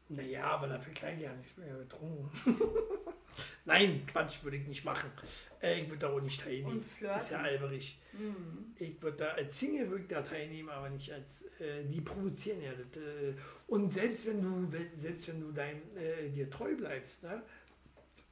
Naja, 0.08 0.44
aber 0.44 0.68
dafür 0.68 0.94
kann 0.94 1.14
ich 1.16 1.22
ja 1.22 1.32
nicht 1.34 1.56
mehr 1.58 1.74
betrunken. 1.74 2.30
Nein, 3.64 4.04
Quatsch 4.06 4.42
würde 4.42 4.56
ich 4.56 4.66
nicht 4.66 4.84
machen. 4.84 5.10
Äh, 5.62 5.82
ich 5.82 5.88
würde 5.88 5.98
da 5.98 6.08
auch 6.08 6.20
nicht 6.20 6.40
teilnehmen. 6.40 6.78
Und 6.78 6.84
flirten. 6.84 7.20
ist 7.20 7.30
ja 7.30 7.40
alberig. 7.40 8.00
Mhm. 8.12 8.74
Ich 8.78 9.00
würde 9.02 9.18
da 9.18 9.28
als 9.32 9.58
Single 9.58 9.88
würde 9.90 10.02
ich 10.02 10.08
da 10.08 10.22
teilnehmen, 10.22 10.70
aber 10.70 10.88
nicht 10.88 11.12
als 11.12 11.42
äh, 11.60 11.84
die 11.84 12.00
provozieren 12.00 12.62
ja. 12.62 12.72
Das, 12.72 13.02
äh, 13.02 13.34
und 13.66 13.92
selbst 13.92 14.26
wenn 14.26 14.42
du 14.42 14.68
selbst 14.96 15.28
wenn 15.28 15.40
du 15.40 15.52
dein, 15.52 15.82
äh, 15.96 16.30
dir 16.30 16.48
treu 16.48 16.74
bleibst, 16.74 17.22
ne, 17.22 17.42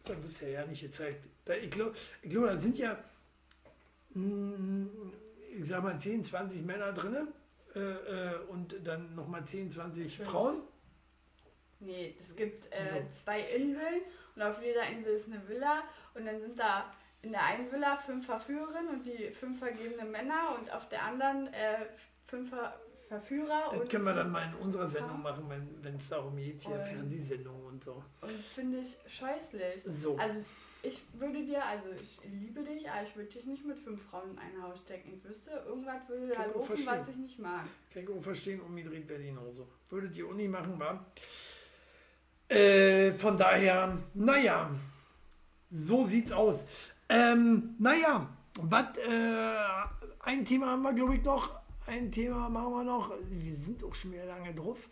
dann 0.05 0.25
wirst 0.25 0.41
du 0.43 0.51
ja 0.51 0.65
nicht 0.65 0.81
gezeigt. 0.81 1.29
Da, 1.45 1.55
ich 1.55 1.71
glaube, 1.71 1.95
ich 2.23 2.31
glaub, 2.31 2.47
da 2.47 2.57
sind 2.57 2.79
ja 2.79 2.99
mh, 4.15 4.87
ich 5.59 5.69
sag 5.69 5.83
mal 5.83 5.99
10, 5.99 6.25
20 6.25 6.65
Männer 6.65 6.93
drin 6.93 7.29
äh, 7.75 8.37
und 8.49 8.77
dann 8.85 9.15
nochmal 9.15 9.45
10, 9.45 9.71
20 9.71 10.17
Fünf. 10.17 10.29
Frauen. 10.29 10.63
Nee, 11.81 12.15
es 12.19 12.35
gibt 12.35 12.67
äh, 12.73 12.87
So. 12.89 13.09
zwei 13.11 13.41
Inseln 13.41 14.03
und 14.35 14.43
auf 14.43 14.63
jeder 14.63 14.83
Insel 14.89 15.15
ist 15.15 15.27
eine 15.27 15.47
Villa 15.49 15.83
und 16.15 16.27
dann 16.27 16.41
sind 16.41 16.59
da 16.59 16.93
in 17.23 17.33
der 17.33 17.45
einen 17.45 17.71
Villa 17.71 17.97
fünf 17.97 18.27
Verführerinnen 18.27 18.89
und 18.89 19.07
die 19.07 19.31
fünf 19.31 19.59
vergebene 19.59 20.05
Männer 20.05 20.57
und 20.59 20.73
auf 20.73 20.89
der 20.89 21.03
anderen 21.03 21.49
äh, 21.49 21.87
fünf 22.27 22.51
Ver 22.51 22.81
Verführer 23.09 23.71
Das 23.71 23.89
können 23.89 24.03
wir 24.05 24.15
dann 24.15 24.33
mal 24.33 24.45
in 24.47 24.55
unserer 24.55 24.89
Sendung 24.89 25.23
machen, 25.23 25.45
wenn 25.81 25.95
es 25.95 26.09
darum 26.09 26.35
geht, 26.35 26.61
hier 26.63 26.81
Fernsehsendungen 26.81 27.65
und 27.67 27.85
so. 27.85 28.03
und 28.21 28.33
finde 28.33 28.79
ich 28.81 28.97
scheußlich. 29.07 29.85
So. 29.85 30.17
Also 30.17 30.45
ich 30.83 31.03
würde 31.15 31.45
dir, 31.45 31.65
also 31.65 31.91
ich 31.91 32.19
liebe 32.29 32.63
dich, 32.65 32.91
aber 32.91 33.05
ich 33.05 33.15
würde 33.15 33.31
dich 33.31 33.45
nicht 33.47 33.65
mit 33.65 33.79
fünf 33.79 34.03
Frauen 34.03 34.33
in 34.33 34.39
ein 34.39 34.63
Haus 34.63 34.81
stecken. 34.81 35.13
Ich 35.15 35.25
wüsste, 35.25 35.51
irgendwas 35.67 36.09
würde 36.09 36.35
da 36.35 36.47
laufen, 36.47 36.85
was 36.85 37.09
ich 37.09 37.17
nicht 37.17 37.39
mag. 37.39 37.67
Kann 37.93 38.03
ich 38.03 38.09
auch 38.09 38.21
verstehen, 38.21 38.61
umgedreht 38.61 39.09
wäre 39.09 39.21
die 39.21 39.27
genauso. 39.29 39.69
Würde 39.89 40.09
die 40.09 40.25
Uni 40.25 40.49
machen, 40.49 40.77
war. 40.79 41.07
Äh, 42.49 43.13
von 43.13 43.37
daher, 43.37 43.99
naja, 44.15 44.71
so 45.71 46.07
sieht's 46.07 46.33
aus. 46.33 46.65
Ähm, 47.09 47.75
naja, 47.79 48.29
was, 48.61 48.99
äh, 48.99 49.57
ein 50.21 50.45
Thema 50.45 50.71
haben 50.71 50.83
wir, 50.83 50.93
glaube 50.93 51.17
ich, 51.17 51.25
noch. 51.25 51.51
Ein 51.87 52.11
Thema 52.11 52.49
machen 52.49 52.73
wir 52.73 52.85
noch. 52.85 53.13
Wir 53.31 53.55
sind 53.55 53.85
auch 53.85 53.95
schon 53.95 54.13
wieder 54.13 54.27
lange 54.27 54.55
drauf. 54.55 54.89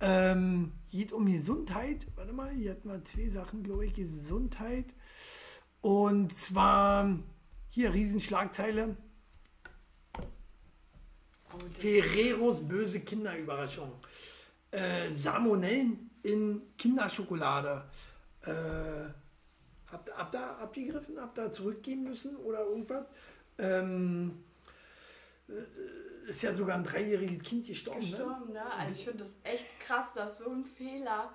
Ähm, 0.00 0.72
geht 0.90 1.12
um 1.12 1.26
Gesundheit. 1.26 2.06
Warte 2.16 2.32
mal, 2.32 2.50
hier 2.50 2.72
hatten 2.72 2.88
wir 2.88 3.04
zwei 3.04 3.28
Sachen, 3.28 3.62
glaube 3.62 3.86
ich. 3.86 3.94
Gesundheit. 3.94 4.86
Und 5.82 6.36
zwar 6.36 7.18
hier 7.68 7.92
Riesenschlagzeile. 7.92 8.96
Oh, 11.52 11.58
Ferreros 11.78 12.66
böse 12.66 13.00
Kinderüberraschung. 13.00 13.92
Äh, 14.70 15.12
Salmonellen 15.12 16.09
in 16.22 16.62
Kinderschokolade. 16.76 17.84
Äh, 18.42 18.52
habt, 19.90 20.16
habt 20.16 20.34
ihr 20.34 20.58
abgegriffen? 20.58 21.20
Habt 21.20 21.38
ihr 21.38 21.52
zurückgeben 21.52 22.04
müssen 22.04 22.36
oder 22.36 22.60
irgendwas? 22.60 23.06
Ähm, 23.58 24.44
äh, 25.48 26.28
ist 26.28 26.42
ja 26.42 26.52
sogar 26.52 26.76
ein 26.76 26.84
dreijähriges 26.84 27.42
Kind 27.42 27.66
gestorben. 27.66 28.00
Ne? 28.00 28.06
gestorben, 28.06 28.52
ne? 28.52 28.72
Also 28.72 28.92
ich 28.92 29.04
finde 29.04 29.18
das 29.18 29.36
echt 29.42 29.80
krass, 29.80 30.14
dass 30.14 30.38
so 30.38 30.50
ein 30.50 30.64
Fehler 30.64 31.32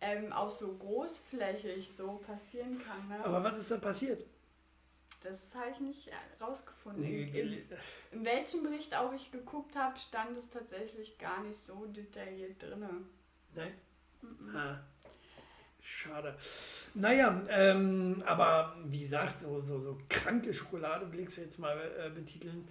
ähm, 0.00 0.32
auch 0.32 0.50
so 0.50 0.74
großflächig 0.74 1.92
so 1.94 2.20
passieren 2.26 2.80
kann. 2.82 3.08
Ne? 3.08 3.24
Aber 3.24 3.44
was 3.44 3.60
ist 3.60 3.70
da 3.70 3.76
passiert? 3.76 4.24
das 5.22 5.54
habe 5.54 5.70
ich 5.70 5.80
nicht 5.80 6.10
rausgefunden. 6.40 7.02
Nee, 7.02 7.22
in, 7.22 7.52
in, 7.52 7.62
in 8.12 8.24
welchem 8.24 8.62
Bericht 8.62 8.94
auch 8.96 9.12
ich 9.12 9.30
geguckt 9.30 9.76
habe, 9.76 9.98
stand 9.98 10.36
es 10.36 10.50
tatsächlich 10.50 11.18
gar 11.18 11.42
nicht 11.42 11.58
so 11.58 11.86
detailliert 11.86 12.62
drin. 12.62 13.06
Nein? 13.54 13.72
Ah, 14.54 14.76
schade. 15.80 16.36
Naja, 16.94 17.42
ähm, 17.48 18.22
aber 18.26 18.76
wie 18.86 19.02
gesagt, 19.02 19.40
so, 19.40 19.60
so, 19.60 19.80
so 19.80 19.98
kranke 20.08 20.52
Schokolade, 20.52 21.10
will 21.12 21.20
ich 21.20 21.28
es 21.28 21.36
jetzt 21.36 21.58
mal 21.58 21.76
äh, 21.98 22.10
betiteln, 22.10 22.68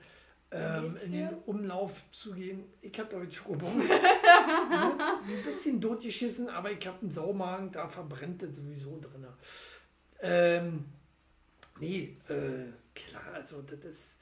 ähm, 0.51 0.97
in 1.05 1.11
den 1.11 1.33
Umlauf 1.45 2.03
zu 2.11 2.33
gehen. 2.33 2.65
Ich 2.81 2.97
habe 2.99 3.17
heute 3.17 3.31
Schokobons. 3.31 3.87
ja, 3.87 5.19
ein 5.25 5.43
bisschen 5.43 5.79
totgeschissen, 5.79 6.49
aber 6.49 6.71
ich 6.71 6.85
habe 6.85 6.99
einen 7.01 7.11
Saumagen, 7.11 7.71
da 7.71 7.87
verbrennt 7.87 8.43
das 8.43 8.55
sowieso 8.55 8.99
drin. 8.99 9.25
Ähm, 10.21 10.85
nee, 11.79 12.17
äh, 12.27 12.71
klar, 12.93 13.33
also 13.33 13.61
das 13.61 13.85
ist. 13.85 14.17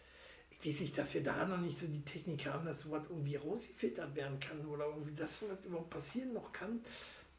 Ich 0.62 0.74
weiß 0.74 0.82
nicht, 0.82 0.98
dass 0.98 1.14
wir 1.14 1.24
da 1.24 1.46
noch 1.46 1.60
nicht 1.60 1.78
so 1.78 1.88
die 1.88 2.04
Technik 2.04 2.46
haben, 2.46 2.66
dass 2.66 2.82
sowas 2.82 3.04
irgendwie 3.10 3.38
rausgefiltert 3.38 4.14
werden 4.14 4.42
kann 4.42 4.66
oder 4.66 4.88
irgendwie, 4.88 5.16
dass 5.16 5.40
sowas 5.40 5.58
überhaupt 5.66 5.90
passieren 5.90 6.34
noch 6.34 6.52
kann. 6.52 6.82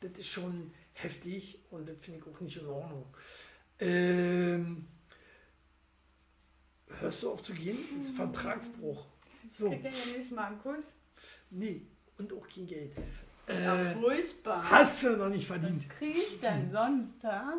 Das 0.01 0.13
ist 0.13 0.29
schon 0.29 0.73
heftig 0.95 1.59
und 1.71 1.89
das 1.89 1.97
finde 2.01 2.21
ich 2.21 2.35
auch 2.35 2.41
nicht 2.41 2.57
in 2.57 2.67
Ordnung. 2.67 3.07
Ähm, 3.79 4.87
hörst 7.01 7.23
du 7.23 7.31
auf 7.33 7.43
zu 7.43 7.53
gehen? 7.53 7.77
Das 7.97 8.05
ist 8.07 8.17
Vertragsbruch. 8.17 9.07
So. 9.53 9.69
Kriegt 9.69 9.85
er 9.85 9.91
ja 9.91 10.17
nicht 10.19 10.33
mal 10.33 10.47
einen 10.47 10.59
Kuss. 10.59 10.97
Nee, 11.51 11.83
und 12.19 12.33
auch 12.33 12.47
kein 12.49 12.67
Geld. 12.67 12.93
Ja, 13.49 13.81
Äh, 13.81 13.95
furchtbar. 13.95 14.71
hast 14.71 15.03
du 15.03 15.17
noch 15.17 15.29
nicht 15.29 15.47
verdient. 15.47 15.85
Was 15.89 15.99
kriege 15.99 16.19
ich 16.19 16.41
denn 16.41 16.71
sonst, 16.73 17.23
ha? 17.25 17.55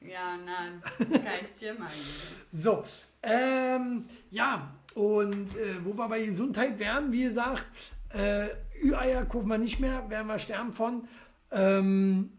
Ja, 0.00 0.36
nein, 0.36 0.82
das 0.98 1.08
kann 1.10 1.22
ich 1.42 1.54
dir 1.58 1.74
mal 1.74 1.88
geben. 1.88 2.36
So, 2.52 2.84
ähm, 3.22 4.04
ja, 4.30 4.74
und 4.94 5.56
äh, 5.56 5.82
wo 5.84 5.96
wir 5.96 6.08
bei 6.08 6.22
Gesundheit 6.24 6.78
wären, 6.78 7.10
wie 7.12 7.24
gesagt, 7.24 7.66
äh, 8.10 8.48
Ü-Eier 8.82 9.24
kaufen 9.26 9.48
wir 9.48 9.58
nicht 9.58 9.80
mehr, 9.80 10.08
werden 10.10 10.26
wir 10.26 10.38
sterben 10.38 10.72
von. 10.72 11.08
Ähm, 11.50 12.36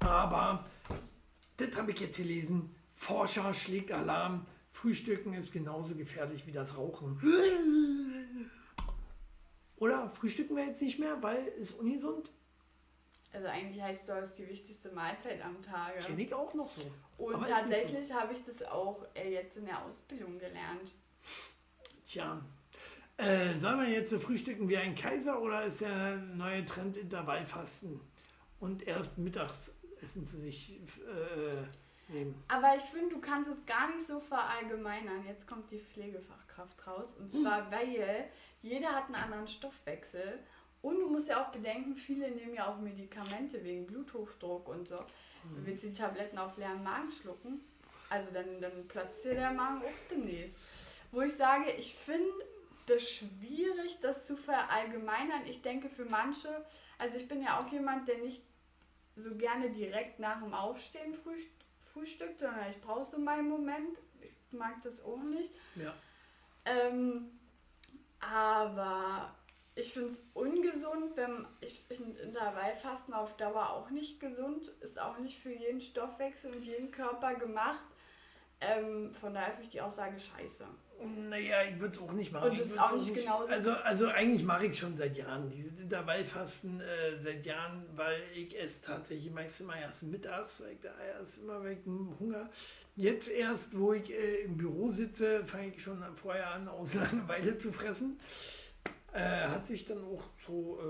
aber 0.00 0.64
das 1.56 1.76
habe 1.76 1.92
ich 1.92 2.00
jetzt 2.00 2.16
gelesen. 2.16 2.74
Forscher 2.94 3.52
schlägt 3.54 3.92
Alarm. 3.92 4.46
Frühstücken 4.72 5.34
ist 5.34 5.52
genauso 5.52 5.94
gefährlich 5.94 6.46
wie 6.46 6.52
das 6.52 6.76
Rauchen. 6.76 7.20
Oder 9.76 10.10
frühstücken 10.10 10.56
wir 10.56 10.66
jetzt 10.66 10.82
nicht 10.82 10.98
mehr, 10.98 11.22
weil 11.22 11.46
es 11.60 11.72
ungesund? 11.72 12.30
Also 13.32 13.48
eigentlich 13.48 13.82
heißt 13.82 14.08
das 14.08 14.34
die 14.34 14.48
wichtigste 14.48 14.90
Mahlzeit 14.92 15.42
am 15.42 15.60
Tage. 15.60 15.98
Kenne 15.98 16.22
ich 16.22 16.32
auch 16.32 16.54
noch 16.54 16.68
so. 16.68 16.82
Und 17.18 17.34
Aber 17.34 17.46
nicht 17.46 17.56
so. 17.56 17.62
tatsächlich 17.62 18.12
habe 18.12 18.32
ich 18.32 18.42
das 18.44 18.62
auch 18.62 19.04
äh, 19.14 19.32
jetzt 19.32 19.56
in 19.56 19.64
der 19.66 19.84
Ausbildung 19.84 20.38
gelernt. 20.38 20.92
Tja, 22.06 22.40
äh, 23.16 23.54
soll 23.58 23.76
man 23.76 23.90
jetzt 23.90 24.10
so 24.10 24.18
frühstücken 24.18 24.68
wie 24.68 24.76
ein 24.76 24.94
Kaiser 24.94 25.40
oder 25.40 25.64
ist 25.64 25.80
der 25.80 26.16
neue 26.16 26.64
Trend 26.64 26.96
Intervallfasten 26.96 28.00
und 28.60 28.86
erst 28.86 29.18
mittags 29.18 29.76
Essen 30.02 30.26
zu 30.26 30.38
sich 30.38 30.80
äh, 30.80 32.12
nehmen? 32.12 32.42
Aber 32.48 32.76
ich 32.76 32.82
finde, 32.84 33.14
du 33.14 33.20
kannst 33.20 33.50
es 33.50 33.64
gar 33.66 33.90
nicht 33.90 34.04
so 34.04 34.18
verallgemeinern. 34.18 35.24
Jetzt 35.26 35.46
kommt 35.46 35.70
die 35.70 35.78
Pflegefachkraft 35.78 36.86
raus. 36.86 37.14
Und 37.18 37.30
zwar, 37.32 37.70
weil 37.70 38.28
jeder 38.62 38.88
hat 38.88 39.06
einen 39.06 39.16
anderen 39.16 39.48
Stoffwechsel. 39.48 40.40
Und 40.82 40.98
du 40.98 41.08
musst 41.08 41.28
ja 41.28 41.42
auch 41.42 41.50
bedenken, 41.50 41.96
viele 41.96 42.30
nehmen 42.30 42.54
ja 42.54 42.66
auch 42.66 42.78
Medikamente 42.78 43.64
wegen 43.64 43.86
Bluthochdruck 43.86 44.68
und 44.68 44.88
so. 44.88 44.96
Du 44.96 45.66
willst 45.66 45.84
die 45.84 45.92
Tabletten 45.92 46.38
auf 46.38 46.56
leeren 46.56 46.82
Magen 46.82 47.10
schlucken. 47.10 47.60
Also 48.10 48.30
dann, 48.32 48.60
dann 48.60 48.86
platzt 48.88 49.24
dir 49.24 49.34
der 49.34 49.52
Magen 49.52 49.82
auch 49.82 50.08
demnächst. 50.10 50.56
Wo 51.10 51.22
ich 51.22 51.34
sage, 51.34 51.70
ich 51.78 51.94
finde 51.94 52.32
das 52.86 53.08
schwierig, 53.10 53.98
das 54.00 54.26
zu 54.26 54.36
verallgemeinern. 54.36 55.46
Ich 55.46 55.62
denke 55.62 55.88
für 55.88 56.04
manche, 56.04 56.64
also 56.98 57.18
ich 57.18 57.28
bin 57.28 57.42
ja 57.42 57.60
auch 57.60 57.70
jemand, 57.72 58.08
der 58.08 58.18
nicht 58.18 58.42
so 59.16 59.34
gerne 59.34 59.70
direkt 59.70 60.18
nach 60.18 60.40
dem 60.40 60.54
Aufstehen 60.54 61.14
früh, 61.14 61.38
frühstückt, 61.92 62.40
sondern 62.40 62.68
ich 62.68 62.80
brauche 62.80 63.04
so 63.04 63.18
meinen 63.18 63.48
Moment. 63.48 63.98
Ich 64.20 64.52
mag 64.52 64.82
das 64.82 65.04
auch 65.04 65.22
nicht. 65.22 65.52
Ja. 65.76 65.94
Ähm, 66.64 67.30
aber 68.20 69.34
ich 69.74 69.92
finde 69.92 70.08
es 70.08 70.22
ungesund, 70.34 71.16
wenn 71.16 71.46
ich 71.60 71.80
finde 71.80 72.20
Intervallfasten 72.20 73.12
auf 73.12 73.36
Dauer 73.36 73.70
auch 73.70 73.90
nicht 73.90 74.20
gesund, 74.20 74.68
ist 74.80 75.00
auch 75.00 75.18
nicht 75.18 75.38
für 75.38 75.52
jeden 75.52 75.80
Stoffwechsel 75.80 76.52
und 76.52 76.64
jeden 76.64 76.90
Körper 76.90 77.34
gemacht. 77.34 77.84
Ähm, 78.60 79.12
von 79.12 79.34
daher 79.34 79.50
finde 79.50 79.64
ich 79.64 79.70
die 79.70 79.80
Aussage 79.80 80.18
scheiße. 80.18 80.66
Naja, 81.04 81.56
ich 81.70 81.80
würde 81.80 81.94
es 81.94 82.00
auch 82.00 82.12
nicht 82.12 82.32
machen. 82.32 82.50
Und 82.50 82.58
das 82.58 82.68
ist 82.68 82.78
auch 82.78 82.94
nicht 82.96 83.14
genauso- 83.14 83.52
Also, 83.52 83.72
also 83.72 84.08
eigentlich 84.08 84.42
mache 84.44 84.66
ich 84.66 84.72
es 84.72 84.78
schon 84.78 84.96
seit 84.96 85.16
Jahren. 85.16 85.48
Dieses 85.50 85.78
Intervallfasten 85.78 86.80
äh, 86.80 87.18
seit 87.20 87.44
Jahren, 87.46 87.84
weil 87.94 88.20
ich 88.34 88.58
esse 88.58 88.82
tatsächlich 88.82 89.32
meist 89.32 89.60
immer 89.60 89.76
erst 89.76 90.02
mittags, 90.04 90.62
weil 90.62 90.72
ich 90.72 90.80
da 90.80 90.92
erst 91.18 91.38
immer 91.38 91.62
wegen 91.64 92.16
Hunger. 92.18 92.50
Jetzt 92.96 93.28
erst, 93.28 93.78
wo 93.78 93.92
ich 93.92 94.10
äh, 94.12 94.42
im 94.44 94.56
Büro 94.56 94.90
sitze, 94.90 95.44
fange 95.44 95.68
ich 95.74 95.82
schon 95.82 96.02
vorher 96.16 96.50
an, 96.52 96.68
aus 96.68 96.94
Langeweile 96.94 97.58
zu 97.58 97.72
fressen. 97.72 98.18
Äh, 99.12 99.20
hat 99.48 99.66
sich 99.66 99.84
dann 99.86 100.02
auch 100.04 100.22
so 100.46 100.80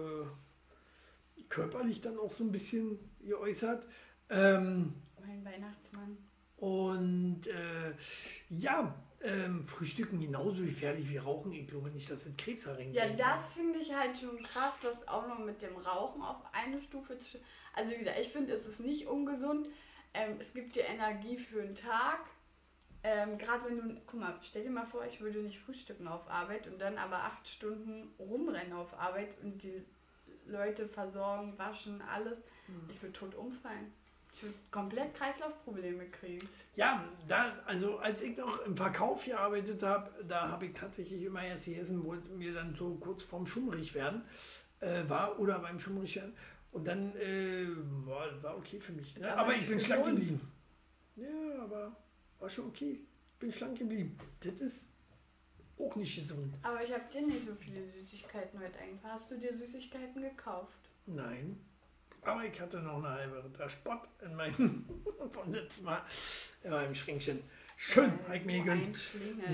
äh, 1.39 1.43
körperlich 1.49 2.01
dann 2.01 2.19
auch 2.19 2.33
so 2.33 2.45
ein 2.45 2.53
bisschen 2.53 2.99
geäußert. 3.21 3.87
Ähm, 4.31 4.95
Mein 5.21 5.45
Weihnachtsmann. 5.45 6.17
und 6.57 7.47
äh, 7.47 7.93
ja, 8.49 8.95
ähm, 9.25 9.67
Frühstücken 9.67 10.21
genauso 10.21 10.63
gefährlich 10.63 11.09
wie 11.09 11.17
Rauchen. 11.17 11.53
Ich 11.53 11.67
glaube 11.67 11.91
nicht, 11.91 12.11
dass 12.11 12.27
es 12.27 12.37
Krebs 12.37 12.67
erregt. 12.67 12.95
Ja, 12.95 13.09
das 13.09 13.49
finde 13.49 13.79
ich 13.79 13.93
halt 13.95 14.17
schon 14.19 14.43
krass, 14.43 14.81
das 14.83 15.09
auch 15.09 15.27
noch 15.27 15.39
mit 15.39 15.63
dem 15.63 15.77
Rauchen 15.77 16.23
auf 16.23 16.43
eine 16.53 16.81
Stufe 16.81 17.19
zu. 17.19 17.39
Also, 17.75 17.95
wie 17.95 17.99
gesagt, 17.99 18.19
ich 18.21 18.29
finde, 18.29 18.53
es 18.53 18.67
ist 18.67 18.81
nicht 18.81 19.07
ungesund. 19.07 19.69
Ähm, 20.13 20.37
es 20.39 20.53
gibt 20.53 20.77
dir 20.77 20.85
Energie 20.85 21.37
für 21.37 21.63
einen 21.63 21.75
Tag. 21.75 22.21
Ähm, 23.03 23.37
Gerade 23.39 23.65
wenn 23.67 23.77
du, 23.77 24.01
guck 24.07 24.21
mal, 24.21 24.39
stell 24.43 24.63
dir 24.63 24.71
mal 24.71 24.87
vor, 24.87 25.05
ich 25.07 25.21
würde 25.21 25.41
nicht 25.41 25.59
frühstücken 25.59 26.07
auf 26.07 26.29
Arbeit 26.29 26.69
und 26.69 26.79
dann 26.81 26.99
aber 26.99 27.17
acht 27.17 27.49
Stunden 27.49 28.15
rumrennen 28.19 28.73
auf 28.73 28.99
Arbeit 28.99 29.37
und 29.43 29.63
die 29.63 29.85
Leute 30.47 30.87
versorgen, 30.87 31.59
waschen, 31.59 32.03
alles. 32.03 32.43
Ich 32.91 33.03
würde 33.03 33.13
tot 33.13 33.35
umfallen. 33.35 33.93
Ich 34.35 34.43
würde 34.43 34.57
komplett 34.73 35.15
Kreislaufprobleme 35.15 36.07
kriegen. 36.07 36.49
Ja, 36.75 37.05
da, 37.29 37.57
also 37.67 37.99
als 37.99 38.21
ich 38.21 38.37
noch 38.37 38.67
im 38.67 38.77
Verkauf 38.77 39.25
gearbeitet 39.25 39.83
habe, 39.85 40.11
da 40.25 40.49
habe 40.49 40.67
ich 40.67 40.73
tatsächlich 40.73 41.23
immer 41.23 41.45
erst 41.45 41.67
gegessen, 41.67 42.05
wo 42.05 42.15
mir 42.37 42.53
dann 42.53 42.75
so 42.75 42.97
kurz 42.97 43.23
vorm 43.23 43.47
Schummrig 43.47 43.95
werden 43.95 44.23
äh, 44.81 45.09
war 45.09 45.39
oder 45.39 45.61
beim 45.61 45.79
Schummrig 45.79 46.17
werden. 46.17 46.35
Und 46.73 46.89
dann 46.89 47.15
äh, 47.15 47.69
war, 48.05 48.43
war 48.43 48.57
okay 48.59 48.81
für 48.81 48.93
mich. 48.93 49.17
Ne? 49.17 49.31
aber 49.31 49.43
Aber 49.43 49.55
ich 49.55 49.69
bin 49.69 49.79
schlank 49.79 50.05
geblieben. 50.05 50.41
Ja, 51.15 51.63
aber 51.63 51.97
war 52.41 52.51
schon 52.51 52.67
okay. 52.67 53.01
Bin 53.39 53.53
schlank 53.53 53.79
geblieben. 53.79 54.19
Das 54.41 54.55
ist 54.55 54.89
auch 55.79 55.95
nicht 55.95 56.21
gesund. 56.21 56.57
Aber 56.63 56.83
ich 56.83 56.93
habe 56.93 57.05
dir 57.13 57.23
nicht 57.23 57.47
so 57.47 57.55
viele 57.55 57.87
Süßigkeiten 57.87 58.59
heute 58.59 58.81
eingefallen. 58.81 59.15
Hast 59.15 59.31
du 59.31 59.39
dir 59.39 59.53
Süßigkeiten 59.55 60.23
gekauft? 60.23 60.91
Nein. 61.07 61.61
Aber 62.25 62.45
ich 62.45 62.61
hatte 62.61 62.79
noch 62.79 62.99
eine 62.99 63.11
halbe 63.11 63.45
Ritter 63.45 63.69
Spott 63.69 64.03
in 64.25 64.35
meinem 64.35 64.87
vom 65.31 65.53
letzten 65.53 65.85
Mal 65.85 66.03
in 66.63 66.71
meinem 66.71 66.95
Schränkchen. 66.95 67.43
Schön, 67.77 68.13
Ja, 68.29 68.35
ich 68.35 68.45
mir 68.45 68.59
gegönnt. 68.61 68.97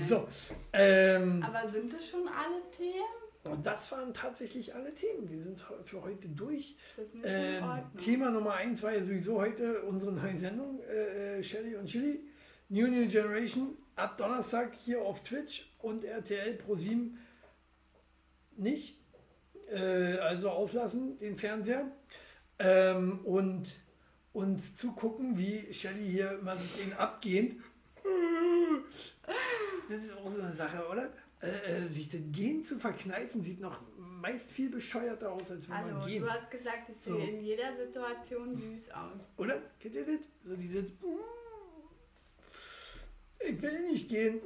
So, 0.07 0.27
ähm, 0.73 1.43
Aber 1.43 1.67
sind 1.67 1.91
das 1.91 2.07
schon 2.07 2.27
alle 2.27 2.61
Themen? 2.71 3.21
und 3.45 3.65
das 3.65 3.91
waren 3.91 4.13
tatsächlich 4.13 4.75
alle 4.75 4.93
Themen. 4.93 5.27
Wir 5.29 5.41
sind 5.41 5.63
für 5.83 6.03
heute 6.03 6.29
durch. 6.29 6.75
Ähm. 7.23 7.63
Thema 7.97 8.29
Nummer 8.29 8.53
eins 8.53 8.83
war 8.83 8.93
ja 8.93 9.01
sowieso 9.01 9.39
heute 9.39 9.81
unsere 9.81 10.11
neue 10.11 10.37
Sendung, 10.37 10.79
äh, 10.83 11.39
äh, 11.39 11.43
Shelly 11.43 11.75
und 11.75 11.87
Chili. 11.87 12.21
New 12.69 12.87
New 12.87 13.07
Generation, 13.07 13.75
ab 13.95 14.17
Donnerstag 14.17 14.73
hier 14.85 15.01
auf 15.01 15.23
Twitch 15.23 15.69
und 15.79 16.05
RTL 16.05 16.53
Pro 16.53 16.75
7 16.75 17.17
nicht. 18.55 18.97
Äh, 19.69 20.17
also 20.19 20.49
auslassen, 20.49 21.17
den 21.17 21.37
Fernseher. 21.37 21.91
Ähm, 22.63 23.19
und 23.25 23.75
uns 24.33 24.75
zugucken, 24.75 25.37
wie 25.37 25.73
Shelly 25.73 26.07
hier 26.09 26.31
immer 26.39 26.55
sich 26.55 26.83
den 26.83 26.93
abgehend. 26.93 27.61
Das 29.89 30.03
ist 30.03 30.15
auch 30.17 30.29
so 30.29 30.41
eine 30.41 30.55
Sache, 30.55 30.87
oder? 30.87 31.11
Äh, 31.41 31.47
äh, 31.85 31.87
sich 31.87 32.07
das 32.09 32.21
Gehen 32.31 32.63
zu 32.63 32.79
verkneifen, 32.79 33.43
sieht 33.43 33.59
noch 33.59 33.81
meist 33.97 34.51
viel 34.51 34.69
bescheuerter 34.69 35.31
aus, 35.31 35.49
als 35.49 35.67
wenn 35.67 35.75
man 35.81 35.95
Hallo, 35.95 36.05
gehen. 36.05 36.21
du 36.23 36.29
hast 36.31 36.51
gesagt, 36.51 36.87
ich 36.89 36.95
So. 36.97 37.15
sehe 37.17 37.29
in 37.31 37.41
jeder 37.43 37.75
Situation 37.75 38.55
süß 38.55 38.91
aus. 38.91 39.19
Oder? 39.37 39.59
Kennt 39.79 39.95
ihr 39.95 40.05
das? 40.05 40.19
So 40.45 40.55
dieses. 40.55 40.85
Ich 43.39 43.59
will 43.59 43.81
nicht 43.91 44.07
gehen. 44.07 44.39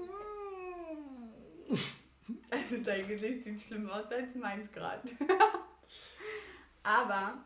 Also 2.49 2.77
dein 2.83 3.07
Gesicht 3.07 3.43
sieht 3.43 3.61
schlimmer 3.61 3.99
aus 3.99 4.09
als 4.11 4.33
meins 4.35 4.71
gerade. 4.71 5.01
Aber, 6.83 7.43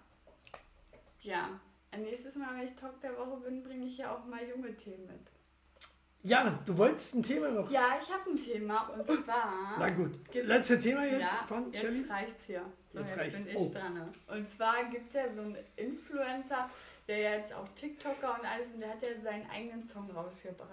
ja, 1.22 1.60
nächstes 1.98 2.36
Mal, 2.36 2.56
wenn 2.58 2.68
ich 2.68 2.76
Talk 2.76 3.00
der 3.02 3.18
Woche 3.18 3.38
bin, 3.42 3.64
bringe 3.64 3.86
ich 3.86 3.98
ja 3.98 4.16
auch 4.16 4.26
mal 4.26 4.48
junge 4.48 4.76
Themen 4.76 5.06
mit. 5.08 5.32
Ja, 6.22 6.60
du 6.66 6.78
wolltest 6.78 7.16
ein 7.16 7.24
Thema 7.24 7.50
noch. 7.50 7.72
Ja, 7.72 7.98
ich 8.02 8.12
habe 8.14 8.30
ein 8.30 8.40
Thema 8.40 8.90
und 8.90 9.08
zwar... 9.08 9.78
Na 9.80 9.90
gut. 9.90 10.12
Gibt's- 10.32 10.50
Letzte 10.50 10.78
Thema 10.80 11.06
jetzt 11.06 11.22
ja, 11.22 11.46
von 11.48 11.72
jetzt 11.72 11.82
Shelly. 11.82 12.04
reicht's 12.10 12.46
hier. 12.46 12.66
So, 12.92 13.00
Jetzt 13.00 13.10
jetzt, 13.12 13.20
reicht's. 13.20 13.38
bin 13.38 13.48
ich 13.48 13.56
Oh. 13.58 13.70
dran. 13.74 13.94
ne? 13.94 14.12
Und 14.28 14.50
zwar 14.50 14.84
gibt 14.86 15.08
es 15.08 15.14
ja 15.14 15.34
so 15.34 15.42
einen 15.42 15.58
Influencer, 15.78 16.70
der 17.08 17.20
jetzt 17.38 17.54
auch 17.54 17.68
TikToker 17.70 18.38
und 18.38 18.46
alles, 18.46 18.74
und 18.74 18.82
der 18.82 18.90
hat 18.90 19.02
ja 19.02 19.18
seinen 19.24 19.50
eigenen 19.50 19.84
Song 19.86 20.12
rausgebracht. 20.12 20.70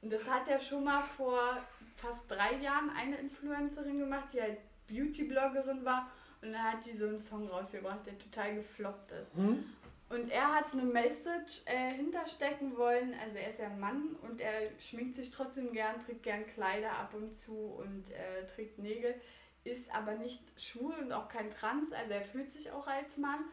Und 0.00 0.10
das 0.10 0.24
hat 0.26 0.48
ja 0.48 0.58
schon 0.58 0.84
mal 0.84 1.02
vor 1.02 1.58
fast 1.96 2.22
drei 2.28 2.54
Jahren 2.56 2.88
eine 2.96 3.16
Influencerin 3.18 3.98
gemacht, 3.98 4.28
die 4.32 4.40
halt 4.40 4.56
Beauty-Bloggerin 4.88 5.84
war. 5.84 6.10
Und 6.42 6.52
dann 6.52 6.62
hat 6.72 6.84
die 6.86 6.92
so 6.92 7.06
einen 7.06 7.18
Song 7.18 7.48
rausgebracht, 7.48 8.06
der 8.06 8.18
total 8.18 8.54
gefloppt 8.56 9.12
ist. 9.12 9.34
Hm? 9.34 9.64
Und 10.08 10.28
er 10.30 10.54
hat 10.56 10.72
eine 10.72 10.82
Message 10.82 11.62
äh, 11.66 11.92
hinterstecken 11.92 12.76
wollen. 12.76 13.14
Also 13.22 13.36
er 13.36 13.48
ist 13.48 13.58
ja 13.60 13.66
ein 13.66 13.78
Mann 13.78 14.16
und 14.22 14.40
er 14.40 14.52
schminkt 14.80 15.14
sich 15.16 15.30
trotzdem 15.30 15.72
gern, 15.72 16.00
trägt 16.00 16.24
gern 16.24 16.46
Kleider 16.46 16.90
ab 16.92 17.14
und 17.14 17.34
zu 17.34 17.54
und 17.54 18.10
äh, 18.10 18.44
trägt 18.46 18.78
Nägel, 18.78 19.14
ist 19.62 19.94
aber 19.94 20.14
nicht 20.14 20.42
schwul 20.60 20.94
und 20.94 21.12
auch 21.12 21.28
kein 21.28 21.50
Trans. 21.50 21.92
Also 21.92 22.10
er 22.12 22.22
fühlt 22.24 22.50
sich 22.50 22.72
auch 22.72 22.88
als 22.88 23.18
Mann. 23.18 23.44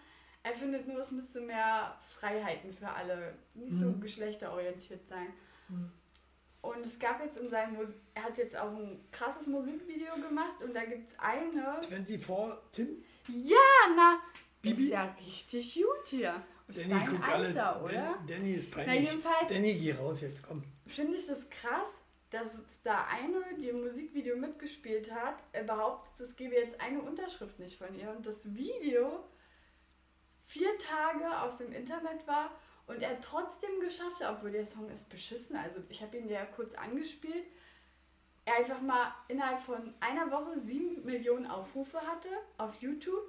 Er 0.41 0.53
findet 0.53 0.87
nur, 0.87 0.99
es 1.01 1.11
müsste 1.11 1.41
mehr 1.41 1.95
Freiheiten 2.09 2.71
für 2.71 2.89
alle, 2.89 3.35
nicht 3.53 3.77
so 3.77 3.87
Mhm. 3.87 3.99
geschlechterorientiert 4.01 5.05
sein. 5.07 5.27
Mhm. 5.67 5.91
Und 6.75 6.85
es 6.85 6.99
gab 6.99 7.23
jetzt 7.23 7.37
in 7.37 7.49
seinem, 7.49 7.75
Mus 7.75 7.89
er 8.13 8.23
hat 8.23 8.37
jetzt 8.37 8.55
auch 8.57 8.71
ein 8.75 9.03
krasses 9.11 9.47
Musikvideo 9.47 10.15
gemacht 10.15 10.61
und 10.63 10.73
da 10.75 10.83
gibt 10.85 11.09
es 11.09 11.19
eine. 11.19 11.79
24 11.87 12.57
Tim? 12.71 13.03
Ja, 13.27 13.55
na, 13.95 14.19
Bibi? 14.61 14.83
ist 14.85 14.91
ja 14.91 15.15
richtig 15.25 15.75
gut 15.75 16.07
hier. 16.07 16.41
Ist 16.67 16.79
Danny 16.79 16.89
dein 16.89 17.07
guckt 17.09 17.23
Alter, 17.27 17.75
alle. 17.75 17.83
oder? 17.85 17.93
Dan- 17.93 18.27
Danny 18.27 18.53
ist 18.55 18.67
Na, 18.71 18.83
peinlich. 18.83 19.09
jedenfalls- 19.09 19.47
Danny, 19.47 19.73
geh 19.77 19.91
raus 19.93 20.21
jetzt, 20.21 20.43
komm. 20.43 20.63
Finde 20.85 21.17
ich 21.17 21.25
das 21.27 21.49
krass, 21.49 21.87
dass 22.29 22.49
da 22.83 23.05
eine, 23.05 23.41
die 23.57 23.69
im 23.69 23.83
Musikvideo 23.85 24.35
mitgespielt 24.35 25.11
hat, 25.11 25.37
äh, 25.53 25.63
behauptet, 25.63 26.19
es 26.19 26.35
gebe 26.35 26.55
jetzt 26.55 26.79
eine 26.81 27.01
Unterschrift 27.01 27.57
nicht 27.59 27.77
von 27.77 27.93
ihr. 27.97 28.09
Und 28.11 28.25
das 28.25 28.53
Video 28.53 29.23
vier 30.43 30.77
Tage 30.77 31.39
aus 31.41 31.57
dem 31.57 31.71
Internet 31.71 32.25
war 32.27 32.51
und 32.87 33.01
er 33.01 33.19
trotzdem 33.21 33.79
geschafft 33.81 34.21
hat, 34.21 34.37
obwohl 34.37 34.51
der 34.51 34.65
Song 34.65 34.89
ist 34.89 35.07
beschissen. 35.09 35.55
Also 35.55 35.81
ich 35.89 36.01
habe 36.01 36.17
ihn 36.17 36.29
ja 36.29 36.45
kurz 36.45 36.73
angespielt. 36.73 37.45
Er 38.45 38.55
einfach 38.55 38.81
mal 38.81 39.13
innerhalb 39.27 39.59
von 39.59 39.93
einer 39.99 40.31
Woche 40.31 40.57
sieben 40.59 41.03
Millionen 41.05 41.45
Aufrufe 41.47 41.99
hatte 41.99 42.29
auf 42.57 42.81
YouTube, 42.81 43.23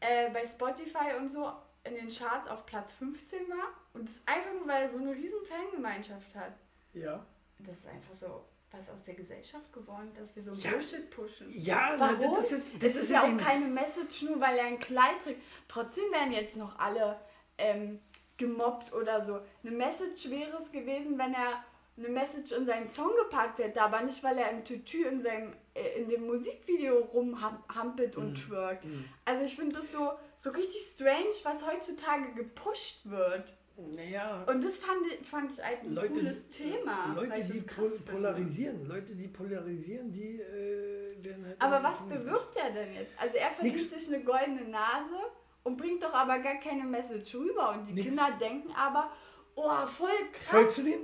äh, 0.00 0.28
bei 0.30 0.44
Spotify 0.44 1.16
und 1.18 1.28
so 1.30 1.50
in 1.84 1.94
den 1.94 2.08
Charts 2.08 2.46
auf 2.48 2.66
Platz 2.66 2.92
15 2.94 3.48
war. 3.48 3.68
Und 3.94 4.08
das 4.08 4.20
einfach 4.26 4.52
nur, 4.52 4.66
weil 4.68 4.82
er 4.82 4.88
so 4.90 4.98
eine 4.98 5.12
riesen 5.14 5.38
Fangemeinschaft 5.44 6.34
hat. 6.34 6.52
Ja. 6.92 7.24
Das 7.60 7.78
ist 7.78 7.86
einfach 7.86 8.14
so 8.14 8.44
was 8.70 8.90
aus 8.90 9.04
der 9.04 9.14
Gesellschaft 9.14 9.72
geworden, 9.72 10.10
dass 10.18 10.34
wir 10.34 10.42
so 10.42 10.52
Ja. 10.52 10.72
Bullshit 10.72 11.08
pushen. 11.10 11.46
Ja, 11.52 11.94
Warum? 11.96 12.34
das 12.36 12.50
ist, 12.52 12.62
das 12.74 12.80
Das 12.80 12.90
ist 12.96 13.02
ist 13.04 13.10
ja 13.10 13.22
auch 13.22 13.36
keine 13.38 13.66
Message, 13.66 14.22
nur 14.22 14.40
weil 14.40 14.58
er 14.58 14.64
ein 14.66 14.80
Kleid 14.80 15.20
trägt. 15.22 15.40
Trotzdem 15.68 16.10
werden 16.10 16.32
jetzt 16.32 16.56
noch 16.56 16.76
alle 16.78 17.18
ähm, 17.56 18.00
gemobbt 18.36 18.92
oder 18.92 19.24
so. 19.24 19.40
Eine 19.62 19.76
Message 19.76 20.30
wäre 20.30 20.56
es 20.60 20.70
gewesen, 20.72 21.18
wenn 21.18 21.34
er 21.34 21.64
eine 21.96 22.08
Message 22.08 22.52
in 22.52 22.66
seinen 22.66 22.88
Song 22.88 23.10
gepackt 23.22 23.60
hätte, 23.60 23.80
aber 23.80 24.02
nicht, 24.02 24.22
weil 24.24 24.36
er 24.38 24.50
im 24.50 24.64
Tütü 24.64 25.04
in, 25.06 25.20
seinem, 25.22 25.52
äh, 25.74 26.00
in 26.00 26.08
dem 26.08 26.26
Musikvideo 26.26 26.98
rumhampelt 27.12 28.16
und 28.16 28.34
twerkt. 28.34 28.84
Also 29.24 29.44
ich 29.44 29.54
finde 29.54 29.76
das 29.76 29.92
so, 29.92 30.10
so 30.40 30.50
richtig 30.50 30.80
strange, 30.92 31.30
was 31.44 31.64
heutzutage 31.64 32.32
gepusht 32.34 33.02
wird. 33.04 33.54
Naja, 33.76 34.44
Und 34.48 34.62
das 34.62 34.78
fand, 34.78 35.00
ich- 35.06 35.26
fand 35.26 35.52
ich 35.52 35.64
halt 35.64 35.82
ein 35.82 35.94
Leute, 35.94 36.12
cooles 36.14 36.48
Thema. 36.48 37.12
Leute, 37.16 37.40
die 37.40 37.58
pol 37.60 37.66
krass 37.66 37.96
finde. 37.98 38.12
polarisieren, 38.12 38.86
Leute, 38.88 39.14
die 39.16 39.26
polarisieren, 39.28 40.12
die 40.12 40.40
äh, 40.40 41.16
werden 41.24 41.44
halt. 41.46 41.60
Aber 41.60 41.82
was 41.82 42.00
bewirkt 42.08 42.56
er 42.56 42.70
denn 42.70 42.94
jetzt? 42.94 43.12
Also 43.20 43.36
er 43.36 43.50
verdient 43.50 43.78
sich 43.78 44.14
eine 44.14 44.22
goldene 44.22 44.64
Nase 44.68 45.16
und 45.64 45.76
bringt 45.76 46.02
doch 46.02 46.14
aber 46.14 46.38
gar 46.38 46.56
keine 46.56 46.84
Message 46.84 47.34
rüber. 47.34 47.72
Und 47.72 47.88
die 47.88 47.92
Nix. 47.94 48.08
Kinder 48.08 48.36
denken 48.40 48.70
aber, 48.72 49.10
oh, 49.56 49.86
voll 49.86 50.10
krass. 50.32 50.46
Folgst 50.46 50.78
du 50.78 50.82
dem? 50.84 51.00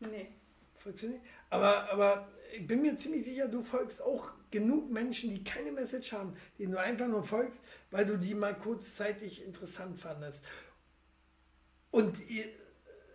Nee. 0.00 0.28
Folgst 0.74 1.02
du 1.02 1.08
dem? 1.08 1.20
Aber, 1.50 1.90
aber 1.90 2.28
ich 2.52 2.66
bin 2.66 2.80
mir 2.80 2.96
ziemlich 2.96 3.24
sicher, 3.24 3.48
du 3.48 3.62
folgst 3.62 4.02
auch 4.02 4.32
genug 4.50 4.90
Menschen, 4.90 5.30
die 5.30 5.42
keine 5.42 5.72
Message 5.72 6.12
haben, 6.12 6.34
denen 6.58 6.72
du 6.72 6.80
einfach 6.80 7.08
nur 7.08 7.24
folgst, 7.24 7.60
weil 7.90 8.06
du 8.06 8.16
die 8.16 8.34
mal 8.34 8.54
kurzzeitig 8.54 9.44
interessant 9.44 10.00
fandest. 10.00 10.44
Und 11.90 12.22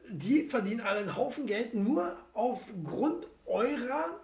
die 0.10 0.48
verdienen 0.48 0.82
alle 0.82 1.00
einen 1.00 1.16
Haufen 1.16 1.46
Geld 1.46 1.74
nur 1.74 2.18
aufgrund 2.34 3.28
eurer, 3.46 4.20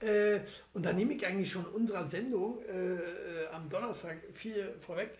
äh, 0.00 0.40
und 0.72 0.84
da 0.84 0.92
nehme 0.92 1.14
ich 1.14 1.26
eigentlich 1.26 1.50
schon 1.50 1.66
unserer 1.66 2.06
Sendung 2.08 2.62
äh, 2.62 2.94
äh, 2.94 3.46
am 3.52 3.68
Donnerstag 3.68 4.18
viel 4.32 4.74
vorweg, 4.80 5.10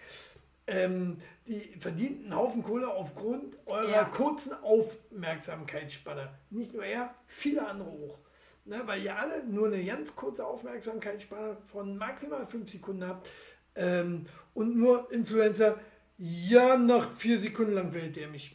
ähm, 0.68 1.20
die 1.46 1.74
verdienen 1.80 2.24
einen 2.24 2.36
Haufen 2.36 2.62
Kohle 2.62 2.88
aufgrund 2.88 3.56
eurer 3.66 3.90
Ja. 3.90 4.04
kurzen 4.04 4.52
Aufmerksamkeitsspanne. 4.62 6.30
Nicht 6.50 6.74
nur 6.74 6.84
er, 6.84 7.14
viele 7.26 7.66
andere 7.66 7.88
auch. 7.88 8.18
Ne, 8.64 8.82
weil 8.84 9.02
ihr 9.02 9.16
alle 9.18 9.42
nur 9.44 9.68
eine 9.68 9.82
ganz 9.82 10.14
kurze 10.14 10.46
Aufmerksamkeitsspanne 10.46 11.56
von 11.72 11.96
maximal 11.96 12.46
fünf 12.46 12.70
Sekunden 12.70 13.06
habt. 13.08 13.26
Ähm, 13.74 14.26
und 14.52 14.76
nur 14.76 15.10
Influencer, 15.10 15.78
ja, 16.18 16.76
nach 16.76 17.10
vier 17.12 17.38
Sekunden 17.38 17.72
lang 17.72 17.94
wählt 17.94 18.18
er 18.18 18.28
mich. 18.28 18.54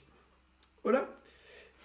Oder? 0.83 1.07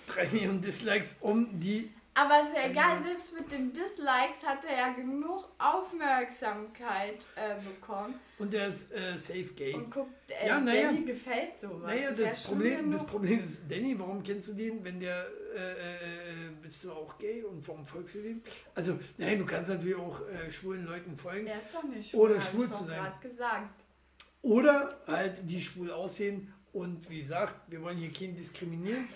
Drei 0.08 0.28
Millionen 0.28 0.60
Dislikes, 0.60 1.16
um 1.20 1.58
die. 1.58 1.90
Aber 2.18 2.40
ist 2.40 2.52
ja 2.52 2.68
egal, 2.68 3.00
selbst 3.04 3.32
mit 3.32 3.48
den 3.52 3.72
Dislikes 3.72 4.42
hat 4.44 4.64
er 4.64 4.76
ja 4.76 4.92
genug 4.92 5.48
Aufmerksamkeit 5.56 7.24
äh, 7.36 7.62
bekommen. 7.62 8.14
Und 8.40 8.52
der 8.52 8.68
ist 8.68 8.90
äh, 8.90 9.16
safe 9.16 9.52
gay. 9.54 9.72
Und 9.74 9.88
guckt, 9.88 10.10
äh, 10.28 10.48
Ja, 10.48 10.58
naja. 10.58 10.90
Danny 10.90 11.04
gefällt 11.04 11.56
sowas. 11.56 11.86
Naja, 11.86 12.10
das, 12.10 12.42
schon 12.42 12.54
Problem, 12.54 12.90
das. 12.90 13.06
Problem 13.06 13.44
ist, 13.44 13.62
Danny, 13.70 13.96
warum 13.96 14.20
kennst 14.24 14.48
du 14.48 14.54
den, 14.54 14.82
wenn 14.84 14.98
der, 14.98 15.26
äh, 15.54 15.60
äh, 15.60 16.50
bist 16.60 16.82
du 16.82 16.92
auch 16.92 17.16
gay 17.18 17.44
und 17.44 17.66
warum 17.68 17.86
folgst 17.86 18.16
du 18.16 18.22
dem? 18.22 18.42
Also, 18.74 18.98
nein, 19.16 19.38
du 19.38 19.46
kannst 19.46 19.70
natürlich 19.70 19.96
auch 19.96 20.20
äh, 20.28 20.50
schwulen 20.50 20.86
Leuten 20.86 21.16
folgen. 21.16 21.46
Er 21.46 21.60
ist 21.60 21.72
doch 21.72 21.84
nicht 21.84 22.10
schwul, 22.10 22.34
hab 22.34 22.42
schwul 22.42 22.68
zu 22.68 22.84
sein. 22.84 22.96
gerade 22.96 23.28
gesagt. 23.28 23.84
Oder 24.42 24.98
halt, 25.06 25.40
die 25.44 25.62
schwul 25.62 25.92
aussehen 25.92 26.52
und 26.72 27.08
wie 27.10 27.20
gesagt, 27.20 27.70
wir 27.70 27.80
wollen 27.80 27.96
hier 27.98 28.12
keinen 28.12 28.34
diskriminieren. 28.34 29.08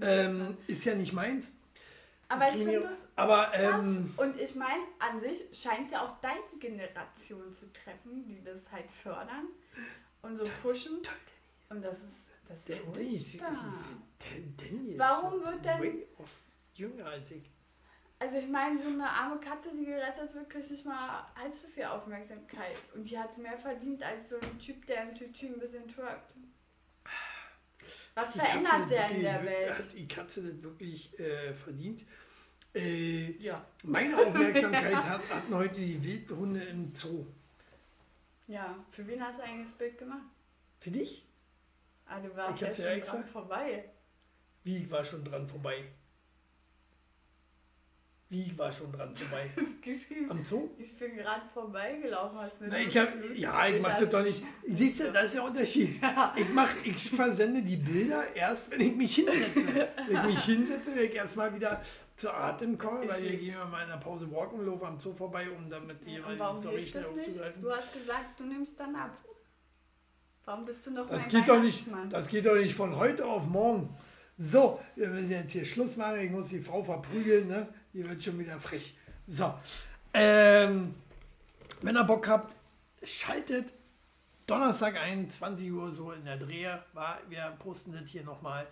Ähm, 0.00 0.56
ist 0.68 0.84
ja 0.84 0.94
nicht 0.94 1.12
meins. 1.12 1.52
Aber 2.28 2.48
ich 2.50 2.56
finde 2.56 2.80
das 2.80 2.96
Aber, 3.16 3.54
ähm, 3.54 4.12
Und 4.16 4.38
ich 4.38 4.54
meine, 4.54 4.82
an 4.98 5.18
sich 5.18 5.46
scheint 5.52 5.86
es 5.86 5.92
ja 5.92 6.04
auch 6.06 6.20
deine 6.20 6.40
Generation 6.60 7.50
zu 7.52 7.72
treffen, 7.72 8.24
die 8.26 8.42
das 8.42 8.70
halt 8.70 8.90
fördern 8.90 9.46
und 10.22 10.36
so 10.36 10.44
pushen. 10.62 10.98
Und 11.70 11.82
das 11.82 12.02
ist, 12.02 12.26
das 12.46 12.58
ist 12.68 12.78
furchtbar. 12.78 13.74
Danny 14.56 14.92
ist 14.92 14.98
Warum 14.98 15.42
wird 15.42 15.64
denn- 15.64 15.80
way 15.80 16.06
off 16.18 16.30
jünger 16.74 17.06
als 17.06 17.30
ich. 17.30 17.50
Also 18.20 18.38
ich 18.38 18.48
meine, 18.48 18.76
so 18.76 18.88
eine 18.88 19.08
arme 19.08 19.38
Katze, 19.38 19.68
die 19.72 19.84
gerettet 19.84 20.34
wird, 20.34 20.50
kriegt 20.50 20.70
nicht 20.70 20.84
mal 20.84 21.24
halb 21.36 21.56
so 21.56 21.68
viel 21.68 21.84
Aufmerksamkeit. 21.84 22.76
Und 22.94 23.04
die 23.04 23.16
hat 23.16 23.30
es 23.30 23.38
mehr 23.38 23.56
verdient 23.56 24.02
als 24.02 24.30
so 24.30 24.36
ein 24.40 24.58
Typ, 24.58 24.84
der 24.86 25.04
im 25.08 25.14
Tütü 25.14 25.46
ein 25.46 25.60
bisschen 25.60 25.86
twerkt. 25.86 26.34
Was 28.18 28.34
verändert 28.34 28.90
der 28.90 29.10
in 29.10 29.22
der 29.22 29.44
Welt? 29.44 29.78
Hat 29.78 29.92
die 29.92 30.08
Katze 30.08 30.42
das 30.42 30.62
wirklich 30.62 31.18
äh, 31.20 31.54
verdient? 31.54 32.04
Äh, 32.74 33.30
Ja. 33.40 33.64
meine 33.84 34.16
Aufmerksamkeit 34.16 34.94
hat, 34.96 35.28
hatten 35.30 35.54
heute 35.54 35.76
die 35.76 36.02
Wildhunde 36.02 36.62
im 36.64 36.94
Zoo. 36.94 37.26
Ja, 38.48 38.76
für 38.90 39.06
wen 39.06 39.22
hast 39.22 39.38
du 39.38 39.44
eigentlich 39.44 39.68
das 39.68 39.78
Bild 39.78 39.98
gemacht? 39.98 40.24
Für 40.80 40.90
dich? 40.90 41.26
Ah, 42.06 42.20
du 42.20 42.34
warst 42.34 42.54
Ich 42.54 42.68
ja 42.68 42.74
schon 42.74 42.98
ja 42.98 43.04
dran 43.04 43.24
vorbei. 43.28 43.84
Wie 44.64 44.78
ich 44.78 44.90
war 44.90 45.04
schon 45.04 45.22
dran 45.24 45.46
vorbei? 45.46 45.84
Wie 48.30 48.42
ich 48.42 48.58
war 48.58 48.70
schon 48.70 48.92
dran 48.92 49.16
vorbei? 49.16 49.48
Geschrieben. 49.80 50.30
Am 50.30 50.44
Zoo? 50.44 50.68
Ich 50.76 50.94
bin 50.98 51.16
gerade 51.16 51.42
vorbeigelaufen, 51.52 52.38
hast 52.38 52.60
mir 52.60 52.70
fünf 52.70 52.88
ich 52.88 52.98
hab, 52.98 53.08
ja, 53.34 53.66
ich 53.66 53.76
später 53.76 53.80
mach 53.80 53.98
das 53.98 54.10
doch 54.10 54.22
nicht. 54.22 54.42
Siehst 54.66 55.00
du, 55.00 55.12
das 55.12 55.24
ist 55.26 55.34
der 55.34 55.44
Unterschied. 55.44 55.98
Ich, 56.36 56.48
mach, 56.52 56.74
ich 56.84 57.10
versende 57.10 57.62
die 57.62 57.76
Bilder 57.76 58.22
erst, 58.34 58.70
wenn 58.70 58.80
ich 58.82 58.94
mich 58.94 59.14
hinsetze. 59.14 59.88
Wenn 60.06 60.16
ich 60.16 60.22
mich 60.24 60.44
hinsetze, 60.44 60.94
wenn 60.94 61.04
ich 61.04 61.14
erstmal 61.14 61.54
wieder 61.54 61.80
zu 62.16 62.30
Atem 62.30 62.76
komme, 62.76 63.08
weil 63.08 63.22
wir 63.22 63.36
gehen 63.36 63.56
mal 63.70 63.82
in 63.82 63.88
der 63.88 63.96
Pause 63.96 64.30
walken, 64.30 64.64
laufen 64.66 64.86
am 64.86 64.98
Zoo 64.98 65.14
vorbei, 65.14 65.48
um 65.50 65.70
damit 65.70 65.96
die 66.04 66.18
Story 66.60 66.86
schnell 66.86 67.04
aufzugreifen. 67.06 67.62
Du 67.62 67.70
hast 67.70 67.92
gesagt, 67.94 68.38
du 68.38 68.44
nimmst 68.44 68.78
dann 68.78 68.94
ab. 68.94 69.18
Warum 70.44 70.64
bist 70.66 70.84
du 70.86 70.90
noch 70.90 71.08
Das 71.08 71.28
geht, 71.28 71.48
doch 71.48 71.62
nicht, 71.62 71.84
das 72.10 72.28
geht 72.28 72.44
doch 72.44 72.56
nicht 72.56 72.74
von 72.74 72.96
heute 72.96 73.24
auf 73.24 73.46
morgen. 73.46 73.88
So, 74.38 74.80
wir 74.96 75.08
müssen 75.08 75.30
jetzt 75.30 75.52
hier 75.52 75.64
Schluss 75.64 75.96
machen. 75.96 76.20
Ich 76.20 76.30
muss 76.30 76.48
die 76.48 76.60
Frau 76.60 76.82
verprügeln. 76.82 77.48
Ne? 77.48 77.66
Die 77.98 78.08
wird 78.08 78.22
schon 78.22 78.38
wieder 78.38 78.60
frech. 78.60 78.94
So, 79.26 79.54
ähm, 80.14 80.94
wenn 81.82 81.96
ihr 81.96 82.04
Bock 82.04 82.28
habt, 82.28 82.54
schaltet 83.02 83.74
Donnerstag 84.46 84.94
ein, 84.96 85.28
20 85.28 85.72
Uhr 85.72 85.92
so 85.92 86.12
in 86.12 86.24
der 86.24 86.36
Dreher. 86.36 86.86
War, 86.92 87.18
wir 87.28 87.56
posten 87.58 87.90
das 87.90 88.08
hier 88.08 88.22
nochmal. 88.22 88.68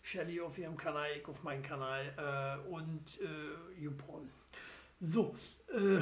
Shelly 0.00 0.40
auf 0.40 0.56
ihrem 0.58 0.76
Kanal, 0.76 1.08
ich 1.18 1.26
auf 1.26 1.42
meinem 1.42 1.60
Kanal 1.60 2.04
äh, 2.16 2.70
und 2.70 3.18
äh, 3.20 3.82
YouPorn. 3.82 4.30
So, 5.00 5.34
äh, 5.74 6.00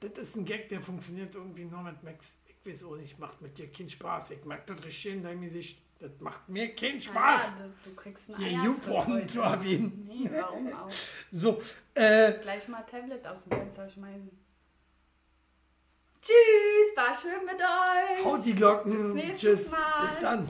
das 0.00 0.18
ist 0.18 0.34
ein 0.34 0.44
Gag, 0.44 0.68
der 0.68 0.80
funktioniert 0.80 1.36
irgendwie 1.36 1.66
nur 1.66 1.82
mit 1.84 2.02
Max. 2.02 2.32
Ich 2.44 2.72
weiß 2.72 2.82
auch 2.82 2.96
nicht, 2.96 3.20
macht 3.20 3.40
mit 3.40 3.56
dir 3.56 3.70
keinen 3.70 3.88
Spaß. 3.88 4.32
Ich 4.32 4.44
mag 4.44 4.66
das 4.66 4.82
richtig 4.82 5.12
in 5.12 5.22
deinem 5.22 5.42
Gesicht. 5.42 5.80
Das 5.98 6.10
macht 6.20 6.46
mir 6.48 6.74
keinen 6.74 7.00
Spaß, 7.00 7.14
Naja, 7.14 7.54
du, 7.84 7.90
du 7.90 7.96
kriegst 7.96 8.28
einen 8.28 8.38
hier 8.38 8.64
YouPorn 8.64 9.26
zu 9.28 9.40
erwähnen. 9.40 10.04
Nee, 10.06 10.30
warum 10.32 10.72
auch? 10.72 10.90
So, 11.32 11.62
äh, 11.94 12.32
Gleich 12.40 12.68
mal 12.68 12.82
Tablet 12.82 13.26
aus 13.26 13.44
dem 13.44 13.52
Fenster 13.56 13.88
schmeißen. 13.88 14.30
Tschüss, 16.20 16.96
war 16.96 17.14
schön 17.14 17.46
mit 17.46 17.54
euch. 17.60 18.24
haut 18.24 18.44
die 18.44 18.54
Glocken. 18.54 19.14
Bis 19.14 19.40
Tschüss. 19.40 19.70
Mal. 19.70 20.08
Bis 20.10 20.20
dann. 20.20 20.46